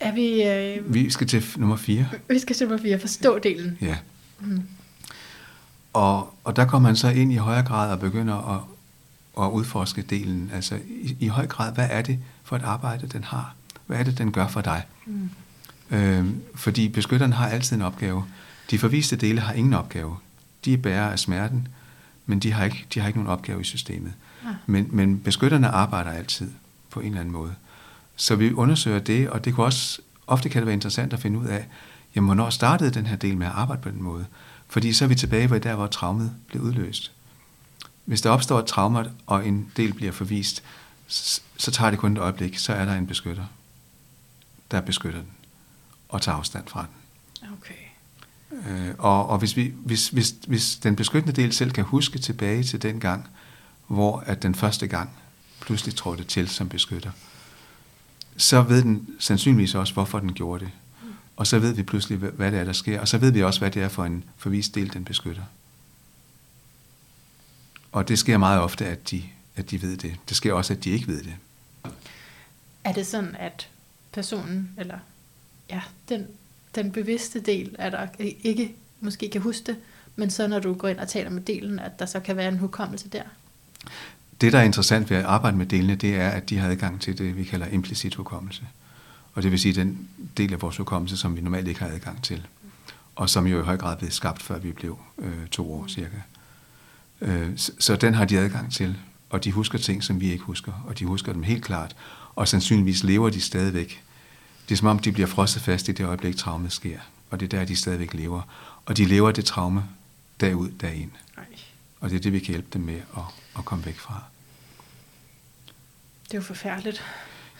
Er 0.00 0.12
vi... 0.12 0.42
Øh, 0.42 0.94
vi 0.94 1.10
skal 1.10 1.26
til 1.26 1.44
nummer 1.56 1.76
fire. 1.76 2.08
Vi 2.28 2.38
skal 2.38 2.56
til 2.56 2.68
nummer 2.68 2.82
fire. 2.82 3.00
Forstå 3.00 3.38
delen. 3.38 3.78
Ja. 3.80 3.96
Mm. 4.40 4.62
og, 5.92 6.34
og 6.44 6.56
der 6.56 6.64
kommer 6.64 6.88
man 6.88 6.96
så 6.96 7.08
ind 7.08 7.32
i 7.32 7.36
højere 7.36 7.62
grad 7.62 7.92
og 7.92 8.00
begynder 8.00 8.54
at, 8.56 8.60
at 9.44 9.50
udforske 9.50 10.02
delen. 10.02 10.50
Altså 10.54 10.78
i, 10.88 11.16
i 11.20 11.26
høj 11.26 11.46
grad, 11.46 11.74
hvad 11.74 11.88
er 11.90 12.02
det 12.02 12.18
for 12.42 12.56
et 12.56 12.62
arbejde, 12.62 13.06
den 13.06 13.24
har? 13.24 13.54
Hvad 13.88 13.98
er 13.98 14.02
det, 14.02 14.18
den 14.18 14.32
gør 14.32 14.48
for 14.48 14.60
dig? 14.60 14.82
Mm. 15.06 15.30
Øh, 15.90 16.26
fordi 16.54 16.88
beskytteren 16.88 17.32
har 17.32 17.48
altid 17.48 17.76
en 17.76 17.82
opgave. 17.82 18.24
De 18.70 18.78
forviste 18.78 19.16
dele 19.16 19.40
har 19.40 19.52
ingen 19.52 19.74
opgave. 19.74 20.16
De 20.64 20.72
er 20.72 20.76
bærer 20.76 21.10
af 21.10 21.18
smerten, 21.18 21.68
men 22.26 22.38
de 22.38 22.52
har 22.52 22.64
ikke, 22.64 22.86
de 22.94 23.00
har 23.00 23.06
ikke 23.06 23.18
nogen 23.18 23.32
opgave 23.32 23.60
i 23.60 23.64
systemet. 23.64 24.12
Ja. 24.44 24.48
Men, 24.66 24.88
men 24.90 25.18
beskytterne 25.18 25.68
arbejder 25.68 26.10
altid 26.10 26.50
på 26.90 27.00
en 27.00 27.06
eller 27.06 27.20
anden 27.20 27.32
måde. 27.32 27.54
Så 28.16 28.36
vi 28.36 28.52
undersøger 28.52 28.98
det, 28.98 29.30
og 29.30 29.44
det 29.44 29.54
kan 29.54 29.64
også, 29.64 30.00
ofte 30.26 30.48
kan 30.48 30.62
det 30.62 30.66
være 30.66 30.74
interessant 30.74 31.12
at 31.12 31.20
finde 31.20 31.38
ud 31.38 31.46
af, 31.46 31.66
jamen, 32.14 32.28
hvornår 32.28 32.50
startede 32.50 32.90
den 32.90 33.06
her 33.06 33.16
del 33.16 33.36
med 33.36 33.46
at 33.46 33.52
arbejde 33.52 33.82
på 33.82 33.90
den 33.90 34.02
måde? 34.02 34.26
Fordi 34.68 34.92
så 34.92 35.04
er 35.04 35.08
vi 35.08 35.14
tilbage 35.14 35.46
hvor 35.46 35.58
der, 35.58 35.74
hvor 35.74 35.86
traumet 35.86 36.32
blev 36.46 36.62
udløst. 36.62 37.12
Hvis 38.04 38.20
der 38.20 38.30
opstår 38.30 38.58
et 38.58 38.66
trauma, 38.66 39.04
og 39.26 39.46
en 39.46 39.70
del 39.76 39.92
bliver 39.92 40.12
forvist, 40.12 40.62
så 41.56 41.70
tager 41.70 41.90
det 41.90 41.98
kun 41.98 42.12
et 42.12 42.18
øjeblik, 42.18 42.58
så 42.58 42.72
er 42.72 42.84
der 42.84 42.94
en 42.94 43.06
beskytter, 43.06 43.44
der 44.70 44.80
beskytter 44.80 45.20
den 45.20 45.30
og 46.08 46.22
tager 46.22 46.36
afstand 46.36 46.68
fra 46.68 46.86
den. 46.86 47.52
Okay. 47.52 47.74
Øh, 48.70 48.94
og 48.98 49.28
og 49.28 49.38
hvis, 49.38 49.56
vi, 49.56 49.72
hvis, 49.76 50.08
hvis, 50.08 50.34
hvis 50.46 50.76
den 50.76 50.96
beskyttende 50.96 51.42
del 51.42 51.52
selv 51.52 51.70
kan 51.70 51.84
huske 51.84 52.18
tilbage 52.18 52.62
til 52.62 52.82
den 52.82 53.00
gang, 53.00 53.28
hvor 53.86 54.18
at 54.26 54.42
den 54.42 54.54
første 54.54 54.86
gang 54.86 55.10
pludselig 55.60 55.94
trådte 55.94 56.24
til 56.24 56.48
som 56.48 56.68
beskytter, 56.68 57.10
så 58.36 58.62
ved 58.62 58.82
den 58.82 59.08
sandsynligvis 59.18 59.74
også, 59.74 59.92
hvorfor 59.92 60.18
den 60.18 60.32
gjorde 60.32 60.64
det. 60.64 60.72
Og 61.36 61.46
så 61.46 61.58
ved 61.58 61.72
vi 61.72 61.82
pludselig, 61.82 62.18
hvad 62.18 62.52
det 62.52 62.60
er, 62.60 62.64
der 62.64 62.72
sker. 62.72 63.00
Og 63.00 63.08
så 63.08 63.18
ved 63.18 63.30
vi 63.30 63.42
også, 63.42 63.60
hvad 63.60 63.70
det 63.70 63.82
er 63.82 63.88
for 63.88 64.04
en 64.04 64.24
forvist 64.36 64.74
del, 64.74 64.92
den 64.92 65.04
beskytter. 65.04 65.42
Og 67.92 68.08
det 68.08 68.18
sker 68.18 68.38
meget 68.38 68.60
ofte, 68.60 68.86
at 68.86 69.10
de, 69.10 69.22
at 69.56 69.70
de 69.70 69.82
ved 69.82 69.96
det. 69.96 70.16
Det 70.28 70.36
sker 70.36 70.52
også, 70.52 70.72
at 70.72 70.84
de 70.84 70.90
ikke 70.90 71.06
ved 71.06 71.22
det. 71.22 71.36
Er 72.84 72.92
det 72.92 73.06
sådan, 73.06 73.36
at 73.38 73.68
personen, 74.12 74.70
eller 74.78 74.98
ja, 75.70 75.82
den, 76.08 76.26
den 76.74 76.92
bevidste 76.92 77.40
del, 77.40 77.76
at 77.78 77.92
der 77.92 78.06
ikke 78.18 78.74
måske 79.00 79.30
kan 79.30 79.40
huske 79.40 79.64
det, 79.66 79.76
men 80.16 80.30
så 80.30 80.46
når 80.46 80.58
du 80.58 80.74
går 80.74 80.88
ind 80.88 80.98
og 80.98 81.08
taler 81.08 81.30
med 81.30 81.42
delen, 81.42 81.78
at 81.78 81.98
der 81.98 82.06
så 82.06 82.20
kan 82.20 82.36
være 82.36 82.48
en 82.48 82.58
hukommelse 82.58 83.08
der? 83.08 83.22
Det, 84.40 84.52
der 84.52 84.58
er 84.58 84.62
interessant 84.62 85.10
ved 85.10 85.16
at 85.16 85.24
arbejde 85.24 85.56
med 85.56 85.66
delene, 85.66 85.94
det 85.94 86.16
er, 86.16 86.28
at 86.28 86.50
de 86.50 86.58
har 86.58 86.68
adgang 86.68 87.00
til 87.00 87.18
det, 87.18 87.36
vi 87.36 87.44
kalder 87.44 87.66
implicit 87.66 88.14
hukommelse. 88.14 88.62
Og 89.34 89.42
det 89.42 89.50
vil 89.50 89.58
sige 89.58 89.74
den 89.74 90.08
del 90.36 90.52
af 90.52 90.62
vores 90.62 90.76
hukommelse, 90.76 91.16
som 91.16 91.36
vi 91.36 91.40
normalt 91.40 91.68
ikke 91.68 91.80
har 91.80 91.88
adgang 91.88 92.22
til. 92.22 92.46
Og 93.16 93.30
som 93.30 93.46
jo 93.46 93.60
i 93.60 93.64
høj 93.64 93.76
grad 93.76 93.96
blev 93.96 94.10
skabt, 94.10 94.42
før 94.42 94.58
vi 94.58 94.72
blev 94.72 94.98
øh, 95.18 95.46
to 95.50 95.72
år 95.72 95.86
cirka. 95.86 96.16
Øh, 97.20 97.50
så, 97.56 97.72
så 97.78 97.96
den 97.96 98.14
har 98.14 98.24
de 98.24 98.38
adgang 98.38 98.72
til. 98.72 98.96
Og 99.30 99.44
de 99.44 99.52
husker 99.52 99.78
ting, 99.78 100.04
som 100.04 100.20
vi 100.20 100.32
ikke 100.32 100.44
husker. 100.44 100.84
Og 100.86 100.98
de 100.98 101.04
husker 101.04 101.32
dem 101.32 101.42
helt 101.42 101.64
klart. 101.64 101.96
Og 102.38 102.48
sandsynligvis 102.48 103.04
lever 103.04 103.30
de 103.30 103.40
stadigvæk. 103.40 104.02
Det 104.68 104.74
er 104.74 104.76
som 104.76 104.88
om, 104.88 104.98
de 104.98 105.12
bliver 105.12 105.26
frosset 105.26 105.62
fast 105.62 105.88
i 105.88 105.92
det 105.92 106.06
øjeblik, 106.06 106.36
traumet 106.36 106.72
sker. 106.72 106.98
Og 107.30 107.40
det 107.40 107.52
er 107.52 107.58
der, 107.58 107.64
de 107.64 107.76
stadigvæk 107.76 108.14
lever. 108.14 108.42
Og 108.86 108.96
de 108.96 109.04
lever 109.04 109.30
det 109.30 109.44
traume 109.44 109.84
derud, 110.40 110.68
derind. 110.68 111.10
Og 112.00 112.10
det 112.10 112.16
er 112.16 112.20
det, 112.20 112.32
vi 112.32 112.38
kan 112.38 112.48
hjælpe 112.48 112.68
dem 112.72 112.82
med 112.82 112.94
at, 112.94 113.22
at 113.58 113.64
komme 113.64 113.86
væk 113.86 113.98
fra. 113.98 114.22
Det 116.24 116.34
er 116.34 116.38
jo 116.38 116.42
forfærdeligt. 116.42 117.02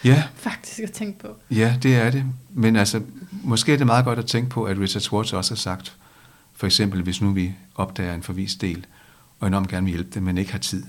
Ja. 0.04 0.24
Faktisk 0.34 0.78
at 0.78 0.92
tænke 0.92 1.18
på. 1.18 1.36
Ja, 1.50 1.78
det 1.82 1.96
er 1.96 2.10
det. 2.10 2.24
Men 2.50 2.76
altså, 2.76 3.02
måske 3.30 3.72
er 3.72 3.76
det 3.76 3.86
meget 3.86 4.04
godt 4.04 4.18
at 4.18 4.26
tænke 4.26 4.50
på, 4.50 4.64
at 4.64 4.78
Richard 4.78 5.00
Schwartz 5.00 5.32
også 5.32 5.54
har 5.54 5.56
sagt, 5.56 5.96
for 6.54 6.66
eksempel, 6.66 7.02
hvis 7.02 7.20
nu 7.20 7.30
vi 7.30 7.54
opdager 7.74 8.14
en 8.14 8.22
forvist 8.22 8.60
del, 8.60 8.86
og 9.40 9.48
enormt 9.48 9.68
gerne 9.68 9.84
vil 9.84 9.94
hjælpe 9.94 10.10
dem, 10.14 10.22
men 10.22 10.38
ikke 10.38 10.52
har 10.52 10.58
tid, 10.58 10.84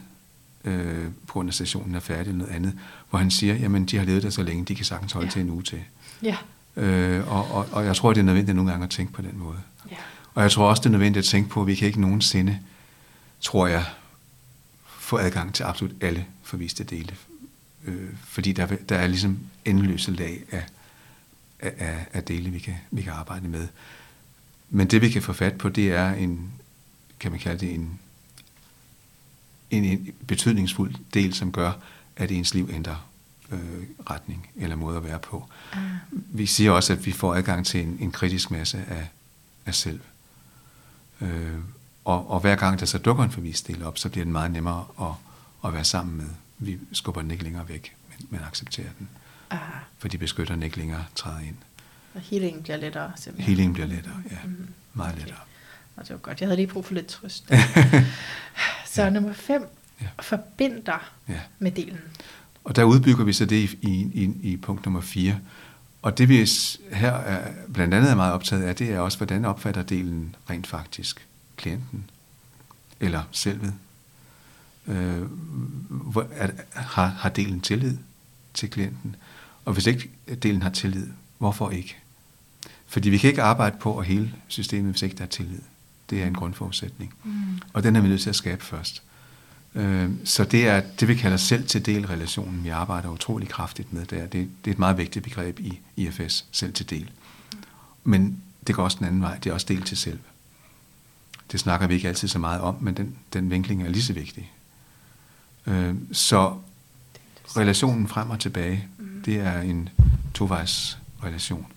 øh, 0.63 1.07
på 1.27 1.33
grund 1.33 1.49
af 1.49 1.53
stationen 1.53 1.95
er 1.95 1.99
færdig 1.99 2.29
eller 2.29 2.37
noget 2.37 2.51
andet, 2.51 2.73
hvor 3.09 3.19
han 3.19 3.31
siger, 3.31 3.55
jamen 3.55 3.85
de 3.85 3.97
har 3.97 4.05
levet 4.05 4.23
der 4.23 4.29
så 4.29 4.43
længe, 4.43 4.65
de 4.65 4.75
kan 4.75 4.85
sagtens 4.85 5.11
holde 5.11 5.27
ja. 5.27 5.31
til 5.31 5.41
en 5.41 5.49
uge 5.49 5.63
til. 5.63 5.81
Ja. 6.23 6.37
Øh, 6.75 7.31
og, 7.31 7.51
og, 7.51 7.67
og 7.71 7.85
jeg 7.85 7.95
tror, 7.95 8.13
det 8.13 8.19
er 8.19 8.25
nødvendigt 8.25 8.55
nogle 8.55 8.71
gange 8.71 8.83
at 8.83 8.89
tænke 8.89 9.13
på 9.13 9.21
den 9.21 9.37
måde. 9.37 9.59
Ja. 9.91 9.95
Og 10.33 10.43
jeg 10.43 10.51
tror 10.51 10.69
også, 10.69 10.79
det 10.79 10.85
er 10.85 10.91
nødvendigt 10.91 11.23
at 11.23 11.29
tænke 11.29 11.49
på, 11.49 11.61
at 11.61 11.67
vi 11.67 11.75
kan 11.75 11.87
ikke 11.87 12.01
nogensinde, 12.01 12.59
tror 13.41 13.67
jeg, 13.67 13.85
få 14.85 15.17
adgang 15.17 15.53
til 15.53 15.63
absolut 15.63 15.95
alle 16.01 16.25
forviste 16.43 16.83
dele. 16.83 17.15
Øh, 17.85 18.09
fordi 18.23 18.51
der, 18.51 18.65
der 18.65 18.95
er 18.95 19.07
ligesom 19.07 19.39
endeløse 19.65 20.11
lag 20.11 20.43
af, 20.51 20.63
af, 21.59 22.05
af 22.13 22.23
dele, 22.23 22.49
vi 22.49 22.59
kan, 22.59 22.75
vi 22.91 23.01
kan 23.01 23.13
arbejde 23.13 23.47
med. 23.47 23.67
Men 24.69 24.87
det, 24.87 25.01
vi 25.01 25.09
kan 25.09 25.21
få 25.21 25.33
fat 25.33 25.57
på, 25.57 25.69
det 25.69 25.91
er 25.91 26.13
en, 26.13 26.51
kan 27.19 27.31
man 27.31 27.39
kalde 27.39 27.65
det 27.65 27.73
en, 27.73 27.99
en, 29.71 29.83
en 29.83 30.09
betydningsfuld 30.27 30.95
del, 31.13 31.33
som 31.33 31.51
gør, 31.51 31.71
at 32.19 32.31
ens 32.31 32.53
liv 32.53 32.69
ændrer 32.73 33.09
øh, 33.51 33.83
retning 34.09 34.49
eller 34.55 34.75
måde 34.75 34.97
at 34.97 35.03
være 35.03 35.19
på. 35.19 35.49
Uh. 35.73 35.79
Vi 36.11 36.45
siger 36.45 36.71
også, 36.71 36.93
at 36.93 37.05
vi 37.05 37.11
får 37.11 37.35
adgang 37.35 37.65
til 37.65 37.83
en, 37.83 37.97
en 37.99 38.11
kritisk 38.11 38.51
masse 38.51 38.77
af, 38.89 39.07
af 39.65 39.75
selv. 39.75 39.99
Øh, 41.21 41.57
og, 42.05 42.31
og 42.31 42.39
hver 42.39 42.55
gang 42.55 42.79
der 42.79 42.85
så 42.85 42.97
dukker 42.97 43.23
en 43.23 43.31
forvist 43.31 43.67
del 43.67 43.83
op, 43.83 43.97
så 43.97 44.09
bliver 44.09 44.25
det 44.25 44.31
meget 44.31 44.51
nemmere 44.51 44.85
at, 45.01 45.13
at 45.65 45.73
være 45.73 45.83
sammen 45.83 46.17
med. 46.17 46.29
Vi 46.57 46.79
skubber 46.91 47.21
den 47.21 47.31
ikke 47.31 47.43
længere 47.43 47.69
væk, 47.69 47.95
men, 48.09 48.27
men 48.29 48.39
accepterer 48.47 48.89
den. 48.99 49.09
Uh. 49.51 49.57
Fordi 49.97 50.17
beskytteren 50.17 50.63
ikke 50.63 50.77
længere 50.77 51.05
træder 51.15 51.39
ind. 51.39 51.55
Og 52.13 52.21
healingen 52.21 52.63
bliver 52.63 52.77
lettere 52.77 53.11
simpelthen. 53.15 53.47
Healingen 53.47 53.73
bliver 53.73 53.87
lettere, 53.87 54.23
ja. 54.31 54.37
Mm-hmm. 54.43 54.67
Meget 54.93 55.11
okay. 55.11 55.21
lettere. 55.21 55.39
Og 55.95 56.03
det 56.03 56.11
var 56.13 56.17
godt. 56.17 56.41
Jeg 56.41 56.47
havde 56.47 56.55
lige 56.55 56.67
brug 56.67 56.85
for 56.85 56.93
lidt 56.93 57.07
trøst. 57.07 57.51
så 58.93 59.03
ja. 59.03 59.09
nummer 59.09 59.33
fem, 59.33 59.67
ja. 60.01 60.07
forbinder 60.21 61.11
ja. 61.29 61.39
med 61.59 61.71
delen. 61.71 61.99
Og 62.63 62.75
der 62.75 62.83
udbygger 62.83 63.23
vi 63.23 63.33
så 63.33 63.45
det 63.45 63.55
i, 63.55 63.77
i, 63.81 64.23
i, 64.23 64.51
i 64.51 64.57
punkt 64.57 64.85
nummer 64.85 65.01
4. 65.01 65.39
Og 66.01 66.17
det 66.17 66.29
vi 66.29 66.49
her 66.91 67.13
er, 67.13 67.51
blandt 67.73 67.93
andet 67.93 68.11
er 68.11 68.15
meget 68.15 68.33
optaget 68.33 68.63
af, 68.63 68.75
det 68.75 68.89
er 68.89 68.99
også, 68.99 69.17
hvordan 69.17 69.45
opfatter 69.45 69.83
delen 69.83 70.35
rent 70.49 70.67
faktisk 70.67 71.27
klienten 71.57 72.09
eller 72.99 73.23
selvet. 73.31 73.73
Øh, 74.87 75.21
hvor, 75.89 76.27
er, 76.31 76.49
har, 76.73 77.05
har 77.05 77.29
delen 77.29 77.61
tillid 77.61 77.97
til 78.53 78.69
klienten? 78.69 79.15
Og 79.65 79.73
hvis 79.73 79.85
ikke 79.85 80.09
delen 80.43 80.61
har 80.61 80.69
tillid, 80.69 81.07
hvorfor 81.37 81.69
ikke? 81.69 81.97
Fordi 82.87 83.09
vi 83.09 83.17
kan 83.17 83.29
ikke 83.29 83.41
arbejde 83.41 83.77
på 83.79 83.97
at 83.97 84.05
hele 84.05 84.33
systemet, 84.47 84.91
hvis 84.91 85.01
ikke 85.01 85.15
der 85.15 85.23
er 85.23 85.27
tillid. 85.27 85.59
Det 86.09 86.23
er 86.23 86.27
en 86.27 86.33
grundforudsætning. 86.33 87.13
Mm. 87.23 87.59
Og 87.73 87.83
den 87.83 87.95
er 87.95 88.01
vi 88.01 88.07
nødt 88.07 88.21
til 88.21 88.29
at 88.29 88.35
skabe 88.35 88.63
først. 88.63 89.03
Øh, 89.75 90.09
så 90.23 90.43
det 90.43 90.67
er 90.67 90.81
det, 90.99 91.07
vi 91.07 91.15
kalder 91.15 91.37
selv 91.37 91.67
til 91.67 91.85
del 91.85 92.07
relationen, 92.07 92.63
vi 92.63 92.69
arbejder 92.69 93.09
utrolig 93.09 93.49
kraftigt 93.49 93.93
med 93.93 94.05
der. 94.05 94.25
Det, 94.25 94.49
det 94.65 94.71
er 94.71 94.71
et 94.71 94.79
meget 94.79 94.97
vigtigt 94.97 95.23
begreb 95.23 95.59
i 95.59 95.79
IFS, 95.95 96.45
selv 96.51 96.73
til 96.73 96.89
del. 96.89 97.11
Men 98.03 98.41
det 98.67 98.75
går 98.75 98.83
også 98.83 98.97
den 98.97 99.05
anden 99.05 99.21
vej, 99.21 99.37
det 99.37 99.49
er 99.49 99.53
også 99.53 99.65
del 99.69 99.81
til 99.81 99.97
selv. 99.97 100.19
Det 101.51 101.59
snakker 101.59 101.87
vi 101.87 101.93
ikke 101.93 102.07
altid 102.07 102.27
så 102.27 102.39
meget 102.39 102.61
om, 102.61 102.75
men 102.81 102.97
den, 102.97 103.15
den 103.33 103.49
vinkling 103.49 103.83
er 103.83 103.89
lige 103.89 104.03
så 104.03 104.13
vigtig. 104.13 104.51
Øh, 105.67 105.95
så 106.11 106.57
relationen 107.57 108.07
frem 108.07 108.29
og 108.29 108.39
tilbage, 108.39 108.87
det 109.25 109.35
er 109.35 109.61
en 109.61 109.89
tovejs 110.33 110.97
relation. 111.23 111.67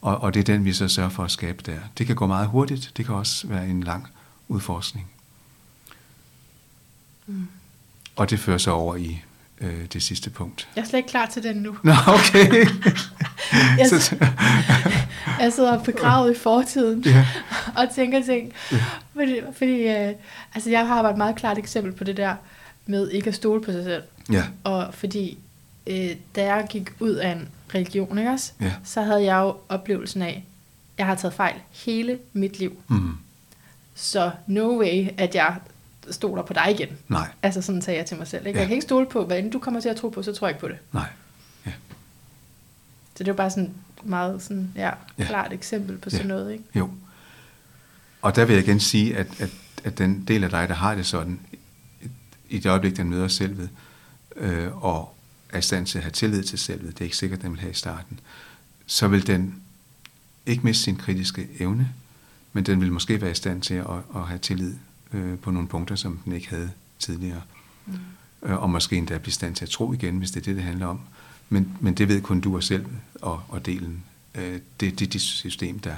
Og, 0.00 0.20
og 0.20 0.34
det 0.34 0.40
er 0.40 0.44
den, 0.44 0.64
vi 0.64 0.72
så 0.72 0.88
sørger 0.88 1.10
for 1.10 1.24
at 1.24 1.30
skabe 1.30 1.62
der. 1.66 1.78
Det 1.98 2.06
kan 2.06 2.16
gå 2.16 2.26
meget 2.26 2.48
hurtigt, 2.48 2.92
det 2.96 3.06
kan 3.06 3.14
også 3.14 3.46
være 3.46 3.68
en 3.68 3.82
lang 3.82 4.06
udforskning. 4.48 5.10
Mm. 7.30 7.48
Og 8.16 8.30
det 8.30 8.40
fører 8.40 8.58
så 8.58 8.70
over 8.70 8.96
i 8.96 9.22
øh, 9.60 9.84
det 9.92 10.02
sidste 10.02 10.30
punkt. 10.30 10.68
Jeg 10.76 10.82
er 10.82 10.86
slet 10.86 10.98
ikke 10.98 11.08
klar 11.08 11.26
til 11.26 11.42
den 11.42 11.56
nu. 11.56 11.76
Nå, 11.82 11.92
okay. 12.06 12.52
jeg, 13.78 13.90
jeg 15.40 15.52
sidder 15.52 15.82
begravet 15.84 16.36
i 16.36 16.38
fortiden 16.38 17.02
ja. 17.06 17.26
og 17.76 17.88
tænker 17.94 18.22
ting. 18.22 18.52
Ja. 18.72 18.84
Fordi, 19.14 19.40
fordi 19.56 19.88
øh, 19.88 20.12
altså 20.54 20.70
jeg 20.70 20.86
har 20.86 21.02
et 21.02 21.16
meget 21.16 21.36
klart 21.36 21.58
eksempel 21.58 21.92
på 21.92 22.04
det 22.04 22.16
der 22.16 22.34
med 22.86 23.10
ikke 23.10 23.28
at 23.28 23.34
stole 23.34 23.62
på 23.62 23.72
sig 23.72 23.84
selv. 23.84 24.02
Ja. 24.32 24.44
Og 24.64 24.94
fordi 24.94 25.38
øh, 25.86 26.10
da 26.36 26.54
jeg 26.54 26.66
gik 26.70 26.90
ud 27.00 27.14
af 27.14 27.32
en 27.32 27.48
religion, 27.74 28.18
ikke 28.18 28.30
også, 28.30 28.52
ja. 28.60 28.72
så 28.84 29.02
havde 29.02 29.24
jeg 29.24 29.36
jo 29.36 29.56
oplevelsen 29.68 30.22
af, 30.22 30.44
jeg 30.98 31.06
har 31.06 31.14
taget 31.14 31.34
fejl 31.34 31.54
hele 31.70 32.18
mit 32.32 32.58
liv. 32.58 32.82
Mm. 32.88 33.16
Så 33.94 34.30
no 34.46 34.78
way, 34.78 35.08
at 35.18 35.34
jeg 35.34 35.56
stoler 36.10 36.42
på 36.42 36.52
dig 36.52 36.70
igen. 36.70 36.88
Nej. 37.08 37.28
Altså 37.42 37.62
sådan 37.62 37.82
sagde 37.82 37.98
jeg 37.98 38.06
til 38.06 38.16
mig 38.16 38.28
selv. 38.28 38.46
Ikke? 38.46 38.56
Ja. 38.56 38.60
Jeg 38.60 38.68
kan 38.68 38.74
ikke 38.74 38.84
stole 38.84 39.06
på, 39.06 39.24
hvad 39.24 39.38
end 39.38 39.52
du 39.52 39.58
kommer 39.58 39.80
til 39.80 39.88
at 39.88 39.96
tro 39.96 40.08
på, 40.08 40.22
så 40.22 40.32
tror 40.32 40.46
jeg 40.46 40.54
ikke 40.54 40.60
på 40.60 40.68
det. 40.68 40.78
Nej. 40.92 41.08
Ja. 41.66 41.72
Så 43.16 43.24
det 43.24 43.26
var 43.26 43.36
bare 43.36 43.50
sådan 43.50 43.64
et 43.98 44.06
meget 44.06 44.42
sådan, 44.42 44.72
ja, 44.76 44.90
ja. 45.18 45.24
klart 45.24 45.52
eksempel 45.52 45.98
på 45.98 46.10
sådan 46.10 46.26
ja. 46.26 46.28
noget. 46.28 46.52
Ikke? 46.52 46.64
Jo. 46.74 46.90
Og 48.22 48.36
der 48.36 48.44
vil 48.44 48.54
jeg 48.54 48.64
igen 48.64 48.80
sige, 48.80 49.16
at, 49.16 49.40
at, 49.40 49.50
at 49.84 49.98
den 49.98 50.24
del 50.28 50.44
af 50.44 50.50
dig, 50.50 50.68
der 50.68 50.74
har 50.74 50.94
det 50.94 51.06
sådan, 51.06 51.40
i 52.48 52.58
det 52.58 52.70
øjeblik, 52.70 52.96
den 52.96 53.10
møder 53.10 53.28
selvet, 53.28 53.70
øh, 54.36 54.84
og 54.84 55.14
er 55.50 55.58
i 55.58 55.62
stand 55.62 55.86
til 55.86 55.98
at 55.98 56.04
have 56.04 56.12
tillid 56.12 56.42
til 56.42 56.58
selvet, 56.58 56.92
det 56.92 57.00
er 57.00 57.04
ikke 57.04 57.16
sikkert, 57.16 57.42
den 57.42 57.50
vil 57.50 57.60
have 57.60 57.70
i 57.70 57.74
starten, 57.74 58.20
så 58.86 59.08
vil 59.08 59.26
den 59.26 59.62
ikke 60.46 60.62
miste 60.64 60.84
sin 60.84 60.96
kritiske 60.96 61.48
evne, 61.58 61.88
men 62.52 62.66
den 62.66 62.80
vil 62.80 62.92
måske 62.92 63.20
være 63.20 63.30
i 63.30 63.34
stand 63.34 63.62
til 63.62 63.74
at, 63.74 63.86
at 64.14 64.22
have 64.22 64.38
tillid 64.38 64.74
øh, 65.12 65.38
på 65.38 65.50
nogle 65.50 65.68
punkter, 65.68 65.96
som 65.96 66.18
den 66.24 66.32
ikke 66.32 66.48
havde 66.50 66.70
tidligere. 66.98 67.42
Mm. 67.86 67.98
Øh, 68.42 68.62
og 68.62 68.70
måske 68.70 68.96
endda 68.96 69.18
blive 69.18 69.32
stand 69.32 69.54
til 69.54 69.64
at 69.64 69.70
tro 69.70 69.92
igen, 69.92 70.18
hvis 70.18 70.30
det 70.30 70.40
er 70.40 70.44
det, 70.44 70.56
det 70.56 70.64
handler 70.64 70.86
om. 70.86 71.00
Men, 71.48 71.78
men 71.80 71.94
det 71.94 72.08
ved 72.08 72.22
kun 72.22 72.40
du 72.40 72.56
og 72.56 72.62
selv 72.62 72.86
og, 73.14 73.42
og 73.48 73.66
delen. 73.66 74.04
Øh, 74.34 74.60
det 74.80 74.88
er 74.88 74.92
det, 74.92 75.12
det 75.12 75.20
system, 75.20 75.78
der, 75.78 75.96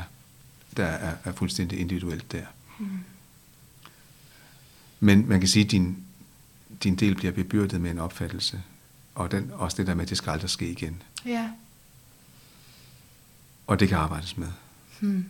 der 0.76 0.84
er, 0.84 1.14
er 1.24 1.32
fuldstændig 1.32 1.80
individuelt 1.80 2.32
der. 2.32 2.44
Mm. 2.78 2.86
Men 5.00 5.28
man 5.28 5.40
kan 5.40 5.48
sige, 5.48 5.64
at 5.64 5.70
din, 5.70 5.96
din 6.82 6.96
del 6.96 7.14
bliver 7.14 7.32
bebyrdet 7.32 7.80
med 7.80 7.90
en 7.90 7.98
opfattelse, 7.98 8.62
og 9.14 9.30
den, 9.30 9.50
også 9.52 9.76
det 9.76 9.86
der 9.86 9.94
med, 9.94 10.02
at 10.02 10.08
det 10.08 10.16
skal 10.16 10.30
aldrig 10.30 10.50
ske 10.50 10.70
igen. 10.70 11.02
Ja. 11.26 11.50
Og 13.66 13.80
det 13.80 13.88
kan 13.88 13.98
arbejdes 13.98 14.36
med. 14.36 14.48
Hmm. 15.00 15.24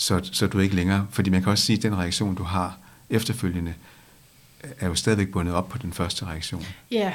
Så, 0.00 0.20
så 0.32 0.46
du 0.46 0.58
ikke 0.58 0.74
længere, 0.74 1.06
fordi 1.10 1.30
man 1.30 1.42
kan 1.42 1.52
også 1.52 1.64
sige, 1.64 1.76
at 1.76 1.82
den 1.82 1.98
reaktion, 1.98 2.34
du 2.34 2.42
har 2.42 2.78
efterfølgende, 3.10 3.74
er 4.78 4.86
jo 4.86 4.94
stadigvæk 4.94 5.28
bundet 5.28 5.54
op 5.54 5.68
på 5.68 5.78
den 5.78 5.92
første 5.92 6.26
reaktion. 6.26 6.66
Ja. 6.90 7.12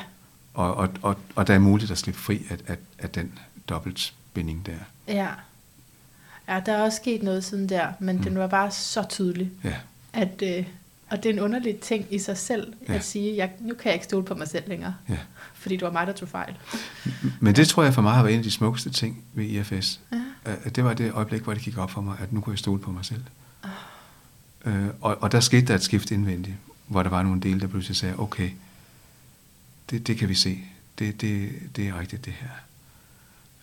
Og, 0.53 0.75
og, 0.75 0.89
og, 1.01 1.17
og 1.35 1.47
der 1.47 1.53
er 1.53 1.59
muligt 1.59 1.91
at 1.91 1.97
slippe 1.97 2.19
fri 2.19 2.45
af, 2.49 2.57
af, 2.67 2.77
af 2.99 3.09
den 3.09 3.39
dobbeltbinding 3.69 4.65
der. 4.65 4.71
Ja. 5.07 5.27
Ja, 6.47 6.61
der 6.65 6.73
er 6.73 6.83
også 6.83 6.95
sket 6.95 7.23
noget 7.23 7.43
siden 7.43 7.69
der, 7.69 7.87
men 7.99 8.17
mm. 8.17 8.23
den 8.23 8.37
var 8.37 8.47
bare 8.47 8.71
så 8.71 9.05
tydelig, 9.09 9.51
ja. 9.63 9.75
at, 10.13 10.41
øh, 10.43 10.65
og 11.09 11.23
det 11.23 11.29
er 11.29 11.33
en 11.33 11.39
underlig 11.39 11.79
ting 11.79 12.05
i 12.09 12.19
sig 12.19 12.37
selv, 12.37 12.73
ja. 12.87 12.93
at 12.93 13.03
sige, 13.03 13.35
jeg, 13.35 13.51
nu 13.59 13.73
kan 13.73 13.85
jeg 13.85 13.93
ikke 13.93 14.05
stole 14.05 14.25
på 14.25 14.35
mig 14.35 14.47
selv 14.47 14.69
længere, 14.69 14.95
ja. 15.09 15.17
fordi 15.53 15.75
det 15.75 15.85
var 15.85 15.91
mig, 15.91 16.07
der 16.07 16.13
tog 16.13 16.29
fejl. 16.29 16.55
Men 17.39 17.55
det 17.55 17.67
tror 17.67 17.83
jeg 17.83 17.93
for 17.93 18.01
mig 18.01 18.13
har 18.13 18.23
været 18.23 18.33
en 18.33 18.39
af 18.39 18.43
de 18.43 18.51
smukkeste 18.51 18.89
ting 18.89 19.23
ved 19.33 19.45
IFS. 19.45 19.99
Ja. 20.11 20.21
At 20.45 20.75
det 20.75 20.83
var 20.83 20.93
det 20.93 21.11
øjeblik, 21.11 21.41
hvor 21.41 21.53
det 21.53 21.61
gik 21.61 21.77
op 21.77 21.91
for 21.91 22.01
mig, 22.01 22.17
at 22.19 22.33
nu 22.33 22.41
kunne 22.41 22.53
jeg 22.53 22.59
stole 22.59 22.81
på 22.81 22.91
mig 22.91 23.05
selv. 23.05 23.23
Oh. 23.63 23.69
Øh, 24.65 24.87
og, 25.01 25.17
og 25.21 25.31
der 25.31 25.39
skete 25.39 25.67
der 25.67 25.75
et 25.75 25.83
skift 25.83 26.11
indvendigt, 26.11 26.55
hvor 26.87 27.03
der 27.03 27.09
var 27.09 27.23
nogle 27.23 27.41
dele, 27.41 27.59
der 27.59 27.67
pludselig 27.67 27.97
sagde, 27.97 28.19
okay, 28.19 28.49
det, 29.89 30.07
det 30.07 30.17
kan 30.17 30.29
vi 30.29 30.35
se. 30.35 30.59
Det, 30.99 31.21
det, 31.21 31.51
det 31.75 31.87
er 31.87 31.99
rigtigt, 31.99 32.25
det 32.25 32.33
her. 32.33 32.49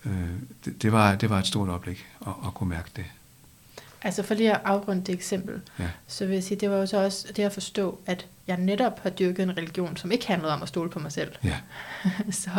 Øh, 0.05 0.29
det, 0.65 0.83
det, 0.83 0.93
var, 0.93 1.15
det 1.15 1.31
var 1.31 1.39
et 1.39 1.47
stort 1.47 1.69
oplæg 1.69 2.07
at, 2.27 2.33
at 2.47 2.55
kunne 2.55 2.69
mærke 2.69 2.91
det. 2.97 3.05
Altså 4.05 4.23
for 4.23 4.35
lige 4.35 4.53
at 4.53 4.61
afrunde 4.65 5.03
det 5.03 5.15
eksempel, 5.15 5.61
ja. 5.79 5.89
så 6.07 6.27
vil 6.27 6.35
jeg 6.35 6.45
sige, 6.45 6.61
det 6.61 6.71
var 6.71 6.77
jo 6.77 6.87
så 6.87 6.97
også 6.97 7.33
det 7.37 7.43
at 7.43 7.53
forstå, 7.53 8.01
at 8.07 8.27
jeg 8.47 8.57
netop 8.57 9.01
har 9.03 9.11
dyrket 9.11 9.43
en 9.43 9.57
religion, 9.57 9.97
som 9.97 10.13
ikke 10.13 10.27
handlede 10.27 10.53
om 10.53 10.63
at 10.63 10.69
stole 10.69 10.91
på 10.91 10.99
mig 10.99 11.13
selv. 11.13 11.33
Ja. 11.45 11.57
så 12.31 12.51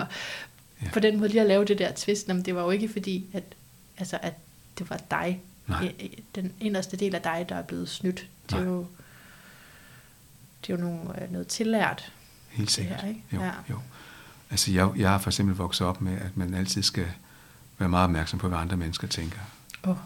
ja. 0.81 0.89
på 0.93 0.99
den 0.99 1.17
måde 1.17 1.29
lige 1.29 1.41
at 1.41 1.47
lave 1.47 1.65
det 1.65 1.77
der 1.77 1.91
twist, 1.91 2.27
jamen, 2.27 2.45
det 2.45 2.55
var 2.55 2.61
jo 2.61 2.69
ikke 2.69 2.89
fordi, 2.89 3.25
at, 3.33 3.43
altså, 3.97 4.19
at 4.21 4.33
det 4.77 4.89
var 4.89 5.01
dig, 5.11 5.41
Nej. 5.67 5.93
den 6.35 6.53
inderste 6.59 6.97
del 6.97 7.15
af 7.15 7.21
dig, 7.21 7.45
der 7.49 7.55
er 7.55 7.61
blevet 7.61 7.89
snydt. 7.89 8.27
Det 8.49 8.57
er 8.57 8.63
jo, 8.63 8.87
det 10.61 10.73
er 10.73 10.77
jo 10.77 10.81
nogle, 10.81 11.23
øh, 11.23 11.31
noget 11.31 11.47
tillært. 11.47 12.11
Helt 12.49 12.71
sikkert. 12.71 13.01
Her, 13.01 13.07
ikke? 13.07 13.23
Jo, 13.33 13.41
ja. 13.41 13.51
jo. 13.69 13.79
Altså 14.51 14.71
jeg, 14.71 14.91
jeg 14.95 15.09
har 15.09 15.17
for 15.17 15.29
eksempel 15.29 15.55
vokset 15.55 15.87
op 15.87 16.01
med, 16.01 16.17
at 16.17 16.37
man 16.37 16.53
altid 16.53 16.83
skal 16.83 17.07
være 17.77 17.89
meget 17.89 18.03
opmærksom 18.03 18.39
på, 18.39 18.47
hvad 18.47 18.57
andre 18.57 18.77
mennesker 18.77 19.07
tænker. 19.07 19.39
Oh. 19.83 19.97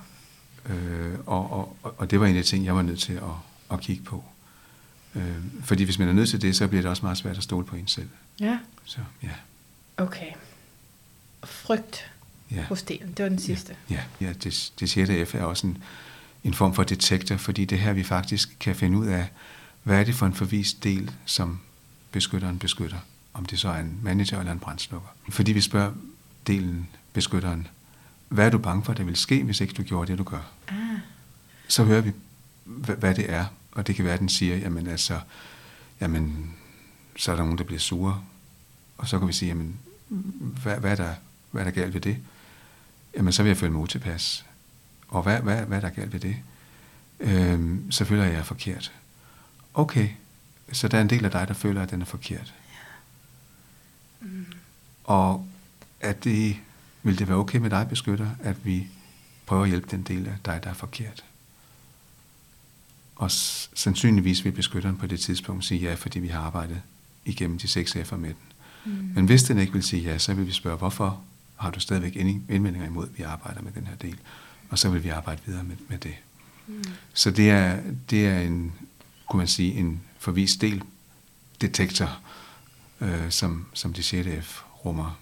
Øh, 0.70 1.20
og, 1.26 1.52
og, 1.52 1.96
og 1.98 2.12
det 2.12 2.20
var 2.20 2.26
en 2.26 2.36
af 2.36 2.44
de 2.44 2.50
ting, 2.50 2.66
jeg 2.66 2.76
var 2.76 2.82
nødt 2.82 3.00
til 3.00 3.14
at, 3.14 3.24
at 3.72 3.80
kigge 3.80 4.04
på. 4.04 4.24
Øh, 5.16 5.36
fordi 5.64 5.84
hvis 5.84 6.00
man 6.00 6.08
er 6.08 6.14
nødt 6.14 6.30
til 6.30 6.42
det, 6.42 6.56
så 6.56 6.68
bliver 6.68 6.82
det 6.82 6.90
også 6.90 7.06
meget 7.06 7.18
svært 7.18 7.38
at 7.38 7.44
stole 7.44 7.66
på 7.66 7.76
en 7.76 7.88
selv. 7.88 8.10
Ja. 8.40 8.60
Så, 8.86 9.00
ja. 9.24 9.32
Okay. 9.98 10.32
Frygt 11.44 12.12
ja. 12.52 12.64
hos 12.64 12.84
delen, 12.84 13.14
det 13.18 13.24
var 13.24 13.30
den 13.30 13.40
sidste. 13.40 13.76
Ja, 13.90 13.96
ja. 14.22 14.28
ja 14.28 14.34
det, 14.34 14.72
det 14.80 14.90
sjette 14.90 15.26
F 15.26 15.36
er 15.36 15.44
også 15.44 15.68
en, 15.68 15.78
en 16.44 16.54
form 16.54 16.74
for 16.74 16.84
detektor, 16.84 17.38
fordi 17.38 17.66
det 17.66 17.80
her 17.80 17.94
vi 17.94 18.04
faktisk 18.04 18.58
kan 18.60 18.76
finde 18.76 18.98
ud 18.98 19.08
af, 19.08 19.28
hvad 19.84 20.00
er 20.00 20.04
det 20.04 20.16
for 20.16 20.26
en 20.26 20.34
forvist 20.34 20.84
del, 20.84 21.12
som 21.26 21.60
beskytteren 22.12 22.60
beskytter, 22.60 22.98
om 23.34 23.46
det 23.46 23.60
så 23.60 23.70
er 23.70 23.80
en 23.80 24.00
manager 24.04 24.40
eller 24.40 24.52
en 24.52 24.60
brændslukker. 24.60 25.08
Fordi 25.30 25.52
vi 25.52 25.62
spørger 25.62 25.92
delen, 26.48 26.88
beskytteren, 27.14 27.68
hvad 28.30 28.46
er 28.46 28.50
du 28.50 28.58
bange 28.58 28.84
for, 28.84 28.94
der 28.94 29.04
vil 29.04 29.16
ske, 29.16 29.44
hvis 29.44 29.62
ikke 29.62 29.74
du 29.74 29.84
gjorde 29.84 30.12
det, 30.12 30.18
du 30.18 30.24
gør? 30.24 30.52
Ah. 30.68 30.76
Så 31.68 31.84
hører 31.84 32.02
vi, 32.02 32.12
hvad 32.66 33.16
det 33.16 33.32
er, 33.34 33.46
og 33.72 33.88
det 33.88 33.96
kan 33.96 34.06
være, 34.06 34.14
at 34.14 34.20
den 34.20 34.30
siger, 34.30 34.58
jamen 34.58 34.88
altså, 34.88 35.20
jamen, 36.02 36.54
så 37.18 37.32
er 37.32 37.36
der 37.36 37.44
nogen, 37.44 37.58
der 37.58 37.64
bliver 37.64 37.80
sure, 37.80 38.22
og 38.98 39.08
så 39.08 39.20
kan 39.20 39.28
vi 39.28 39.34
sige, 39.34 39.50
jamen, 39.50 39.80
hvad, 40.64 40.78
hvad, 40.78 40.92
er, 40.92 40.96
der, 40.96 41.14
hvad 41.52 41.62
er 41.62 41.66
der 41.66 41.82
galt 41.82 41.94
ved 41.94 42.02
det? 42.02 42.18
Jamen, 43.18 43.34
så 43.34 43.44
vil 43.44 43.50
jeg 43.50 43.58
føle 43.58 43.72
mig 43.72 43.82
utilpas. 43.82 44.46
Og 45.08 45.24
hvad, 45.24 45.42
hvad, 45.42 45.66
hvad 45.66 45.78
er 45.78 45.82
der 45.82 45.90
galt 45.90 46.14
ved 46.14 46.20
det? 46.20 46.38
Øhm, 47.20 47.92
så 47.92 48.06
føler 48.06 48.22
jeg, 48.22 48.30
at 48.30 48.34
jeg 48.34 48.40
er 48.40 48.46
forkert. 48.46 48.92
Okay, 49.74 50.10
så 50.72 50.88
der 50.88 50.98
er 50.98 51.02
en 51.02 51.10
del 51.10 51.26
af 51.26 51.32
dig, 51.32 51.48
der 51.48 51.54
føler, 51.54 51.82
at 51.82 51.92
den 51.92 52.02
er 52.02 52.06
forkert. 52.06 52.54
Ja. 54.22 54.28
Mm. 54.28 54.46
Og 55.04 55.48
at 56.00 56.24
det 56.24 56.58
vil 57.04 57.20
det 57.20 57.28
være 57.28 57.38
okay 57.38 57.58
med 57.58 57.70
dig, 57.70 57.88
beskytter, 57.90 58.30
at 58.44 58.66
vi 58.66 58.88
prøver 59.46 59.64
at 59.64 59.70
hjælpe 59.70 59.88
den 59.92 60.04
del 60.04 60.28
af 60.28 60.36
dig, 60.46 60.60
der 60.64 60.70
er 60.70 60.74
forkert? 60.74 61.26
Og 63.16 63.32
sandsynligvis 63.32 64.46
vil 64.46 64.52
beskytteren 64.52 64.98
på 64.98 65.08
det 65.08 65.20
tidspunkt 65.20 65.66
sige 65.66 65.82
ja, 65.82 65.94
fordi 65.94 66.20
vi 66.20 66.28
har 66.28 66.40
arbejdet 66.40 66.82
igennem 67.26 67.60
de 67.60 67.68
seks 67.68 67.96
F'er 67.96 68.16
med 68.16 68.30
den. 68.30 68.38
Mm. 68.86 69.12
Men 69.16 69.26
hvis 69.26 69.44
den 69.44 69.58
ikke 69.58 69.74
vil 69.74 69.84
sige 69.84 70.02
ja, 70.02 70.18
så 70.18 70.34
vil 70.34 70.48
vi 70.48 70.52
spørge, 70.52 70.78
hvorfor 70.78 71.24
har 71.58 71.72
du 71.72 71.80
stadigvæk 71.80 72.16
indvendinger 72.16 72.88
imod, 72.88 73.08
at 73.08 73.18
vi 73.18 73.24
arbejder 73.24 73.62
med 73.62 73.72
den 73.72 73.88
her 73.88 73.96
del? 73.96 74.20
Og 74.70 74.80
så 74.80 74.90
vil 74.90 75.04
vi 75.04 75.10
arbejde 75.10 75.42
videre 75.46 75.64
med, 75.64 75.76
med 75.88 75.98
det. 75.98 76.16
Mm. 76.68 76.84
Så 77.14 77.32
det 77.32 77.50
er, 77.50 77.80
det 78.10 78.28
er 78.28 78.40
en, 78.40 78.74
kunne 79.30 79.38
man 79.38 79.48
sige, 79.48 79.74
en 79.74 80.02
forvist 80.20 80.62
del 80.62 80.84
detektor, 81.62 82.20
øh, 83.02 83.30
som, 83.30 83.66
som 83.74 83.94
det 83.94 84.06
6. 84.06 84.28
F 84.46 84.62
rummer. 84.86 85.20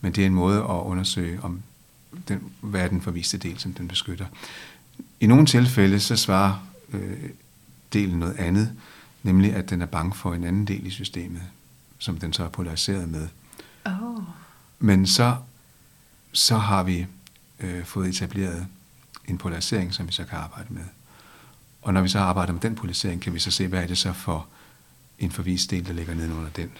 Men 0.00 0.12
det 0.12 0.22
er 0.22 0.26
en 0.26 0.34
måde 0.34 0.58
at 0.58 0.64
undersøge, 0.64 1.42
om 1.42 1.62
den, 2.28 2.52
hvad 2.60 2.80
er 2.80 2.88
den 2.88 3.00
forviste 3.00 3.38
del, 3.38 3.58
som 3.58 3.72
den 3.72 3.88
beskytter. 3.88 4.26
I 5.20 5.26
nogle 5.26 5.46
tilfælde, 5.46 6.00
så 6.00 6.16
svarer 6.16 6.66
øh, 6.92 7.30
delen 7.92 8.18
noget 8.18 8.36
andet, 8.36 8.72
nemlig 9.22 9.54
at 9.54 9.70
den 9.70 9.82
er 9.82 9.86
bange 9.86 10.14
for 10.14 10.34
en 10.34 10.44
anden 10.44 10.66
del 10.66 10.86
i 10.86 10.90
systemet, 10.90 11.42
som 11.98 12.18
den 12.18 12.32
så 12.32 12.44
er 12.44 12.48
polariseret 12.48 13.08
med. 13.08 13.28
Oh. 13.84 14.22
Men 14.82 15.06
så, 15.06 15.36
så 16.32 16.56
har 16.56 16.82
vi 16.82 17.06
øh, 17.60 17.84
fået 17.84 18.08
etableret 18.08 18.66
en 19.28 19.38
polarisering, 19.38 19.94
som 19.94 20.06
vi 20.06 20.12
så 20.12 20.24
kan 20.24 20.38
arbejde 20.38 20.74
med. 20.74 20.84
Og 21.82 21.94
når 21.94 22.00
vi 22.02 22.08
så 22.08 22.18
arbejder 22.18 22.52
med 22.52 22.60
den 22.60 22.74
polarisering, 22.74 23.22
kan 23.22 23.34
vi 23.34 23.38
så 23.38 23.50
se, 23.50 23.66
hvad 23.66 23.82
er 23.82 23.86
det 23.86 23.98
så 23.98 24.12
for 24.12 24.46
en 25.18 25.30
forvist 25.30 25.70
del, 25.70 25.86
der 25.86 25.92
ligger 25.92 26.14
nedenunder 26.14 26.50
den. 26.50 26.70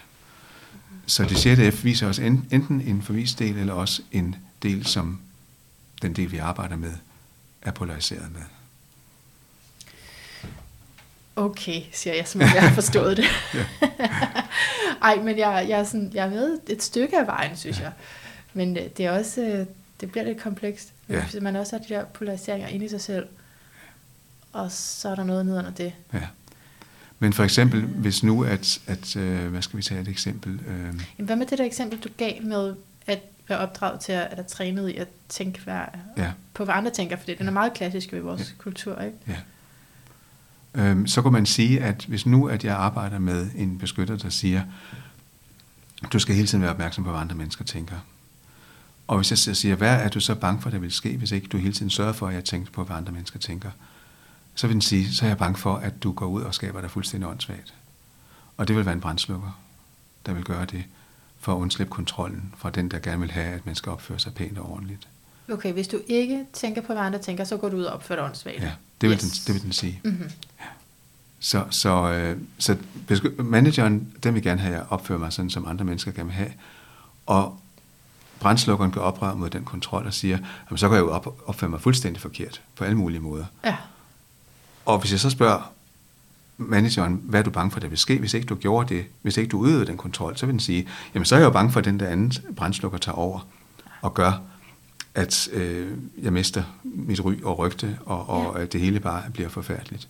Så 1.07 1.25
det 1.25 1.39
6. 1.39 1.77
F 1.77 1.85
viser 1.85 2.09
os 2.09 2.19
enten 2.19 2.81
en 2.81 3.03
forvist 3.03 3.39
del, 3.39 3.59
eller 3.59 3.73
også 3.73 4.03
en 4.13 4.37
del, 4.63 4.87
som 4.87 5.21
den 6.03 6.13
del, 6.13 6.33
vi 6.33 6.37
arbejder 6.37 6.77
med, 6.77 6.93
er 7.63 7.71
polariseret 7.71 8.33
med. 8.33 8.43
Okay, 11.37 11.83
siger 11.93 12.15
jeg, 12.15 12.29
som 12.29 12.41
jeg 12.41 12.49
har 12.49 12.75
forstået 12.75 13.17
det. 13.17 13.25
Ej, 15.03 15.17
men 15.17 15.39
jeg, 15.39 15.67
jeg, 15.69 15.81
er 15.81 15.85
sådan, 15.85 16.11
jeg 16.15 16.27
er 16.27 16.31
med 16.31 16.59
et 16.69 16.83
stykke 16.83 17.19
af 17.19 17.27
vejen, 17.27 17.57
synes 17.57 17.79
ja. 17.79 17.83
jeg. 17.83 17.93
Men 18.55 18.77
øh, 18.77 18.83
det 18.97 19.07
er 19.07 19.11
også, 19.11 19.41
øh, 19.41 19.67
det 20.01 20.11
bliver 20.11 20.25
lidt 20.25 20.41
komplekst. 20.41 20.93
Ja. 21.09 21.23
Hvis 21.25 21.43
man 21.43 21.57
også 21.57 21.77
har 21.77 21.85
de 21.85 21.95
der 21.95 22.05
polariseringer 22.05 22.69
inde 22.69 22.85
i 22.85 22.89
sig 22.89 23.01
selv, 23.01 23.27
og 24.53 24.73
så 24.73 25.09
er 25.09 25.15
der 25.15 25.25
noget 25.25 25.47
ned 25.47 25.59
under 25.59 25.71
det. 25.71 25.93
Ja. 26.13 26.27
Men 27.19 27.33
for 27.33 27.45
eksempel, 27.45 27.81
hvis 27.81 28.23
nu, 28.23 28.45
at, 28.45 28.81
at 28.87 29.17
øh, 29.17 29.47
hvad 29.47 29.63
skal 29.63 29.77
vi 29.77 29.83
tage 29.83 30.01
et 30.01 30.09
eksempel? 30.09 30.61
Øh... 30.67 30.79
Jamen, 30.79 31.05
hvad 31.17 31.37
med 31.37 31.47
det 31.47 31.59
der 31.59 31.65
eksempel, 31.65 31.99
du 31.99 32.09
gav 32.17 32.43
med 32.43 32.75
at 33.07 33.19
være 33.49 33.59
opdraget 33.59 34.01
til 34.01 34.13
at, 34.13 34.29
at 34.31 34.47
trænet 34.47 34.89
i 34.89 34.97
at 34.97 35.09
tænke 35.29 35.61
hvad, 35.61 35.81
ja. 36.17 36.33
på, 36.55 36.65
hvad 36.65 36.75
andre 36.75 36.91
tænker, 36.91 37.17
for 37.17 37.27
den 37.27 37.49
er 37.49 37.53
meget 37.53 37.75
klassisk 37.75 38.13
ved 38.13 38.21
vores 38.21 38.41
ja. 38.41 38.63
kultur, 38.63 39.01
ikke? 39.01 39.17
Ja. 39.29 39.37
Øhm, 40.75 41.07
så 41.07 41.23
kan 41.23 41.33
man 41.33 41.47
sige, 41.47 41.81
at 41.81 42.05
hvis 42.09 42.27
nu, 42.27 42.49
at 42.49 42.65
jeg 42.65 42.77
arbejder 42.77 43.19
med 43.19 43.51
en 43.57 43.79
beskytter, 43.79 44.17
der 44.17 44.29
siger, 44.29 44.63
du 46.13 46.19
skal 46.19 46.35
hele 46.35 46.47
tiden 46.47 46.63
være 46.63 46.71
opmærksom 46.71 47.05
på, 47.05 47.11
hvad 47.11 47.21
andre 47.21 47.37
mennesker 47.37 47.65
tænker. 47.65 47.97
Og 49.09 49.17
hvis 49.17 49.47
jeg 49.47 49.57
siger, 49.57 49.75
hvad 49.75 50.01
er 50.01 50.09
du 50.09 50.21
så 50.21 50.35
bange 50.35 50.63
for, 50.63 50.71
der 50.71 50.79
vil 50.79 50.93
ske, 50.93 51.17
hvis 51.17 51.33
ikke 51.33 51.47
du 51.47 51.57
hele 51.57 51.73
tiden 51.73 51.91
sørger 51.91 52.13
for, 52.13 52.29
at 52.29 52.35
jeg 52.35 52.45
tænker 52.45 52.73
på, 52.73 52.85
hvad 52.85 52.97
andre 52.97 53.13
mennesker 53.13 53.39
tænker, 53.39 53.71
så 54.55 54.67
vil 54.67 54.75
den 54.75 54.83
sige, 54.83 55.13
så 55.13 55.25
er 55.25 55.29
jeg 55.29 55.39
bange 55.39 55.59
for, 55.59 55.75
at 55.75 56.03
du 56.03 56.13
går 56.13 56.27
ud 56.27 56.43
og 56.43 56.55
skaber 56.55 56.81
dig 56.81 56.91
fuldstændig 56.91 57.29
åndssvagt. 57.29 57.75
Og 58.57 58.69
det 58.69 58.77
vil 58.77 58.85
være 58.85 58.95
en 58.95 59.01
brændslukker, 59.01 59.61
der 60.27 60.33
vil 60.33 60.45
gøre 60.45 60.65
det, 60.65 60.85
for 61.41 61.53
at 61.53 61.57
undslippe 61.57 61.91
kontrollen 61.91 62.55
fra 62.57 62.71
den, 62.71 62.91
der 62.91 62.99
gerne 62.99 63.21
vil 63.21 63.31
have, 63.31 63.55
at 63.55 63.67
man 63.67 63.75
skal 63.75 63.93
opføre 63.93 64.19
sig 64.19 64.35
pænt 64.35 64.59
og 64.59 64.73
ordentligt. 64.73 65.09
Okay, 65.53 65.73
hvis 65.73 65.89
du 65.89 66.01
ikke 66.07 66.47
tænker 66.53 66.83
på, 66.83 66.93
hvad 66.93 67.03
andre 67.03 67.19
tænker, 67.19 67.45
så 67.45 67.57
går 67.57 67.69
du 67.69 67.77
ud 67.77 67.85
og 67.85 67.95
opfører 67.95 68.19
dig 68.19 68.25
åndssvagt. 68.25 68.63
Ja, 68.63 68.73
det 69.03 69.11
vil, 69.11 69.17
yes. 69.17 69.23
den, 69.23 69.31
det 69.47 69.55
vil 69.55 69.63
den 69.63 69.73
sige. 69.73 70.01
Mm-hmm. 70.05 70.31
Så, 71.41 71.65
så, 71.71 72.13
øh, 72.13 72.37
så 72.59 72.77
manageren, 73.39 74.13
den 74.23 74.35
vil 74.35 74.43
gerne 74.43 74.61
have, 74.61 74.75
at 74.75 74.79
jeg 74.79 74.87
opfører 74.91 75.19
mig 75.19 75.33
sådan, 75.33 75.51
som 75.51 75.67
andre 75.69 75.85
mennesker 75.85 76.13
gerne 76.13 76.29
vil 76.29 76.35
have. 76.35 76.53
Og 77.27 77.61
brændslukkeren 78.41 78.91
gør 78.91 79.01
oprør 79.01 79.35
mod 79.35 79.51
den 79.51 79.65
kontrol 79.65 80.07
og 80.07 80.15
siger, 80.15 80.39
jamen, 80.71 80.79
så 80.79 80.89
kan 80.89 80.95
jeg 80.95 81.03
jo 81.03 81.11
op, 81.11 81.39
opføre 81.47 81.71
mig 81.71 81.81
fuldstændig 81.81 82.23
forkert 82.23 82.63
på 82.77 82.85
alle 82.85 82.97
mulige 82.97 83.21
måder. 83.21 83.45
Ja. 83.65 83.77
Og 84.85 84.99
hvis 84.99 85.13
jeg 85.13 85.21
så 85.21 85.31
spørger 85.31 85.73
manageren, 86.59 87.21
hvad 87.25 87.41
er 87.41 87.45
du 87.45 87.51
bange 87.51 87.71
for, 87.71 87.81
der 87.81 87.89
vil 87.89 87.99
ske, 87.99 88.19
hvis 88.19 88.35
ikke 88.35 88.47
du 88.47 88.55
gjorde 88.55 88.95
det, 88.95 89.05
hvis 89.23 89.37
ikke 89.37 89.51
du 89.51 89.59
udøvede 89.59 89.87
den 89.87 89.97
kontrol, 89.97 90.37
så 90.37 90.47
vil 90.47 90.53
den 90.53 90.61
sige, 90.61 90.89
jamen 91.15 91.25
så 91.25 91.35
er 91.35 91.39
jeg 91.39 91.47
jo 91.47 91.51
bange 91.51 91.73
for, 91.73 91.79
at 91.79 91.85
den 91.85 92.01
der 92.01 92.09
anden 92.09 92.33
brændslukker 92.57 92.99
tager 92.99 93.17
over 93.17 93.47
og 94.03 94.15
gør, 94.15 94.33
at 95.15 95.49
øh, 95.53 95.93
jeg 96.23 96.33
mister 96.33 96.63
mit 96.85 97.25
ry 97.25 97.43
og 97.43 97.59
rygte, 97.59 97.99
og, 98.07 98.29
og 98.29 98.57
Ja. 98.57 98.63
at 98.63 98.73
det 98.73 98.81
hele 98.81 99.01
bare 99.01 99.23
bliver 99.33 99.49
forfærdeligt. 99.49 100.09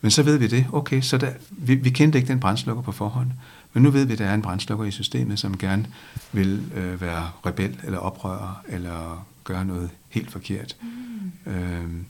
Men 0.00 0.10
så 0.10 0.22
ved 0.22 0.38
vi 0.38 0.46
det, 0.46 0.66
okay, 0.72 1.00
så 1.00 1.18
der, 1.18 1.30
vi, 1.50 1.74
vi 1.74 1.90
kendte 1.90 2.18
ikke 2.18 2.28
den 2.28 2.40
brændslukker 2.40 2.82
på 2.82 2.92
forhånd, 2.92 3.30
men 3.72 3.82
nu 3.82 3.90
ved 3.90 4.04
vi, 4.04 4.12
at 4.12 4.18
der 4.18 4.26
er 4.26 4.34
en 4.34 4.42
brændslukker 4.42 4.84
i 4.84 4.90
systemet, 4.90 5.38
som 5.38 5.58
gerne 5.58 5.86
vil 6.32 6.62
øh, 6.74 7.00
være 7.00 7.30
rebel 7.46 7.80
eller 7.84 7.98
oprører, 7.98 8.62
eller 8.68 9.26
gøre 9.44 9.64
noget 9.64 9.90
helt 10.08 10.30
forkert. 10.30 10.76
Mm. 10.82 11.52
Øhm, 11.52 12.04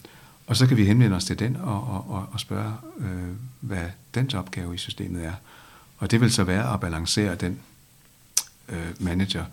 og 0.47 0.57
så 0.57 0.67
kan 0.67 0.77
vi 0.77 0.85
henvende 0.85 1.17
os 1.17 1.25
til 1.25 1.39
den 1.39 1.57
og, 1.57 1.85
og, 1.89 2.11
og, 2.11 2.27
og 2.33 2.41
spørge, 2.41 2.73
øh, 2.99 3.29
hvad 3.61 3.85
dens 4.15 4.35
opgave 4.35 4.75
i 4.75 4.79
systemet 4.79 5.25
er. 5.25 5.33
Og 5.99 6.11
det 6.11 6.21
vil 6.21 6.33
så 6.33 6.45
være 6.45 6.75
at 6.75 6.81
balancere 6.81 7.35
den 7.35 7.59
øh, 8.69 8.87
manager, 8.99 9.45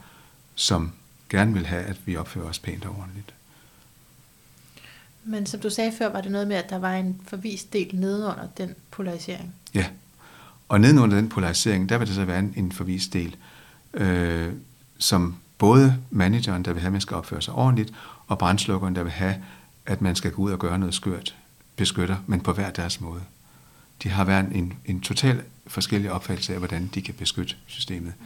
som 0.56 0.92
gerne 1.34 1.54
vil 1.54 1.66
have, 1.66 1.84
at 1.84 1.98
vi 2.06 2.16
opfører 2.16 2.46
os 2.46 2.60
pænt 2.60 2.86
og 2.86 2.96
ordentligt. 3.00 3.34
Men 5.24 5.46
som 5.46 5.60
du 5.60 5.70
sagde 5.70 5.92
før, 5.98 6.10
var 6.10 6.22
det 6.22 6.32
noget 6.32 6.48
med, 6.48 6.56
at 6.56 6.70
der 6.70 6.80
var 6.80 6.94
en 6.94 7.22
forvist 7.28 7.74
del 7.74 7.96
nedenunder 7.96 8.48
den 8.58 8.76
polarisering. 8.92 9.56
Ja, 9.74 9.86
og 10.70 10.82
nedenunder 10.82 11.16
den 11.16 11.30
polarisering, 11.30 11.90
der 11.90 11.98
vil 11.98 12.08
der 12.08 12.14
så 12.14 12.26
være 12.26 12.40
en, 12.40 12.54
en 12.58 12.72
forvist 12.72 13.14
del, 13.14 13.36
øh, 13.94 14.54
som 14.98 15.36
både 15.58 15.98
manageren, 16.10 16.66
der 16.66 16.74
vil 16.74 16.82
have, 16.82 16.88
at 16.88 16.92
man 16.92 17.02
skal 17.02 17.18
opføre 17.18 17.42
sig 17.42 17.54
ordentligt, 17.54 17.94
og 18.28 18.38
brændslukkeren, 18.38 18.96
der 18.96 19.04
vil 19.04 19.12
have, 19.12 19.36
at 19.86 20.02
man 20.02 20.16
skal 20.16 20.32
gå 20.32 20.42
ud 20.42 20.52
og 20.52 20.60
gøre 20.60 20.80
noget 20.80 20.94
skørt, 20.94 21.36
beskytter, 21.76 22.18
men 22.28 22.42
på 22.42 22.54
hver 22.54 22.70
deres 22.70 23.02
måde. 23.02 23.22
De 24.04 24.10
har 24.10 24.24
været 24.24 24.46
en, 24.52 24.74
en 24.86 25.02
total 25.02 25.42
forskellig 25.68 26.12
opfattelse 26.12 26.54
af, 26.54 26.60
hvordan 26.60 26.92
de 26.94 27.02
kan 27.02 27.14
beskytte 27.14 27.56
systemet. 27.68 28.14
Mm. 28.20 28.26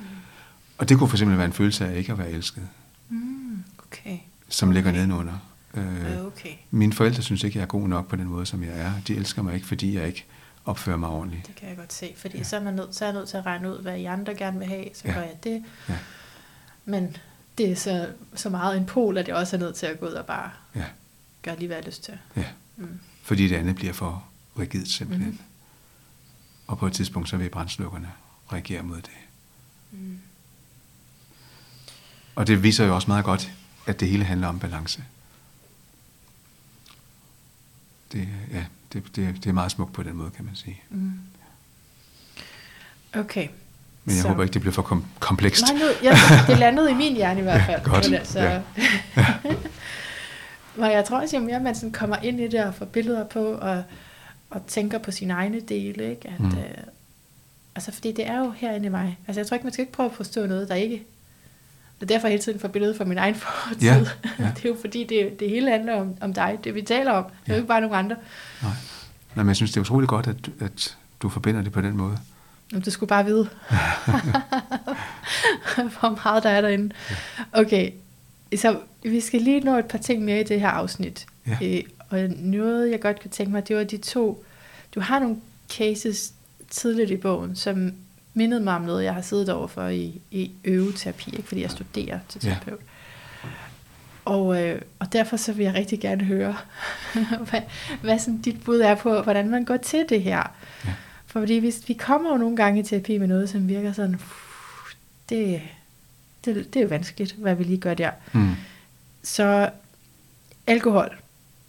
Og 0.77 0.89
det 0.89 0.97
kunne 0.97 1.09
for 1.09 1.15
eksempel 1.15 1.38
være 1.38 1.47
en 1.47 1.53
følelse 1.53 1.88
af 1.88 1.97
ikke 1.97 2.11
at 2.11 2.17
være 2.17 2.31
elsket, 2.31 2.67
Mm, 3.09 3.63
okay. 3.88 4.17
som 4.49 4.71
ligger 4.71 4.91
nedenunder. 4.91 5.38
Øh, 5.73 6.25
okay. 6.25 6.53
mine 6.71 6.93
forældre 6.93 7.21
synes 7.23 7.43
ikke, 7.43 7.57
jeg 7.57 7.63
er 7.63 7.67
god 7.67 7.88
nok 7.88 8.07
på 8.07 8.15
den 8.15 8.27
måde, 8.27 8.45
som 8.45 8.63
jeg 8.63 8.79
er. 8.79 8.91
De 9.07 9.15
elsker 9.15 9.41
mig 9.41 9.53
ikke, 9.55 9.67
fordi 9.67 9.95
jeg 9.95 10.07
ikke 10.07 10.25
opfører 10.65 10.97
mig 10.97 11.09
ordentligt. 11.09 11.47
Det 11.47 11.55
kan 11.55 11.69
jeg 11.69 11.77
godt 11.77 11.93
se, 11.93 12.13
fordi 12.17 12.38
ja. 12.38 12.43
så, 12.43 12.55
er 12.55 12.63
man 12.63 12.73
nødt, 12.73 12.95
så 12.95 13.05
er 13.05 13.09
jeg 13.09 13.13
nødt 13.15 13.29
til 13.29 13.38
at 13.38 13.45
regne 13.45 13.71
ud, 13.73 13.81
hvad 13.81 13.97
I 13.97 14.05
andre 14.05 14.35
gerne 14.35 14.57
vil 14.59 14.67
have, 14.67 14.85
så 14.93 15.01
Ja. 15.07 15.13
gør 15.13 15.21
jeg 15.21 15.35
det. 15.43 15.63
Ja. 15.89 15.97
Men 16.85 17.17
det 17.57 17.71
er 17.71 17.75
så, 17.75 18.09
så 18.35 18.49
meget 18.49 18.77
en 18.77 18.85
pol, 18.85 19.17
at 19.17 19.27
jeg 19.27 19.35
også 19.35 19.55
er 19.55 19.59
nødt 19.59 19.75
til 19.75 19.85
at 19.85 19.99
gå 19.99 20.05
ud 20.05 20.11
og 20.11 20.25
bare 20.25 20.51
Ja, 20.75 20.85
gøre 21.41 21.55
lige, 21.59 21.67
hvad 21.67 21.77
jeg 21.77 21.84
har 21.84 21.88
lyst 21.89 22.03
til. 22.03 22.17
ja. 22.35 22.45
Mm. 22.77 22.99
Fordi 23.23 23.47
det 23.47 23.55
andet 23.55 23.75
bliver 23.75 23.93
for 23.93 24.27
rigidt 24.59 24.88
simpelthen. 24.88 25.29
Mm. 25.31 25.39
Og 26.67 26.77
på 26.77 26.88
et 26.88 26.93
tidspunkt, 26.93 27.29
så 27.29 27.38
vil 27.38 27.49
brændslukkerne 27.49 28.11
reagere 28.53 28.84
mod 28.84 28.97
det. 28.97 29.09
Mm. 29.91 30.19
Og 32.38 32.47
det 32.47 32.64
viser 32.64 32.85
jo 32.85 32.95
også 32.95 33.07
meget 33.07 33.26
godt, 33.26 33.51
at 33.85 33.99
det 33.99 34.07
hele 34.07 34.23
handler 34.23 34.47
om 34.47 34.59
balance. 34.59 35.03
Det, 38.11 38.27
ja, 38.53 38.64
det, 38.93 39.03
det, 39.15 39.35
det 39.43 39.45
er 39.49 39.53
meget 39.53 39.72
smukt 39.72 39.93
på 39.93 40.03
den 40.03 40.15
måde, 40.15 40.31
kan 40.35 40.45
man 40.45 40.55
sige. 40.55 40.81
Mm. 40.89 41.11
Okay. 43.15 43.47
Men 44.05 44.15
jeg 44.15 44.22
Så- 44.22 44.27
håber 44.27 44.43
ikke, 44.43 44.53
det 44.53 44.61
bliver 44.61 44.73
for 44.73 44.81
kom- 44.81 45.05
komplekst. 45.19 45.64
Nej, 45.64 45.73
nu, 45.80 45.85
ja, 46.03 46.15
det 46.47 46.57
landede 46.59 46.91
i 46.91 46.93
min 46.93 47.15
hjerne 47.15 47.39
i 47.39 47.43
hvert 47.43 47.61
fald. 47.69 47.81
Ja, 47.85 47.89
godt. 47.89 48.05
Men 48.09 48.14
altså, 48.19 48.39
Ja. 48.39 48.61
Men 50.76 50.91
jeg 50.91 51.05
tror 51.05 51.22
også, 51.22 51.38
jo 51.38 51.43
mere 51.43 51.59
man 51.59 51.76
sådan 51.76 51.91
kommer 51.91 52.15
ind 52.18 52.39
i 52.39 52.47
det 52.47 52.64
og 52.65 52.76
får 52.76 52.85
billeder 52.85 53.23
på, 53.26 53.45
og, 53.51 53.84
og 54.49 54.61
tænker 54.68 54.97
på 54.97 55.11
sine 55.11 55.34
egne 55.34 55.59
dele, 55.59 56.09
ikke? 56.09 56.30
At, 56.30 56.39
mm. 56.39 56.47
øh, 56.47 56.64
altså, 57.76 57.91
fordi 57.91 58.11
det 58.11 58.27
er 58.27 58.38
jo 58.39 58.51
herinde 58.57 58.85
i 58.85 58.89
mig. 58.89 59.18
Altså, 59.27 59.39
jeg 59.39 59.47
tror 59.47 59.55
ikke, 59.55 59.64
man 59.65 59.73
skal 59.73 59.81
ikke 59.84 59.93
prøve 59.93 60.09
at 60.09 60.15
forstå 60.15 60.45
noget, 60.45 60.69
der 60.69 60.76
ikke... 60.76 61.03
Er 62.01 62.05
derfor 62.05 62.27
hele 62.27 62.41
tiden 62.41 62.59
får 62.59 62.67
billedet 62.67 62.97
fra 62.97 63.03
min 63.05 63.17
egen 63.17 63.35
fortid. 63.69 63.81
Ja, 63.81 63.95
ja. 64.39 64.51
det 64.55 64.65
er 64.65 64.69
jo 64.69 64.77
fordi, 64.81 65.03
det, 65.03 65.39
det 65.39 65.49
hele 65.49 65.71
handler 65.71 65.93
om, 65.95 66.15
om 66.21 66.33
dig, 66.33 66.59
det 66.63 66.75
vi 66.75 66.81
taler 66.81 67.11
om. 67.11 67.23
Det 67.23 67.31
er 67.31 67.37
Ja. 67.47 67.53
jo 67.53 67.57
ikke 67.57 67.67
bare 67.67 67.81
nogen 67.81 67.95
andre. 67.95 68.15
Nej. 68.61 68.71
Nej, 69.35 69.43
men 69.43 69.47
jeg 69.47 69.55
synes, 69.55 69.71
det 69.71 69.77
er 69.77 69.81
utroligt 69.81 70.09
godt, 70.09 70.27
at, 70.27 70.35
at 70.59 70.97
du 71.21 71.29
forbinder 71.29 71.61
det 71.61 71.71
på 71.71 71.81
den 71.81 71.97
måde. 71.97 72.17
Jamen, 72.71 72.83
du 72.83 72.91
skulle 72.91 73.07
bare 73.07 73.25
vide, 73.25 73.43
hvor 75.75 76.23
meget 76.23 76.43
der 76.43 76.49
er 76.49 76.61
derinde. 76.61 76.93
Okay, 77.53 77.91
så 78.55 78.79
vi 79.03 79.19
skal 79.21 79.41
lige 79.41 79.59
nå 79.59 79.77
et 79.77 79.85
par 79.85 79.97
ting 79.97 80.23
mere 80.23 80.39
i 80.39 80.43
det 80.43 80.59
her 80.59 80.69
afsnit. 80.69 81.25
Ja. 81.47 81.57
Øh, 81.77 81.83
og 82.09 82.19
noget, 82.37 82.91
jeg 82.91 83.01
godt 83.01 83.21
kunne 83.21 83.31
tænke 83.31 83.51
mig, 83.51 83.67
det 83.67 83.75
var 83.75 83.83
de 83.83 83.97
to... 83.97 84.43
Du 84.95 84.99
har 84.99 85.19
nogle 85.19 85.37
cases 85.77 86.33
tidligt 86.69 87.11
i 87.11 87.17
bogen, 87.17 87.55
som 87.55 87.93
mindede 88.38 88.61
mig 88.61 88.76
om 88.76 88.81
noget, 88.81 89.03
jeg 89.03 89.14
har 89.14 89.22
siddet 89.22 89.49
overfor 89.49 89.88
i, 89.88 90.22
i 90.31 90.51
øveterapi, 90.64 91.35
ikke? 91.35 91.47
fordi 91.47 91.61
jeg 91.61 91.72
studerer 91.72 92.19
til 92.30 92.41
Ja. 92.43 92.49
terapeut. 92.49 92.80
Og, 94.26 94.64
øh, 94.64 94.81
og 94.99 95.14
derfor 95.14 95.38
så 95.38 95.53
vil 95.53 95.64
jeg 95.64 95.73
rigtig 95.73 95.99
gerne 95.99 96.23
høre, 96.23 96.57
hvad, 97.49 97.61
hvad 98.01 98.19
sådan 98.19 98.41
dit 98.41 98.64
bud 98.64 98.80
er 98.80 98.95
på, 98.95 99.22
hvordan 99.22 99.49
man 99.49 99.65
går 99.65 99.77
til 99.77 100.05
det 100.09 100.22
her. 100.22 100.38
Ja. 100.85 100.93
For 101.27 101.39
fordi 101.39 101.57
hvis 101.57 101.84
vi 101.88 101.93
kommer 101.93 102.31
jo 102.31 102.38
nogle 102.38 102.55
gange 102.57 102.80
i 102.80 102.84
terapi 102.84 103.18
med 103.18 103.27
noget, 103.27 103.49
som 103.49 103.68
virker 103.69 103.93
sådan, 103.93 104.18
"Puh, 104.18 104.91
det, 105.30 105.61
det, 106.45 106.73
det 106.73 106.81
er 106.81 106.88
vanskeligt, 106.88 107.34
hvad 107.34 107.55
vi 107.55 107.64
lige 107.64 107.77
gør 107.77 107.93
der. 107.93 108.11
Mm. 108.34 108.49
Så 109.23 109.69
alkohol, 110.68 111.18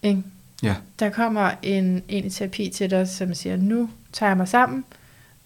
ikke? 0.03 0.23
Ja, 0.63 0.75
der 0.99 1.11
kommer 1.11 1.51
en, 1.63 2.03
en 2.09 2.25
i 2.25 2.31
terapi 2.31 2.69
til 2.75 2.91
dig, 2.91 3.09
som 3.09 3.35
siger, 3.35 3.57
nu 3.57 3.91
tager 4.13 4.31
jeg 4.31 4.37
mig 4.37 4.49
sammen, 4.49 4.85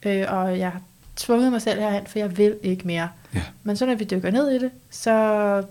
øh, 0.07 0.25
og 0.29 0.59
jeg 0.59 0.73
tvunget 1.17 1.53
mig 1.53 1.63
selv 1.63 1.81
herhen, 1.81 2.07
for 2.07 2.19
jeg 2.19 2.37
vil 2.39 2.57
ikke 2.63 2.87
mere. 2.87 3.09
ja, 3.35 3.43
Men 3.63 3.77
så 3.77 3.87
når 3.87 3.95
vi 3.95 4.05
dykker 4.05 4.31
ned 4.31 4.51
i 4.51 4.59
det, 4.59 4.71
så, 4.91 5.65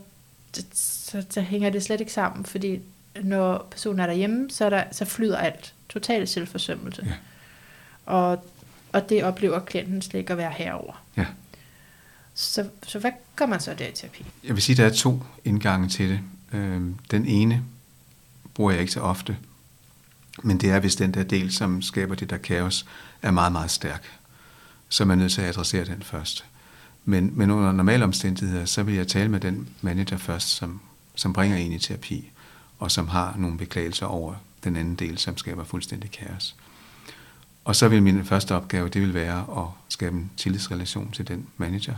så, 0.73 1.25
så, 1.29 1.41
hænger 1.41 1.69
det 1.69 1.83
slet 1.83 1.99
ikke 1.99 2.13
sammen, 2.13 2.45
fordi 2.45 2.79
når 3.23 3.67
personen 3.71 3.99
er 3.99 4.05
derhjemme, 4.05 4.49
så, 4.51 4.65
er 4.65 4.69
der, 4.69 4.83
så 4.91 5.05
flyder 5.05 5.37
alt. 5.37 5.73
Total 5.89 6.27
selvforsømmelse. 6.27 7.05
Ja. 7.05 7.13
Og, 8.05 8.45
og 8.91 9.09
det 9.09 9.23
oplever 9.23 9.59
klienten 9.59 10.01
slet 10.01 10.19
ikke 10.19 10.31
at 10.31 10.37
være 10.37 10.51
herover. 10.51 11.03
ja. 11.17 11.25
Så, 12.33 12.69
så 12.87 12.99
hvad 12.99 13.11
gør 13.35 13.45
man 13.45 13.59
så 13.59 13.73
der 13.73 13.87
i 13.87 13.91
terapi? 13.91 14.25
Jeg 14.43 14.55
vil 14.55 14.63
sige, 14.63 14.73
at 14.73 14.77
der 14.77 14.85
er 14.85 14.97
to 14.97 15.23
indgange 15.45 15.89
til 15.89 16.09
det. 16.09 16.19
Øhm, 16.53 16.95
Den 17.11 17.25
ene 17.25 17.63
bruger 18.53 18.71
jeg 18.71 18.81
ikke 18.81 18.93
så 18.93 18.99
ofte, 18.99 19.37
men 20.43 20.57
det 20.57 20.69
er, 20.71 20.79
hvis 20.79 20.95
den 20.95 21.13
der 21.13 21.23
del, 21.23 21.53
som 21.53 21.81
skaber 21.81 22.15
det 22.15 22.29
der 22.29 22.37
kaos, 22.37 22.85
er 23.21 23.31
meget, 23.31 23.51
meget 23.51 23.71
stærk. 23.71 24.11
Så 24.91 25.03
er 25.03 25.07
man 25.07 25.17
nødt 25.17 25.31
til 25.31 25.41
at 25.41 25.47
adressere 25.47 25.85
den 25.85 26.03
først. 26.03 26.45
Men, 27.05 27.31
men 27.37 27.51
under 27.51 27.71
normale 27.71 28.03
omstændigheder, 28.03 28.65
så 28.65 28.83
vil 28.83 28.95
jeg 28.95 29.07
tale 29.07 29.29
med 29.29 29.39
den 29.39 29.69
manager 29.81 30.17
først, 30.17 30.47
som, 30.47 30.81
som 31.15 31.33
bringer 31.33 31.57
en 31.57 31.71
i 31.71 31.79
terapi, 31.79 32.31
og 32.79 32.91
som 32.91 33.07
har 33.07 33.35
nogle 33.37 33.57
beklagelser 33.57 34.05
over 34.05 34.35
den 34.63 34.75
anden 34.75 34.95
del, 34.95 35.17
som 35.17 35.37
skaber 35.37 35.63
fuldstændig 35.63 36.11
kaos. 36.11 36.55
Og 37.65 37.75
så 37.75 37.87
vil 37.87 38.03
min 38.03 38.25
første 38.25 38.55
opgave, 38.55 38.89
det 38.89 39.01
vil 39.01 39.13
være 39.13 39.45
at 39.57 39.65
skabe 39.89 40.17
en 40.17 40.31
tillidsrelation 40.37 41.11
til 41.11 41.27
den 41.27 41.47
manager, 41.57 41.95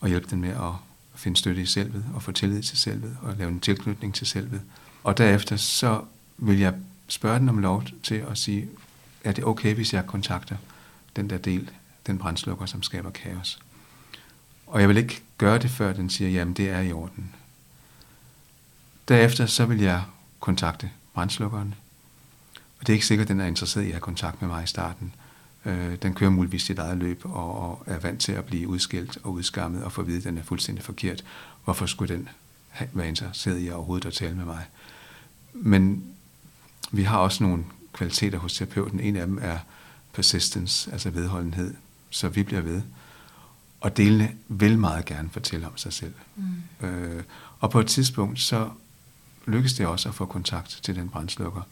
og 0.00 0.08
hjælpe 0.08 0.26
den 0.30 0.40
med 0.40 0.50
at 0.50 0.72
finde 1.14 1.36
støtte 1.36 1.62
i 1.62 1.66
selvet, 1.66 2.04
og 2.14 2.22
få 2.22 2.32
tillid 2.32 2.62
til 2.62 2.78
selvet, 2.78 3.16
og 3.22 3.34
lave 3.38 3.50
en 3.50 3.60
tilknytning 3.60 4.14
til 4.14 4.26
selvet. 4.26 4.60
Og 5.04 5.18
derefter 5.18 5.56
så 5.56 6.02
vil 6.38 6.58
jeg 6.58 6.74
spørge 7.08 7.38
den 7.38 7.48
om 7.48 7.58
lov 7.58 7.84
til 8.02 8.24
at 8.30 8.38
sige, 8.38 8.68
er 9.24 9.32
det 9.32 9.44
okay, 9.44 9.74
hvis 9.74 9.92
jeg 9.94 10.06
kontakter 10.06 10.56
den 11.16 11.30
der 11.30 11.38
del, 11.38 11.70
den 12.08 12.18
brændslukker, 12.18 12.66
som 12.66 12.82
skaber 12.82 13.10
kaos? 13.10 13.58
Og 14.66 14.80
jeg 14.80 14.88
vil 14.88 14.96
ikke 14.96 15.22
gøre 15.38 15.58
det, 15.58 15.70
før 15.70 15.92
den 15.92 16.10
siger, 16.10 16.30
jamen 16.30 16.54
det 16.54 16.68
er 16.68 16.80
i 16.80 16.92
orden. 16.92 17.34
Derefter 19.08 19.46
så 19.46 19.66
vil 19.66 19.80
jeg 19.80 20.02
kontakte 20.40 20.90
brændslukkeren. 21.14 21.74
Og 22.80 22.86
det 22.86 22.88
er 22.88 22.94
ikke 22.94 23.06
sikkert, 23.06 23.24
at 23.24 23.28
den 23.28 23.40
er 23.40 23.46
interesseret 23.46 23.84
i 23.84 23.86
at 23.86 23.92
have 23.92 24.00
kontakt 24.00 24.42
med 24.42 24.48
mig 24.48 24.64
i 24.64 24.66
starten. 24.66 25.14
Øh, 25.64 25.96
den 26.02 26.14
kører 26.14 26.30
muligvis 26.30 26.62
sit 26.62 26.78
eget 26.78 26.98
løb 26.98 27.20
og, 27.24 27.70
og 27.70 27.82
er 27.86 27.98
vant 27.98 28.20
til 28.20 28.32
at 28.32 28.44
blive 28.44 28.68
udskilt 28.68 29.18
og 29.22 29.32
udskammet 29.32 29.84
og 29.84 29.92
få 29.92 30.00
at 30.00 30.06
vide, 30.06 30.18
at 30.18 30.24
den 30.24 30.38
er 30.38 30.42
fuldstændig 30.42 30.84
forkert. 30.84 31.24
Hvorfor 31.64 31.86
skulle 31.86 32.14
den 32.14 32.28
være 32.92 33.08
interesseret 33.08 33.62
i 33.62 33.70
overhovedet 33.70 34.06
at 34.06 34.12
tale 34.12 34.36
med 34.36 34.44
mig? 34.44 34.64
Men 35.52 36.04
vi 36.90 37.02
har 37.02 37.18
også 37.18 37.44
nogle 37.44 37.64
kvaliteter 37.92 38.38
hos 38.38 38.54
terapeuten. 38.54 39.00
En 39.00 39.16
af 39.16 39.26
dem 39.26 39.38
er 39.42 39.58
persistence, 40.12 40.92
altså 40.92 41.10
vedholdenhed. 41.10 41.74
Så 42.10 42.28
vi 42.28 42.42
bliver 42.42 42.60
ved. 42.60 42.82
Og 43.80 43.96
delene 43.96 44.32
vil 44.48 44.78
meget 44.78 45.04
gerne 45.04 45.30
fortælle 45.30 45.66
om 45.66 45.76
sig 45.76 45.92
selv. 45.92 46.14
Mm. 46.36 46.86
Øh, 46.86 47.22
og 47.60 47.70
på 47.70 47.80
et 47.80 47.86
tidspunkt, 47.86 48.40
så 48.40 48.70
lykkes 49.46 49.72
det 49.72 49.86
også 49.86 50.08
at 50.08 50.14
få 50.14 50.26
kontakt 50.26 50.80
til 50.82 50.96
den 50.96 51.08
brændslukker. 51.08 51.62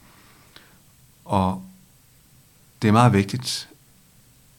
Og 1.24 1.64
det 2.82 2.88
er 2.88 2.92
meget 2.92 3.12
vigtigt, 3.12 3.68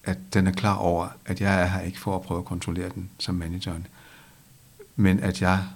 at 0.04 0.18
den 0.34 0.48
er 0.48 0.52
klar 0.52 0.76
over, 0.76 1.08
at 1.26 1.42
jeg 1.42 1.62
er 1.62 1.66
her 1.66 1.82
ikke 1.82 2.00
for 2.00 2.16
at 2.16 2.22
prøve 2.22 2.40
at 2.40 2.46
kontrollere 2.46 2.90
den 2.90 3.10
som 3.20 3.36
manageren, 3.36 3.88
men 4.96 5.20
at 5.20 5.42
jeg 5.42 5.68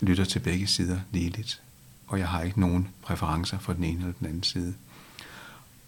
lytter 0.00 0.24
til 0.24 0.38
begge 0.38 0.66
sider 0.66 1.00
ligeligt. 1.10 1.62
Og 2.06 2.18
jeg 2.18 2.28
har 2.28 2.42
ikke 2.42 2.60
nogen 2.60 2.88
præferencer 3.02 3.58
for 3.58 3.72
den 3.72 3.84
ene 3.84 4.00
eller 4.00 4.12
den 4.18 4.26
anden 4.26 4.42
side. 4.42 4.74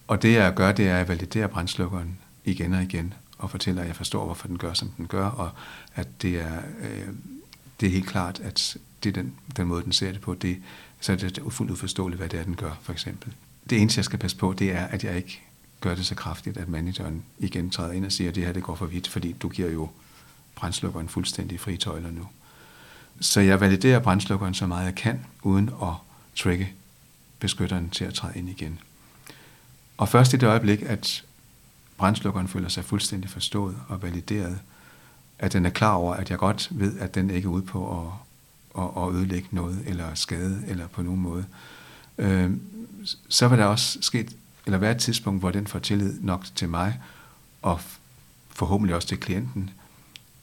Og 0.07 0.23
det 0.23 0.33
jeg 0.33 0.55
gør, 0.55 0.73
det 0.73 0.89
er 0.89 0.99
at 0.99 1.09
validere 1.09 1.49
brændslukkeren 1.49 2.19
igen 2.45 2.75
og 2.75 2.83
igen, 2.83 3.15
og 3.39 3.51
fortæller, 3.51 3.83
at 3.83 3.89
jeg 3.89 3.97
forstår, 3.97 4.25
hvorfor 4.25 4.49
den 4.49 4.59
gør, 4.59 4.73
som 4.73 4.89
den 4.89 5.07
gør, 5.07 5.27
og 5.27 5.51
at 5.95 6.23
det 6.23 6.41
er, 6.41 6.63
øh, 6.81 7.09
det 7.81 7.87
er 7.87 7.91
helt 7.91 8.07
klart, 8.07 8.41
at 8.41 8.77
det 9.03 9.09
er 9.09 9.23
den, 9.23 9.35
den 9.57 9.67
måde, 9.67 9.85
den 9.85 9.93
ser 9.93 10.13
det 10.13 10.21
på, 10.21 10.35
det, 10.35 10.63
så 11.01 11.13
er 11.13 11.17
det 11.17 11.41
fuldt 11.51 11.73
uforståeligt, 11.73 12.21
hvad 12.21 12.29
det 12.29 12.41
er, 12.41 12.45
den 12.45 12.57
gør, 12.57 12.79
for 12.83 12.93
eksempel. 12.93 13.33
Det 13.71 13.81
eneste, 13.81 13.99
jeg 13.99 14.05
skal 14.05 14.19
passe 14.19 14.37
på, 14.37 14.53
det 14.53 14.73
er, 14.73 14.85
at 14.87 15.05
jeg 15.05 15.17
ikke 15.17 15.41
gør 15.81 15.95
det 15.95 16.07
så 16.07 16.15
kraftigt, 16.15 16.57
at 16.57 16.69
manageren 16.69 17.23
igen 17.39 17.71
træder 17.71 17.93
ind 17.93 18.05
og 18.05 18.13
siger, 18.13 18.31
at 18.31 18.35
det 18.35 18.45
her 18.45 18.53
det 18.53 18.63
går 18.63 18.75
for 18.75 18.87
vidt, 18.87 19.09
fordi 19.09 19.33
du 19.33 19.49
giver 19.49 19.71
jo 19.71 19.91
brændslukkeren 20.55 21.09
fuldstændig 21.09 21.61
fri 21.61 21.77
tøjler 21.77 22.11
nu. 22.11 22.29
Så 23.21 23.41
jeg 23.41 23.61
validerer 23.61 23.99
brændslukkeren 23.99 24.55
så 24.55 24.67
meget 24.67 24.85
jeg 24.85 24.95
kan, 24.95 25.27
uden 25.43 25.71
at 25.83 25.93
trigge 26.37 26.73
beskytteren 27.39 27.91
til 27.91 28.05
at 28.05 28.15
træde 28.15 28.39
ind 28.39 28.49
igen. 28.49 28.79
Og 29.97 30.09
først 30.09 30.33
i 30.33 30.37
det 30.37 30.47
øjeblik, 30.47 30.83
at 30.83 31.25
brændslukkeren 31.97 32.49
føler 32.49 32.69
sig 32.69 32.85
fuldstændig 32.85 33.31
forstået 33.31 33.77
og 33.89 34.03
valideret, 34.03 34.59
at 35.39 35.53
den 35.53 35.67
er 35.67 35.71
klar 35.71 35.93
over, 35.93 36.15
at 36.15 36.31
jeg 36.31 36.39
godt 36.39 36.69
ved, 36.71 36.99
at 36.99 37.15
den 37.15 37.31
ikke 37.31 37.47
er 37.47 37.51
ude 37.51 37.63
på 37.63 38.01
at, 38.01 38.13
at, 38.83 39.03
at 39.03 39.15
ødelægge 39.15 39.49
noget, 39.51 39.83
eller 39.87 40.15
skade, 40.15 40.63
eller 40.67 40.87
på 40.87 41.03
nogen 41.03 41.21
måde, 41.21 41.45
øh, 42.19 42.51
så 43.29 43.49
vil 43.49 43.59
der 43.59 43.65
også 43.65 43.99
ske, 44.01 44.29
eller 44.67 44.79
være 44.79 44.93
et 44.93 44.99
tidspunkt, 44.99 45.41
hvor 45.41 45.51
den 45.51 45.67
får 45.67 45.79
tillid 45.79 46.21
nok 46.21 46.47
til 46.55 46.69
mig, 46.69 47.01
og 47.63 47.81
forhåbentlig 48.51 48.97
også 48.97 49.09
til 49.09 49.21
klienten, 49.21 49.71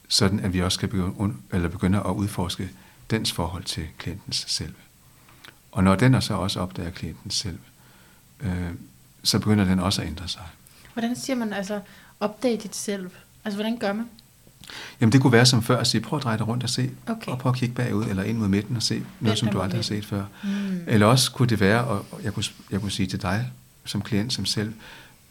sådan 0.08 0.40
at 0.40 0.52
vi 0.52 0.62
også 0.62 0.76
skal 0.76 0.88
begynde, 0.88 1.34
eller 1.52 1.68
begynde 1.68 1.98
at 1.98 2.10
udforske 2.10 2.70
dens 3.10 3.32
forhold 3.32 3.64
til 3.64 3.86
klientens 3.98 4.44
selv. 4.48 4.74
Og 5.72 5.84
når 5.84 5.94
den 5.94 6.22
så 6.22 6.34
også 6.34 6.60
opdager 6.60 6.90
klienten 6.90 7.30
selv, 7.30 7.58
øh, 8.40 8.70
så 9.22 9.38
begynder 9.38 9.64
den 9.64 9.78
også 9.78 10.02
at 10.02 10.08
ændre 10.08 10.28
sig. 10.28 10.42
Hvordan 10.92 11.16
siger 11.16 11.36
man 11.36 11.52
altså, 11.52 11.80
opdage 12.20 12.56
dit 12.56 12.76
selv? 12.76 13.10
Altså, 13.44 13.56
hvordan 13.56 13.78
gør 13.78 13.92
man? 13.92 14.08
Jamen, 15.00 15.12
det 15.12 15.20
kunne 15.20 15.32
være 15.32 15.46
som 15.46 15.62
før 15.62 15.78
at 15.78 15.86
sige, 15.86 16.00
prøv 16.00 16.16
at 16.16 16.22
dreje 16.22 16.38
dig 16.38 16.48
rundt 16.48 16.64
og 16.64 16.70
se, 16.70 16.90
okay. 17.06 17.32
og 17.32 17.38
prøv 17.38 17.52
at 17.52 17.58
kigge 17.58 17.74
bagud, 17.74 18.04
eller 18.04 18.22
ind 18.22 18.38
mod 18.38 18.48
midten 18.48 18.76
og 18.76 18.82
se 18.82 19.02
noget, 19.20 19.38
som 19.38 19.48
du 19.48 19.60
aldrig 19.60 19.78
har 19.78 19.82
set 19.82 20.06
før. 20.06 20.24
Mm. 20.42 20.80
Eller 20.86 21.06
også 21.06 21.32
kunne 21.32 21.48
det 21.48 21.60
være, 21.60 21.84
og 21.84 22.06
jeg 22.22 22.34
kunne, 22.34 22.44
jeg 22.70 22.80
kunne 22.80 22.90
sige 22.90 23.06
til 23.06 23.22
dig 23.22 23.52
som 23.84 24.02
klient, 24.02 24.32
som 24.32 24.44
selv, 24.44 24.72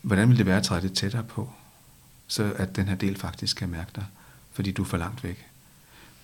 hvordan 0.02 0.28
ville 0.28 0.38
det 0.38 0.46
være 0.46 0.58
at 0.58 0.64
træde 0.64 0.82
det 0.82 0.94
tættere 0.94 1.24
på, 1.24 1.50
så 2.28 2.54
at 2.56 2.76
den 2.76 2.88
her 2.88 2.96
del 2.96 3.18
faktisk 3.18 3.58
kan 3.58 3.70
mærke 3.70 3.92
dig, 3.96 4.06
fordi 4.52 4.72
du 4.72 4.82
er 4.82 4.86
for 4.86 4.98
langt 4.98 5.24
væk. 5.24 5.46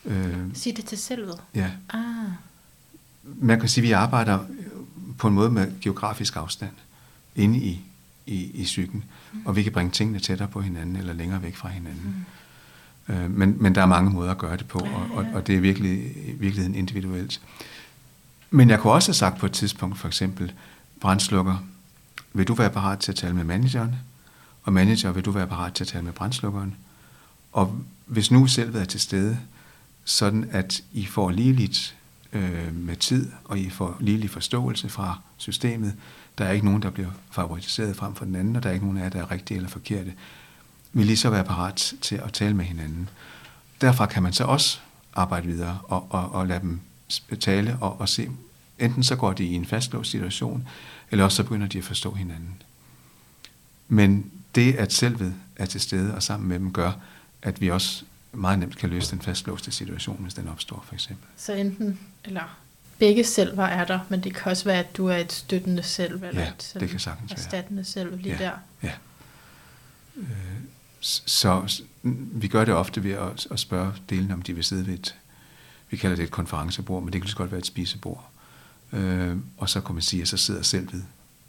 Øh, 0.05 0.37
Sig 0.53 0.77
det 0.77 0.85
til 0.85 0.97
selvet? 0.97 1.39
Ja. 1.55 1.71
Ah. 1.89 2.31
Man 3.23 3.59
kan 3.59 3.69
sige, 3.69 3.81
at 3.81 3.87
vi 3.87 3.91
arbejder 3.91 4.39
på 5.17 5.27
en 5.27 5.33
måde 5.33 5.51
med 5.51 5.81
geografisk 5.81 6.35
afstand 6.35 6.71
inde 7.35 7.59
i, 7.59 7.81
i, 8.27 8.51
i 8.53 8.63
psyken, 8.63 9.03
mm. 9.33 9.45
og 9.45 9.55
vi 9.55 9.63
kan 9.63 9.71
bringe 9.71 9.91
tingene 9.91 10.19
tættere 10.19 10.47
på 10.47 10.61
hinanden 10.61 10.95
eller 10.95 11.13
længere 11.13 11.41
væk 11.41 11.55
fra 11.55 11.69
hinanden. 11.69 12.25
Mm. 13.07 13.13
Øh, 13.13 13.31
men, 13.31 13.55
men 13.61 13.75
der 13.75 13.81
er 13.81 13.85
mange 13.85 14.11
måder 14.11 14.31
at 14.31 14.37
gøre 14.37 14.57
det 14.57 14.67
på, 14.67 14.79
og, 14.79 15.07
og, 15.13 15.25
og 15.33 15.47
det 15.47 15.55
er 15.55 15.59
virkelig 15.59 16.13
virkeligheden 16.39 16.75
individuelt. 16.75 17.41
Men 18.49 18.69
jeg 18.69 18.79
kunne 18.79 18.93
også 18.93 19.09
have 19.09 19.15
sagt 19.15 19.39
på 19.39 19.45
et 19.45 19.51
tidspunkt, 19.51 19.97
for 19.97 20.07
eksempel, 20.07 20.53
brændslukker, 21.01 21.63
vil 22.33 22.47
du 22.47 22.53
være 22.53 22.69
parat 22.69 22.99
til 22.99 23.11
at 23.11 23.15
tale 23.15 23.35
med 23.35 23.43
manageren? 23.43 23.95
Og 24.63 24.73
manager, 24.73 25.11
vil 25.11 25.25
du 25.25 25.31
være 25.31 25.47
parat 25.47 25.73
til 25.73 25.83
at 25.83 25.87
tale 25.87 26.03
med 26.03 26.13
brændslukkeren? 26.13 26.75
Og 27.51 27.81
hvis 28.05 28.31
nu 28.31 28.47
selv 28.47 28.75
er 28.75 28.85
til 28.85 28.99
stede, 28.99 29.39
sådan 30.05 30.49
at 30.51 30.83
I 30.93 31.05
får 31.05 31.31
ligeligt 31.31 31.95
øh, 32.33 32.75
med 32.75 32.95
tid, 32.95 33.31
og 33.43 33.59
I 33.59 33.69
får 33.69 33.97
ligelig 33.99 34.29
forståelse 34.29 34.89
fra 34.89 35.19
systemet, 35.37 35.93
der 36.37 36.45
er 36.45 36.51
ikke 36.51 36.65
nogen, 36.65 36.81
der 36.81 36.89
bliver 36.89 37.09
favoriseret 37.31 37.95
frem 37.95 38.15
for 38.15 38.25
den 38.25 38.35
anden, 38.35 38.55
og 38.55 38.63
der 38.63 38.69
er 38.69 38.73
ikke 38.73 38.85
nogen 38.85 38.97
af 38.99 39.03
jer, 39.03 39.09
der 39.09 39.19
er 39.19 39.31
rigtige 39.31 39.55
eller 39.55 39.69
forkerte. 39.69 40.13
Vi 40.93 41.03
lige 41.03 41.17
så 41.17 41.29
være 41.29 41.43
parat 41.43 41.93
til 42.01 42.15
at 42.15 42.33
tale 42.33 42.55
med 42.55 42.65
hinanden. 42.65 43.09
Derfra 43.81 44.05
kan 44.05 44.23
man 44.23 44.33
så 44.33 44.43
også 44.43 44.79
arbejde 45.13 45.47
videre 45.47 45.79
og, 45.83 46.07
og, 46.09 46.31
og 46.31 46.47
lade 46.47 46.59
dem 46.59 46.79
tale 47.39 47.77
og, 47.81 48.01
og 48.01 48.09
se, 48.09 48.29
enten 48.79 49.03
så 49.03 49.15
går 49.15 49.33
de 49.33 49.45
i 49.45 49.53
en 49.53 49.65
fastlåst 49.65 50.11
situation, 50.11 50.67
eller 51.11 51.25
også 51.25 51.35
så 51.35 51.43
begynder 51.43 51.67
de 51.67 51.77
at 51.77 51.83
forstå 51.83 52.13
hinanden. 52.13 52.61
Men 53.87 54.31
det, 54.55 54.73
at 54.73 54.93
selvet 54.93 55.35
er 55.55 55.65
til 55.65 55.81
stede 55.81 56.15
og 56.15 56.23
sammen 56.23 56.49
med 56.49 56.59
dem, 56.59 56.73
gør, 56.73 56.91
at 57.41 57.61
vi 57.61 57.71
også 57.71 58.05
meget 58.33 58.59
nemt 58.59 58.77
kan 58.77 58.89
løse 58.89 59.11
den 59.11 59.21
fastlåste 59.21 59.71
situation, 59.71 60.17
hvis 60.21 60.33
den 60.33 60.47
opstår, 60.47 60.83
for 60.87 60.93
eksempel. 60.93 61.27
Så 61.37 61.53
enten, 61.53 61.99
eller 62.25 62.57
begge 62.99 63.23
selver 63.23 63.63
er 63.63 63.85
der, 63.85 63.99
men 64.09 64.23
det 64.23 64.35
kan 64.35 64.51
også 64.51 64.63
være, 64.63 64.79
at 64.79 64.97
du 64.97 65.07
er 65.07 65.17
et 65.17 65.31
støttende 65.31 65.83
selv, 65.83 66.23
eller 66.23 66.41
ja, 66.41 66.49
et 66.49 66.77
det 66.79 66.89
kan 66.89 66.99
sagtens 66.99 67.31
erstattende 67.31 67.83
selv 67.83 68.17
lige 68.17 68.35
ja, 68.35 68.43
der. 68.43 68.51
Ja. 68.83 68.93
Øh, 70.15 70.27
så 71.01 71.81
vi 72.31 72.47
gør 72.47 72.65
det 72.65 72.73
ofte 72.73 73.03
ved 73.03 73.11
at, 73.11 73.47
at 73.51 73.59
spørge 73.59 73.93
delene, 74.09 74.33
om 74.33 74.41
de 74.41 74.53
vil 74.53 74.63
sidde 74.63 74.87
ved 74.87 74.93
et, 74.93 75.15
vi 75.89 75.97
kalder 75.97 76.15
det 76.15 76.23
et 76.23 76.31
konferencebord, 76.31 77.03
men 77.03 77.13
det 77.13 77.21
kan 77.21 77.25
lige 77.25 77.35
godt 77.35 77.51
være 77.51 77.59
et 77.59 77.65
spisebord. 77.65 78.29
Øh, 78.93 79.37
og 79.57 79.69
så 79.69 79.81
kan 79.81 79.95
man 79.95 80.01
sige, 80.01 80.21
at 80.21 80.27
så 80.27 80.37
sidder 80.37 80.61
selv 80.61 80.93
ved, 80.93 81.03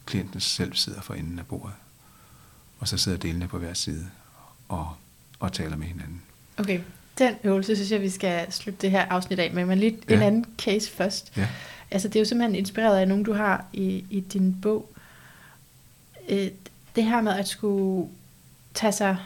klienten 0.06 0.40
selv 0.40 0.74
sidder 0.74 1.00
for 1.00 1.14
enden 1.14 1.38
af 1.38 1.46
bordet. 1.46 1.74
Og 2.78 2.88
så 2.88 2.98
sidder 2.98 3.18
delene 3.18 3.48
på 3.48 3.58
hver 3.58 3.74
side 3.74 4.06
og, 4.68 4.96
og 5.38 5.52
taler 5.52 5.76
med 5.76 5.86
hinanden. 5.86 6.22
Okay, 6.56 6.80
den 7.18 7.34
øvelse 7.44 7.76
synes 7.76 7.90
jeg, 7.92 8.00
vi 8.00 8.10
skal 8.10 8.52
slutte 8.52 8.80
det 8.80 8.90
her 8.90 9.06
afsnit 9.10 9.38
af 9.38 9.50
med, 9.52 9.64
men 9.64 9.78
lige 9.78 9.98
ja. 10.08 10.14
en 10.14 10.22
anden 10.22 10.44
case 10.58 10.90
først. 10.90 11.32
Ja. 11.36 11.48
Altså 11.90 12.08
det 12.08 12.16
er 12.16 12.20
jo 12.20 12.24
simpelthen 12.24 12.56
inspireret 12.56 12.98
af 12.98 13.08
nogen, 13.08 13.24
du 13.24 13.32
har 13.32 13.64
i, 13.72 14.04
i 14.10 14.20
din 14.20 14.60
bog. 14.62 14.90
Øh, 16.28 16.48
det 16.96 17.04
her 17.04 17.20
med 17.20 17.32
at 17.32 17.48
skulle 17.48 18.08
tage, 18.74 18.92
sig, 18.92 19.16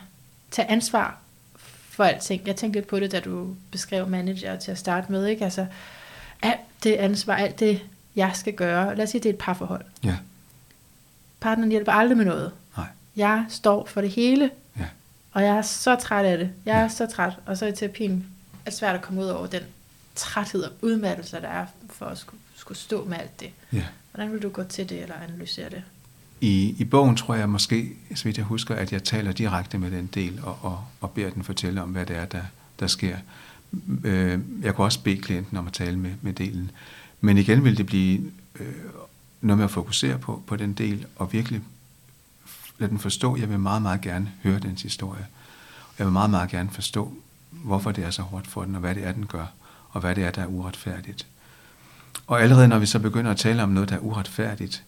tage 0.51 0.71
ansvar 0.71 1.19
for 1.57 2.05
alting. 2.05 2.47
Jeg 2.47 2.57
tænkte 2.57 2.81
lidt 2.81 2.89
på 2.89 3.01
det, 3.01 3.13
da 3.13 3.21
du 3.21 3.57
beskrev 3.71 4.09
manager 4.09 4.57
til 4.57 4.71
at 4.71 4.79
starte 4.79 5.13
med. 5.13 5.27
Ikke? 5.27 5.45
Altså, 5.45 5.67
alt 6.43 6.61
det 6.85 6.95
ansvar, 6.95 7.35
alt 7.35 7.61
det, 7.61 7.83
jeg 8.17 8.31
skal 8.35 8.53
gøre. 8.53 8.97
Lad 8.97 9.05
os 9.05 9.11
sige, 9.11 9.23
det 9.23 9.29
er 9.29 9.33
et 9.33 9.39
parforhold. 9.39 9.85
Ja. 10.05 10.17
Partneren 11.41 11.71
hjælper 11.71 11.93
aldrig 11.93 12.17
med 12.17 12.25
noget. 12.25 12.53
Nej. 12.77 12.87
Jeg 13.17 13.45
står 13.49 13.87
for 13.87 14.01
det 14.01 14.11
hele. 14.11 14.51
Og 15.33 15.43
jeg 15.43 15.57
er 15.57 15.63
så 15.63 15.97
træt 15.97 16.25
af 16.25 16.39
det. 16.39 16.51
Jeg 16.65 16.83
er 16.83 16.89
så 16.89 17.07
træt. 17.07 17.33
Og 17.47 17.57
så 17.57 17.67
i 17.67 17.73
terapien 17.73 18.27
er 18.67 18.71
det 18.71 18.79
svært 18.79 18.95
at 18.95 19.03
komme 19.03 19.21
ud 19.21 19.27
over 19.27 19.47
den 19.47 19.63
træthed 20.15 20.63
og 20.63 20.73
udmattelse, 20.83 21.37
der 21.37 21.49
er 21.49 21.67
for 21.91 22.07
at 22.07 22.19
skulle, 22.19 22.41
skulle 22.57 22.79
stå 22.79 23.05
med 23.05 23.19
alt 23.19 23.41
det. 23.41 23.51
Ja. 23.73 23.85
Hvordan 24.13 24.33
vil 24.33 24.43
du 24.43 24.49
gå 24.49 24.63
til 24.63 24.89
det 24.89 25.03
eller 25.03 25.15
analysere 25.15 25.71
det? 25.71 25.83
I, 26.41 26.75
I 26.79 26.85
bogen 26.85 27.17
tror 27.17 27.35
jeg 27.35 27.49
måske, 27.49 27.93
så 28.15 28.25
vidt 28.25 28.37
jeg 28.37 28.47
husker, 28.47 28.75
at 28.75 28.93
jeg 28.93 29.03
taler 29.03 29.33
direkte 29.33 29.79
med 29.79 29.91
den 29.91 30.07
del 30.07 30.41
og, 30.43 30.59
og, 30.63 30.85
og 31.01 31.11
beder 31.11 31.31
den 31.31 31.43
fortælle 31.43 31.83
om, 31.83 31.89
hvad 31.89 32.07
det 32.07 32.17
er, 32.17 32.25
der, 32.25 32.43
der 32.81 32.87
sker. 32.87 33.17
Øh, 34.05 34.41
jeg 34.63 34.75
kunne 34.75 34.85
også 34.85 35.03
bede 35.03 35.21
klienten 35.21 35.57
om 35.57 35.67
at 35.67 35.73
tale 35.73 35.99
med, 35.99 36.11
med 36.23 36.33
delen. 36.33 36.71
Men 37.21 37.39
igen 37.39 37.65
vil 37.65 37.79
det 37.79 37.87
blive 37.87 38.33
øh, 38.61 38.75
noget 39.41 39.59
med 39.59 39.65
at 39.65 39.71
fokusere 39.71 40.19
på, 40.19 40.43
på 40.47 40.57
den 40.57 40.73
del 40.73 41.07
og 41.17 41.33
virkelig 41.33 41.61
lad 42.79 42.89
den 42.89 42.99
forstå, 42.99 43.37
jeg 43.37 43.49
vil 43.49 43.59
meget, 43.59 43.83
meget 43.83 44.01
gerne 44.01 44.33
høre 44.43 44.59
dens 44.59 44.83
historie. 44.83 45.27
Jeg 45.99 46.07
vil 46.07 46.13
meget, 46.13 46.31
meget 46.31 46.51
gerne 46.51 46.71
forstå, 46.71 47.15
hvorfor 47.51 47.93
det 47.93 48.05
er 48.05 48.11
så 48.11 48.23
hårdt 48.23 48.47
for 48.47 48.65
den, 48.65 48.75
og 48.75 48.81
hvad 48.81 48.95
det 48.95 49.07
er, 49.07 49.13
den 49.13 49.27
gør, 49.27 49.47
og 49.91 50.01
hvad 50.01 50.15
det 50.15 50.25
er, 50.25 50.31
der 50.31 50.43
er 50.43 50.47
uretfærdigt. 50.47 51.27
Og 52.27 52.43
allerede 52.43 52.69
når 52.69 52.79
vi 52.79 52.87
så 52.87 52.99
begynder 52.99 53.31
at 53.31 53.37
tale 53.37 53.63
om 53.63 53.69
noget, 53.69 53.89
der 53.89 53.97
er 53.97 54.01
uretfærdigt, 54.01 54.85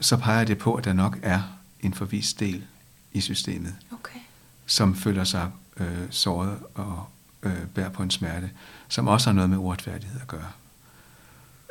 så 0.00 0.16
peger 0.16 0.44
det 0.44 0.58
på, 0.58 0.74
at 0.74 0.84
der 0.84 0.92
nok 0.92 1.18
er 1.22 1.42
en 1.80 1.94
forvist 1.94 2.40
del 2.40 2.64
i 3.12 3.20
systemet, 3.20 3.74
okay. 3.92 4.18
som 4.66 4.94
føler 4.94 5.24
sig 5.24 5.50
øh, 5.76 6.06
såret 6.10 6.58
og 6.74 7.08
øh, 7.42 7.66
bærer 7.74 7.88
på 7.88 8.02
en 8.02 8.10
smerte, 8.10 8.50
som 8.88 9.08
også 9.08 9.30
har 9.30 9.34
noget 9.34 9.50
med 9.50 9.58
uretfærdighed 9.58 10.20
at 10.20 10.28
gøre. 10.28 10.50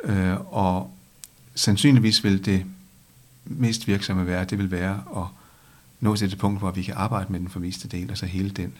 Øh, 0.04 0.54
og 0.54 0.94
sandsynligvis 1.54 2.24
vil 2.24 2.44
det 2.44 2.66
mest 3.44 3.86
virksomme 3.86 4.26
være, 4.26 4.44
det 4.44 4.58
vil 4.58 4.70
være 4.70 5.02
at 5.16 5.24
nå 6.02 6.16
til 6.16 6.30
det 6.30 6.38
punkt, 6.38 6.58
hvor 6.58 6.70
vi 6.70 6.82
kan 6.82 6.94
arbejde 6.96 7.32
med 7.32 7.40
den 7.40 7.48
forviste 7.48 7.88
del, 7.88 8.08
altså 8.08 8.26
hele 8.26 8.50
den. 8.50 8.72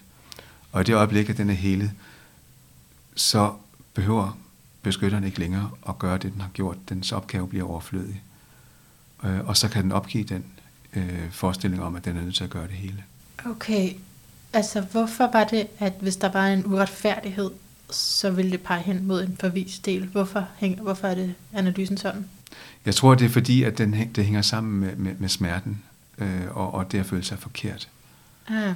Og 0.72 0.80
i 0.80 0.84
det 0.84 0.94
øjeblik, 0.94 1.30
at 1.30 1.36
den 1.36 1.50
er 1.50 1.54
hele, 1.54 1.92
så 3.14 3.52
behøver 3.94 4.38
beskytteren 4.82 5.24
ikke 5.24 5.38
længere 5.38 5.70
at 5.88 5.98
gøre 5.98 6.18
det, 6.18 6.32
den 6.32 6.40
har 6.40 6.50
gjort. 6.52 6.76
Dens 6.88 7.12
opgave 7.12 7.48
bliver 7.48 7.64
overflødig. 7.64 8.22
Øh, 9.24 9.48
og 9.48 9.56
så 9.56 9.68
kan 9.68 9.82
den 9.82 9.92
opgive 9.92 10.24
den 10.24 10.44
øh, 10.96 11.30
forestilling 11.30 11.82
om, 11.82 11.96
at 11.96 12.04
den 12.04 12.16
er 12.16 12.22
nødt 12.22 12.34
til 12.34 12.44
at 12.44 12.50
gøre 12.50 12.66
det 12.66 12.76
hele. 12.76 13.04
Okay, 13.46 13.92
altså 14.52 14.80
hvorfor 14.80 15.30
var 15.32 15.44
det, 15.44 15.66
at 15.78 15.92
hvis 16.00 16.16
der 16.16 16.32
var 16.32 16.46
en 16.46 16.66
uretfærdighed, 16.66 17.50
så 17.90 18.30
ville 18.30 18.50
det 18.50 18.60
pege 18.60 18.82
hen 18.82 19.06
mod 19.06 19.22
en 19.22 19.36
forvist 19.40 19.86
del? 19.86 20.06
Hvorfor, 20.06 20.48
hænger, 20.56 20.82
hvorfor 20.82 21.08
er 21.08 21.14
det 21.14 21.34
analysen 21.52 21.96
sådan? 21.96 22.24
Jeg 22.86 22.94
tror, 22.94 23.14
det 23.14 23.24
er 23.24 23.28
fordi, 23.30 23.62
at 23.62 23.78
den, 23.78 24.10
det 24.14 24.24
hænger 24.24 24.42
sammen 24.42 24.80
med, 24.80 24.96
med, 24.96 25.14
med 25.18 25.28
smerten 25.28 25.82
øh, 26.18 26.56
og, 26.56 26.74
og 26.74 26.92
det 26.92 26.98
at 26.98 27.06
føle 27.06 27.24
sig 27.24 27.38
forkert. 27.38 27.88
Ah. 28.48 28.74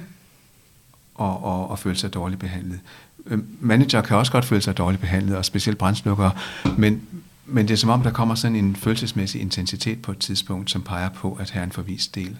og, 1.15 1.43
og, 1.43 1.69
og 1.69 1.79
føle 1.79 1.95
sig 1.95 2.13
dårligt 2.13 2.39
behandlet. 2.39 2.79
Øh, 3.25 3.39
Manager 3.59 4.01
kan 4.01 4.17
også 4.17 4.31
godt 4.31 4.45
føle 4.45 4.61
sig 4.61 4.77
dårligt 4.77 5.01
behandlet, 5.01 5.37
og 5.37 5.45
specielt 5.45 5.77
brændslukkere, 5.77 6.31
men, 6.77 7.01
men 7.45 7.67
det 7.67 7.73
er 7.73 7.77
som 7.77 7.89
om, 7.89 8.01
der 8.01 8.11
kommer 8.11 8.35
sådan 8.35 8.55
en 8.55 8.75
følelsesmæssig 8.75 9.41
intensitet 9.41 10.01
på 10.01 10.11
et 10.11 10.17
tidspunkt, 10.17 10.71
som 10.71 10.81
peger 10.81 11.09
på, 11.09 11.33
at 11.33 11.51
her 11.51 11.61
er 11.61 11.65
en 11.65 11.71
forvist 11.71 12.15
del, 12.15 12.37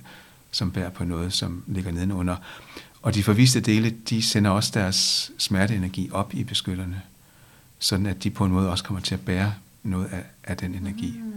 som 0.51 0.71
bærer 0.71 0.89
på 0.89 1.03
noget, 1.03 1.33
som 1.33 1.63
ligger 1.67 1.91
nedenunder. 1.91 2.35
Og 3.01 3.15
de 3.15 3.23
forviste 3.23 3.59
dele, 3.59 3.89
de 4.09 4.21
sender 4.21 4.51
også 4.51 4.71
deres 4.73 5.31
smerteenergi 5.37 6.09
op 6.11 6.33
i 6.33 6.43
beskytterne, 6.43 7.01
sådan 7.79 8.05
at 8.05 8.23
de 8.23 8.29
på 8.29 8.45
en 8.45 8.51
måde 8.51 8.71
også 8.71 8.83
kommer 8.83 9.01
til 9.01 9.13
at 9.13 9.21
bære 9.21 9.53
noget 9.83 10.05
af, 10.05 10.23
af 10.43 10.57
den 10.57 10.75
energi. 10.75 11.21
Mm. 11.23 11.31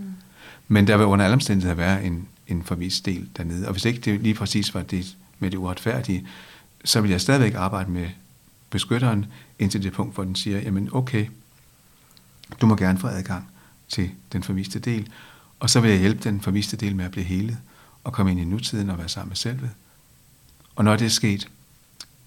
Men 0.68 0.86
der 0.86 0.96
vil 0.96 1.06
under 1.06 1.24
alle 1.24 1.34
omstændigheder 1.34 1.74
være 1.74 2.04
en, 2.04 2.28
en 2.50 2.62
forvist 2.62 3.06
del 3.06 3.28
dernede. 3.36 3.66
Og 3.66 3.72
hvis 3.72 3.84
ikke 3.84 4.00
det 4.00 4.20
lige 4.20 4.34
præcis 4.34 4.74
var 4.74 4.82
det 4.82 5.16
med 5.38 5.50
det 5.50 5.56
uretfærdige, 5.56 6.28
så 6.84 7.00
vil 7.00 7.10
jeg 7.10 7.20
stadigvæk 7.20 7.54
arbejde 7.54 7.90
med 7.90 8.08
beskytteren 8.70 9.26
indtil 9.58 9.82
det 9.82 9.92
punkt, 9.92 10.14
hvor 10.14 10.24
den 10.24 10.34
siger, 10.34 10.60
jamen 10.60 10.88
okay, 10.92 11.26
du 12.60 12.66
må 12.66 12.76
gerne 12.76 12.98
få 12.98 13.06
adgang 13.06 13.48
til 13.88 14.10
den 14.32 14.42
forviste 14.42 14.78
del, 14.78 15.12
og 15.60 15.70
så 15.70 15.80
vil 15.80 15.90
jeg 15.90 16.00
hjælpe 16.00 16.22
den 16.24 16.40
forviste 16.40 16.76
del 16.76 16.96
med 16.96 17.04
at 17.04 17.10
blive 17.10 17.24
helet 17.24 17.58
og 18.04 18.12
komme 18.12 18.32
ind 18.32 18.40
i 18.40 18.44
nutiden 18.44 18.90
og 18.90 18.98
være 18.98 19.08
sammen 19.08 19.28
med 19.28 19.36
selvet. 19.36 19.70
Og 20.76 20.84
når 20.84 20.96
det 20.96 21.04
er 21.04 21.10
sket, 21.10 21.48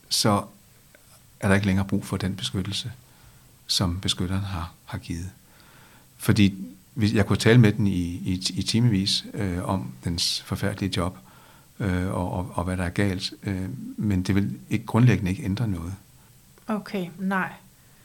så 0.10 0.45
er 1.40 1.48
der 1.48 1.56
ikke 1.56 1.68
længere 1.68 1.88
brug 1.88 2.06
for 2.06 2.18
den 2.18 2.36
beskyttelse, 2.36 2.91
som 3.68 4.00
beskytteren 4.00 4.44
har, 4.44 4.74
har 4.86 4.98
givet. 4.98 5.30
Fordi 6.18 6.56
jeg 6.98 7.26
kunne 7.26 7.38
tale 7.38 7.60
med 7.60 7.72
den 7.72 7.88
i, 7.88 8.02
i, 8.02 8.52
i 8.53 8.64
timevis 8.64 9.26
øh, 9.34 9.70
om 9.70 9.91
dens 10.03 10.41
forfærdelige 10.41 10.94
job, 10.98 11.18
øh, 11.80 12.07
og, 12.07 12.32
og, 12.32 12.52
og 12.53 12.64
hvad 12.64 12.78
der 12.78 12.84
er 12.84 12.90
galt, 12.90 13.34
øh, 13.44 13.70
men 13.98 14.24
det 14.24 14.36
vil 14.36 14.60
ikke 14.70 14.86
grundlæggende 14.86 15.32
ikke 15.32 15.44
ændre 15.44 15.68
noget. 15.68 15.94
Okay, 16.68 17.07
nej. 17.20 17.49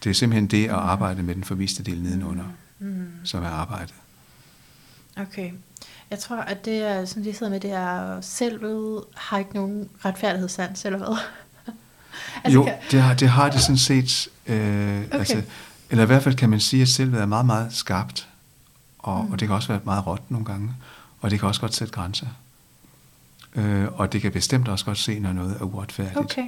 Det 0.04 0.10
er 0.10 0.14
simpelthen 0.14 0.46
det 0.46 0.64
at 0.64 0.74
arbejde 0.74 1.22
med 1.22 1.34
den 1.34 1.44
forviste 1.44 1.82
del 1.82 2.02
nedenunder, 2.02 2.44
mm. 2.78 2.86
Mm. 2.86 3.06
som 3.24 3.42
er 3.42 3.48
arbejdet. 3.48 3.94
Okay. 5.16 5.50
Jeg 6.10 6.18
tror, 6.18 6.36
at 6.36 6.64
det 6.64 6.82
er, 6.82 7.04
som 7.04 7.22
de 7.22 7.34
sidder 7.34 7.52
med, 7.52 7.60
det 7.60 7.70
er 7.70 8.20
selvet 8.20 9.04
har 9.16 9.38
ikke 9.38 9.54
nogen 9.54 9.88
retfærdighedssans, 10.04 10.84
eller 10.84 10.98
hvad? 10.98 11.16
altså, 12.44 12.58
jo, 12.58 12.64
kan... 12.64 12.74
det, 12.90 13.02
har, 13.02 13.14
det 13.14 13.28
har 13.28 13.50
det 13.50 13.60
sådan 13.60 13.78
set. 13.78 14.28
Øh, 14.46 14.56
okay. 14.56 15.18
altså, 15.18 15.42
eller 15.90 16.04
i 16.04 16.06
hvert 16.06 16.22
fald 16.22 16.34
kan 16.34 16.50
man 16.50 16.60
sige, 16.60 16.82
at 16.82 16.88
selvet 16.88 17.20
er 17.20 17.26
meget, 17.26 17.46
meget 17.46 17.72
skarpt. 17.72 18.28
Og, 18.98 19.24
mm. 19.24 19.32
og 19.32 19.40
det 19.40 19.48
kan 19.48 19.54
også 19.54 19.68
være 19.68 19.80
meget 19.84 20.06
råt 20.06 20.30
nogle 20.30 20.46
gange. 20.46 20.74
Og 21.20 21.30
det 21.30 21.38
kan 21.38 21.48
også 21.48 21.60
godt 21.60 21.74
sætte 21.74 21.92
grænser. 21.92 22.26
Øh, 23.54 23.86
og 23.92 24.12
det 24.12 24.22
kan 24.22 24.32
bestemt 24.32 24.68
også 24.68 24.84
godt 24.84 24.98
se, 24.98 25.18
når 25.20 25.32
noget 25.32 25.56
er 25.60 25.64
uretfærdigt. 25.64 26.18
Okay. 26.18 26.46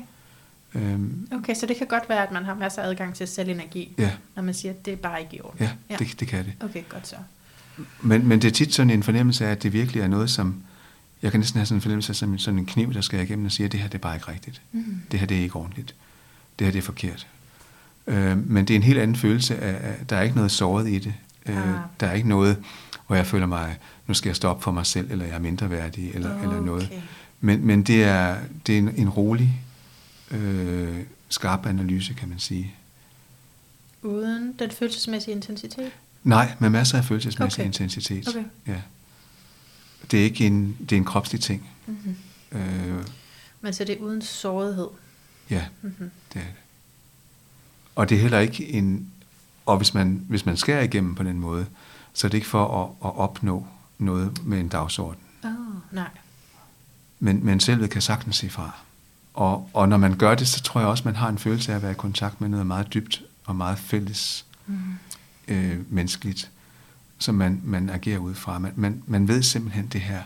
Øhm, 0.74 1.28
okay, 1.32 1.54
så 1.54 1.66
det 1.66 1.76
kan 1.76 1.86
godt 1.86 2.08
være, 2.08 2.22
at 2.22 2.32
man 2.32 2.44
har 2.44 2.54
masser 2.54 2.82
af 2.82 2.86
adgang 2.86 3.14
til 3.14 3.28
selvenergi, 3.28 3.94
ja. 3.98 4.12
når 4.36 4.42
man 4.42 4.54
siger, 4.54 4.72
at 4.72 4.84
det 4.84 4.92
er 4.92 4.96
bare 4.96 5.20
ikke 5.20 5.36
i 5.36 5.40
orden. 5.40 5.58
Ja, 5.60 5.70
ja. 5.90 5.96
Det, 5.96 6.20
det 6.20 6.28
kan 6.28 6.44
det. 6.44 6.52
Okay, 6.60 6.82
godt 6.88 7.08
så. 7.08 7.16
Men, 8.00 8.28
men 8.28 8.42
det 8.42 8.48
er 8.48 8.52
tit 8.52 8.74
sådan 8.74 8.90
en 8.90 9.02
fornemmelse 9.02 9.46
af, 9.46 9.50
at 9.50 9.62
det 9.62 9.72
virkelig 9.72 10.02
er 10.02 10.08
noget, 10.08 10.30
som... 10.30 10.62
Jeg 11.22 11.30
kan 11.30 11.40
næsten 11.40 11.58
have 11.58 11.66
sådan 11.66 11.76
en 11.76 11.82
fornemmelse 11.82 12.10
af 12.10 12.16
sådan, 12.16 12.38
sådan 12.38 12.58
en 12.58 12.66
kniv, 12.66 12.94
der 12.94 13.00
skal 13.00 13.22
igennem 13.22 13.46
og 13.46 13.52
siger, 13.52 13.68
at 13.68 13.72
det 13.72 13.80
her 13.80 13.88
det 13.88 13.94
er 13.94 14.02
bare 14.02 14.14
ikke 14.14 14.28
rigtigt. 14.28 14.62
Mm. 14.72 15.02
Det 15.10 15.20
her 15.20 15.26
det 15.26 15.36
er 15.36 15.42
ikke 15.42 15.56
ordentligt. 15.56 15.94
Det 16.58 16.66
her 16.66 16.72
det 16.72 16.78
er 16.78 16.82
forkert. 16.82 17.26
Øh, 18.06 18.50
men 18.50 18.64
det 18.64 18.74
er 18.74 18.76
en 18.78 18.82
helt 18.82 18.98
anden 18.98 19.16
følelse 19.16 19.56
af, 19.58 19.90
at 19.90 20.10
der 20.10 20.16
er 20.16 20.22
ikke 20.22 20.36
noget 20.36 20.50
såret 20.50 20.88
i 20.88 20.98
det. 20.98 21.14
Øh, 21.46 21.74
ah. 21.74 21.80
Der 22.00 22.06
er 22.06 22.12
ikke 22.12 22.28
noget, 22.28 22.62
hvor 23.06 23.16
jeg 23.16 23.26
føler 23.26 23.46
mig, 23.46 23.78
nu 24.06 24.14
skal 24.14 24.28
jeg 24.28 24.36
stoppe 24.36 24.62
for 24.62 24.70
mig 24.70 24.86
selv, 24.86 25.10
eller 25.10 25.24
jeg 25.24 25.34
er 25.34 25.38
mindre 25.38 25.70
værdig, 25.70 26.10
eller, 26.14 26.34
okay. 26.34 26.42
eller 26.42 26.60
noget. 26.60 27.02
Men, 27.40 27.66
men 27.66 27.82
det 27.82 28.04
er, 28.04 28.38
det 28.66 28.74
er 28.74 28.78
en, 28.78 28.88
en 28.96 29.08
rolig, 29.08 29.60
øh, 30.30 31.04
skarp 31.28 31.66
analyse, 31.66 32.14
kan 32.14 32.28
man 32.28 32.38
sige. 32.38 32.74
Uden 34.02 34.52
den 34.58 34.70
følelsesmæssige 34.70 35.34
intensitet? 35.34 35.92
Nej, 36.24 36.52
med 36.58 36.70
masser 36.70 36.98
af 36.98 37.04
følelsesmæssig 37.04 37.60
okay. 37.60 37.66
intensitet. 37.66 38.28
Okay. 38.28 38.44
Ja. 38.66 38.80
Det 40.10 40.20
er 40.20 40.24
ikke 40.24 40.46
en, 40.46 40.76
det 40.80 40.92
er 40.92 40.96
en 40.96 41.04
kropslig 41.04 41.40
ting. 41.40 41.70
Mm-hmm. 41.86 42.16
Øh, 42.52 43.04
Men 43.60 43.72
så 43.72 43.84
det 43.84 43.96
er 43.96 44.00
uden 44.00 44.22
sårighed? 44.22 44.88
Ja, 45.50 45.64
mm-hmm. 45.82 46.10
det 46.32 46.40
er 46.40 46.44
det. 46.44 46.54
Og 47.94 48.08
det 48.08 48.16
er 48.16 48.20
heller 48.22 48.38
ikke 48.38 48.68
en... 48.68 49.12
Og 49.70 49.76
hvis 49.76 49.94
man, 49.94 50.24
hvis 50.28 50.46
man 50.46 50.56
skærer 50.56 50.82
igennem 50.82 51.14
på 51.14 51.22
den 51.22 51.38
måde, 51.38 51.66
så 52.12 52.26
er 52.26 52.28
det 52.28 52.38
ikke 52.38 52.48
for 52.48 52.82
at, 52.82 53.08
at 53.08 53.16
opnå 53.16 53.66
noget 53.98 54.44
med 54.46 54.60
en 54.60 54.68
dagsorden. 54.68 55.20
Oh, 55.44 55.50
nej. 55.92 56.08
Men, 57.18 57.44
men 57.44 57.60
selvet 57.60 57.90
kan 57.90 58.02
sagtens 58.02 58.36
se 58.36 58.50
fra. 58.50 58.70
Og, 59.34 59.70
og 59.74 59.88
når 59.88 59.96
man 59.96 60.16
gør 60.16 60.34
det, 60.34 60.48
så 60.48 60.62
tror 60.62 60.80
jeg 60.80 60.88
også, 60.88 61.02
man 61.04 61.16
har 61.16 61.28
en 61.28 61.38
følelse 61.38 61.72
af 61.72 61.76
at 61.76 61.82
være 61.82 61.90
i 61.90 61.94
kontakt 61.94 62.40
med 62.40 62.48
noget 62.48 62.66
meget 62.66 62.94
dybt 62.94 63.22
og 63.44 63.56
meget 63.56 63.78
fælles 63.78 64.46
mm. 64.66 64.78
øh, 65.48 65.92
menneskeligt, 65.92 66.50
som 67.18 67.34
man, 67.34 67.60
man 67.64 67.90
agerer 67.90 68.18
ud 68.18 68.34
fra. 68.34 68.58
Man, 68.58 68.72
man, 68.76 69.02
man 69.06 69.28
ved 69.28 69.42
simpelthen, 69.42 69.84
at 69.84 69.92
det 69.92 70.00
her 70.00 70.22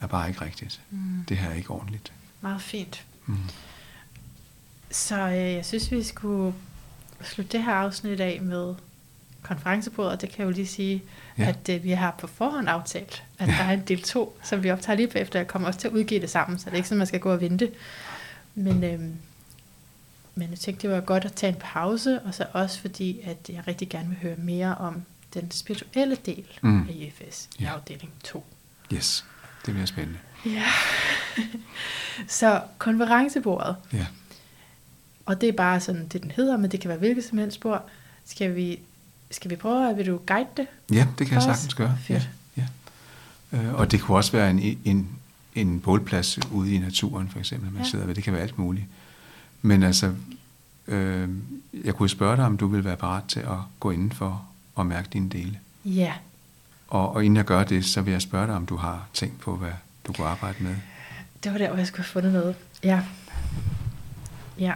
er 0.00 0.06
bare 0.06 0.28
ikke 0.28 0.40
rigtigt. 0.40 0.80
Mm. 0.90 1.24
Det 1.28 1.36
her 1.36 1.50
er 1.50 1.54
ikke 1.54 1.70
ordentligt. 1.70 2.12
Meget 2.40 2.62
fint. 2.62 3.04
Mm. 3.26 3.36
Så 4.90 5.28
øh, 5.28 5.34
jeg 5.34 5.64
synes, 5.64 5.90
vi 5.90 6.02
skulle 6.02 6.54
slutte 7.22 7.52
det 7.52 7.64
her 7.64 7.72
afsnit 7.72 8.20
af 8.20 8.40
med 8.42 8.74
konferencebordet. 9.46 10.20
Det 10.20 10.28
kan 10.28 10.38
jeg 10.38 10.46
jo 10.46 10.50
lige 10.50 10.66
sige, 10.66 11.02
ja. 11.38 11.48
at 11.48 11.68
øh, 11.68 11.84
vi 11.84 11.90
har 11.90 12.14
på 12.18 12.26
forhånd 12.26 12.68
aftalt, 12.68 13.22
at 13.38 13.48
ja. 13.48 13.52
der 13.52 13.64
er 13.64 13.72
en 13.72 13.82
del 13.88 14.02
2, 14.02 14.38
som 14.42 14.62
vi 14.62 14.70
optager 14.70 14.96
lige 14.96 15.08
på 15.08 15.18
efter. 15.18 15.38
Jeg 15.38 15.48
kommer 15.48 15.68
også 15.68 15.80
til 15.80 15.88
at 15.88 15.94
udgive 15.94 16.20
det 16.20 16.30
sammen, 16.30 16.58
så 16.58 16.64
det 16.64 16.72
er 16.72 16.76
ikke 16.76 16.88
sådan, 16.88 16.98
man 16.98 17.06
skal 17.06 17.20
gå 17.20 17.32
og 17.32 17.40
vente. 17.40 17.70
Men, 18.54 18.84
øhm, 18.84 19.16
men 20.34 20.50
jeg 20.50 20.58
tænkte, 20.58 20.88
det 20.88 20.96
var 20.96 21.00
godt 21.00 21.24
at 21.24 21.32
tage 21.32 21.52
en 21.52 21.58
pause, 21.60 22.20
og 22.20 22.34
så 22.34 22.46
også 22.52 22.80
fordi, 22.80 23.20
at 23.24 23.36
jeg 23.48 23.62
rigtig 23.66 23.88
gerne 23.88 24.08
vil 24.08 24.18
høre 24.22 24.36
mere 24.36 24.74
om 24.74 25.02
den 25.34 25.50
spirituelle 25.50 26.16
del 26.26 26.46
mm. 26.62 26.88
af 26.88 26.92
IFS 26.92 27.48
i 27.58 27.62
ja. 27.62 27.70
afdeling 27.70 28.12
2. 28.24 28.44
Yes, 28.92 29.24
det 29.66 29.74
bliver 29.74 29.86
spændende. 29.86 30.18
Ja. 30.46 30.62
så 32.40 32.62
konferencebordet. 32.78 33.76
Ja. 33.92 34.06
Og 35.26 35.40
det 35.40 35.48
er 35.48 35.52
bare 35.52 35.80
sådan, 35.80 36.08
det 36.08 36.22
den 36.22 36.30
hedder, 36.30 36.56
men 36.56 36.70
det 36.70 36.80
kan 36.80 36.88
være 36.88 36.98
hvilket 36.98 37.24
som 37.24 37.38
helst 37.38 37.60
bord. 37.60 37.88
Skal 38.24 38.54
vi, 38.54 38.80
skal 39.30 39.50
vi 39.50 39.56
prøve, 39.56 39.90
at 39.90 39.96
vil 39.96 40.06
du 40.06 40.20
guide 40.26 40.48
det? 40.56 40.66
Ja, 40.92 41.06
det 41.18 41.26
kan 41.26 41.34
jeg 41.34 41.42
sagtens 41.42 41.74
gøre. 41.74 41.98
Fedt. 42.02 42.30
Ja, 42.56 42.62
ja. 43.52 43.62
Øh, 43.62 43.74
og 43.74 43.90
det 43.90 44.00
kunne 44.00 44.16
også 44.16 44.32
være 44.32 44.50
en, 44.50 44.78
en 44.84 45.08
en 45.56 45.80
bålplads 45.80 46.38
ude 46.52 46.74
i 46.74 46.78
naturen, 46.78 47.28
for 47.28 47.38
eksempel, 47.38 47.72
man 47.72 47.82
ja. 47.82 47.88
sidder 47.88 48.06
ved. 48.06 48.14
Det 48.14 48.24
kan 48.24 48.32
være 48.32 48.42
alt 48.42 48.58
muligt. 48.58 48.86
Men 49.62 49.82
altså, 49.82 50.14
øh, 50.86 51.28
jeg 51.84 51.94
kunne 51.94 52.08
spørge 52.08 52.36
dig, 52.36 52.44
om 52.44 52.56
du 52.56 52.66
vil 52.66 52.84
være 52.84 52.96
parat 52.96 53.24
til 53.28 53.40
at 53.40 53.58
gå 53.80 53.90
indenfor 53.90 54.44
og 54.74 54.86
mærke 54.86 55.08
dine 55.12 55.28
dele. 55.28 55.58
Ja. 55.84 56.12
Og, 56.88 57.14
og 57.14 57.24
inden 57.24 57.36
jeg 57.36 57.44
gør 57.44 57.64
det, 57.64 57.84
så 57.84 58.02
vil 58.02 58.12
jeg 58.12 58.22
spørge 58.22 58.46
dig, 58.46 58.54
om 58.54 58.66
du 58.66 58.76
har 58.76 59.06
tænkt 59.14 59.40
på, 59.40 59.56
hvad 59.56 59.72
du 60.06 60.12
kunne 60.12 60.26
arbejde 60.26 60.62
med. 60.62 60.76
Det 61.44 61.52
var 61.52 61.58
der, 61.58 61.68
hvor 61.68 61.76
jeg 61.76 61.86
skulle 61.86 62.04
have 62.04 62.12
fundet 62.12 62.32
noget. 62.32 62.54
Ja. 62.84 63.02
Ja. 64.58 64.72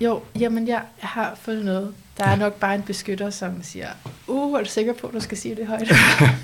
Jo, 0.00 0.22
jamen 0.38 0.68
jeg 0.68 0.82
har 0.98 1.34
fundet 1.34 1.64
noget. 1.64 1.94
Der 2.18 2.24
er 2.24 2.30
ja. 2.30 2.36
nok 2.36 2.54
bare 2.54 2.74
en 2.74 2.82
beskytter, 2.82 3.30
som 3.30 3.62
siger, 3.62 3.88
uh, 4.26 4.58
er 4.58 4.62
du 4.62 4.70
sikker 4.70 4.92
på, 4.92 5.06
at 5.06 5.14
du 5.14 5.20
skal 5.20 5.38
sige 5.38 5.56
det 5.56 5.66
højt? 5.66 5.88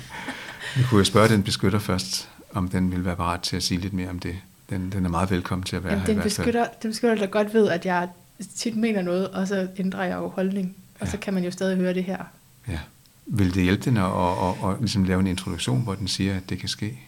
Vi 0.77 0.83
kunne 0.89 0.99
jo 0.99 1.03
spørge 1.03 1.29
den 1.29 1.43
beskytter 1.43 1.79
først, 1.79 2.29
om 2.53 2.67
den 2.67 2.91
vil 2.91 3.05
være 3.05 3.15
parat 3.15 3.41
til 3.41 3.55
at 3.55 3.63
sige 3.63 3.79
lidt 3.79 3.93
mere 3.93 4.09
om 4.09 4.19
det. 4.19 4.35
Den, 4.69 4.91
den 4.91 5.05
er 5.05 5.09
meget 5.09 5.31
velkommen 5.31 5.63
til 5.63 5.75
at 5.75 5.83
være 5.83 5.93
Jamen, 5.93 6.07
her 6.07 6.13
den 6.13 6.23
beskytter, 6.23 6.67
den 6.81 6.91
beskytter 6.91 7.15
der 7.15 7.25
godt 7.25 7.53
ved, 7.53 7.69
at 7.69 7.85
jeg 7.85 8.09
tit 8.55 8.75
mener 8.75 9.01
noget, 9.01 9.27
og 9.29 9.47
så 9.47 9.67
ændrer 9.77 10.03
jeg 10.03 10.17
jo 10.17 10.27
holdning. 10.27 10.75
Og 10.99 11.05
ja. 11.05 11.11
så 11.11 11.17
kan 11.17 11.33
man 11.33 11.43
jo 11.43 11.51
stadig 11.51 11.77
høre 11.77 11.93
det 11.93 12.03
her. 12.03 12.23
Ja. 12.67 12.79
Vil 13.25 13.53
det 13.53 13.63
hjælpe 13.63 13.85
den 13.85 13.97
at, 13.97 14.03
at, 14.03 14.63
at, 14.63 14.71
at 14.71 14.79
ligesom 14.79 15.03
lave 15.03 15.19
en 15.19 15.27
introduktion, 15.27 15.81
hvor 15.81 15.95
den 15.95 16.07
siger, 16.07 16.37
at 16.37 16.49
det 16.49 16.59
kan 16.59 16.69
ske? 16.69 16.99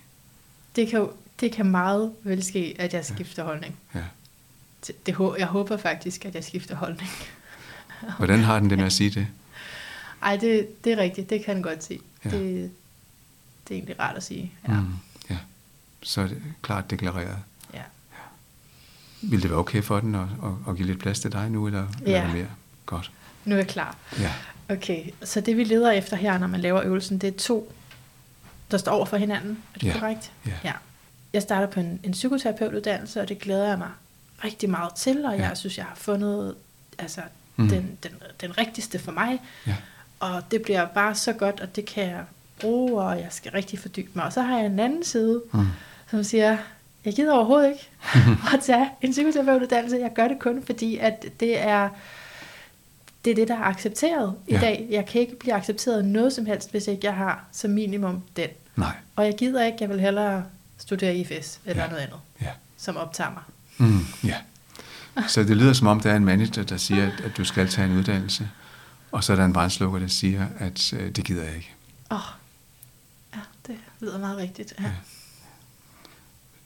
Det 0.75 0.87
kan, 0.87 1.07
det 1.39 1.51
kan 1.51 1.65
meget 1.65 2.11
vel 2.23 2.43
ske, 2.43 2.75
at 2.79 2.93
jeg 2.93 3.05
skifter 3.05 3.43
ja. 3.43 3.47
holdning. 3.47 3.75
Ja. 3.95 4.03
Det, 4.87 5.05
det, 5.05 5.15
jeg 5.39 5.47
håber 5.47 5.77
faktisk, 5.77 6.25
at 6.25 6.35
jeg 6.35 6.43
skifter 6.43 6.75
holdning. 6.75 7.09
Hvordan 8.17 8.39
har 8.39 8.59
den 8.59 8.69
det 8.69 8.77
med 8.77 8.85
at 8.85 8.93
sige 8.93 9.09
det? 9.09 9.27
Ej, 10.23 10.37
det, 10.37 10.83
det 10.83 10.93
er 10.93 10.97
rigtigt. 10.97 11.29
Det 11.29 11.45
kan 11.45 11.55
den 11.55 11.63
godt 11.63 11.83
sige. 11.83 11.99
Ja. 12.25 12.29
Det, 12.29 12.71
det 13.67 13.73
er 13.73 13.75
egentlig 13.75 13.99
rart 13.99 14.15
at 14.15 14.23
sige. 14.23 14.51
Ja. 14.67 14.73
Mm 14.73 14.93
så 16.03 16.21
er 16.21 16.27
det 16.27 16.41
klart 16.61 16.89
deklareret. 16.89 17.37
Ja. 17.73 17.79
ja. 17.79 17.83
Vil 19.21 19.41
det 19.41 19.49
være 19.49 19.59
okay 19.59 19.83
for 19.83 19.99
den 19.99 20.15
at, 20.15 20.21
at, 20.21 20.51
at 20.69 20.75
give 20.75 20.87
lidt 20.87 20.99
plads 20.99 21.19
til 21.19 21.31
dig 21.31 21.49
nu, 21.49 21.67
eller, 21.67 21.87
ja. 22.05 22.21
eller 22.21 22.33
mere? 22.33 22.47
Godt. 22.85 23.11
Nu 23.45 23.55
er 23.55 23.59
jeg 23.59 23.67
klar. 23.67 23.97
Ja. 24.19 24.31
Okay, 24.69 25.09
så 25.23 25.41
det 25.41 25.57
vi 25.57 25.63
leder 25.63 25.91
efter 25.91 26.17
her, 26.17 26.37
når 26.37 26.47
man 26.47 26.61
laver 26.61 26.81
øvelsen, 26.83 27.17
det 27.17 27.27
er 27.27 27.37
to, 27.37 27.73
der 28.71 28.77
står 28.77 28.91
over 28.91 29.05
for 29.05 29.17
hinanden. 29.17 29.63
Er 29.75 29.79
det 29.79 29.87
ja. 29.87 29.99
korrekt? 29.99 30.31
Ja. 30.45 30.51
ja. 30.63 30.73
Jeg 31.33 31.41
starter 31.41 31.67
på 31.67 31.79
en, 31.79 31.99
en 32.03 32.11
psykoterapeutuddannelse, 32.11 33.21
og 33.21 33.29
det 33.29 33.39
glæder 33.39 33.67
jeg 33.67 33.77
mig 33.77 33.89
rigtig 34.43 34.69
meget 34.69 34.93
til, 34.93 35.25
og 35.25 35.37
ja. 35.37 35.47
jeg 35.47 35.57
synes, 35.57 35.77
jeg 35.77 35.85
har 35.85 35.95
fundet 35.95 36.55
altså, 36.97 37.21
mm. 37.55 37.69
den, 37.69 37.97
den, 38.03 38.11
den 38.41 38.57
rigtigste 38.57 38.99
for 38.99 39.11
mig. 39.11 39.41
Ja. 39.67 39.75
Og 40.19 40.43
det 40.51 40.61
bliver 40.61 40.85
bare 40.85 41.15
så 41.15 41.33
godt, 41.33 41.59
og 41.59 41.75
det 41.75 41.85
kan 41.85 42.03
jeg 42.03 42.23
bruge, 42.59 43.01
og 43.03 43.17
jeg 43.17 43.27
skal 43.29 43.51
rigtig 43.51 43.79
fordybe 43.79 44.09
mig. 44.13 44.25
Og 44.25 44.33
så 44.33 44.41
har 44.41 44.57
jeg 44.57 44.65
en 44.65 44.79
anden 44.79 45.03
side, 45.03 45.41
mm 45.53 45.65
som 46.11 46.23
siger, 46.23 46.57
jeg 47.05 47.13
gider 47.13 47.33
overhovedet 47.33 47.69
ikke 47.69 47.89
at 48.53 48.59
tage 48.63 48.89
en 49.01 49.11
psykoterapeutuddannelse. 49.11 49.97
Jeg 49.97 50.13
gør 50.13 50.27
det 50.27 50.39
kun, 50.39 50.63
fordi 50.65 50.97
at 50.97 51.25
det 51.39 51.59
er 51.61 51.89
det, 53.25 53.31
er 53.31 53.35
det 53.35 53.47
der 53.47 53.55
er 53.57 53.63
accepteret 53.63 54.35
i 54.47 54.53
Ja. 54.53 54.59
dag. 54.59 54.87
Jeg 54.89 55.05
kan 55.05 55.21
ikke 55.21 55.39
blive 55.39 55.53
accepteret 55.53 56.05
noget 56.05 56.33
som 56.33 56.45
helst, 56.45 56.71
hvis 56.71 56.87
ikke 56.87 57.07
jeg 57.07 57.15
har 57.15 57.45
som 57.51 57.71
minimum 57.71 58.23
den. 58.35 58.49
Nej. 58.75 58.95
Og 59.15 59.25
jeg 59.25 59.35
gider 59.37 59.65
ikke, 59.65 59.77
jeg 59.81 59.89
vil 59.89 59.99
hellere 59.99 60.43
studere 60.77 61.15
IFS 61.15 61.59
eller 61.65 61.83
Ja. 61.83 61.89
noget 61.89 62.01
andet, 62.01 62.19
Ja. 62.41 62.47
som 62.77 62.97
optager 62.97 63.29
mig. 63.31 63.43
Mm, 63.77 63.99
ja. 64.29 64.35
Så 65.27 65.43
det 65.43 65.57
lyder 65.57 65.73
som 65.73 65.87
om, 65.87 65.99
der 65.99 66.11
er 66.11 66.15
en 66.15 66.25
manager, 66.25 66.63
der 66.63 66.77
siger, 66.77 67.07
at, 67.07 67.21
at 67.21 67.37
du 67.37 67.45
skal 67.45 67.69
tage 67.69 67.87
en 67.91 67.97
uddannelse, 67.97 68.49
og 69.11 69.23
så 69.23 69.31
er 69.31 69.37
der 69.37 69.45
en 69.45 69.53
brandslukker, 69.53 69.99
der 69.99 70.07
siger, 70.07 70.47
at 70.57 70.93
øh, 70.93 71.15
det 71.15 71.25
gider 71.25 71.43
jeg 71.43 71.55
ikke. 71.55 71.73
Åh, 72.11 72.17
oh, 72.17 72.23
ja, 73.33 73.39
det 73.67 73.75
lyder 73.99 74.19
meget 74.19 74.37
rigtigt. 74.37 74.73
Ja. 74.79 74.83
Ja. 74.83 74.91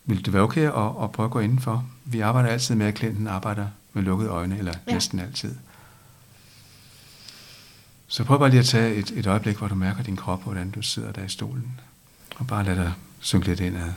Vil 0.05 0.25
det 0.25 0.33
være 0.33 0.41
okay 0.41 0.61
at, 0.61 1.03
at 1.03 1.11
prøve 1.11 1.25
at 1.25 1.31
gå 1.31 1.39
indenfor? 1.39 1.85
Vi 2.05 2.19
arbejder 2.19 2.49
altid 2.49 2.75
med, 2.75 2.85
at 2.85 2.93
klienten 2.93 3.27
arbejder 3.27 3.67
med 3.93 4.03
lukkede 4.03 4.29
øjne, 4.29 4.57
eller 4.57 4.73
ja. 4.87 4.93
næsten 4.93 5.19
altid. 5.19 5.55
Så 8.07 8.23
prøv 8.23 8.39
bare 8.39 8.49
lige 8.49 8.59
at 8.59 8.65
tage 8.65 8.95
et, 8.95 9.11
et 9.11 9.27
øjeblik, 9.27 9.57
hvor 9.57 9.67
du 9.67 9.75
mærker 9.75 10.03
din 10.03 10.15
krop, 10.15 10.43
hvordan 10.43 10.71
du 10.71 10.81
sidder 10.81 11.11
der 11.11 11.23
i 11.23 11.29
stolen. 11.29 11.79
Og 12.35 12.47
bare 12.47 12.63
lad 12.63 12.75
dig 12.75 12.93
synke 13.19 13.47
lidt 13.47 13.59
indad. 13.59 13.93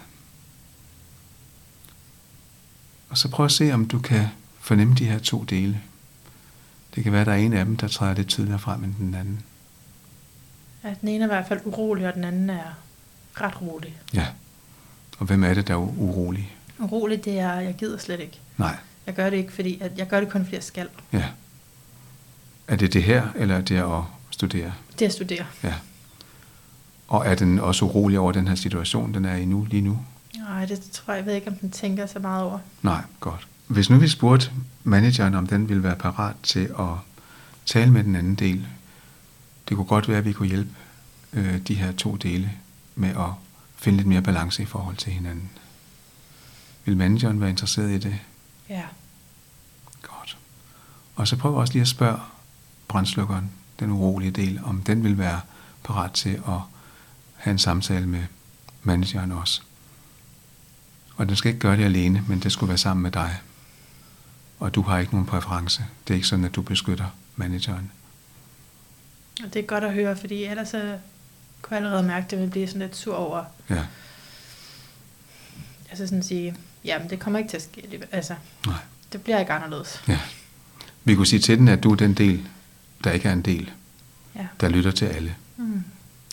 Og 3.08 3.18
så 3.18 3.28
prøv 3.28 3.46
at 3.46 3.52
se, 3.52 3.72
om 3.72 3.88
du 3.88 3.98
kan 3.98 4.28
fornemme 4.68 4.94
de 4.94 5.04
her 5.04 5.18
to 5.18 5.44
dele. 5.44 5.80
Det 6.94 7.04
kan 7.04 7.12
være, 7.12 7.20
at 7.20 7.26
der 7.26 7.32
er 7.32 7.36
en 7.36 7.52
af 7.52 7.64
dem, 7.64 7.76
der 7.76 7.88
træder 7.88 8.14
lidt 8.14 8.28
tydeligere 8.28 8.58
frem 8.58 8.84
end 8.84 8.94
den 8.94 9.14
anden. 9.14 9.40
ja. 10.84 10.94
Den 11.00 11.08
ene 11.08 11.24
er 11.24 11.28
i 11.28 11.32
hvert 11.32 11.48
fald 11.48 11.60
urolig, 11.64 12.06
og 12.08 12.14
den 12.14 12.24
anden 12.24 12.50
er 12.50 12.74
ret 13.40 13.62
rolig. 13.62 13.96
Ja. 14.14 14.26
Og 15.18 15.26
hvem 15.26 15.44
er 15.44 15.54
det, 15.54 15.68
der 15.68 15.74
er 15.74 15.78
urolig? 15.78 16.56
Urolig, 16.78 17.24
det 17.24 17.38
er, 17.38 17.52
jeg 17.54 17.74
gider 17.74 17.98
slet 17.98 18.20
ikke. 18.20 18.40
Nej. 18.56 18.76
Jeg 19.06 19.14
gør 19.14 19.30
det 19.30 19.36
ikke, 19.36 19.52
fordi 19.52 19.78
at 19.80 19.98
jeg 19.98 20.06
gør 20.08 20.20
det 20.20 20.28
kun, 20.30 20.44
fordi 20.44 20.54
jeg 20.54 20.64
skal. 20.64 20.88
Ja. 21.12 21.24
Er 22.68 22.76
det 22.76 22.92
det 22.92 23.02
her, 23.02 23.28
eller 23.36 23.56
er 23.56 23.60
det 23.60 23.76
at 23.76 24.02
studere? 24.30 24.72
Det 24.98 25.06
at 25.06 25.12
studere. 25.12 25.46
Ja. 25.62 25.74
Og 27.08 27.26
er 27.26 27.34
den 27.34 27.58
også 27.58 27.84
urolig 27.84 28.18
over 28.18 28.32
den 28.32 28.48
her 28.48 28.54
situation, 28.54 29.14
den 29.14 29.24
er 29.24 29.34
i 29.34 29.44
nu, 29.44 29.64
lige 29.70 29.82
nu? 29.82 29.98
Nej, 30.38 30.64
det 30.64 30.80
tror 30.80 31.12
jeg, 31.12 31.18
jeg 31.18 31.26
ved 31.26 31.34
ikke, 31.34 31.48
om 31.48 31.56
den 31.56 31.70
tænker 31.70 32.06
så 32.06 32.18
meget 32.18 32.44
over. 32.44 32.58
Nej, 32.82 33.02
godt. 33.20 33.46
Hvis 33.68 33.90
nu 33.90 33.98
vi 33.98 34.08
spurgte 34.08 34.50
manageren, 34.84 35.34
om 35.34 35.46
den 35.46 35.68
ville 35.68 35.82
være 35.82 35.96
parat 35.96 36.36
til 36.42 36.74
at 36.78 36.94
tale 37.66 37.90
med 37.90 38.04
den 38.04 38.16
anden 38.16 38.34
del, 38.34 38.66
det 39.68 39.76
kunne 39.76 39.86
godt 39.86 40.08
være, 40.08 40.18
at 40.18 40.24
vi 40.24 40.32
kunne 40.32 40.48
hjælpe 40.48 40.70
øh, 41.32 41.58
de 41.58 41.74
her 41.74 41.92
to 41.92 42.16
dele 42.16 42.52
med 42.94 43.08
at 43.08 43.30
finde 43.76 43.96
lidt 43.96 44.08
mere 44.08 44.22
balance 44.22 44.62
i 44.62 44.66
forhold 44.66 44.96
til 44.96 45.12
hinanden. 45.12 45.50
Vil 46.84 46.96
manageren 46.96 47.40
være 47.40 47.50
interesseret 47.50 47.90
i 47.90 47.98
det? 47.98 48.18
Ja. 48.68 48.82
Godt. 50.02 50.38
Og 51.16 51.28
så 51.28 51.36
prøv 51.36 51.54
også 51.54 51.72
lige 51.72 51.82
at 51.82 51.88
spørge 51.88 52.20
brandslukkeren, 52.88 53.50
den 53.80 53.90
urolige 53.90 54.30
del, 54.30 54.60
om 54.64 54.82
den 54.82 55.04
vil 55.04 55.18
være 55.18 55.40
parat 55.84 56.12
til 56.12 56.42
at 56.48 56.60
have 57.36 57.52
en 57.52 57.58
samtale 57.58 58.06
med 58.06 58.24
manageren 58.82 59.32
også. 59.32 59.62
Og 61.16 61.28
den 61.28 61.36
skal 61.36 61.48
ikke 61.48 61.60
gøre 61.60 61.76
det 61.76 61.84
alene, 61.84 62.24
men 62.28 62.40
det 62.40 62.52
skulle 62.52 62.68
være 62.68 62.78
sammen 62.78 63.02
med 63.02 63.10
dig. 63.10 63.40
Og 64.58 64.74
du 64.74 64.82
har 64.82 64.98
ikke 64.98 65.12
nogen 65.12 65.26
præference. 65.26 65.84
Det 66.08 66.14
er 66.14 66.16
ikke 66.16 66.26
sådan, 66.26 66.44
at 66.44 66.54
du 66.54 66.62
beskytter 66.62 67.06
manageren. 67.36 67.92
Og 69.44 69.54
det 69.54 69.60
er 69.62 69.66
godt 69.66 69.84
at 69.84 69.92
høre, 69.92 70.16
fordi 70.16 70.44
ellers 70.44 70.68
så 70.68 70.98
kunne 71.62 71.76
jeg 71.76 71.84
allerede 71.84 72.02
mærke, 72.06 72.24
at 72.24 72.30
det 72.30 72.38
ville 72.38 72.50
blive 72.50 72.66
sådan 72.66 72.80
lidt 72.82 72.96
sur 72.96 73.14
over. 73.14 73.44
Ja, 73.70 73.84
Altså 75.90 76.06
sådan 76.06 76.18
at 76.18 76.24
sige, 76.24 76.56
jamen 76.84 77.10
det 77.10 77.20
kommer 77.20 77.38
ikke 77.38 77.50
til 77.50 77.56
at 77.56 77.62
ske. 77.62 77.80
alligevel. 77.84 78.08
Altså, 78.12 78.34
nej. 78.66 78.76
det 79.12 79.22
bliver 79.22 79.38
ikke 79.38 79.52
anderledes. 79.52 80.02
Ja. 80.08 80.18
Vi 81.04 81.14
kunne 81.14 81.26
sige 81.26 81.40
til 81.40 81.58
den, 81.58 81.68
at 81.68 81.82
du 81.82 81.92
er 81.92 81.96
den 81.96 82.14
del, 82.14 82.48
der 83.04 83.10
ikke 83.12 83.28
er 83.28 83.32
en 83.32 83.42
del, 83.42 83.70
Ja. 84.34 84.46
der 84.60 84.68
lytter 84.68 84.90
til 84.90 85.04
alle 85.06 85.34
Mm. 85.56 85.84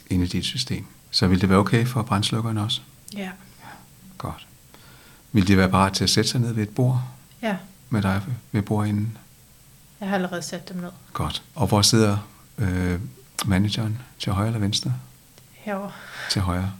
inde 0.10 0.26
i 0.26 0.27
dit 0.27 0.45
system. 0.45 0.85
Så 1.11 1.27
vil 1.27 1.41
det 1.41 1.49
være 1.49 1.57
okay 1.60 1.85
for 1.88 2.03
brandslukkeren 2.03 2.57
også? 2.57 2.81
Ja. 3.15 3.30
Godt. 4.18 4.47
Vil 5.31 5.47
de 5.47 5.57
være 5.57 5.69
parat 5.69 5.93
til 5.93 6.03
at 6.03 6.10
sætte 6.10 6.30
sig 6.30 6.41
ned 6.41 6.53
ved 6.53 6.64
et 6.64 6.69
bord 6.69 7.03
Ja. 7.41 7.57
Med 7.89 8.01
dig 8.01 8.21
ved 8.51 8.61
bordenden? 8.61 9.17
Jeg 9.99 10.07
har 10.07 10.15
allerede 10.15 10.41
sat 10.41 10.69
dem 10.69 10.77
ned 10.77 10.89
Godt. 11.13 11.43
Og 11.55 11.67
hvor 11.67 11.81
sidder 11.81 12.17
øh, 12.57 12.99
manageren? 13.45 14.01
Til 14.19 14.31
højre 14.31 14.47
eller 14.47 14.59
venstre? 14.59 14.93
herover. 15.65 15.91
Til 16.31 16.41
højre. 16.41 16.71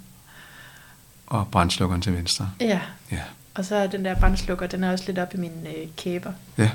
Og 1.27 1.48
brandslukkeren 1.48 2.02
til 2.02 2.14
venstre? 2.14 2.52
Ja. 2.60 2.82
Ja. 3.11 3.22
Og 3.53 3.65
så 3.65 3.76
er 3.76 3.88
den 3.88 4.06
der 4.06 4.15
brandslukker, 4.19 4.68
den 4.68 4.84
er 4.84 4.91
også 4.91 5.06
lidt 5.07 5.19
op 5.19 5.34
i 5.34 5.38
mine 5.38 5.69
øh, 5.69 5.88
kæber. 5.98 6.32
Ja. 6.57 6.72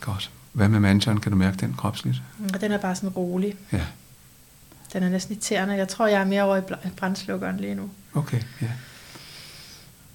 Godt. 0.00 0.30
Hvad 0.52 0.68
med 0.68 0.80
manageren? 0.80 1.20
Kan 1.20 1.32
du 1.32 1.38
mærke 1.38 1.56
den 1.56 1.74
kropsligt? 1.74 2.22
Og 2.54 2.60
den 2.60 2.72
er 2.72 2.78
bare 2.78 2.94
sådan 2.94 3.08
rolig. 3.08 3.54
Ja. 3.72 3.86
Den 4.92 5.02
er 5.02 5.08
næsten 5.08 5.34
irriterende. 5.34 5.74
Jeg 5.74 5.88
tror, 5.88 6.06
jeg 6.06 6.20
er 6.20 6.24
mere 6.24 6.42
over 6.42 6.56
i 6.56 6.88
brandslukkeren 6.96 7.56
lige 7.56 7.74
nu. 7.74 7.90
Okay, 8.14 8.42
ja. 8.62 8.70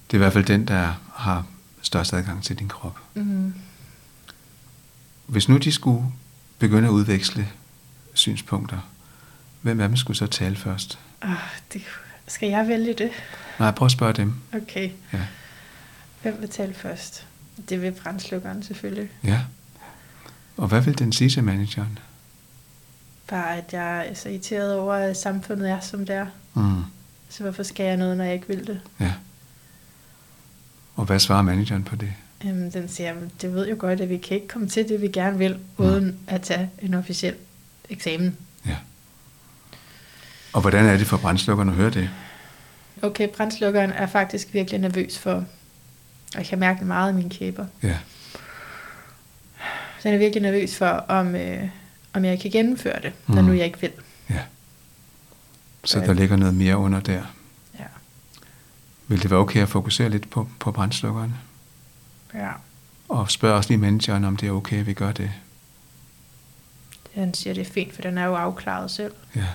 Det 0.07 0.14
er 0.14 0.15
i 0.15 0.18
hvert 0.18 0.34
fald 0.34 0.45
den, 0.45 0.68
der 0.68 0.93
har 1.14 1.45
størst 1.82 2.14
adgang 2.14 2.44
til 2.44 2.60
din 2.60 2.68
krop. 2.68 2.99
Mm. 3.14 3.53
Hvis 5.28 5.49
nu 5.49 5.58
de 5.58 5.72
skulle 5.72 6.06
begynde 6.60 6.88
at 6.88 6.91
udveksle 6.91 7.48
synspunkter, 8.14 8.80
hvem 9.62 9.80
af 9.80 9.88
dem 9.88 9.98
skulle 9.98 10.18
så 10.18 10.28
tale 10.28 10.56
først? 10.56 10.99
Ah, 11.22 11.36
det, 11.74 11.82
skal 12.28 12.49
jeg 12.49 12.68
vælge 12.68 12.94
det? 12.94 13.12
Nej, 13.60 13.72
prøv 13.72 13.86
at 13.86 13.91
spørge 13.91 14.14
dem. 14.14 14.34
Okay. 14.53 14.91
Ja. 15.14 15.22
Hvem 16.22 16.38
vil 16.40 16.49
tale 16.49 16.74
først? 16.74 17.28
Det 17.70 17.82
vil 17.82 17.91
brandslukkeren 17.91 18.64
selvfølgelig. 18.64 19.10
ja. 19.24 19.41
Og 20.58 20.68
hvad 20.68 20.82
vil 20.82 20.99
den 20.99 21.12
sige 21.14 21.30
til 21.30 21.44
manageren? 21.44 21.99
Bare 23.28 23.58
at 23.58 23.74
jeg 23.74 24.08
er 24.08 24.14
så 24.14 24.30
irriteret 24.30 24.76
over, 24.76 24.94
at 24.94 25.18
samfundet 25.18 25.70
er, 25.70 25.80
som 25.80 26.06
det 26.06 26.16
er. 26.16 26.26
Mm. 26.53 26.84
Så 27.30 27.44
hvorfor 27.44 27.64
skal 27.64 27.86
jeg 27.86 27.98
noget, 27.98 28.18
når 28.18 28.24
jeg 28.24 28.34
ikke 28.34 28.48
vil 28.48 28.68
det? 28.68 28.82
Ja. 28.99 29.14
Og 31.02 31.07
hvad 31.07 31.19
svarer 31.19 31.41
manageren 31.41 31.84
på 31.84 31.95
det? 31.95 32.14
Øhm, 32.45 32.72
den 32.72 32.88
siger, 32.90 33.14
"Men 33.14 33.32
det 33.41 33.53
ved 33.53 33.68
jo 33.69 33.76
godt, 33.80 34.02
at 34.02 34.10
vi 34.10 34.18
kan 34.18 34.36
ikke 34.36 34.48
komme 34.48 34.68
til 34.69 34.90
det, 34.90 35.02
vi 35.02 35.07
gerne 35.07 35.38
vil, 35.38 35.60
uden 35.78 36.18
at 36.28 36.41
tage 36.41 36.69
en 36.82 36.94
officiel 36.94 37.36
eksamen. 37.90 38.38
Ja. 38.65 38.76
Og 40.53 40.61
hvordan 40.61 40.86
er 40.86 40.98
det 40.98 41.07
for 41.07 41.18
brandslukkeren 41.18 41.69
at 41.69 41.76
høre 41.76 41.90
det? 41.90 42.10
Okay, 43.02 43.28
brandslukkeren 43.38 43.91
er 43.91 44.07
faktisk 44.07 44.53
virkelig 44.53 44.80
nervøs 44.80 45.18
for, 45.19 45.32
og 45.32 45.45
jeg 46.36 46.45
kan 46.45 46.60
mærke 46.60 46.80
det 46.80 46.88
meget 46.88 47.11
i 47.14 47.15
mine 47.15 47.30
kæber. 47.30 47.65
Ja. 47.84 47.98
Den 50.03 50.14
er 50.14 50.18
virkelig 50.18 50.41
nervøs 50.41 50.76
for, 50.78 50.86
om, 50.88 51.36
øh, 51.36 51.69
om 52.14 52.26
jeg 52.26 52.40
kan 52.40 52.52
gennemføre 52.52 53.02
det, 53.02 53.14
når 53.28 53.41
Mm. 53.41 53.48
nu 53.48 53.53
jeg 53.53 53.65
ikke 53.65 53.82
vil. 53.82 53.91
Ja. 54.30 54.40
Så 55.84 55.99
Ja. 55.99 56.06
der 56.06 56.14
ligger 56.14 56.36
noget 56.36 56.53
mere 56.56 56.78
under 56.78 56.99
der. 56.99 57.22
Vil 59.12 59.22
det 59.24 59.32
være 59.32 59.40
okay 59.40 59.62
at 59.62 59.70
fokusere 59.70 60.10
lidt 60.10 60.30
på, 60.30 60.50
på 60.60 60.72
brandslukkeren? 60.72 61.36
ja. 62.34 62.50
Og 63.10 63.32
spørge 63.32 63.56
også 63.56 63.70
lige 63.70 63.78
manageren, 63.78 64.24
om 64.24 64.38
det 64.38 64.48
er 64.48 64.52
okay, 64.52 64.80
at 64.80 64.86
vi 64.88 64.94
gør 64.94 65.12
det. 65.12 65.32
Han 67.16 67.34
siger, 67.34 67.54
det 67.54 67.68
er 67.68 67.72
fint, 67.74 67.96
for 67.96 68.02
den 68.02 68.18
er 68.18 68.26
jo 68.26 68.36
afklaret 68.36 68.92
selv. 68.92 69.14
Ja. 69.36 69.46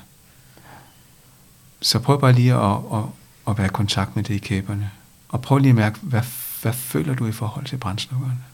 Så 1.81 1.99
prøv 1.99 2.21
bare 2.21 2.33
lige 2.33 2.55
at, 2.55 2.77
at, 2.95 3.03
at 3.49 3.59
være 3.59 3.67
i 3.67 3.71
kontakt 3.71 4.17
med 4.17 4.25
det 4.25 4.35
i 4.35 4.39
kæberne. 4.39 4.91
Og 5.29 5.43
prøv 5.43 5.59
lige 5.59 5.69
at 5.71 5.75
mærke, 5.77 5.99
hvad, 6.03 6.23
hvad 6.63 6.73
føler 6.73 7.15
du 7.15 7.27
i 7.27 7.33
forhold 7.33 7.65
til 7.67 7.77
brandslukkeren? 7.77 8.45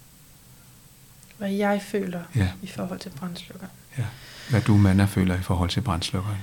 Hvad 1.39 1.51
jeg 1.51 1.83
føler 1.83 2.23
Ja. 2.35 2.49
i 2.63 2.67
forhold 2.67 2.99
til 2.99 3.11
brandslukkeren. 3.11 3.71
Ja. 3.99 4.05
Hvad 4.51 4.61
du, 4.61 4.77
Manna, 4.77 5.05
føler 5.05 5.35
i 5.35 5.43
forhold 5.43 5.71
til 5.71 5.81
brandslukkeren. 5.81 6.39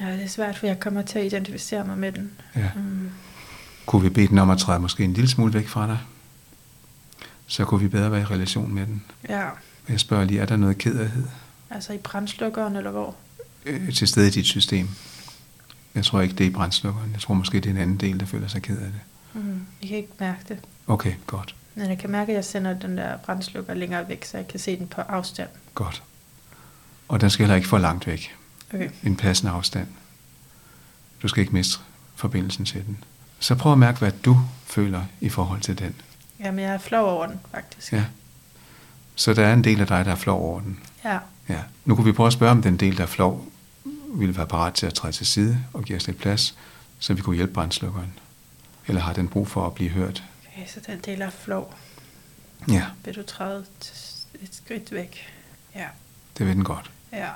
Ja, 0.00 0.12
det 0.12 0.22
er 0.22 0.28
svært, 0.28 0.58
for 0.58 0.66
jeg 0.66 0.80
kommer 0.80 1.02
til 1.02 1.18
at 1.18 1.24
identificere 1.24 1.84
mig 1.84 1.98
med 1.98 2.12
den. 2.12 2.30
Ja. 2.56 2.70
Mm. 2.76 3.10
Kunne 3.86 4.02
vi 4.02 4.08
bede 4.08 4.28
den 4.28 4.38
om 4.38 4.50
at 4.50 4.58
træde 4.58 4.80
måske 4.80 5.04
en 5.04 5.12
lille 5.12 5.30
smule 5.30 5.54
væk 5.54 5.68
fra 5.68 5.86
dig? 5.86 5.98
Så 7.46 7.64
kunne 7.64 7.80
vi 7.80 7.88
bedre 7.88 8.12
være 8.12 8.20
i 8.20 8.24
relation 8.24 8.74
med 8.74 8.86
den. 8.86 9.04
Ja, 9.28 9.48
Jeg 9.88 10.00
spørger 10.00 10.24
lige, 10.24 10.40
er 10.40 10.46
der 10.46 10.56
noget 10.56 10.78
kederhed 10.78 11.24
altså 11.70 11.92
i 11.92 11.98
brandslukkeren, 11.98 12.76
eller 12.76 12.90
hvor? 12.90 13.14
øh, 13.66 13.94
til 13.94 14.08
stede 14.08 14.26
i 14.28 14.30
dit 14.30 14.46
system? 14.46 14.88
Jeg 15.94 16.04
tror 16.04 16.20
ikke, 16.20 16.34
det 16.34 16.44
er 16.46 16.48
i 16.50 16.52
brandslukkeren. 16.52 17.10
Jeg 17.12 17.20
tror 17.20 17.34
måske, 17.34 17.56
det 17.60 17.66
er 17.66 17.70
en 17.70 17.76
anden 17.76 17.96
del, 17.96 18.20
der 18.20 18.26
føler 18.26 18.48
sig 18.48 18.62
ked 18.62 18.78
af 18.78 18.86
det. 18.86 19.00
Mm. 19.42 19.60
Jeg 19.82 19.88
kan 19.88 19.96
ikke 19.96 20.08
mærke 20.20 20.40
det. 20.48 20.58
Okay, 20.86 21.12
godt. 21.26 21.54
Men 21.74 21.88
jeg 21.88 21.98
kan 21.98 22.10
mærke, 22.10 22.32
at 22.32 22.36
jeg 22.36 22.44
sender 22.44 22.78
den 22.78 22.96
der 22.98 23.16
brandslukker 23.16 23.74
længere 23.74 24.08
væk, 24.08 24.24
så 24.24 24.36
jeg 24.36 24.48
kan 24.48 24.60
se 24.60 24.76
den 24.78 24.86
på 24.86 25.00
afstand. 25.00 25.48
Godt. 25.74 26.02
Og 27.08 27.20
den 27.20 27.30
skal 27.30 27.44
heller 27.44 27.56
ikke 27.56 27.68
for 27.68 27.78
langt 27.78 28.06
væk. 28.06 28.34
Okay. 28.74 28.90
En 29.04 29.16
passende 29.16 29.52
afstand. 29.52 29.88
Du 31.22 31.28
skal 31.28 31.40
ikke 31.40 31.52
miste 31.52 31.78
forbindelsen 32.14 32.64
til 32.64 32.86
den. 32.86 33.04
Så 33.38 33.54
prøv 33.54 33.72
at 33.72 33.78
mærke, 33.78 33.98
hvad 33.98 34.12
du 34.24 34.40
føler 34.64 35.02
i 35.20 35.28
forhold 35.28 35.60
til 35.60 35.78
den. 35.78 35.94
Jamen, 36.40 36.60
jeg 36.64 36.74
er 36.74 36.78
flov 36.78 37.06
over 37.08 37.26
den, 37.26 37.40
faktisk. 37.50 37.92
Ja. 37.92 38.04
Så 39.14 39.34
der 39.34 39.46
er 39.46 39.52
en 39.52 39.64
del 39.64 39.80
af 39.80 39.86
dig, 39.86 40.04
der 40.04 40.10
er 40.10 40.16
flov 40.16 40.42
over 40.42 40.60
den. 40.60 40.78
Ja. 41.04 41.18
Ja. 41.48 41.60
Nu 41.84 41.94
kunne 41.94 42.04
vi 42.04 42.12
prøve 42.12 42.26
at 42.26 42.32
spørge, 42.32 42.52
om 42.52 42.62
den 42.62 42.76
del, 42.76 42.96
der 42.96 43.02
er 43.02 43.06
flov, 43.06 43.48
ville 44.14 44.36
være 44.36 44.46
parat 44.46 44.74
til 44.74 44.86
at 44.86 44.94
træde 44.94 45.12
til 45.12 45.26
side 45.26 45.64
og 45.72 45.82
give 45.84 45.96
os 45.96 46.06
lidt 46.06 46.18
plads, 46.18 46.56
så 46.98 47.14
vi 47.14 47.22
kunne 47.22 47.36
hjælpe 47.36 47.52
brandslukkeren. 47.52 48.12
Eller 48.86 49.00
har 49.00 49.12
den 49.12 49.28
brug 49.28 49.48
for 49.48 49.66
at 49.66 49.74
blive 49.74 49.90
hørt? 49.90 50.24
Okay, 50.52 50.66
så 50.66 50.80
den 50.86 50.98
del 50.98 51.22
er 51.22 51.30
flov. 51.30 51.74
Ja, 52.68 52.84
Vil 53.04 53.14
du 53.16 53.22
træde 53.22 53.64
et 54.42 54.54
skridt 54.54 54.92
væk? 54.92 55.26
Ja. 55.74 55.86
det 56.38 56.46
vil 56.46 56.54
den 56.54 56.64
godt. 56.64 56.90
Ja. 57.12 57.28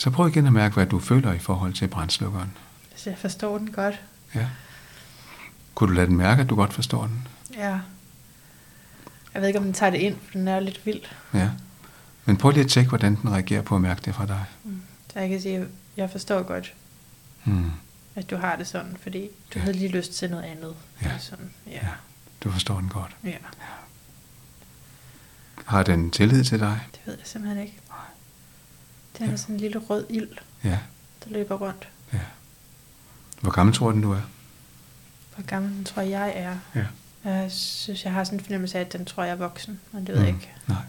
Så 0.00 0.10
prøv 0.10 0.28
igen 0.28 0.46
at 0.46 0.52
mærke, 0.52 0.74
hvad 0.74 0.86
du 0.86 0.98
føler 0.98 1.32
i 1.32 1.38
forhold 1.38 1.72
til 1.72 1.88
brændslukkeren. 1.88 2.56
Så 2.96 3.10
jeg 3.10 3.18
forstår 3.18 3.58
den 3.58 3.70
godt. 3.72 4.00
Ja. 4.34 4.46
Kunne 5.74 5.88
du 5.90 5.94
lade 5.94 6.06
den 6.06 6.16
mærke, 6.16 6.42
at 6.42 6.50
du 6.50 6.56
godt 6.56 6.72
forstår 6.72 7.06
den? 7.06 7.28
Ja. 7.56 7.80
Jeg 9.34 9.40
ved 9.42 9.46
ikke, 9.48 9.58
om 9.58 9.64
den 9.64 9.72
tager 9.74 9.90
det 9.90 9.98
ind, 9.98 10.16
for 10.24 10.32
den 10.32 10.48
er 10.48 10.60
lidt 10.60 10.86
vild. 10.86 11.00
Ja. 11.34 11.50
Men 12.24 12.36
prøv 12.36 12.50
lige 12.50 12.64
at 12.64 12.70
tjekke, 12.70 12.88
hvordan 12.88 13.14
den 13.16 13.30
reagerer 13.32 13.62
på 13.62 13.74
at 13.74 13.80
mærke 13.80 14.00
det 14.04 14.14
fra 14.14 14.26
dig. 14.26 14.44
Så 15.12 15.18
jeg 15.20 15.28
kan 15.28 15.40
sige, 15.40 15.56
at 15.58 15.66
jeg 15.96 16.10
forstår 16.10 16.42
godt, 16.42 16.74
Hmm. 17.44 17.70
at 18.14 18.30
du 18.30 18.36
har 18.36 18.56
det 18.56 18.66
sådan, 18.66 18.96
fordi 19.02 19.20
du 19.54 19.58
Ja. 19.58 19.60
havde 19.60 19.76
lige 19.76 19.88
lyst 19.88 20.12
til 20.12 20.30
noget 20.30 20.44
andet. 20.44 20.74
Ja. 21.02 21.18
Sådan. 21.18 21.50
Ja. 21.66 21.72
Ja, 21.72 21.88
du 22.44 22.50
forstår 22.50 22.80
den 22.80 22.88
godt. 22.88 23.16
ja. 23.24 23.36
Har 25.66 25.82
den 25.82 26.10
tillid 26.10 26.44
til 26.44 26.60
dig? 26.60 26.80
Det 26.92 27.00
ved 27.06 27.14
jeg 27.18 27.26
simpelthen 27.26 27.62
ikke. 27.62 27.78
Den 29.20 29.30
er 29.30 29.36
sådan 29.36 29.54
en 29.54 29.60
lille 29.60 29.78
rød 29.78 30.06
ild, 30.10 30.28
Ja. 30.64 30.78
der 31.24 31.30
løber 31.30 31.54
rundt. 31.56 31.88
ja. 32.12 32.18
Hvor 33.40 33.50
gammel 33.50 33.74
tror 33.74 33.92
den, 33.92 34.02
du 34.02 34.12
er? 34.12 34.20
Hvor 35.34 35.44
gammel 35.44 35.70
den 35.76 35.84
tror 35.84 36.02
jeg 36.02 36.32
er. 36.36 36.56
Ja. 36.74 36.84
Jeg 37.30 37.52
synes, 37.52 38.04
jeg 38.04 38.12
har 38.12 38.24
sådan 38.24 38.38
en 38.38 38.44
fornemmelse 38.44 38.78
af, 38.78 38.82
at 38.82 38.92
den 38.92 39.04
tror 39.04 39.22
jeg 39.24 39.32
er 39.32 39.36
voksen, 39.36 39.80
men 39.92 40.06
det 40.06 40.14
ved 40.14 40.20
jeg 40.20 40.28
ikke. 40.28 40.50
Nej. 40.68 40.82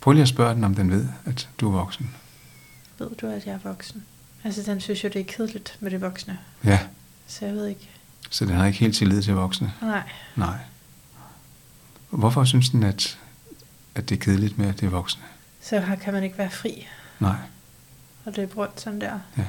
Prøv 0.00 0.12
lige 0.12 0.22
at 0.22 0.28
spørge 0.28 0.54
den, 0.54 0.64
om 0.64 0.74
den 0.74 0.90
ved, 0.90 1.08
at 1.24 1.48
du 1.60 1.68
er 1.68 1.72
voksen. 1.72 2.10
Ved 2.98 3.10
du, 3.20 3.26
at 3.26 3.46
jeg 3.46 3.54
er 3.54 3.58
voksen? 3.58 4.04
Altså, 4.44 4.62
den 4.72 4.80
synes 4.80 5.04
jo, 5.04 5.08
det 5.08 5.20
er 5.20 5.24
kedeligt 5.24 5.76
med 5.80 5.90
det 5.90 6.00
voksne. 6.00 6.38
Ja, 6.64 6.80
Så 7.26 7.46
jeg 7.46 7.54
ved 7.54 7.66
ikke. 7.66 7.90
så 8.30 8.44
den 8.44 8.54
har 8.54 8.66
ikke 8.66 8.78
helt 8.78 8.96
tillid 8.96 9.22
til 9.22 9.34
voksne. 9.34 9.72
Nej, 9.82 10.02
Nej. 10.36 10.56
Hvorfor 12.10 12.44
synes 12.44 12.70
den, 12.70 12.82
at, 12.82 13.18
at 13.94 14.08
det 14.08 14.14
er 14.16 14.20
kedeligt 14.20 14.58
med, 14.58 14.66
at 14.68 14.80
det 14.80 14.86
er 14.86 14.90
voksne? 14.90 15.22
så 15.62 15.80
her 15.80 15.96
kan 15.96 16.12
man 16.14 16.22
ikke 16.24 16.38
være 16.38 16.50
fri 16.50 16.86
Nej. 17.20 17.36
Og 18.24 18.32
løbe 18.36 18.54
rundt 18.56 18.80
sådan 18.80 19.00
der. 19.00 19.18
Ja. 19.38 19.44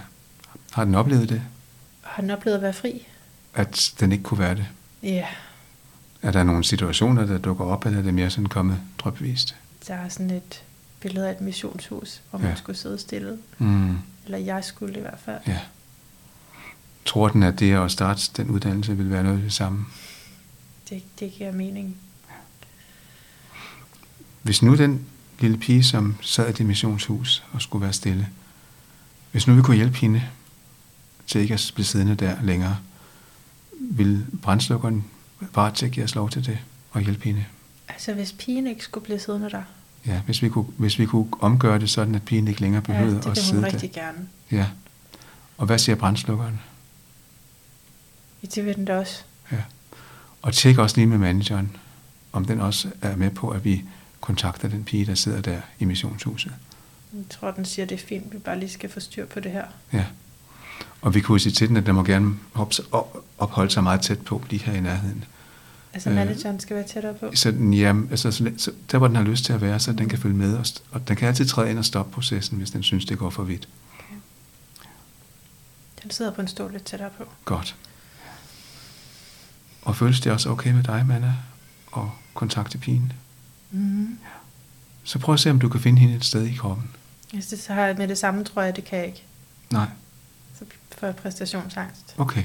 Har 0.72 0.84
den 0.86 0.96
oplevet 0.96 1.30
det? 1.30 1.42
Har 2.02 2.22
den 2.22 2.32
oplevet 2.32 2.56
at 2.56 2.62
være 2.62 2.74
fri? 2.74 3.08
At 3.54 3.94
den 4.00 4.12
ikke 4.12 4.24
kunne 4.24 4.40
være 4.40 4.56
det? 4.56 4.66
Ja, 5.04 5.28
Er 6.22 6.32
der 6.32 6.44
nogle 6.44 6.64
situationer, 6.64 7.26
der 7.26 7.38
dukker 7.38 7.66
op, 7.66 7.86
eller 7.86 8.00
er 8.00 8.04
det 8.04 8.14
mere 8.14 8.30
sådan 8.30 8.46
kommet 8.46 8.80
drøbvist? 8.98 9.56
der 9.88 9.94
er 9.94 10.10
sådan 10.10 10.30
et 10.30 10.64
billede 11.00 11.28
af 11.28 11.32
et 11.32 11.42
missionshus, 11.42 12.22
hvor 12.30 12.40
man 12.40 12.50
Ja. 12.50 12.56
skulle 12.56 12.78
sidde 12.78 12.98
stille. 13.00 13.38
Mm. 13.58 13.98
Eller 14.26 14.38
jeg 14.38 14.64
skulle 14.64 14.98
i 14.98 15.02
hvert 15.02 15.20
fald. 15.26 15.40
Ja. 15.48 15.60
Tror 17.06 17.28
den, 17.28 17.44
at 17.44 17.60
det 17.60 17.74
at 17.74 17.92
starte 17.92 18.22
den 18.38 18.50
uddannelse 18.50 18.98
vil 18.98 19.10
være 19.12 19.24
noget 19.24 19.44
det 19.44 19.54
samme? 19.54 19.86
Det, 20.90 21.04
det 21.20 21.32
giver 21.32 21.52
mening. 21.52 21.98
Hvis 24.42 24.62
nu 24.62 24.76
den 24.76 25.06
lille 25.40 25.58
pige, 25.58 25.84
som 25.84 26.16
sad 26.22 26.50
i 26.50 26.52
det 26.52 26.66
missionshus 26.66 27.44
og 27.54 27.62
skulle 27.62 27.84
være 27.84 27.94
stille, 27.94 28.28
hvis 29.36 29.48
nu 29.48 29.54
vi 29.54 29.62
kunne 29.62 29.76
hjælpe 29.78 29.98
hende 29.98 30.24
til 31.28 31.42
ikke 31.42 31.54
at 31.54 31.72
blive 31.74 31.86
siddende 31.86 32.16
der 32.16 32.36
længere, 32.44 32.78
vil 33.80 34.26
brændslukkeren 34.42 35.06
bare 35.54 35.74
til 35.74 35.86
at 35.86 35.92
give 35.92 36.04
os 36.04 36.16
lov 36.16 36.30
til 36.30 36.46
det 36.46 36.58
og 36.92 37.02
hjælpe 37.02 37.24
hende? 37.24 37.46
Altså, 37.88 38.14
hvis 38.14 38.32
pigen 38.34 38.68
ikke 38.68 38.84
skulle 38.84 39.04
blive 39.06 39.20
siddende 39.20 39.50
der, 39.50 39.64
Ja, 40.06 40.20
hvis 40.26 40.42
vi 40.42 40.50
kunne, 40.50 40.66
hvis 40.78 41.00
vi 41.00 41.06
kunne 41.06 41.28
omgøre 41.40 41.80
det 41.80 41.90
sådan, 41.90 42.16
at 42.16 42.24
pigen 42.24 42.48
ikke 42.48 42.62
længere 42.62 42.84
ja, 42.88 42.94
behøvede 42.94 43.16
det 43.16 43.26
at 43.26 43.36
vil 43.36 43.44
sidde 43.44 43.56
hun 43.56 43.66
rigtig 43.66 43.96
der. 43.96 44.02
gerne. 44.02 44.28
Ja. 44.52 44.68
Og 45.58 45.66
hvad 45.66 45.78
siger 45.78 45.96
brændslukkeren? 45.96 46.60
Ja, 48.44 48.48
det 48.56 48.66
vil 48.66 48.76
den 48.76 48.86
da 48.86 48.98
også. 48.98 49.24
Ja. 49.52 49.62
Og 50.42 50.54
tjek 50.54 50.78
også 50.78 50.96
lige 50.98 51.08
med 51.08 51.18
manageren, 51.18 51.76
om 52.32 52.46
den 52.46 52.60
også 52.60 52.88
er 53.02 53.16
med 53.16 53.32
på, 53.32 53.50
at 53.50 53.66
vi 53.66 53.84
kontakter 54.22 54.68
den 54.68 54.84
pige, 54.84 55.06
der 55.06 55.16
sidder 55.16 55.42
der 55.42 55.62
i 55.80 55.86
missionshuset. 55.86 56.52
Jeg 57.16 57.24
tror, 57.30 57.52
den 57.52 57.66
siger, 57.66 57.86
det 57.86 58.02
er 58.02 58.06
fint, 58.08 58.34
vi 58.34 58.38
bare 58.38 58.60
lige 58.60 58.70
skal 58.70 58.90
få 58.92 59.00
styr 59.00 59.26
på 59.26 59.40
det 59.40 59.52
her. 59.52 59.66
Ja. 59.94 60.06
Og 61.02 61.14
vi 61.16 61.22
kunne 61.22 61.40
sige 61.40 61.54
til 61.54 61.68
den, 61.70 61.78
at 61.78 61.86
den 61.86 61.96
må 61.96 62.04
gerne 62.04 62.36
op- 62.54 62.72
op- 62.92 63.18
opholde 63.38 63.72
sig 63.72 63.84
meget 63.84 64.02
tæt 64.02 64.20
på, 64.20 64.44
lige 64.50 64.64
her 64.64 64.74
i 64.74 64.80
nærheden. 64.82 65.24
Altså, 65.94 66.10
Øh, 66.10 66.16
manageren 66.16 66.60
skal 66.60 66.76
være 66.76 66.88
tættere 66.88 67.14
på. 67.14 67.32
Så, 67.36 67.52
den, 67.52 67.74
ja, 67.74 67.94
altså, 68.12 68.32
så, 68.32 68.52
så, 68.58 68.72
der 68.92 68.98
hvor 68.98 69.08
den 69.08 69.16
har 69.16 69.24
lyst 69.24 69.46
til 69.46 69.54
at 69.54 69.62
være, 69.62 69.80
så 69.80 69.92
den 69.94 70.10
kan 70.10 70.20
følge 70.20 70.36
med. 70.36 70.56
Og, 70.58 70.62
st- 70.62 70.82
og 70.92 71.08
den 71.08 71.16
kan 71.16 71.28
altid 71.28 71.46
træde 71.46 71.70
ind 71.70 71.80
og 71.80 71.86
stoppe 71.86 72.12
processen, 72.14 72.58
hvis 72.58 72.72
den 72.72 72.84
synes, 72.84 73.06
det 73.06 73.18
går 73.18 73.30
for 73.30 73.44
vidt. 73.44 73.68
Okay. 74.00 74.16
Den 76.04 76.12
sidder 76.12 76.32
på 76.32 76.42
en 76.42 76.48
stol 76.48 76.72
lidt 76.72 76.84
tættere 76.86 77.10
på. 77.18 77.24
Godt. 77.46 77.76
Og 79.82 79.96
føles 79.96 80.20
det 80.20 80.32
også 80.32 80.50
okay 80.50 80.72
med 80.72 80.84
dig, 80.84 81.06
Manna, 81.08 81.34
at 81.98 82.04
kontakte 82.34 82.78
pigen? 82.78 83.14
Mm-hmm. 83.72 84.18
Så 85.04 85.20
prøv 85.20 85.34
at 85.34 85.40
se, 85.40 85.50
om 85.52 85.60
du 85.60 85.70
kan 85.70 85.80
finde 85.82 86.00
hende 86.00 86.16
et 86.16 86.26
sted 86.26 86.46
i 86.46 86.54
kroppen. 86.56 86.90
Hvis 87.36 87.48
det 87.48 87.60
så 87.60 87.74
har 87.74 87.94
med 87.94 88.08
det 88.08 88.18
samme, 88.18 88.44
tror 88.44 88.62
jeg, 88.62 88.76
det 88.76 88.86
kan 88.86 89.00
jeg 89.00 89.08
ikke. 89.08 89.24
Nej. 89.72 89.88
Så 90.60 90.66
får 90.98 91.08
jeg 91.08 91.16
præstationsangst. 91.16 92.16
Okay. 92.18 92.44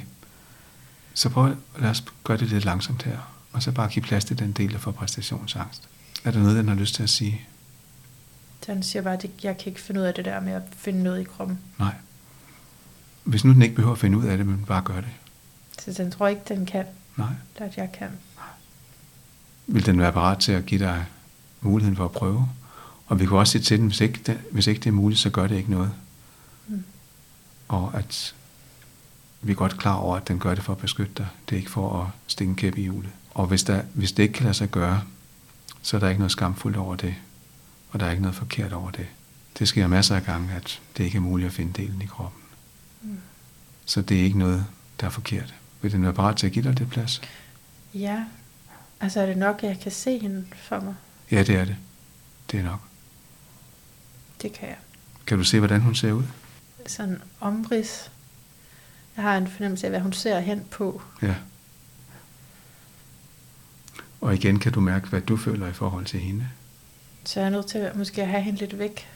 Så 1.15 1.29
prøv 1.29 1.57
lad 1.79 1.91
os 1.91 2.05
gøre 2.25 2.37
det 2.37 2.49
lidt 2.49 2.65
langsomt 2.65 3.03
her. 3.03 3.19
Og 3.53 3.63
så 3.63 3.73
bare 3.73 3.89
give 3.89 4.03
plads 4.03 4.25
til 4.25 4.39
den 4.39 4.53
del, 4.53 4.73
der 4.73 4.79
får 4.79 4.91
præstationsangst. 4.91 5.89
Er 6.25 6.31
der 6.31 6.39
noget, 6.39 6.57
den 6.57 6.69
har 6.69 6.75
lyst 6.75 6.95
til 6.95 7.03
at 7.03 7.11
sige? 7.11 7.41
Den 8.67 8.83
siger 8.83 9.03
bare, 9.03 9.15
at 9.15 9.27
jeg 9.43 9.59
kan 9.59 9.67
ikke 9.67 9.81
finde 9.81 10.01
ud 10.01 10.07
af 10.07 10.15
det 10.15 10.25
der 10.25 10.41
med 10.41 10.53
at 10.53 10.63
finde 10.77 11.03
noget 11.03 11.21
i 11.21 11.25
kroppen. 11.25 11.59
Nej. 11.79 11.95
Hvis 13.25 13.45
nu 13.45 13.53
den 13.53 13.63
ikke 13.63 13.75
behøver 13.75 13.93
at 13.93 13.99
finde 14.01 14.19
ud 14.19 14.25
af 14.25 14.37
det, 14.37 14.47
men 14.47 14.65
bare 14.67 14.83
gør 14.83 15.01
det. 15.01 15.11
Så 15.79 16.03
den 16.03 16.11
tror 16.11 16.29
ikke, 16.29 16.43
den 16.49 16.67
kan, 16.67 16.85
Nej. 17.17 17.33
at 17.57 17.77
jeg 17.77 17.93
kan. 17.93 18.09
Vil 19.67 19.87
den 19.87 20.01
være 20.01 20.13
parat 20.13 20.39
til 20.39 20.53
at 20.53 20.67
give 20.67 20.85
dig 20.85 21.07
muligheden 21.61 21.97
for 21.97 22.05
at 22.05 22.13
prøve? 22.13 22.49
Og 23.11 23.21
vi 23.21 23.27
kunne 23.27 23.39
også 23.39 23.53
sige 23.53 23.63
til 23.63 23.79
den, 23.79 23.87
hvis 23.87 24.01
ikke 24.01 24.21
det, 24.27 24.39
hvis 24.51 24.67
ikke 24.67 24.79
det 24.79 24.87
er 24.87 24.93
muligt, 24.93 25.21
så 25.21 25.31
gør 25.31 25.47
det 25.47 25.57
ikke 25.57 25.71
noget. 25.71 25.93
Mm. 26.69 26.85
Og 27.69 27.95
at 27.95 28.35
vi 29.41 29.53
er 29.53 29.57
godt 29.57 29.79
klar 29.79 29.95
over, 29.95 30.17
at 30.17 30.29
den 30.29 30.39
gør 30.39 30.55
det 30.55 30.65
for 30.65 30.73
at 30.73 30.79
beskytte 30.79 31.13
dig. 31.19 31.27
Det 31.49 31.57
er 31.57 31.59
ikke 31.59 31.71
for 31.71 32.03
at 32.03 32.09
stikke 32.27 32.51
en 32.51 32.57
kæp 32.57 32.79
i 32.79 32.83
hjulet. 32.83 33.11
Og 33.31 33.47
hvis, 33.47 33.63
der, 33.63 33.83
hvis 33.95 34.13
det 34.13 34.23
ikke 34.23 34.33
kan 34.33 34.45
lade 34.45 34.55
sig 34.55 34.71
gøre, 34.71 35.03
så 35.83 35.97
er 35.97 36.01
der 36.01 36.09
ikke 36.09 36.19
noget 36.19 36.33
skamfuldt 36.33 36.77
over 36.77 36.97
det. 36.97 37.15
Og 37.91 38.01
der 38.01 38.07
er 38.07 38.11
ikke 38.11 38.23
noget 38.23 38.37
forkert 38.37 38.73
over 38.73 38.91
det. 38.91 39.07
Det 39.59 39.69
sker 39.69 39.87
masser 39.87 40.17
af 40.17 40.25
gange, 40.25 40.55
at 40.55 40.81
det 40.97 41.05
ikke 41.05 41.17
er 41.17 41.23
muligt 41.23 41.47
at 41.47 41.53
finde 41.53 41.83
delen 41.83 42.03
i 42.03 42.07
kroppen. 42.07 42.43
Mm. 43.03 43.19
Så 43.85 44.03
det 44.03 44.21
er 44.21 44.25
ikke 44.25 44.39
noget, 44.39 44.67
der 45.01 45.07
er 45.07 45.11
forkert. 45.11 45.55
Vil 45.83 45.93
den 45.93 46.03
være 46.03 46.13
parat 46.13 46.37
til 46.37 46.47
at 46.47 46.53
give 46.53 46.65
dig 46.65 46.79
det 46.79 46.91
plads? 46.91 47.21
Ja. 47.95 48.25
Altså, 49.01 49.21
er 49.21 49.27
det 49.27 49.37
nok, 49.37 49.63
at 49.63 49.69
jeg 49.69 49.81
kan 49.81 49.93
se 49.93 50.19
hende 50.19 50.47
for 50.55 50.81
mig? 50.81 50.95
Ja, 51.31 51.43
det 51.43 51.57
er 51.57 51.65
det. 51.65 51.77
Det 52.51 52.61
er 52.61 52.65
nok. 52.65 52.90
Det 54.43 54.53
kan 54.53 54.69
jeg. 54.69 54.77
Kan 55.27 55.39
du 55.39 55.45
se, 55.45 55.59
hvordan 55.59 55.81
hun 55.81 55.95
ser 55.95 56.13
ud? 56.13 56.25
Sådan 56.87 57.23
omrids. 57.41 58.11
Jeg 59.17 59.25
har 59.25 59.37
en 59.37 59.49
fornemmelse 59.49 59.87
af, 59.87 59.91
hvad 59.91 60.01
hun 60.01 60.13
ser 60.13 60.41
hen 60.41 60.65
på. 60.71 61.03
Ja. 61.23 61.35
Og 64.21 64.35
igen 64.35 64.59
kan 64.59 64.73
du 64.73 64.81
mærke, 64.81 65.09
hvad 65.09 65.21
du 65.21 65.37
føler 65.37 65.67
i 65.67 65.73
forhold 65.73 66.07
til 66.07 66.21
hende. 66.21 66.49
Så 67.25 67.41
jeg 67.41 67.47
er 67.47 67.51
nødt 67.51 67.67
til 67.67 67.79
at 67.79 67.97
måske 67.97 68.23
at 68.23 68.29
have 68.29 68.43
hende 68.43 68.59
lidt 68.59 68.79
væk. 68.79 69.09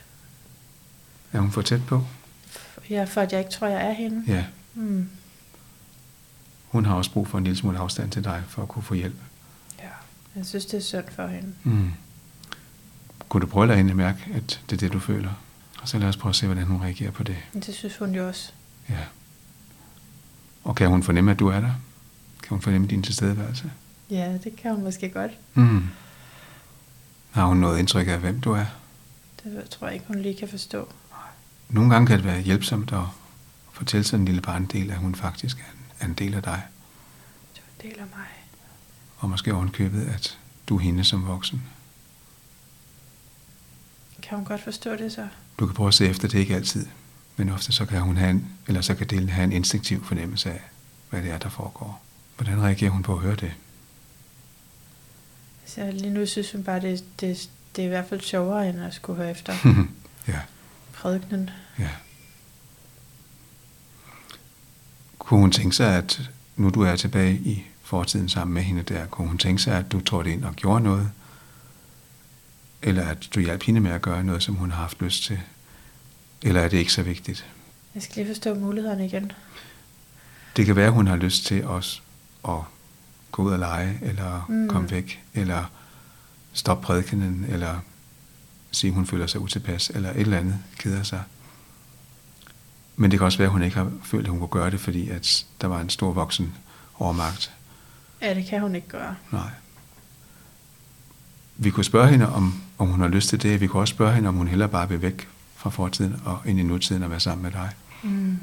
Er 1.33 1.39
hun 1.39 1.51
for 1.51 1.61
tæt 1.61 1.85
på? 1.87 2.05
Ja, 2.89 3.03
for 3.03 3.21
at 3.21 3.31
jeg 3.31 3.39
ikke 3.39 3.51
tror, 3.51 3.67
jeg 3.67 3.87
er 3.87 3.93
hende. 3.93 4.33
Ja. 4.33 4.45
Mm. 4.73 5.09
Hun 6.67 6.85
har 6.85 6.95
også 6.95 7.11
brug 7.11 7.27
for 7.27 7.37
en 7.37 7.43
lille 7.43 7.57
smule 7.57 7.77
afstand 7.77 8.11
til 8.11 8.23
dig, 8.23 8.43
for 8.47 8.61
at 8.61 8.67
kunne 8.67 8.83
få 8.83 8.93
hjælp. 8.93 9.15
Ja. 9.79 9.89
Jeg 10.35 10.45
synes, 10.45 10.65
det 10.65 10.77
er 10.77 10.81
synd 10.81 11.05
for 11.11 11.27
hende. 11.27 11.53
Mm. 11.63 11.91
Kunne 13.35 13.41
du 13.41 13.47
prøve 13.47 13.63
at 13.63 13.67
lade 13.67 13.77
hende 13.77 13.93
mærke, 13.93 14.19
at 14.33 14.61
det 14.69 14.75
er 14.75 14.77
det, 14.77 14.93
du 14.93 14.99
føler? 14.99 15.29
Og 15.81 15.87
så 15.87 15.99
lad 15.99 16.07
os 16.09 16.17
prøve 16.17 16.29
at 16.29 16.35
se, 16.35 16.45
hvordan 16.45 16.65
hun 16.65 16.81
reagerer 16.81 17.11
på 17.11 17.23
det. 17.23 17.35
Men 17.53 17.61
det 17.61 17.75
synes 17.75 17.97
hun 17.97 18.15
jo 18.15 18.27
også. 18.27 18.51
Ja. 18.89 18.99
Og 20.63 20.75
kan 20.75 20.89
hun 20.89 21.03
fornemme, 21.03 21.31
at 21.31 21.39
du 21.39 21.47
er 21.47 21.59
der? 21.59 21.71
Kan 22.43 22.49
hun 22.49 22.61
fornemme 22.61 22.87
din 22.87 23.03
tilstedeværelse? 23.03 23.71
Ja, 24.09 24.37
det 24.43 24.55
kan 24.55 24.75
hun 24.75 24.83
måske 24.83 25.09
godt. 25.09 25.31
Mm. 25.53 25.83
Har 27.31 27.45
hun 27.45 27.57
noget 27.57 27.79
indtryk 27.79 28.07
af, 28.07 28.19
hvem 28.19 28.41
du 28.41 28.51
er? 28.51 28.65
Det 29.43 29.69
tror 29.69 29.87
jeg 29.87 29.93
ikke, 29.93 30.05
hun 30.07 30.19
lige 30.19 30.35
kan 30.35 30.47
forstå. 30.47 30.89
Nogle 31.69 31.93
gange 31.93 32.07
kan 32.07 32.17
det 32.17 32.25
være 32.25 32.41
hjælpsomt 32.41 32.91
at 32.91 33.05
fortælle 33.71 34.03
sådan 34.03 34.21
en 34.21 34.25
lille 34.25 34.41
barndel, 34.41 34.91
at 34.91 34.97
hun 34.97 35.15
faktisk 35.15 35.57
er 35.57 35.71
en, 35.73 35.85
er 35.99 36.05
en 36.05 36.13
del 36.13 36.33
af 36.33 36.43
dig. 36.43 36.61
Det 37.55 37.63
var 37.65 37.83
en 37.83 37.91
del 37.91 37.99
af 37.99 38.07
mig. 38.15 38.27
Og 39.17 39.29
måske 39.29 39.53
ovenkøbet, 39.53 40.05
at 40.05 40.39
du 40.69 40.75
er 40.75 40.81
hende 40.81 41.03
som 41.03 41.27
voksen. 41.27 41.63
Kan 44.29 44.37
hun 44.37 44.45
godt 44.45 44.61
forstå 44.61 44.95
det 44.95 45.11
så? 45.11 45.27
Du 45.59 45.65
kan 45.65 45.75
prøve 45.75 45.87
at 45.87 45.93
se 45.93 46.05
efter 46.07 46.27
det 46.27 46.39
ikke 46.39 46.55
altid, 46.55 46.85
men 47.35 47.49
ofte 47.49 47.71
så 47.71 47.85
kan 47.85 48.01
hun 48.01 48.17
have 48.17 48.31
en, 48.31 48.47
eller 48.67 48.81
så 48.81 48.95
kan 48.95 49.07
delen 49.07 49.29
have 49.29 49.43
en 49.43 49.51
instinktiv 49.51 50.05
fornemmelse 50.05 50.51
af, 50.51 50.61
hvad 51.09 51.21
det 51.21 51.31
er, 51.31 51.37
der 51.37 51.49
foregår. 51.49 52.01
Hvordan 52.37 52.61
reagerer 52.61 52.91
hun 52.91 53.03
på 53.03 53.13
at 53.13 53.19
høre 53.19 53.35
det? 53.35 53.53
Så 55.65 55.91
lige 55.91 56.13
nu 56.13 56.25
synes 56.25 56.51
hun 56.51 56.63
bare, 56.63 56.81
det, 56.81 57.03
det, 57.21 57.49
det 57.75 57.81
er 57.81 57.85
i 57.85 57.89
hvert 57.89 58.05
fald 58.09 58.21
sjovere, 58.21 58.69
end 58.69 58.79
at 58.79 58.93
skulle 58.93 59.17
høre 59.17 59.31
efter 59.31 59.53
ja, 60.27 60.39
prædikenen. 60.93 61.49
ja. 61.79 61.89
Kunne 65.19 65.39
hun 65.39 65.51
tænke 65.51 65.75
sig, 65.75 65.95
at, 65.95 66.29
nu 66.55 66.69
du 66.69 66.81
er 66.81 66.95
tilbage 66.95 67.33
i 67.33 67.63
fortiden 67.81 68.29
sammen 68.29 68.53
med 68.53 68.61
hende 68.63 68.83
der, 68.83 69.05
kunne 69.05 69.27
hun 69.27 69.37
tænke 69.37 69.61
sig, 69.61 69.75
at 69.77 69.91
du 69.91 70.01
trådte 70.01 70.31
ind 70.31 70.45
og 70.45 70.55
gjorde 70.55 70.83
noget? 70.83 71.11
Eller 72.85 73.07
at 73.07 73.29
du 73.35 73.39
hjalp 73.39 73.63
hende 73.63 73.79
med 73.79 73.91
at 73.91 74.01
gøre 74.01 74.23
noget, 74.23 74.43
som 74.43 74.55
hun 74.55 74.71
har 74.71 74.81
haft 74.81 75.01
lyst 75.01 75.23
til? 75.23 75.39
Eller 76.41 76.61
er 76.61 76.67
det 76.67 76.77
ikke 76.77 76.93
så 76.93 77.03
vigtigt? 77.03 77.45
Jeg 77.95 78.03
skal 78.03 78.15
lige 78.15 78.27
forstå 78.35 78.53
mulighederne 78.53 79.05
igen. 79.05 79.31
Det 80.55 80.65
kan 80.65 80.75
være, 80.75 80.87
at 80.87 80.93
hun 80.93 81.07
har 81.07 81.15
lyst 81.15 81.45
til 81.45 81.63
os 81.63 82.03
at 82.47 82.59
gå 83.31 83.43
ud 83.43 83.51
og 83.51 83.59
lege, 83.59 83.99
eller 84.01 84.45
mm. 84.49 84.69
komme 84.69 84.91
væk, 84.91 85.23
eller 85.33 85.71
stoppe 86.53 86.85
prædikenen, 86.85 87.45
eller 87.49 87.79
sige, 88.71 88.89
at 88.89 88.95
hun 88.95 89.05
føler 89.05 89.27
sig 89.27 89.41
utilpas, 89.41 89.89
eller 89.89 90.09
et 90.09 90.19
eller 90.19 90.37
andet 90.37 90.59
keder 90.77 91.03
sig. 91.03 91.23
Men 92.95 93.11
det 93.11 93.19
kan 93.19 93.25
også 93.25 93.37
være, 93.37 93.47
at 93.47 93.51
hun 93.51 93.63
ikke 93.63 93.77
har 93.77 93.91
følt, 94.03 94.25
at 94.25 94.29
hun 94.29 94.39
kunne 94.39 94.47
gøre 94.47 94.71
det, 94.71 94.79
fordi 94.79 95.09
at 95.09 95.45
der 95.61 95.67
var 95.67 95.81
en 95.81 95.89
stor 95.89 96.11
voksen 96.11 96.53
overmagt. 96.99 97.53
Ja, 98.21 98.33
det 98.33 98.45
kan 98.45 98.61
hun 98.61 98.75
ikke 98.75 98.87
gøre. 98.87 99.15
Nej. 99.31 99.49
Vi 101.57 101.69
kunne 101.69 101.83
spørge 101.83 102.07
hende, 102.07 102.33
om, 102.33 102.61
om 102.77 102.87
hun 102.87 102.99
har 103.01 103.07
lyst 103.07 103.29
til 103.29 103.41
det. 103.43 103.61
Vi 103.61 103.67
kunne 103.67 103.81
også 103.83 103.93
spørge 103.93 104.13
hende, 104.13 104.29
om 104.29 104.35
hun 104.35 104.47
heller 104.47 104.67
bare 104.67 104.89
vil 104.89 105.01
væk 105.01 105.27
fra 105.55 105.69
fortiden 105.69 106.21
og 106.25 106.41
ind 106.45 106.59
i 106.59 106.63
nutiden 106.63 107.03
og 107.03 107.09
være 107.09 107.19
sammen 107.19 107.43
med 107.43 107.51
dig. 107.51 107.69
Mm. 108.03 108.39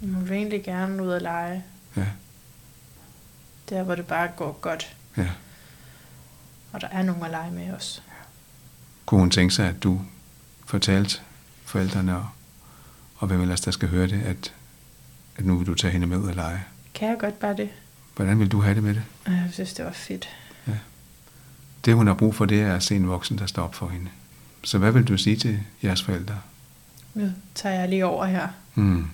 Hun 0.00 0.28
vil 0.28 0.32
egentlig 0.36 0.62
gerne 0.64 1.02
ud 1.02 1.08
og 1.08 1.20
lege. 1.20 1.64
Ja, 1.96 2.06
Der, 3.68 3.82
hvor 3.82 3.94
det 3.94 4.06
bare 4.06 4.28
går 4.36 4.52
godt. 4.60 4.96
ja. 5.16 5.28
Og 6.72 6.80
der 6.80 6.88
er 6.88 7.02
nogen 7.02 7.22
at 7.24 7.30
lege 7.30 7.50
med 7.50 7.70
os. 7.72 8.02
Kunne 9.06 9.20
hun 9.20 9.30
tænke 9.30 9.54
sig, 9.54 9.68
at 9.68 9.82
du 9.82 10.00
fortalte 10.66 11.20
forældrene 11.64 12.16
og, 12.16 12.28
og 13.16 13.26
hvem 13.28 13.40
ellers 13.40 13.60
der 13.60 13.70
skal 13.70 13.88
høre 13.88 14.06
det, 14.06 14.22
at, 14.22 14.52
at 15.36 15.44
nu 15.44 15.56
vil 15.58 15.66
du 15.66 15.74
tage 15.74 15.90
hende 15.92 16.06
med 16.06 16.16
ud 16.16 16.28
og 16.28 16.34
lege? 16.34 16.64
Kan 16.94 17.08
jeg 17.08 17.18
godt 17.18 17.38
bare 17.40 17.56
det? 17.56 17.68
Hvordan 18.16 18.38
vil 18.38 18.48
du 18.48 18.60
have 18.60 18.74
det 18.74 18.82
med 18.82 18.94
det? 18.94 19.02
Jeg 19.26 19.48
synes, 19.52 19.74
det 19.74 19.84
var 19.84 19.92
fedt. 19.92 20.28
Det 21.84 21.94
hun 21.94 22.06
har 22.06 22.14
brug 22.14 22.34
for, 22.34 22.44
det 22.44 22.60
er 22.62 22.74
at 22.76 22.82
se 22.82 22.96
en 22.96 23.08
voksen, 23.08 23.38
der 23.38 23.46
står 23.46 23.62
op 23.62 23.74
for 23.74 23.88
hende. 23.88 24.08
Så 24.64 24.78
hvad 24.78 24.92
vil 24.92 25.04
du 25.08 25.16
sige 25.16 25.36
til 25.36 25.60
jeres 25.82 26.02
forældre? 26.02 26.38
Nu 27.14 27.30
tager 27.54 27.74
jeg 27.80 27.88
lige 27.88 28.06
over 28.06 28.24
her. 28.26 28.48
Hmm. 28.74 29.06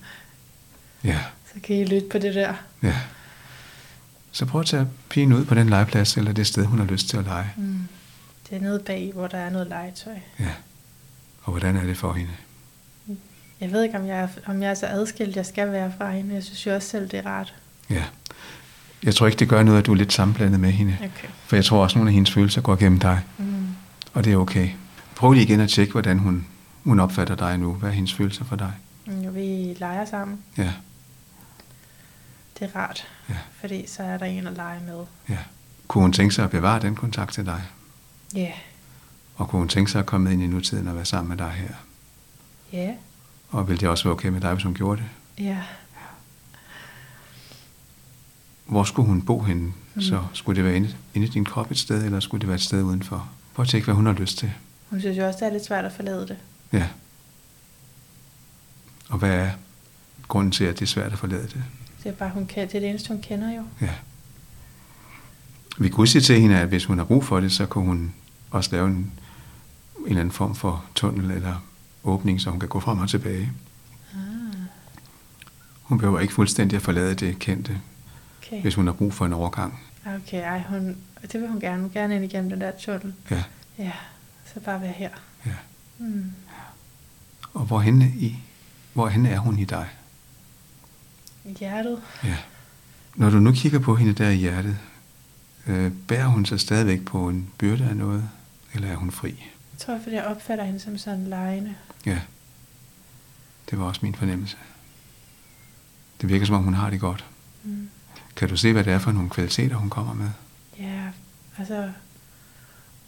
Ja, 1.05 1.19
Så 1.55 1.61
kan 1.63 1.77
I 1.77 1.85
lytte 1.85 2.09
på 2.11 2.19
det 2.19 2.35
der. 2.35 2.55
ja. 2.83 2.95
Så 4.33 4.47
prøv 4.47 4.61
at 4.61 4.67
tage 4.67 4.89
pigen 5.09 5.33
ud 5.33 5.45
på 5.45 5.55
den 5.55 5.69
legeplads, 5.69 6.17
eller 6.17 6.33
det 6.33 6.47
sted, 6.47 6.65
hun 6.65 6.79
har 6.79 6.87
lyst 6.87 7.09
til 7.09 7.17
at 7.17 7.25
lege. 7.25 7.53
Mm. 7.57 7.89
Det 8.51 8.57
er 8.57 8.61
nede 8.61 8.79
bag, 8.87 9.11
hvor 9.15 9.27
der 9.27 9.39
er 9.39 9.51
noget 9.51 9.67
legetøj. 9.67 10.15
Ja. 10.41 10.53
Og 11.43 11.51
hvordan 11.53 11.77
er 11.77 11.85
det 11.85 11.97
for 11.97 12.13
hende? 12.13 12.33
Jeg 13.61 13.73
ved 13.73 13.83
ikke, 13.83 13.99
om 13.99 14.07
jeg, 14.07 14.19
er, 14.19 14.29
om 14.47 14.63
jeg 14.63 14.71
er 14.71 14.75
så 14.75 14.87
adskilt, 14.87 15.37
jeg 15.37 15.47
skal 15.47 15.73
være 15.73 15.93
fra 15.99 16.11
hende. 16.11 16.35
Jeg 16.35 16.43
synes 16.45 16.67
jo 16.67 16.75
også 16.75 16.89
selv, 16.89 17.09
det 17.11 17.19
er 17.19 17.27
rart. 17.27 17.55
Ja. 17.91 18.05
Jeg 19.03 19.15
tror 19.15 19.27
ikke, 19.27 19.39
det 19.39 19.49
gør 19.49 19.63
noget, 19.63 19.79
at 19.79 19.87
du 19.87 19.93
er 19.93 19.97
lidt 19.97 20.13
sammenblandet 20.13 20.61
med 20.61 20.71
hende. 20.71 20.97
Okay. 21.01 21.29
For 21.47 21.57
jeg 21.57 21.65
tror 21.65 21.83
også, 21.83 21.95
at 21.95 21.97
nogle 21.97 22.11
af 22.11 22.15
hendes 22.15 22.31
følelser 22.31 22.61
går 22.61 22.77
gennem 22.77 23.01
dig. 23.01 23.21
Mm. 23.39 23.67
Og 24.15 24.25
det 24.25 24.33
er 24.33 24.37
okay. 24.37 24.69
Prøv 25.17 25.33
lige 25.33 25.45
igen 25.45 25.61
at 25.61 25.69
tjekke, 25.69 25.93
hvordan 25.93 26.19
hun, 26.19 26.47
hun 26.85 27.01
opfatter 27.01 27.35
dig 27.35 27.59
nu. 27.59 27.73
Hvad 27.75 27.89
er 27.89 27.93
hendes 27.95 28.15
følelser 28.15 28.45
for 28.45 28.57
dig? 28.57 28.73
Mm, 29.07 29.35
Vi 29.35 29.41
leger 29.79 30.05
sammen. 30.05 30.39
Ja, 30.59 30.73
Det 32.59 32.71
er 32.75 32.77
rart. 32.81 33.07
Ja. 33.29 33.35
Fordi 33.61 33.85
så 33.87 34.03
er 34.03 34.19
der 34.19 34.27
en 34.27 34.47
at 34.47 34.53
lege 34.53 34.81
med. 34.87 35.05
ja. 35.29 35.39
Kunne 35.89 36.03
hun 36.03 36.13
tænke 36.13 36.35
sig 36.35 36.45
at 36.45 36.51
bevare 36.51 36.81
den 36.81 36.95
kontakt 36.95 37.33
til 37.33 37.47
dig? 37.47 37.63
Ja. 38.35 38.41
Yeah. 38.41 38.53
Og 39.37 39.49
kunne 39.49 39.59
hun 39.61 39.69
tænke 39.69 39.91
sig 39.91 39.99
at 39.99 40.07
komme 40.07 40.33
ind 40.33 40.43
i 40.43 40.47
nutiden 40.47 40.89
og 40.89 40.95
være 40.97 41.05
sammen 41.05 41.29
med 41.29 41.37
dig 41.37 41.51
her? 41.51 41.75
Ja. 42.73 42.79
Yeah. 42.85 42.95
Og 43.51 43.69
ville 43.69 43.81
det 43.81 43.89
også 43.89 44.05
være 44.05 44.13
okay 44.15 44.29
med 44.29 44.41
dig, 44.41 44.53
hvis 44.53 44.65
hun 44.65 44.75
gjorde 44.75 45.03
det? 45.03 45.45
Ja. 45.45 45.59
Hvor 48.69 48.85
skulle 48.85 49.09
hun 49.09 49.23
bo 49.23 49.43
henne? 49.43 49.73
Mm. 49.95 50.03
Så 50.03 50.25
skulle 50.33 50.57
det 50.57 50.65
være 50.65 50.77
inde, 50.77 50.95
inde 51.15 51.27
i 51.27 51.31
din 51.31 51.45
krop 51.45 51.71
et 51.71 51.79
sted, 51.79 52.05
eller 52.05 52.21
skulle 52.21 52.41
det 52.41 52.49
være 52.49 52.55
et 52.55 52.63
sted 52.63 52.83
udenfor? 52.83 53.29
Prøv 53.55 53.63
at 53.63 53.69
tænke, 53.69 53.85
hvad 53.85 53.95
hun 53.95 54.07
har 54.07 54.13
lyst 54.13 54.39
til. 54.39 54.53
Hun 54.91 55.01
synes 55.01 55.19
jo 55.19 55.27
også, 55.27 55.39
det 55.41 55.47
er 55.49 55.53
lidt 55.53 55.65
svært 55.67 55.85
at 55.85 55.93
forlade 55.93 56.21
det. 56.29 56.37
Ja. 56.73 56.89
Og 59.09 59.19
hvad 59.19 59.31
er 59.31 59.51
grunden 60.29 60.53
til, 60.53 60.65
at 60.65 60.75
det 60.75 60.83
er 60.83 60.87
svært 60.87 61.13
at 61.13 61.19
forlade 61.19 61.43
det? 61.43 61.63
Det 62.03 62.09
er 62.09 62.13
bare, 62.13 62.31
hun 62.31 62.47
kan, 62.47 62.69
det 62.69 62.75
er 62.75 62.81
det 62.81 62.89
eneste, 62.89 63.09
hun 63.09 63.23
kender 63.23 63.53
jo. 63.57 63.63
Ja. 63.81 63.91
Vi 65.79 65.89
kunne 65.89 66.07
sige 66.09 66.23
til 66.23 66.41
hende, 66.41 66.57
at 66.59 66.69
hvis 66.69 66.85
hun 66.85 66.99
har 66.99 67.05
brug 67.05 67.25
for 67.25 67.41
det, 67.41 67.53
så 67.53 67.67
kunne 67.67 67.85
hun 67.87 68.15
også 68.51 68.71
lave 68.73 68.87
en, 68.87 68.95
en 68.95 69.13
eller 70.07 70.21
anden 70.21 70.33
form 70.33 70.55
for 70.55 70.85
tunnel 70.95 71.31
eller 71.31 71.65
åbning, 72.05 72.41
så 72.41 72.51
hun 72.51 72.61
kan 72.61 72.69
gå 72.69 72.81
frem 72.81 72.99
og 72.99 73.09
tilbage. 73.09 73.53
Ah, 74.15 74.19
Hun 75.83 75.99
behøver 75.99 76.21
ikke 76.21 76.35
fuldstændig 76.35 76.77
at 76.77 76.83
forlade 76.83 77.15
det 77.15 77.39
kendte, 77.39 77.81
okay. 78.53 78.63
hvis 78.63 78.75
hun 78.75 78.87
har 78.87 78.95
brug 78.95 79.15
for 79.15 79.27
en 79.27 79.33
overgang. 79.33 79.81
Okay, 80.07 80.43
ej, 80.43 80.63
hun, 80.69 80.97
det 81.33 81.41
vil 81.41 81.49
hun 81.49 81.61
gerne. 81.61 81.83
Hun 81.83 81.91
gerne 81.91 82.15
ind 82.17 82.25
igennem 82.25 82.51
den 82.51 82.61
der 82.61 82.73
tunnel. 82.79 83.15
Ja, 83.31 83.45
Ja, 83.79 83.93
så 84.55 84.61
bare 84.61 84.81
være 84.81 84.93
her. 84.93 85.11
ja. 85.47 85.55
Mm. 85.99 86.33
Og 87.55 87.65
hvor 87.65 87.81
henne, 87.81 88.05
i, 88.17 88.39
hvor 88.93 89.09
henne 89.09 89.29
er 89.31 89.39
hun 89.39 89.59
i 89.59 89.65
dig? 89.65 89.89
I 91.45 91.53
hjertet. 91.59 92.03
Ja. 92.25 92.37
Når 93.17 93.31
du 93.31 93.37
nu 93.39 93.53
kigger 93.53 93.79
på 93.79 93.95
hende 93.97 94.13
der 94.13 94.29
i 94.31 94.35
hjertet, 94.37 94.79
øh, 95.67 95.93
bærer 96.09 96.27
hun 96.27 96.47
så 96.47 96.59
stadigvæk 96.59 97.05
på 97.05 97.29
en 97.29 97.51
byrde 97.59 97.85
af 97.89 97.97
noget, 97.97 98.29
eller 98.75 98.89
er 98.89 98.97
hun 98.97 99.11
fri? 99.11 99.29
Jeg 99.73 99.79
tror, 99.79 99.99
fordi 100.03 100.17
jeg 100.17 100.25
opfatter 100.25 100.65
hende 100.65 100.81
som 100.81 100.99
sådan 100.99 101.27
lejende. 101.27 101.75
Ja. 102.07 102.19
Det 103.71 103.79
var 103.79 103.85
også 103.85 104.01
min 104.03 104.15
fornemmelse. 104.15 104.57
Det 106.21 106.29
virker 106.29 106.47
som 106.47 106.55
om, 106.57 106.63
hun 106.65 106.75
har 106.75 106.91
det 106.91 107.01
godt. 107.01 107.25
Mm. 107.65 107.89
Kan 108.39 108.49
du 108.49 108.57
se, 108.57 108.73
hvad 108.73 108.85
det 108.85 108.93
er 108.93 108.99
for 108.99 109.13
nogle 109.13 109.31
kvaliteter, 109.31 109.77
hun 109.77 109.91
kommer 109.91 110.15
med? 110.15 110.31
Ja, 110.79 111.03
altså 111.59 111.93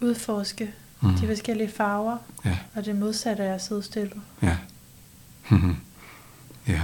udforske 0.00 0.70
Mm. 1.02 1.14
de 1.14 1.26
forskellige 1.26 1.70
farver, 1.76 2.18
Ja, 2.44 2.58
og 2.74 2.84
det 2.84 2.96
modsatte 2.96 3.42
er 3.42 3.54
at 3.54 3.62
sidde 3.64 3.82
stille. 3.82 4.12
ja. 4.42 4.56
ja. 6.68 6.82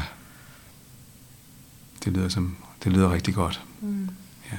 Det 2.04 2.12
lyder, 2.12 2.28
som, 2.28 2.56
det 2.84 2.92
lyder 2.92 3.12
rigtig 3.12 3.34
godt. 3.34 3.64
Mm. 3.80 4.08
Ja. 4.52 4.58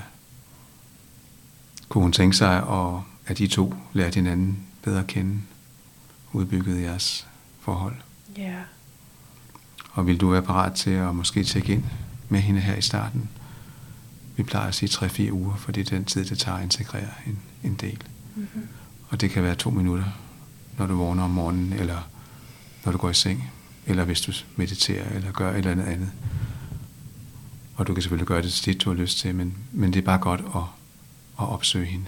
Kunne 1.89 2.01
hun 2.01 2.11
tænke 2.11 2.35
sig, 2.37 2.57
at, 2.57 2.99
at 3.27 3.37
de 3.37 3.47
to 3.47 3.73
lærte 3.93 4.15
hinanden 4.15 4.59
bedre 4.83 4.99
at 4.99 5.07
kende, 5.07 5.41
udbygget 6.33 6.81
jeres 6.81 7.27
forhold? 7.59 7.95
Ja, 8.37 8.55
Og 9.91 10.07
vil 10.07 10.17
du 10.21 10.29
være 10.29 10.41
parat 10.41 10.73
til 10.73 10.91
at 10.91 11.15
måske 11.15 11.43
tjekke 11.43 11.73
ind 11.73 11.83
med 12.29 12.39
hende 12.39 12.59
her 12.61 12.75
i 12.75 12.81
starten? 12.81 13.29
Vi 14.37 14.43
plejer 14.43 14.67
at 14.67 14.75
sige 14.75 14.89
3-4 14.89 15.31
uger, 15.31 15.55
for 15.55 15.71
det 15.71 15.87
er 15.87 15.95
den 15.95 16.05
tid, 16.05 16.25
det 16.25 16.39
tager 16.39 16.57
at 16.57 16.63
integrere 16.63 17.09
en, 17.27 17.39
en 17.63 17.75
del. 17.75 18.03
mm-hmm. 18.35 18.67
Og 19.09 19.21
det 19.21 19.29
kan 19.29 19.43
være 19.43 19.55
to 19.55 19.69
minutter, 19.69 20.05
når 20.77 20.87
du 20.87 20.95
vågner 20.95 21.23
om 21.23 21.29
morgenen, 21.29 21.73
eller 21.73 22.09
når 22.85 22.91
du 22.91 22.97
går 22.97 23.09
i 23.09 23.13
seng, 23.13 23.51
eller 23.85 24.03
hvis 24.03 24.21
du 24.21 24.31
mediterer, 24.55 25.15
eller 25.15 25.31
gør 25.31 25.51
et 25.51 25.57
eller 25.57 25.71
andet 25.71 25.85
andet. 25.85 26.11
Og 27.75 27.87
du 27.87 27.93
kan 27.93 28.03
selvfølgelig 28.03 28.27
gøre 28.27 28.41
det 28.41 28.53
så 28.53 28.63
tit, 28.63 28.81
du 28.81 28.89
har 28.89 28.97
lyst 28.97 29.17
til, 29.17 29.35
men, 29.35 29.57
men 29.71 29.93
det 29.93 29.99
er 29.99 30.05
bare 30.05 30.17
godt 30.17 30.41
at, 30.55 30.61
at 31.39 31.49
opsøge 31.49 31.85
hende. 31.85 32.05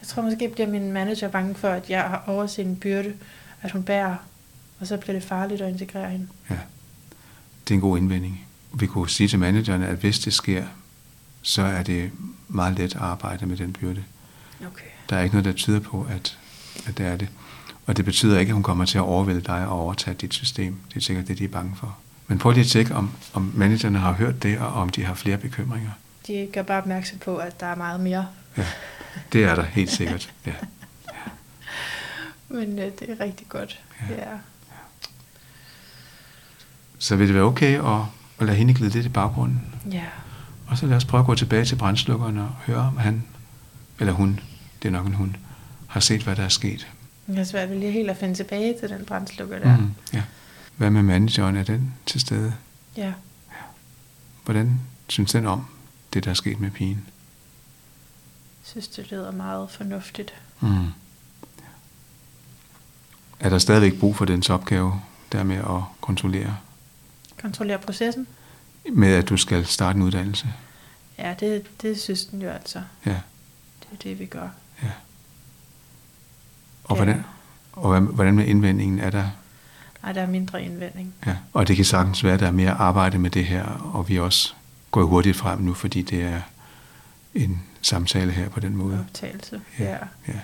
Jeg 0.00 0.08
tror 0.08 0.22
måske 0.22 0.48
bliver 0.48 0.66
min 0.68 0.92
manager 0.92 1.28
bange 1.28 1.54
for, 1.54 1.68
at 1.68 1.90
jeg 1.90 2.02
har 2.02 2.24
overset 2.26 2.66
en 2.66 2.76
byrde, 2.76 3.14
at 3.62 3.70
hun 3.70 3.82
bærer, 3.82 4.16
og 4.80 4.86
så 4.86 4.96
bliver 4.96 5.12
det 5.12 5.22
farligt 5.22 5.60
at 5.60 5.72
integrere 5.72 6.10
hende. 6.10 6.28
Ja. 6.50 6.58
Det 7.68 7.70
er 7.70 7.74
en 7.74 7.80
god 7.80 7.98
indvending. 7.98 8.46
Vi 8.72 8.86
kunne 8.86 9.08
sige 9.10 9.28
til 9.28 9.38
manageren, 9.38 9.82
at 9.82 9.96
hvis 9.96 10.18
det 10.18 10.32
sker, 10.32 10.64
så 11.46 11.62
er 11.62 11.82
det 11.82 12.10
meget 12.48 12.78
let 12.78 12.94
at 12.94 13.00
arbejde 13.00 13.46
med 13.46 13.56
den 13.56 13.72
byrde. 13.72 14.04
Okay. 14.66 14.84
Der 15.10 15.16
er 15.16 15.22
ikke 15.22 15.34
noget, 15.34 15.44
der 15.44 15.52
tyder 15.52 15.80
på, 15.80 16.06
at, 16.10 16.38
at 16.86 16.98
det 16.98 17.06
er 17.06 17.16
det. 17.16 17.28
Og 17.86 17.96
det 17.96 18.04
betyder 18.04 18.38
ikke, 18.38 18.50
at 18.50 18.54
hun 18.54 18.62
kommer 18.62 18.84
til 18.84 18.98
at 18.98 19.04
overvælde 19.04 19.40
dig 19.40 19.66
og 19.66 19.80
overtage 19.80 20.14
dit 20.14 20.34
system. 20.34 20.76
Det 20.88 20.96
er 20.96 21.00
sikkert 21.00 21.28
det, 21.28 21.38
de 21.38 21.44
er 21.44 21.48
bange 21.48 21.76
for. 21.76 21.98
Men 22.26 22.38
prøv 22.38 22.52
lige 22.52 22.60
at 22.64 22.66
tjekke, 22.66 22.94
om, 22.94 23.10
om 23.32 23.52
managerne 23.54 23.98
har 23.98 24.12
hørt 24.12 24.42
det, 24.42 24.58
og 24.58 24.72
om 24.72 24.88
de 24.88 25.04
har 25.04 25.14
flere 25.14 25.36
bekymringer. 25.36 25.90
De 26.26 26.48
gør 26.52 26.62
bare 26.62 26.78
opmærksom 26.78 27.18
på, 27.18 27.36
at 27.36 27.60
der 27.60 27.66
er 27.66 27.74
meget 27.74 28.00
mere. 28.00 28.26
Ja, 28.56 28.66
det 29.32 29.44
er 29.44 29.54
der 29.54 29.62
helt 29.62 29.90
sikkert. 29.90 30.32
Ja. 30.46 30.52
Men 32.48 32.78
øh, 32.78 32.84
det 32.84 33.10
er 33.10 33.20
rigtig 33.20 33.48
godt. 33.48 33.80
Ja. 34.10 34.14
Ja. 34.14 34.36
Så 36.98 37.16
vil 37.16 37.26
det 37.26 37.34
være 37.34 37.44
okay 37.44 37.78
at, 37.78 38.00
at 38.38 38.46
lade 38.46 38.56
hende 38.56 38.74
glide 38.74 38.90
lidt 38.90 39.06
i 39.06 39.08
baggrunden? 39.08 39.74
Ja. 39.92 40.04
Og 40.74 40.78
så 40.78 40.86
lad 40.86 40.96
os 40.96 41.04
prøve 41.04 41.20
at 41.20 41.26
gå 41.26 41.34
tilbage 41.34 41.64
til 41.64 41.76
brændslukkeren 41.76 42.38
og 42.38 42.48
høre, 42.48 42.78
om 42.80 42.96
han, 42.96 43.24
eller 44.00 44.12
hun, 44.12 44.40
det 44.82 44.88
er 44.88 44.92
nok 44.92 45.06
en 45.06 45.14
hund, 45.14 45.34
har 45.86 46.00
set, 46.00 46.22
hvad 46.22 46.36
der 46.36 46.42
er 46.42 46.48
sket. 46.48 46.88
Jeg 47.28 47.36
har 47.36 47.44
svært 47.44 47.70
ved 47.70 47.78
lige 47.78 47.92
helt 47.92 48.10
at 48.10 48.16
finde 48.16 48.34
tilbage 48.34 48.74
til 48.80 48.88
den 48.88 49.04
brændslukker 49.04 49.58
der. 49.58 49.76
Mhm, 49.76 49.94
ja. 50.12 50.22
Hvad 50.76 50.90
med 50.90 51.02
manageren? 51.02 51.56
Er 51.56 51.62
den 51.62 51.94
til 52.06 52.20
stede? 52.20 52.54
Ja. 52.96 53.12
Hvordan 54.44 54.80
synes 55.08 55.32
den 55.32 55.46
om 55.46 55.66
det, 56.12 56.24
der 56.24 56.30
er 56.30 56.34
sket 56.34 56.60
med 56.60 56.70
pigen? 56.70 57.04
Jeg 58.62 58.62
synes, 58.62 58.88
det 58.88 59.10
lyder 59.10 59.30
meget 59.30 59.70
fornuftigt. 59.70 60.34
Mm. 60.60 60.86
Er 63.40 63.48
der 63.48 63.58
stadigvæk 63.58 64.00
brug 64.00 64.16
for 64.16 64.24
dens 64.24 64.50
opgave, 64.50 65.00
der 65.32 65.42
med 65.42 65.56
at 65.56 65.82
kontrollere? 66.00 66.56
Kontrollere 67.42 67.78
processen. 67.78 68.26
med, 68.92 69.14
at 69.14 69.28
du 69.28 69.36
skal 69.36 69.66
starte 69.66 69.96
en 69.96 70.02
uddannelse? 70.02 70.48
Ja, 71.18 71.34
det, 71.40 71.66
det 71.82 72.00
synes 72.00 72.24
den 72.24 72.42
jo 72.42 72.50
altså. 72.50 72.82
Ja, 73.06 73.10
Det 73.80 73.88
er 73.92 73.96
det, 74.02 74.18
vi 74.18 74.26
gør. 74.26 74.48
ja. 74.82 74.90
Og 76.84 76.96
Ja. 76.96 77.04
hvordan, 77.04 77.24
og 77.72 77.90
hvad- 77.90 78.14
hvordan 78.14 78.34
med 78.34 78.44
indvendingen 78.46 78.98
er 78.98 79.10
der? 79.10 79.28
Nej, 80.02 80.12
der 80.12 80.20
er 80.22 80.26
mindre 80.26 80.62
indvending. 80.64 81.14
Ja. 81.26 81.36
Og 81.52 81.68
det 81.68 81.76
kan 81.76 81.84
sagtens 81.84 82.24
være, 82.24 82.34
at 82.34 82.40
der 82.40 82.46
er 82.46 82.50
mere 82.50 82.70
arbejde 82.72 83.18
med 83.18 83.30
det 83.30 83.46
her, 83.46 83.64
og 83.64 84.08
vi 84.08 84.18
også 84.18 84.54
går 84.90 85.04
hurtigt 85.04 85.36
frem 85.36 85.58
nu, 85.60 85.74
fordi 85.74 86.02
det 86.02 86.22
er 86.22 86.40
en 87.34 87.62
samtale 87.82 88.32
her 88.32 88.48
på 88.48 88.60
den 88.60 88.76
måde. 88.76 89.00
Optagelse. 89.00 89.60
Ja. 89.78 89.84
Ja. 89.84 89.98
ja. 90.28 90.40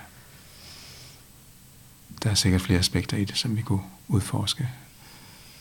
Der 2.22 2.30
er 2.30 2.34
sikkert 2.34 2.60
flere 2.62 2.78
aspekter 2.78 3.16
i 3.16 3.24
det, 3.24 3.36
som 3.38 3.56
vi 3.56 3.62
kunne 3.62 3.82
udforske. 4.08 4.68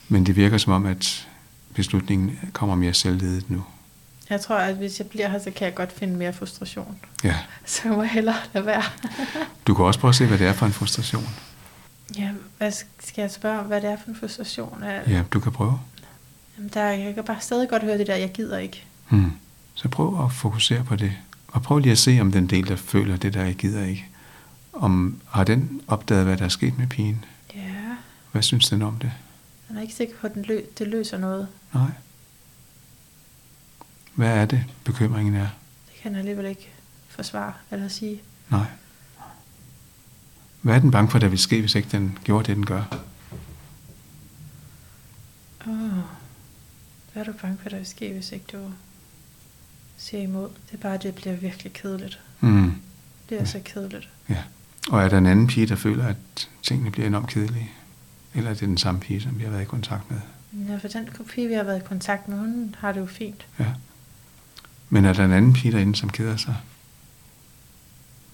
Men 0.08 0.26
det 0.26 0.36
virker 0.36 0.58
som 0.58 0.74
om, 0.74 0.86
at 0.86 1.28
beslutningen 1.74 2.40
kommer 2.54 2.76
mere 2.76 2.94
selvledet 2.94 3.50
nu. 3.50 3.64
Jeg 4.30 4.42
tror, 4.42 4.56
at 4.56 4.76
hvis 4.76 5.00
jeg 5.00 5.08
bliver 5.08 5.28
her, 5.30 5.40
så 5.40 5.52
kan 5.52 5.66
jeg 5.66 5.76
godt 5.76 5.92
finde 5.92 6.14
mere 6.18 6.34
frustration. 6.34 6.98
Ja. 7.24 7.36
Så 7.66 7.82
jeg 7.86 7.94
må 7.94 8.04
hellere 8.04 8.36
lade 8.54 8.66
være. 8.66 8.84
Du 9.68 9.74
kan 9.74 9.86
også 9.86 10.00
prøve 10.00 10.10
at 10.10 10.16
se, 10.16 10.26
hvad 10.26 10.38
det 10.38 10.48
er 10.48 10.54
for 10.54 10.66
en 10.66 10.74
frustration. 10.74 11.30
ja, 12.18 12.32
hvad 12.58 12.72
skal 13.00 13.22
jeg 13.22 13.32
spørge 13.32 13.60
om, 13.60 13.66
hvad 13.66 13.82
det 13.82 13.90
er 13.90 13.98
for 14.04 14.10
en 14.10 14.16
frustration? 14.16 14.84
Er, 14.84 15.10
Ja, 15.12 15.24
du 15.34 15.40
kan 15.40 15.52
prøve. 15.52 15.80
Jamen, 16.58 16.72
der, 16.74 16.84
jeg 16.90 17.16
kan 17.16 17.24
bare 17.24 17.38
stadig 17.42 17.70
godt 17.70 17.84
høre 17.84 17.98
det 17.98 18.08
der, 18.08 18.16
jeg 18.16 18.32
gider 18.32 18.58
ikke. 18.58 18.84
Hmm. 19.10 19.32
Så 19.74 19.88
prøv 19.90 20.26
at 20.26 20.32
fokusere 20.32 20.84
på 20.84 20.96
det. 20.96 21.12
Og 21.48 21.62
prøv 21.62 21.78
lige 21.80 21.92
at 21.92 21.98
se, 21.98 22.18
om 22.22 22.32
den 22.32 22.48
del, 22.48 22.68
der 22.68 22.76
føler 22.76 23.18
det 23.18 23.34
der, 23.34 23.44
jeg 23.46 23.56
gider 23.56 23.86
ikke, 23.86 24.06
om 24.74 25.22
har 25.30 25.44
den 25.44 25.82
opdaget, 25.88 26.26
hvad 26.26 26.38
der 26.38 26.46
er 26.46 26.50
sket 26.50 26.78
med 26.78 26.88
pigen? 26.88 27.26
Ja, 27.56 27.62
Hvad 28.32 28.42
synes 28.42 28.70
den 28.70 28.82
om 28.82 28.96
det? 29.02 29.12
jeg 29.70 29.78
er 29.78 29.82
ikke 29.82 29.94
sikker 29.94 30.14
på, 30.22 30.28
at 30.28 30.34
den 30.34 30.46
lø- 30.46 30.66
det 30.80 30.88
løser 30.88 31.18
noget. 31.18 31.48
Nej. 31.74 31.84
Hvad 34.20 34.38
er 34.38 34.46
det, 34.46 34.66
bekymringen 34.84 35.36
er? 35.36 35.48
Det 35.88 36.02
kan 36.02 36.12
jeg 36.12 36.20
alligevel 36.20 36.46
ikke 36.46 36.70
forsvare 37.08 37.54
eller 37.72 37.88
sige. 37.88 38.22
Nej. 38.50 38.66
Hvad 40.62 40.76
er 40.76 40.80
den 40.80 40.92
bange 40.92 41.12
for, 41.12 41.20
der 41.20 41.28
vil 41.28 41.40
ske, 41.40 41.60
hvis 41.60 41.76
ikke 41.76 41.90
den 41.92 42.18
gjorde 42.24 42.46
det, 42.46 42.56
den 42.56 42.66
gør? 42.66 42.84
Oh. 45.68 45.74
Hvad 47.14 47.24
er 47.24 47.24
du 47.24 47.34
bange 47.42 47.58
for, 47.62 47.70
der 47.70 47.78
vil 47.78 47.86
ske, 47.86 48.14
hvis 48.14 48.32
ikke 48.32 48.46
du 48.52 48.72
siger 49.98 50.24
imod? 50.24 50.50
Det 50.50 50.74
er 50.74 50.78
bare, 50.78 50.94
at 50.94 51.04
det 51.04 51.16
bliver 51.16 51.36
virkelig 51.36 51.74
kedeligt. 51.74 52.20
Hmm. 52.40 52.64
Det 52.64 53.28
bliver 53.28 53.46
så 53.46 53.62
kedeligt. 53.66 54.10
Ja. 54.30 54.44
Og 54.90 55.04
er 55.04 55.10
der 55.10 55.18
en 55.18 55.26
anden 55.26 55.48
pige, 55.48 55.68
der 55.68 55.76
føler, 55.76 56.08
at 56.08 56.50
tingene 56.64 56.92
bliver 56.92 57.08
enormt 57.08 57.30
kedelige? 57.30 57.72
Eller 58.34 58.50
er 58.50 58.54
det 58.54 58.68
den 58.68 58.78
samme 58.78 59.00
pige, 59.00 59.22
som 59.22 59.40
vi 59.40 59.44
har 59.44 59.52
været 59.52 59.62
i 59.62 59.66
kontakt 59.66 60.12
med? 60.12 60.20
Ja, 60.70 60.78
for 60.78 60.88
den 60.88 61.10
kopi, 61.18 61.48
vi 61.48 61.54
har 61.54 61.64
været 61.64 61.82
i 61.82 61.86
kontakt 61.86 62.28
med, 62.28 62.38
hun 62.38 62.76
har 62.80 62.92
det 62.92 63.00
jo 63.00 63.06
fint. 63.06 63.48
Ja. 63.60 63.74
Men 64.90 65.06
er 65.06 65.14
der 65.14 65.26
en 65.26 65.32
anden 65.32 65.54
pige 65.54 65.72
derinde, 65.72 65.96
som 65.96 66.10
keder 66.10 66.38
sig? 66.38 66.56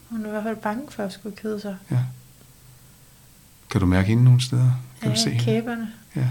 Hun 0.10 0.24
er 0.24 0.28
i 0.28 0.32
hvert 0.32 0.44
fald 0.44 0.56
bange 0.58 0.92
for 0.92 1.04
at 1.04 1.14
skulle 1.14 1.36
kede 1.36 1.60
sig. 1.62 1.78
Ja. 1.92 2.00
Kan 3.70 3.82
du 3.82 3.88
mærke 3.88 4.08
hende 4.08 4.24
nogle 4.24 4.42
steder? 4.42 4.72
Kan 5.02 5.10
Ja, 5.10 5.16
du 5.16 5.22
se 5.22 5.30
hende? 5.30 5.46
kæberne. 5.46 5.94
Ja. 6.16 6.28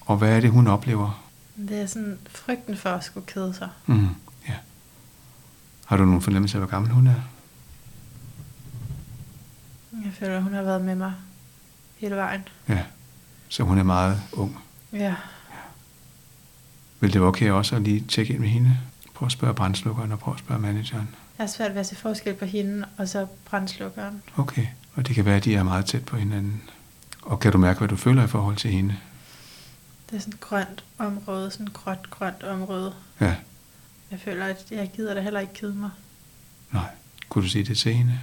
Og 0.00 0.16
hvad 0.16 0.36
er 0.36 0.40
det, 0.40 0.50
hun 0.50 0.66
oplever? 0.66 1.24
Det 1.56 1.80
er 1.80 1.86
sådan 1.86 2.18
frygten 2.30 2.76
for 2.76 2.90
at 2.90 3.04
skulle 3.04 3.26
kede 3.26 3.54
sig. 3.54 3.68
Mm. 3.86 4.08
Ja. 4.48 4.54
Har 5.86 5.96
du 5.96 6.04
nogen 6.04 6.22
fornemmelse 6.22 6.56
af, 6.56 6.60
hvor 6.60 6.70
gammel 6.70 6.90
hun 6.92 7.06
er? 7.06 7.20
Jeg 10.04 10.12
føler, 10.12 10.36
at 10.36 10.42
hun 10.42 10.52
har 10.54 10.62
været 10.62 10.80
med 10.84 10.94
mig 10.94 11.12
hele 11.96 12.16
vejen. 12.16 12.48
Ja. 12.68 12.84
Så 13.48 13.62
hun 13.62 13.78
er 13.78 13.82
meget 13.82 14.22
ung. 14.32 14.58
Ja, 14.92 15.14
Vil 17.00 17.12
det 17.12 17.20
være 17.20 17.28
okay 17.28 17.50
også 17.50 17.76
at 17.76 17.82
lige 17.82 18.04
tjekke 18.08 18.32
ind 18.32 18.40
med 18.40 18.48
hende? 18.48 18.78
Prøv 19.18 19.26
at 19.26 19.32
spørge 19.32 19.54
brændslukkeren 19.54 20.12
og 20.12 20.18
prøv 20.18 20.34
at 20.34 20.40
spørge 20.40 20.60
manageren. 20.60 21.08
jeg 21.38 21.44
har 21.44 21.46
svært 21.46 21.72
ved 21.74 21.80
at 21.80 21.86
se 21.86 21.96
forskel 21.96 22.34
på 22.34 22.44
hende 22.44 22.86
og 22.96 23.08
så 23.08 23.26
brændslukkeren. 23.44 24.22
Okay. 24.36 24.66
Og 24.94 25.06
det 25.06 25.14
kan 25.14 25.24
være, 25.24 25.36
at 25.36 25.44
de 25.44 25.54
er 25.54 25.62
meget 25.62 25.86
tæt 25.86 26.04
på 26.04 26.16
hinanden. 26.16 26.62
Og 27.22 27.40
kan 27.40 27.52
du 27.52 27.58
mærke, 27.58 27.78
hvad 27.78 27.88
du 27.88 27.96
føler 27.96 28.24
i 28.24 28.26
forhold 28.26 28.56
til 28.56 28.70
hende? 28.70 28.96
Det 30.10 30.16
er 30.16 30.20
sådan 30.20 30.32
et 30.34 30.40
grønt 30.40 30.84
område, 30.98 31.50
sådan 31.50 31.66
et 31.66 31.72
gråt, 31.72 32.10
grønt 32.10 32.42
område. 32.42 32.94
Ja. 33.20 33.34
Jeg 34.10 34.20
føler, 34.20 34.44
at 34.46 34.66
jeg 34.70 34.90
gider 34.96 35.14
da 35.14 35.20
heller 35.20 35.40
ikke 35.40 35.54
kede 35.54 35.74
mig. 35.74 35.90
Nej. 36.72 36.90
Kunne 37.28 37.44
du 37.44 37.48
sige 37.48 37.64
det 37.64 37.78
til 37.78 37.94
hende? 37.94 38.20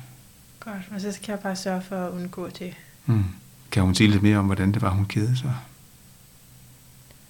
Godt, 0.59 0.91
men 0.91 1.01
så 1.01 1.11
skal 1.11 1.31
jeg 1.31 1.39
bare 1.39 1.55
sørge 1.55 1.81
for 1.81 1.95
at 2.07 2.11
undgå 2.11 2.49
det. 2.49 2.73
Mm. 3.05 3.26
Kan 3.72 3.84
hun 3.84 3.95
sige 3.95 4.09
lidt 4.09 4.23
mere 4.23 4.38
om, 4.38 4.45
hvordan 4.45 4.72
det 4.72 4.81
var, 4.81 4.89
hun 4.89 5.05
kedede 5.05 5.38
sig? 5.38 5.55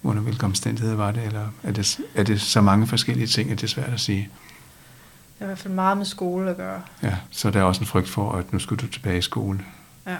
Under 0.06 0.22
hvilke 0.22 0.44
omstændigheder 0.44 0.96
var 0.96 1.10
det? 1.12 1.22
Eller 1.22 1.48
er 1.62 1.72
det, 1.72 1.98
er 2.14 2.22
det 2.22 2.40
så 2.40 2.60
mange 2.60 2.86
forskellige 2.86 3.26
ting, 3.26 3.50
at 3.50 3.56
det 3.60 3.64
er 3.64 3.68
svært 3.68 3.92
at 3.92 4.00
sige? 4.00 4.30
Det 5.34 5.40
er 5.40 5.44
i 5.44 5.46
hvert 5.46 5.58
fald 5.58 5.74
meget 5.74 5.96
med 5.96 6.06
skole 6.06 6.50
at 6.50 6.56
gøre. 6.56 6.82
Ja, 7.02 7.16
så 7.30 7.50
der 7.50 7.60
er 7.60 7.64
også 7.64 7.80
en 7.80 7.86
frygt 7.86 8.08
for, 8.08 8.32
at 8.32 8.52
nu 8.52 8.58
skal 8.58 8.76
du 8.76 8.86
tilbage 8.88 9.18
i 9.18 9.22
skole. 9.22 9.64
Ja. 10.06 10.16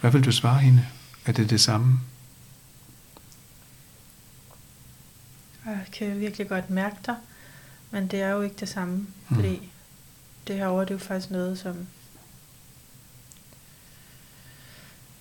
Hvad 0.00 0.10
vil 0.10 0.24
du 0.24 0.32
svare 0.32 0.58
hende? 0.58 0.86
Er 1.26 1.32
det 1.32 1.50
det 1.50 1.60
samme? 1.60 2.00
Jeg 5.66 5.86
kan 5.92 6.20
virkelig 6.20 6.48
godt 6.48 6.70
mærke 6.70 6.96
dig, 7.06 7.16
men 7.90 8.06
det 8.06 8.22
er 8.22 8.28
jo 8.28 8.40
ikke 8.42 8.56
det 8.60 8.68
samme, 8.68 9.06
Mm. 9.28 9.34
fordi 9.36 9.70
det 10.46 10.56
her 10.56 10.66
over, 10.66 10.80
det 10.80 10.90
er 10.90 10.94
jo 10.94 10.98
faktisk 10.98 11.30
noget, 11.30 11.58
som... 11.58 11.86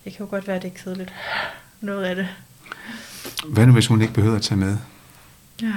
Det 0.03 0.13
kan 0.13 0.25
jo 0.25 0.29
godt 0.29 0.47
være, 0.47 0.59
det 0.59 0.73
er 0.73 0.77
kedeligt. 0.83 1.13
Noget 1.83 2.03
af 2.03 2.15
det. 2.15 2.27
Hvad 3.47 3.65
nu, 3.65 3.73
hvis 3.73 3.87
hun 3.87 4.01
ikke 4.01 4.13
behøver 4.13 4.35
at 4.35 4.41
tage 4.41 4.59
med? 4.59 4.77
Ja. 5.61 5.73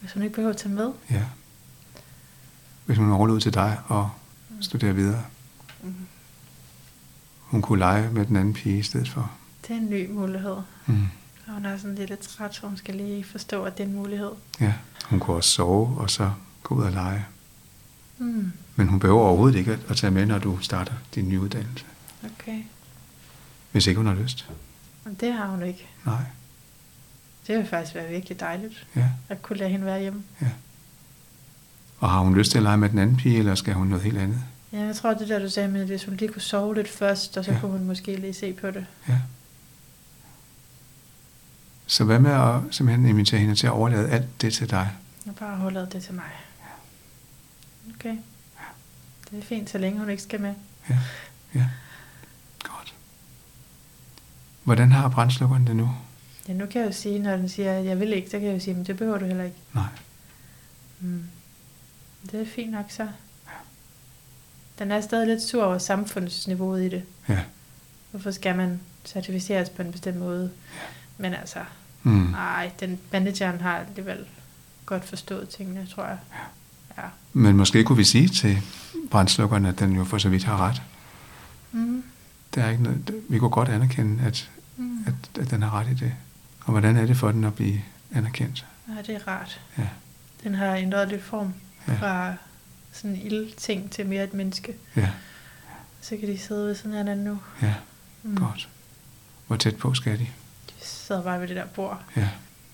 Hvis 0.00 0.12
hun 0.12 0.22
ikke 0.22 0.34
behøver 0.34 0.52
at 0.52 0.56
tage 0.60 0.74
med. 0.74 0.92
Ja. 1.10 1.22
Hvis 2.86 2.98
hun 2.98 3.10
overlod 3.10 3.40
til 3.40 3.54
dig 3.54 3.78
og 3.86 4.10
studerer 4.60 4.92
videre. 4.92 5.24
Mm. 5.82 5.94
Hun 7.40 7.62
kunne 7.62 7.78
lege 7.78 8.10
med 8.10 8.26
den 8.26 8.36
anden 8.36 8.54
pige 8.54 8.78
i 8.78 8.82
stedet 8.82 9.08
for. 9.08 9.30
Det 9.62 9.70
er 9.70 9.74
en 9.80 9.90
ny 9.90 10.10
mulighed. 10.10 10.56
Mm. 10.86 11.06
Og 11.46 11.52
hun 11.52 11.64
er 11.66 11.76
sådan 11.78 11.94
lidt 11.94 12.20
træt, 12.20 12.54
så 12.54 12.66
hun 12.66 12.76
skal 12.76 12.94
lige 12.94 13.24
forstå, 13.24 13.62
at 13.64 13.78
det 13.78 13.84
er 13.84 13.88
en 13.88 13.94
mulighed. 13.94 14.30
Ja. 14.60 14.72
Hun 15.04 15.20
kunne 15.20 15.36
også 15.36 15.50
sove 15.50 15.98
og 16.00 16.10
så 16.10 16.30
gå 16.62 16.74
ud 16.74 16.82
og 16.84 16.92
lege. 16.92 17.26
Mm. 18.18 18.52
Men 18.76 18.88
hun 18.88 19.00
behøver 19.00 19.20
overhovedet 19.20 19.58
ikke 19.58 19.72
at- 19.72 19.80
at 19.88 19.96
tage 19.96 20.10
med, 20.10 20.26
når 20.26 20.38
du 20.38 20.58
starter 20.60 20.92
din 21.14 21.28
nye 21.28 21.40
uddannelse. 21.40 21.84
Okay. 22.24 22.62
Hvis 23.72 23.86
ikke 23.86 23.98
hun 23.98 24.06
har 24.06 24.14
lyst. 24.14 24.46
Men 25.04 25.14
det 25.14 25.32
har 25.32 25.46
hun 25.46 25.62
ikke. 25.62 25.86
Nej. 26.06 26.22
Det 27.46 27.58
vil 27.58 27.66
faktisk 27.66 27.94
være 27.94 28.08
virkelig 28.08 28.40
dejligt, 28.40 28.86
Ja. 28.96 29.08
at 29.28 29.42
kunne 29.42 29.58
lade 29.58 29.70
hende 29.70 29.86
være 29.86 30.00
hjemme. 30.00 30.22
ja. 30.40 30.46
Og 31.98 32.10
har 32.10 32.20
hun 32.20 32.34
lyst 32.36 32.50
til 32.50 32.58
at 32.58 32.62
lege 32.62 32.76
med 32.76 32.88
den 32.88 32.98
anden 32.98 33.16
pige, 33.16 33.38
eller 33.38 33.54
skal 33.54 33.74
hun 33.74 33.86
noget 33.86 34.04
helt 34.04 34.18
andet? 34.18 34.40
Ja, 34.72 34.80
jeg 34.80 34.96
tror, 34.96 35.14
det 35.14 35.28
der, 35.28 35.38
du 35.38 35.48
sagde 35.50 35.68
med, 35.68 35.80
at 35.80 35.86
hvis 35.86 36.04
hun 36.04 36.16
lige 36.16 36.32
kunne 36.32 36.42
sove 36.42 36.74
lidt 36.74 36.88
først, 36.88 37.36
og 37.36 37.44
så 37.44 37.50
Ja. 37.50 37.54
ja. 37.56 37.60
kunne 37.60 37.72
hun 37.78 37.84
måske 37.86 38.16
lige 38.16 38.34
se 38.34 38.52
på 38.52 38.70
det. 38.70 38.86
Ja. 39.08 39.18
Så 41.86 42.04
hvad 42.04 42.18
med 42.18 42.30
at 42.30 42.60
simpelthen 42.74 43.06
invitere 43.06 43.40
hende 43.40 43.54
til 43.54 43.66
at 43.66 43.72
overlade 43.72 44.08
alt 44.10 44.40
det 44.42 44.52
til 44.54 44.70
dig? 44.70 44.90
Og 45.26 45.34
bare 45.34 45.62
overlade 45.62 45.88
det 45.92 46.02
til 46.02 46.14
mig. 46.14 46.24
Okay. 47.94 48.16
Det 49.30 49.38
er 49.38 49.42
fint, 49.42 49.70
så 49.70 49.78
længe 49.78 49.98
hun 49.98 50.10
ikke 50.10 50.22
skal 50.22 50.40
med. 50.40 50.54
Ja. 50.90 50.98
Ja. 51.54 51.66
Hvordan 54.64 54.92
har 54.92 55.08
brændslukkeren 55.08 55.66
det 55.66 55.76
nu? 55.76 55.90
Ja, 56.48 56.52
nu 56.52 56.66
kan 56.66 56.80
jeg 56.80 56.88
jo 56.88 56.92
sige, 56.92 57.18
når 57.18 57.36
den 57.36 57.48
siger, 57.48 57.78
at 57.78 57.84
jeg 57.84 58.00
vil 58.00 58.12
ikke, 58.12 58.30
så 58.30 58.38
kan 58.38 58.48
jeg 58.48 58.54
jo 58.54 58.60
sige, 58.60 58.74
men 58.74 58.84
det 58.86 58.96
behøver 58.96 59.18
du 59.18 59.24
heller 59.24 59.44
ikke. 59.44 59.56
Nej. 59.74 59.84
Mm. 61.00 61.22
Det 62.30 62.40
er 62.40 62.46
fint 62.46 62.72
nok 62.72 62.84
så. 62.88 63.08
Den 64.78 64.90
er 64.90 65.00
stadig 65.00 65.26
lidt 65.26 65.42
sur 65.42 65.64
over 65.64 65.78
samfundsniveauet 65.78 66.82
i 66.82 66.88
det. 66.88 67.02
Ja. 67.28 67.38
Hvorfor 68.10 68.30
skal 68.30 68.56
man 68.56 68.80
certificeres 69.04 69.68
på 69.68 69.82
en 69.82 69.92
bestemt 69.92 70.16
måde? 70.16 70.50
Men 71.18 71.34
altså, 71.34 71.58
Mm. 72.02 72.12
nej, 72.12 72.70
den 72.80 72.98
manageren 73.12 73.60
har 73.60 73.76
alligevel 73.78 74.18
godt 74.86 75.04
forstået 75.04 75.48
tingene, 75.48 75.86
tror 75.94 76.04
jeg. 76.06 76.18
Ja. 76.98 77.02
Men 77.32 77.56
måske 77.56 77.84
kunne 77.84 77.96
vi 77.96 78.04
sige 78.04 78.28
til 78.28 78.58
brændslukkeren, 79.10 79.66
at 79.66 79.78
den 79.78 79.92
jo 79.96 80.04
for 80.04 80.18
så 80.18 80.28
vidt 80.28 80.44
har 80.44 80.68
ret. 80.68 80.82
Mm. 81.72 82.04
Der 82.54 82.62
er 82.64 82.70
ikke 82.70 82.82
noget, 82.82 83.14
vi 83.28 83.38
kunne 83.38 83.50
godt 83.50 83.68
anerkende, 83.68 84.24
at, 84.24 84.50
Mm. 84.53 84.53
At, 85.06 85.40
at 85.40 85.50
den 85.50 85.62
har 85.62 85.70
ret 85.80 85.90
i 85.90 85.94
det. 85.94 86.14
Og 86.60 86.70
hvordan 86.70 86.96
er 86.96 87.06
det 87.06 87.16
for 87.16 87.32
den 87.32 87.44
at 87.44 87.54
blive 87.54 87.80
anerkendt? 88.14 88.66
Ja, 88.88 89.02
det 89.02 89.14
er 89.14 89.28
rart. 89.28 89.60
Ja. 89.78 89.88
Den 90.44 90.54
har 90.54 90.74
ændret 90.74 91.08
lidt 91.08 91.22
form 91.22 91.54
Ja. 91.88 91.94
fra 91.94 92.34
sådan 92.92 93.10
en 93.16 93.22
ildting 93.22 93.90
til 93.90 94.06
mere 94.06 94.24
et 94.24 94.34
menneske. 94.34 94.74
Ja, 94.96 95.10
Så 96.00 96.16
kan 96.16 96.28
de 96.28 96.38
sidde 96.38 96.66
ved 96.66 96.74
sådan 96.74 96.92
en 96.92 96.98
anden 97.08 97.24
nu. 97.24 97.38
ja, 97.62 97.74
Mm. 98.22 98.36
godt. 98.36 98.68
Hvor 99.46 99.56
tæt 99.56 99.76
på 99.76 99.94
skal 99.94 100.18
de? 100.18 100.26
De 100.70 100.72
sidder 100.86 101.22
bare 101.22 101.40
ved 101.40 101.48
det 101.48 101.56
der 101.56 101.66
bord. 101.66 102.02
Ja. 102.16 102.28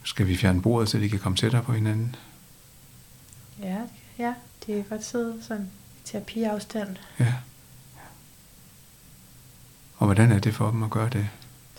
Skal 0.04 0.26
vi 0.26 0.36
fjerne 0.36 0.62
bordet, 0.62 0.88
så 0.88 0.98
de 0.98 1.08
kan 1.08 1.18
komme 1.18 1.36
tættere 1.36 1.62
på 1.62 1.72
hinanden? 1.72 2.16
Ja, 3.62 3.76
ja, 4.18 4.34
de 4.66 4.72
kan 4.72 4.84
godt 4.90 5.04
sidde 5.04 5.38
sådan 5.42 5.70
i 5.96 6.08
terapiafstand. 6.08 6.96
Ja. 7.20 7.34
Og 9.98 10.06
hvordan 10.06 10.32
er 10.32 10.38
det 10.38 10.54
for 10.54 10.70
dem 10.70 10.82
at 10.82 10.90
gøre 10.90 11.08
det? 11.08 11.28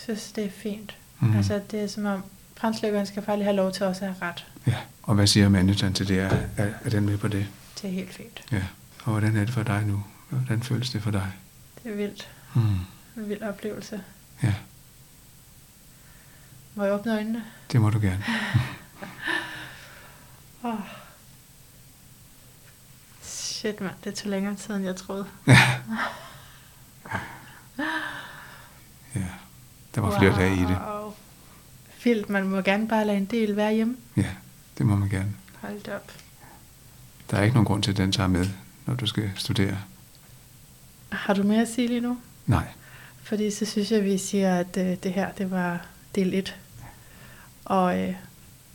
Synes, 0.03 0.31
det 0.31 0.45
er 0.45 0.49
fint. 0.51 0.97
Mm. 1.19 1.37
Altså, 1.37 1.61
det 1.71 1.83
er 1.83 1.87
som 1.87 2.05
om 2.05 2.23
han 2.57 2.73
skal 2.73 3.23
faktisk 3.23 3.43
have 3.43 3.55
lov 3.55 3.71
til 3.71 3.85
også 3.85 4.05
at 4.05 4.13
have 4.13 4.29
ret. 4.31 4.45
Ja. 4.67 4.75
Og 5.03 5.15
hvad 5.15 5.27
siger 5.27 5.49
Mandelton 5.49 5.93
til 5.93 6.07
det? 6.07 6.19
Er, 6.19 6.29
er, 6.57 6.73
er 6.85 6.89
den 6.89 7.05
med 7.05 7.17
på 7.17 7.27
det? 7.27 7.47
Det 7.81 7.89
er 7.89 7.93
helt 7.93 8.13
fint. 8.13 8.41
Ja. 8.51 8.63
Og 9.03 9.11
hvordan 9.11 9.37
er 9.37 9.45
det 9.45 9.53
for 9.53 9.63
dig 9.63 9.83
nu? 9.85 10.03
Hvordan 10.29 10.63
føles 10.63 10.89
det 10.89 11.03
for 11.03 11.11
dig? 11.11 11.31
Det 11.83 11.91
er 11.91 11.95
vildt. 11.95 12.29
Hmm. 12.53 12.79
En 13.17 13.29
vild 13.29 13.41
oplevelse. 13.41 14.01
Ja, 14.43 14.53
Må 16.75 16.83
jeg 16.83 16.93
åbne 16.93 17.13
øjnene? 17.13 17.43
det 17.71 17.81
må 17.81 17.89
du 17.89 17.99
gerne. 17.99 18.23
Oh. 20.63 20.79
Shit, 23.21 23.81
mand. 23.81 23.93
Det 24.03 24.15
tog 24.15 24.29
længere 24.29 24.55
tid, 24.55 24.75
end 24.75 24.85
jeg 24.85 24.95
troede. 24.95 25.25
Ja. 25.47 25.57
Der 29.95 30.01
var 30.01 30.19
flere 30.19 30.35
dage 30.35 30.55
i 30.55 30.59
det. 30.59 30.77
Wow. 30.87 31.13
Vildt. 32.03 32.29
Man 32.29 32.43
må 32.47 32.61
gerne 32.61 32.87
bare 32.87 33.05
lade 33.05 33.17
en 33.17 33.25
del 33.25 33.55
være 33.55 33.73
hjemme. 33.73 33.97
Ja, 34.17 34.25
det 34.77 34.85
må 34.85 34.95
man 34.95 35.09
gerne. 35.09 35.33
Hold 35.61 35.87
op. 35.87 36.11
Der 37.31 37.37
er 37.37 37.43
ikke 37.43 37.53
nogen 37.53 37.65
grund 37.65 37.83
til, 37.83 37.91
at 37.91 37.97
den 37.97 38.11
tager 38.11 38.27
med, 38.27 38.45
når 38.85 38.93
du 38.95 39.05
skal 39.05 39.31
studere. 39.35 39.77
Har 41.09 41.33
du 41.33 41.43
mere 41.43 41.61
at 41.61 41.67
sige 41.67 41.87
lige 41.87 42.01
nu? 42.01 42.17
Nej. 42.45 42.67
Fordi 43.23 43.51
så 43.51 43.65
synes 43.65 43.91
jeg, 43.91 43.99
at 43.99 44.05
vi 44.05 44.17
siger, 44.17 44.55
at 44.55 44.77
øh, 44.77 44.97
det 45.03 45.13
her, 45.13 45.31
det 45.31 45.51
var 45.51 45.85
del 46.15 46.33
1. 46.33 46.55
Og, 47.65 47.99
øh, 47.99 48.15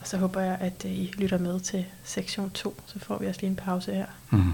og 0.00 0.06
så 0.06 0.16
håber 0.16 0.40
jeg, 0.40 0.56
at 0.60 0.84
øh, 0.84 0.92
I 0.92 1.12
lytter 1.18 1.38
med 1.38 1.60
til 1.60 1.84
sektion 2.04 2.50
2. 2.50 2.80
Så 2.86 2.98
får 2.98 3.18
vi 3.18 3.26
også 3.26 3.40
lige 3.40 3.50
en 3.50 3.56
pause 3.56 3.94
her. 3.94 4.06
Mm. 4.30 4.52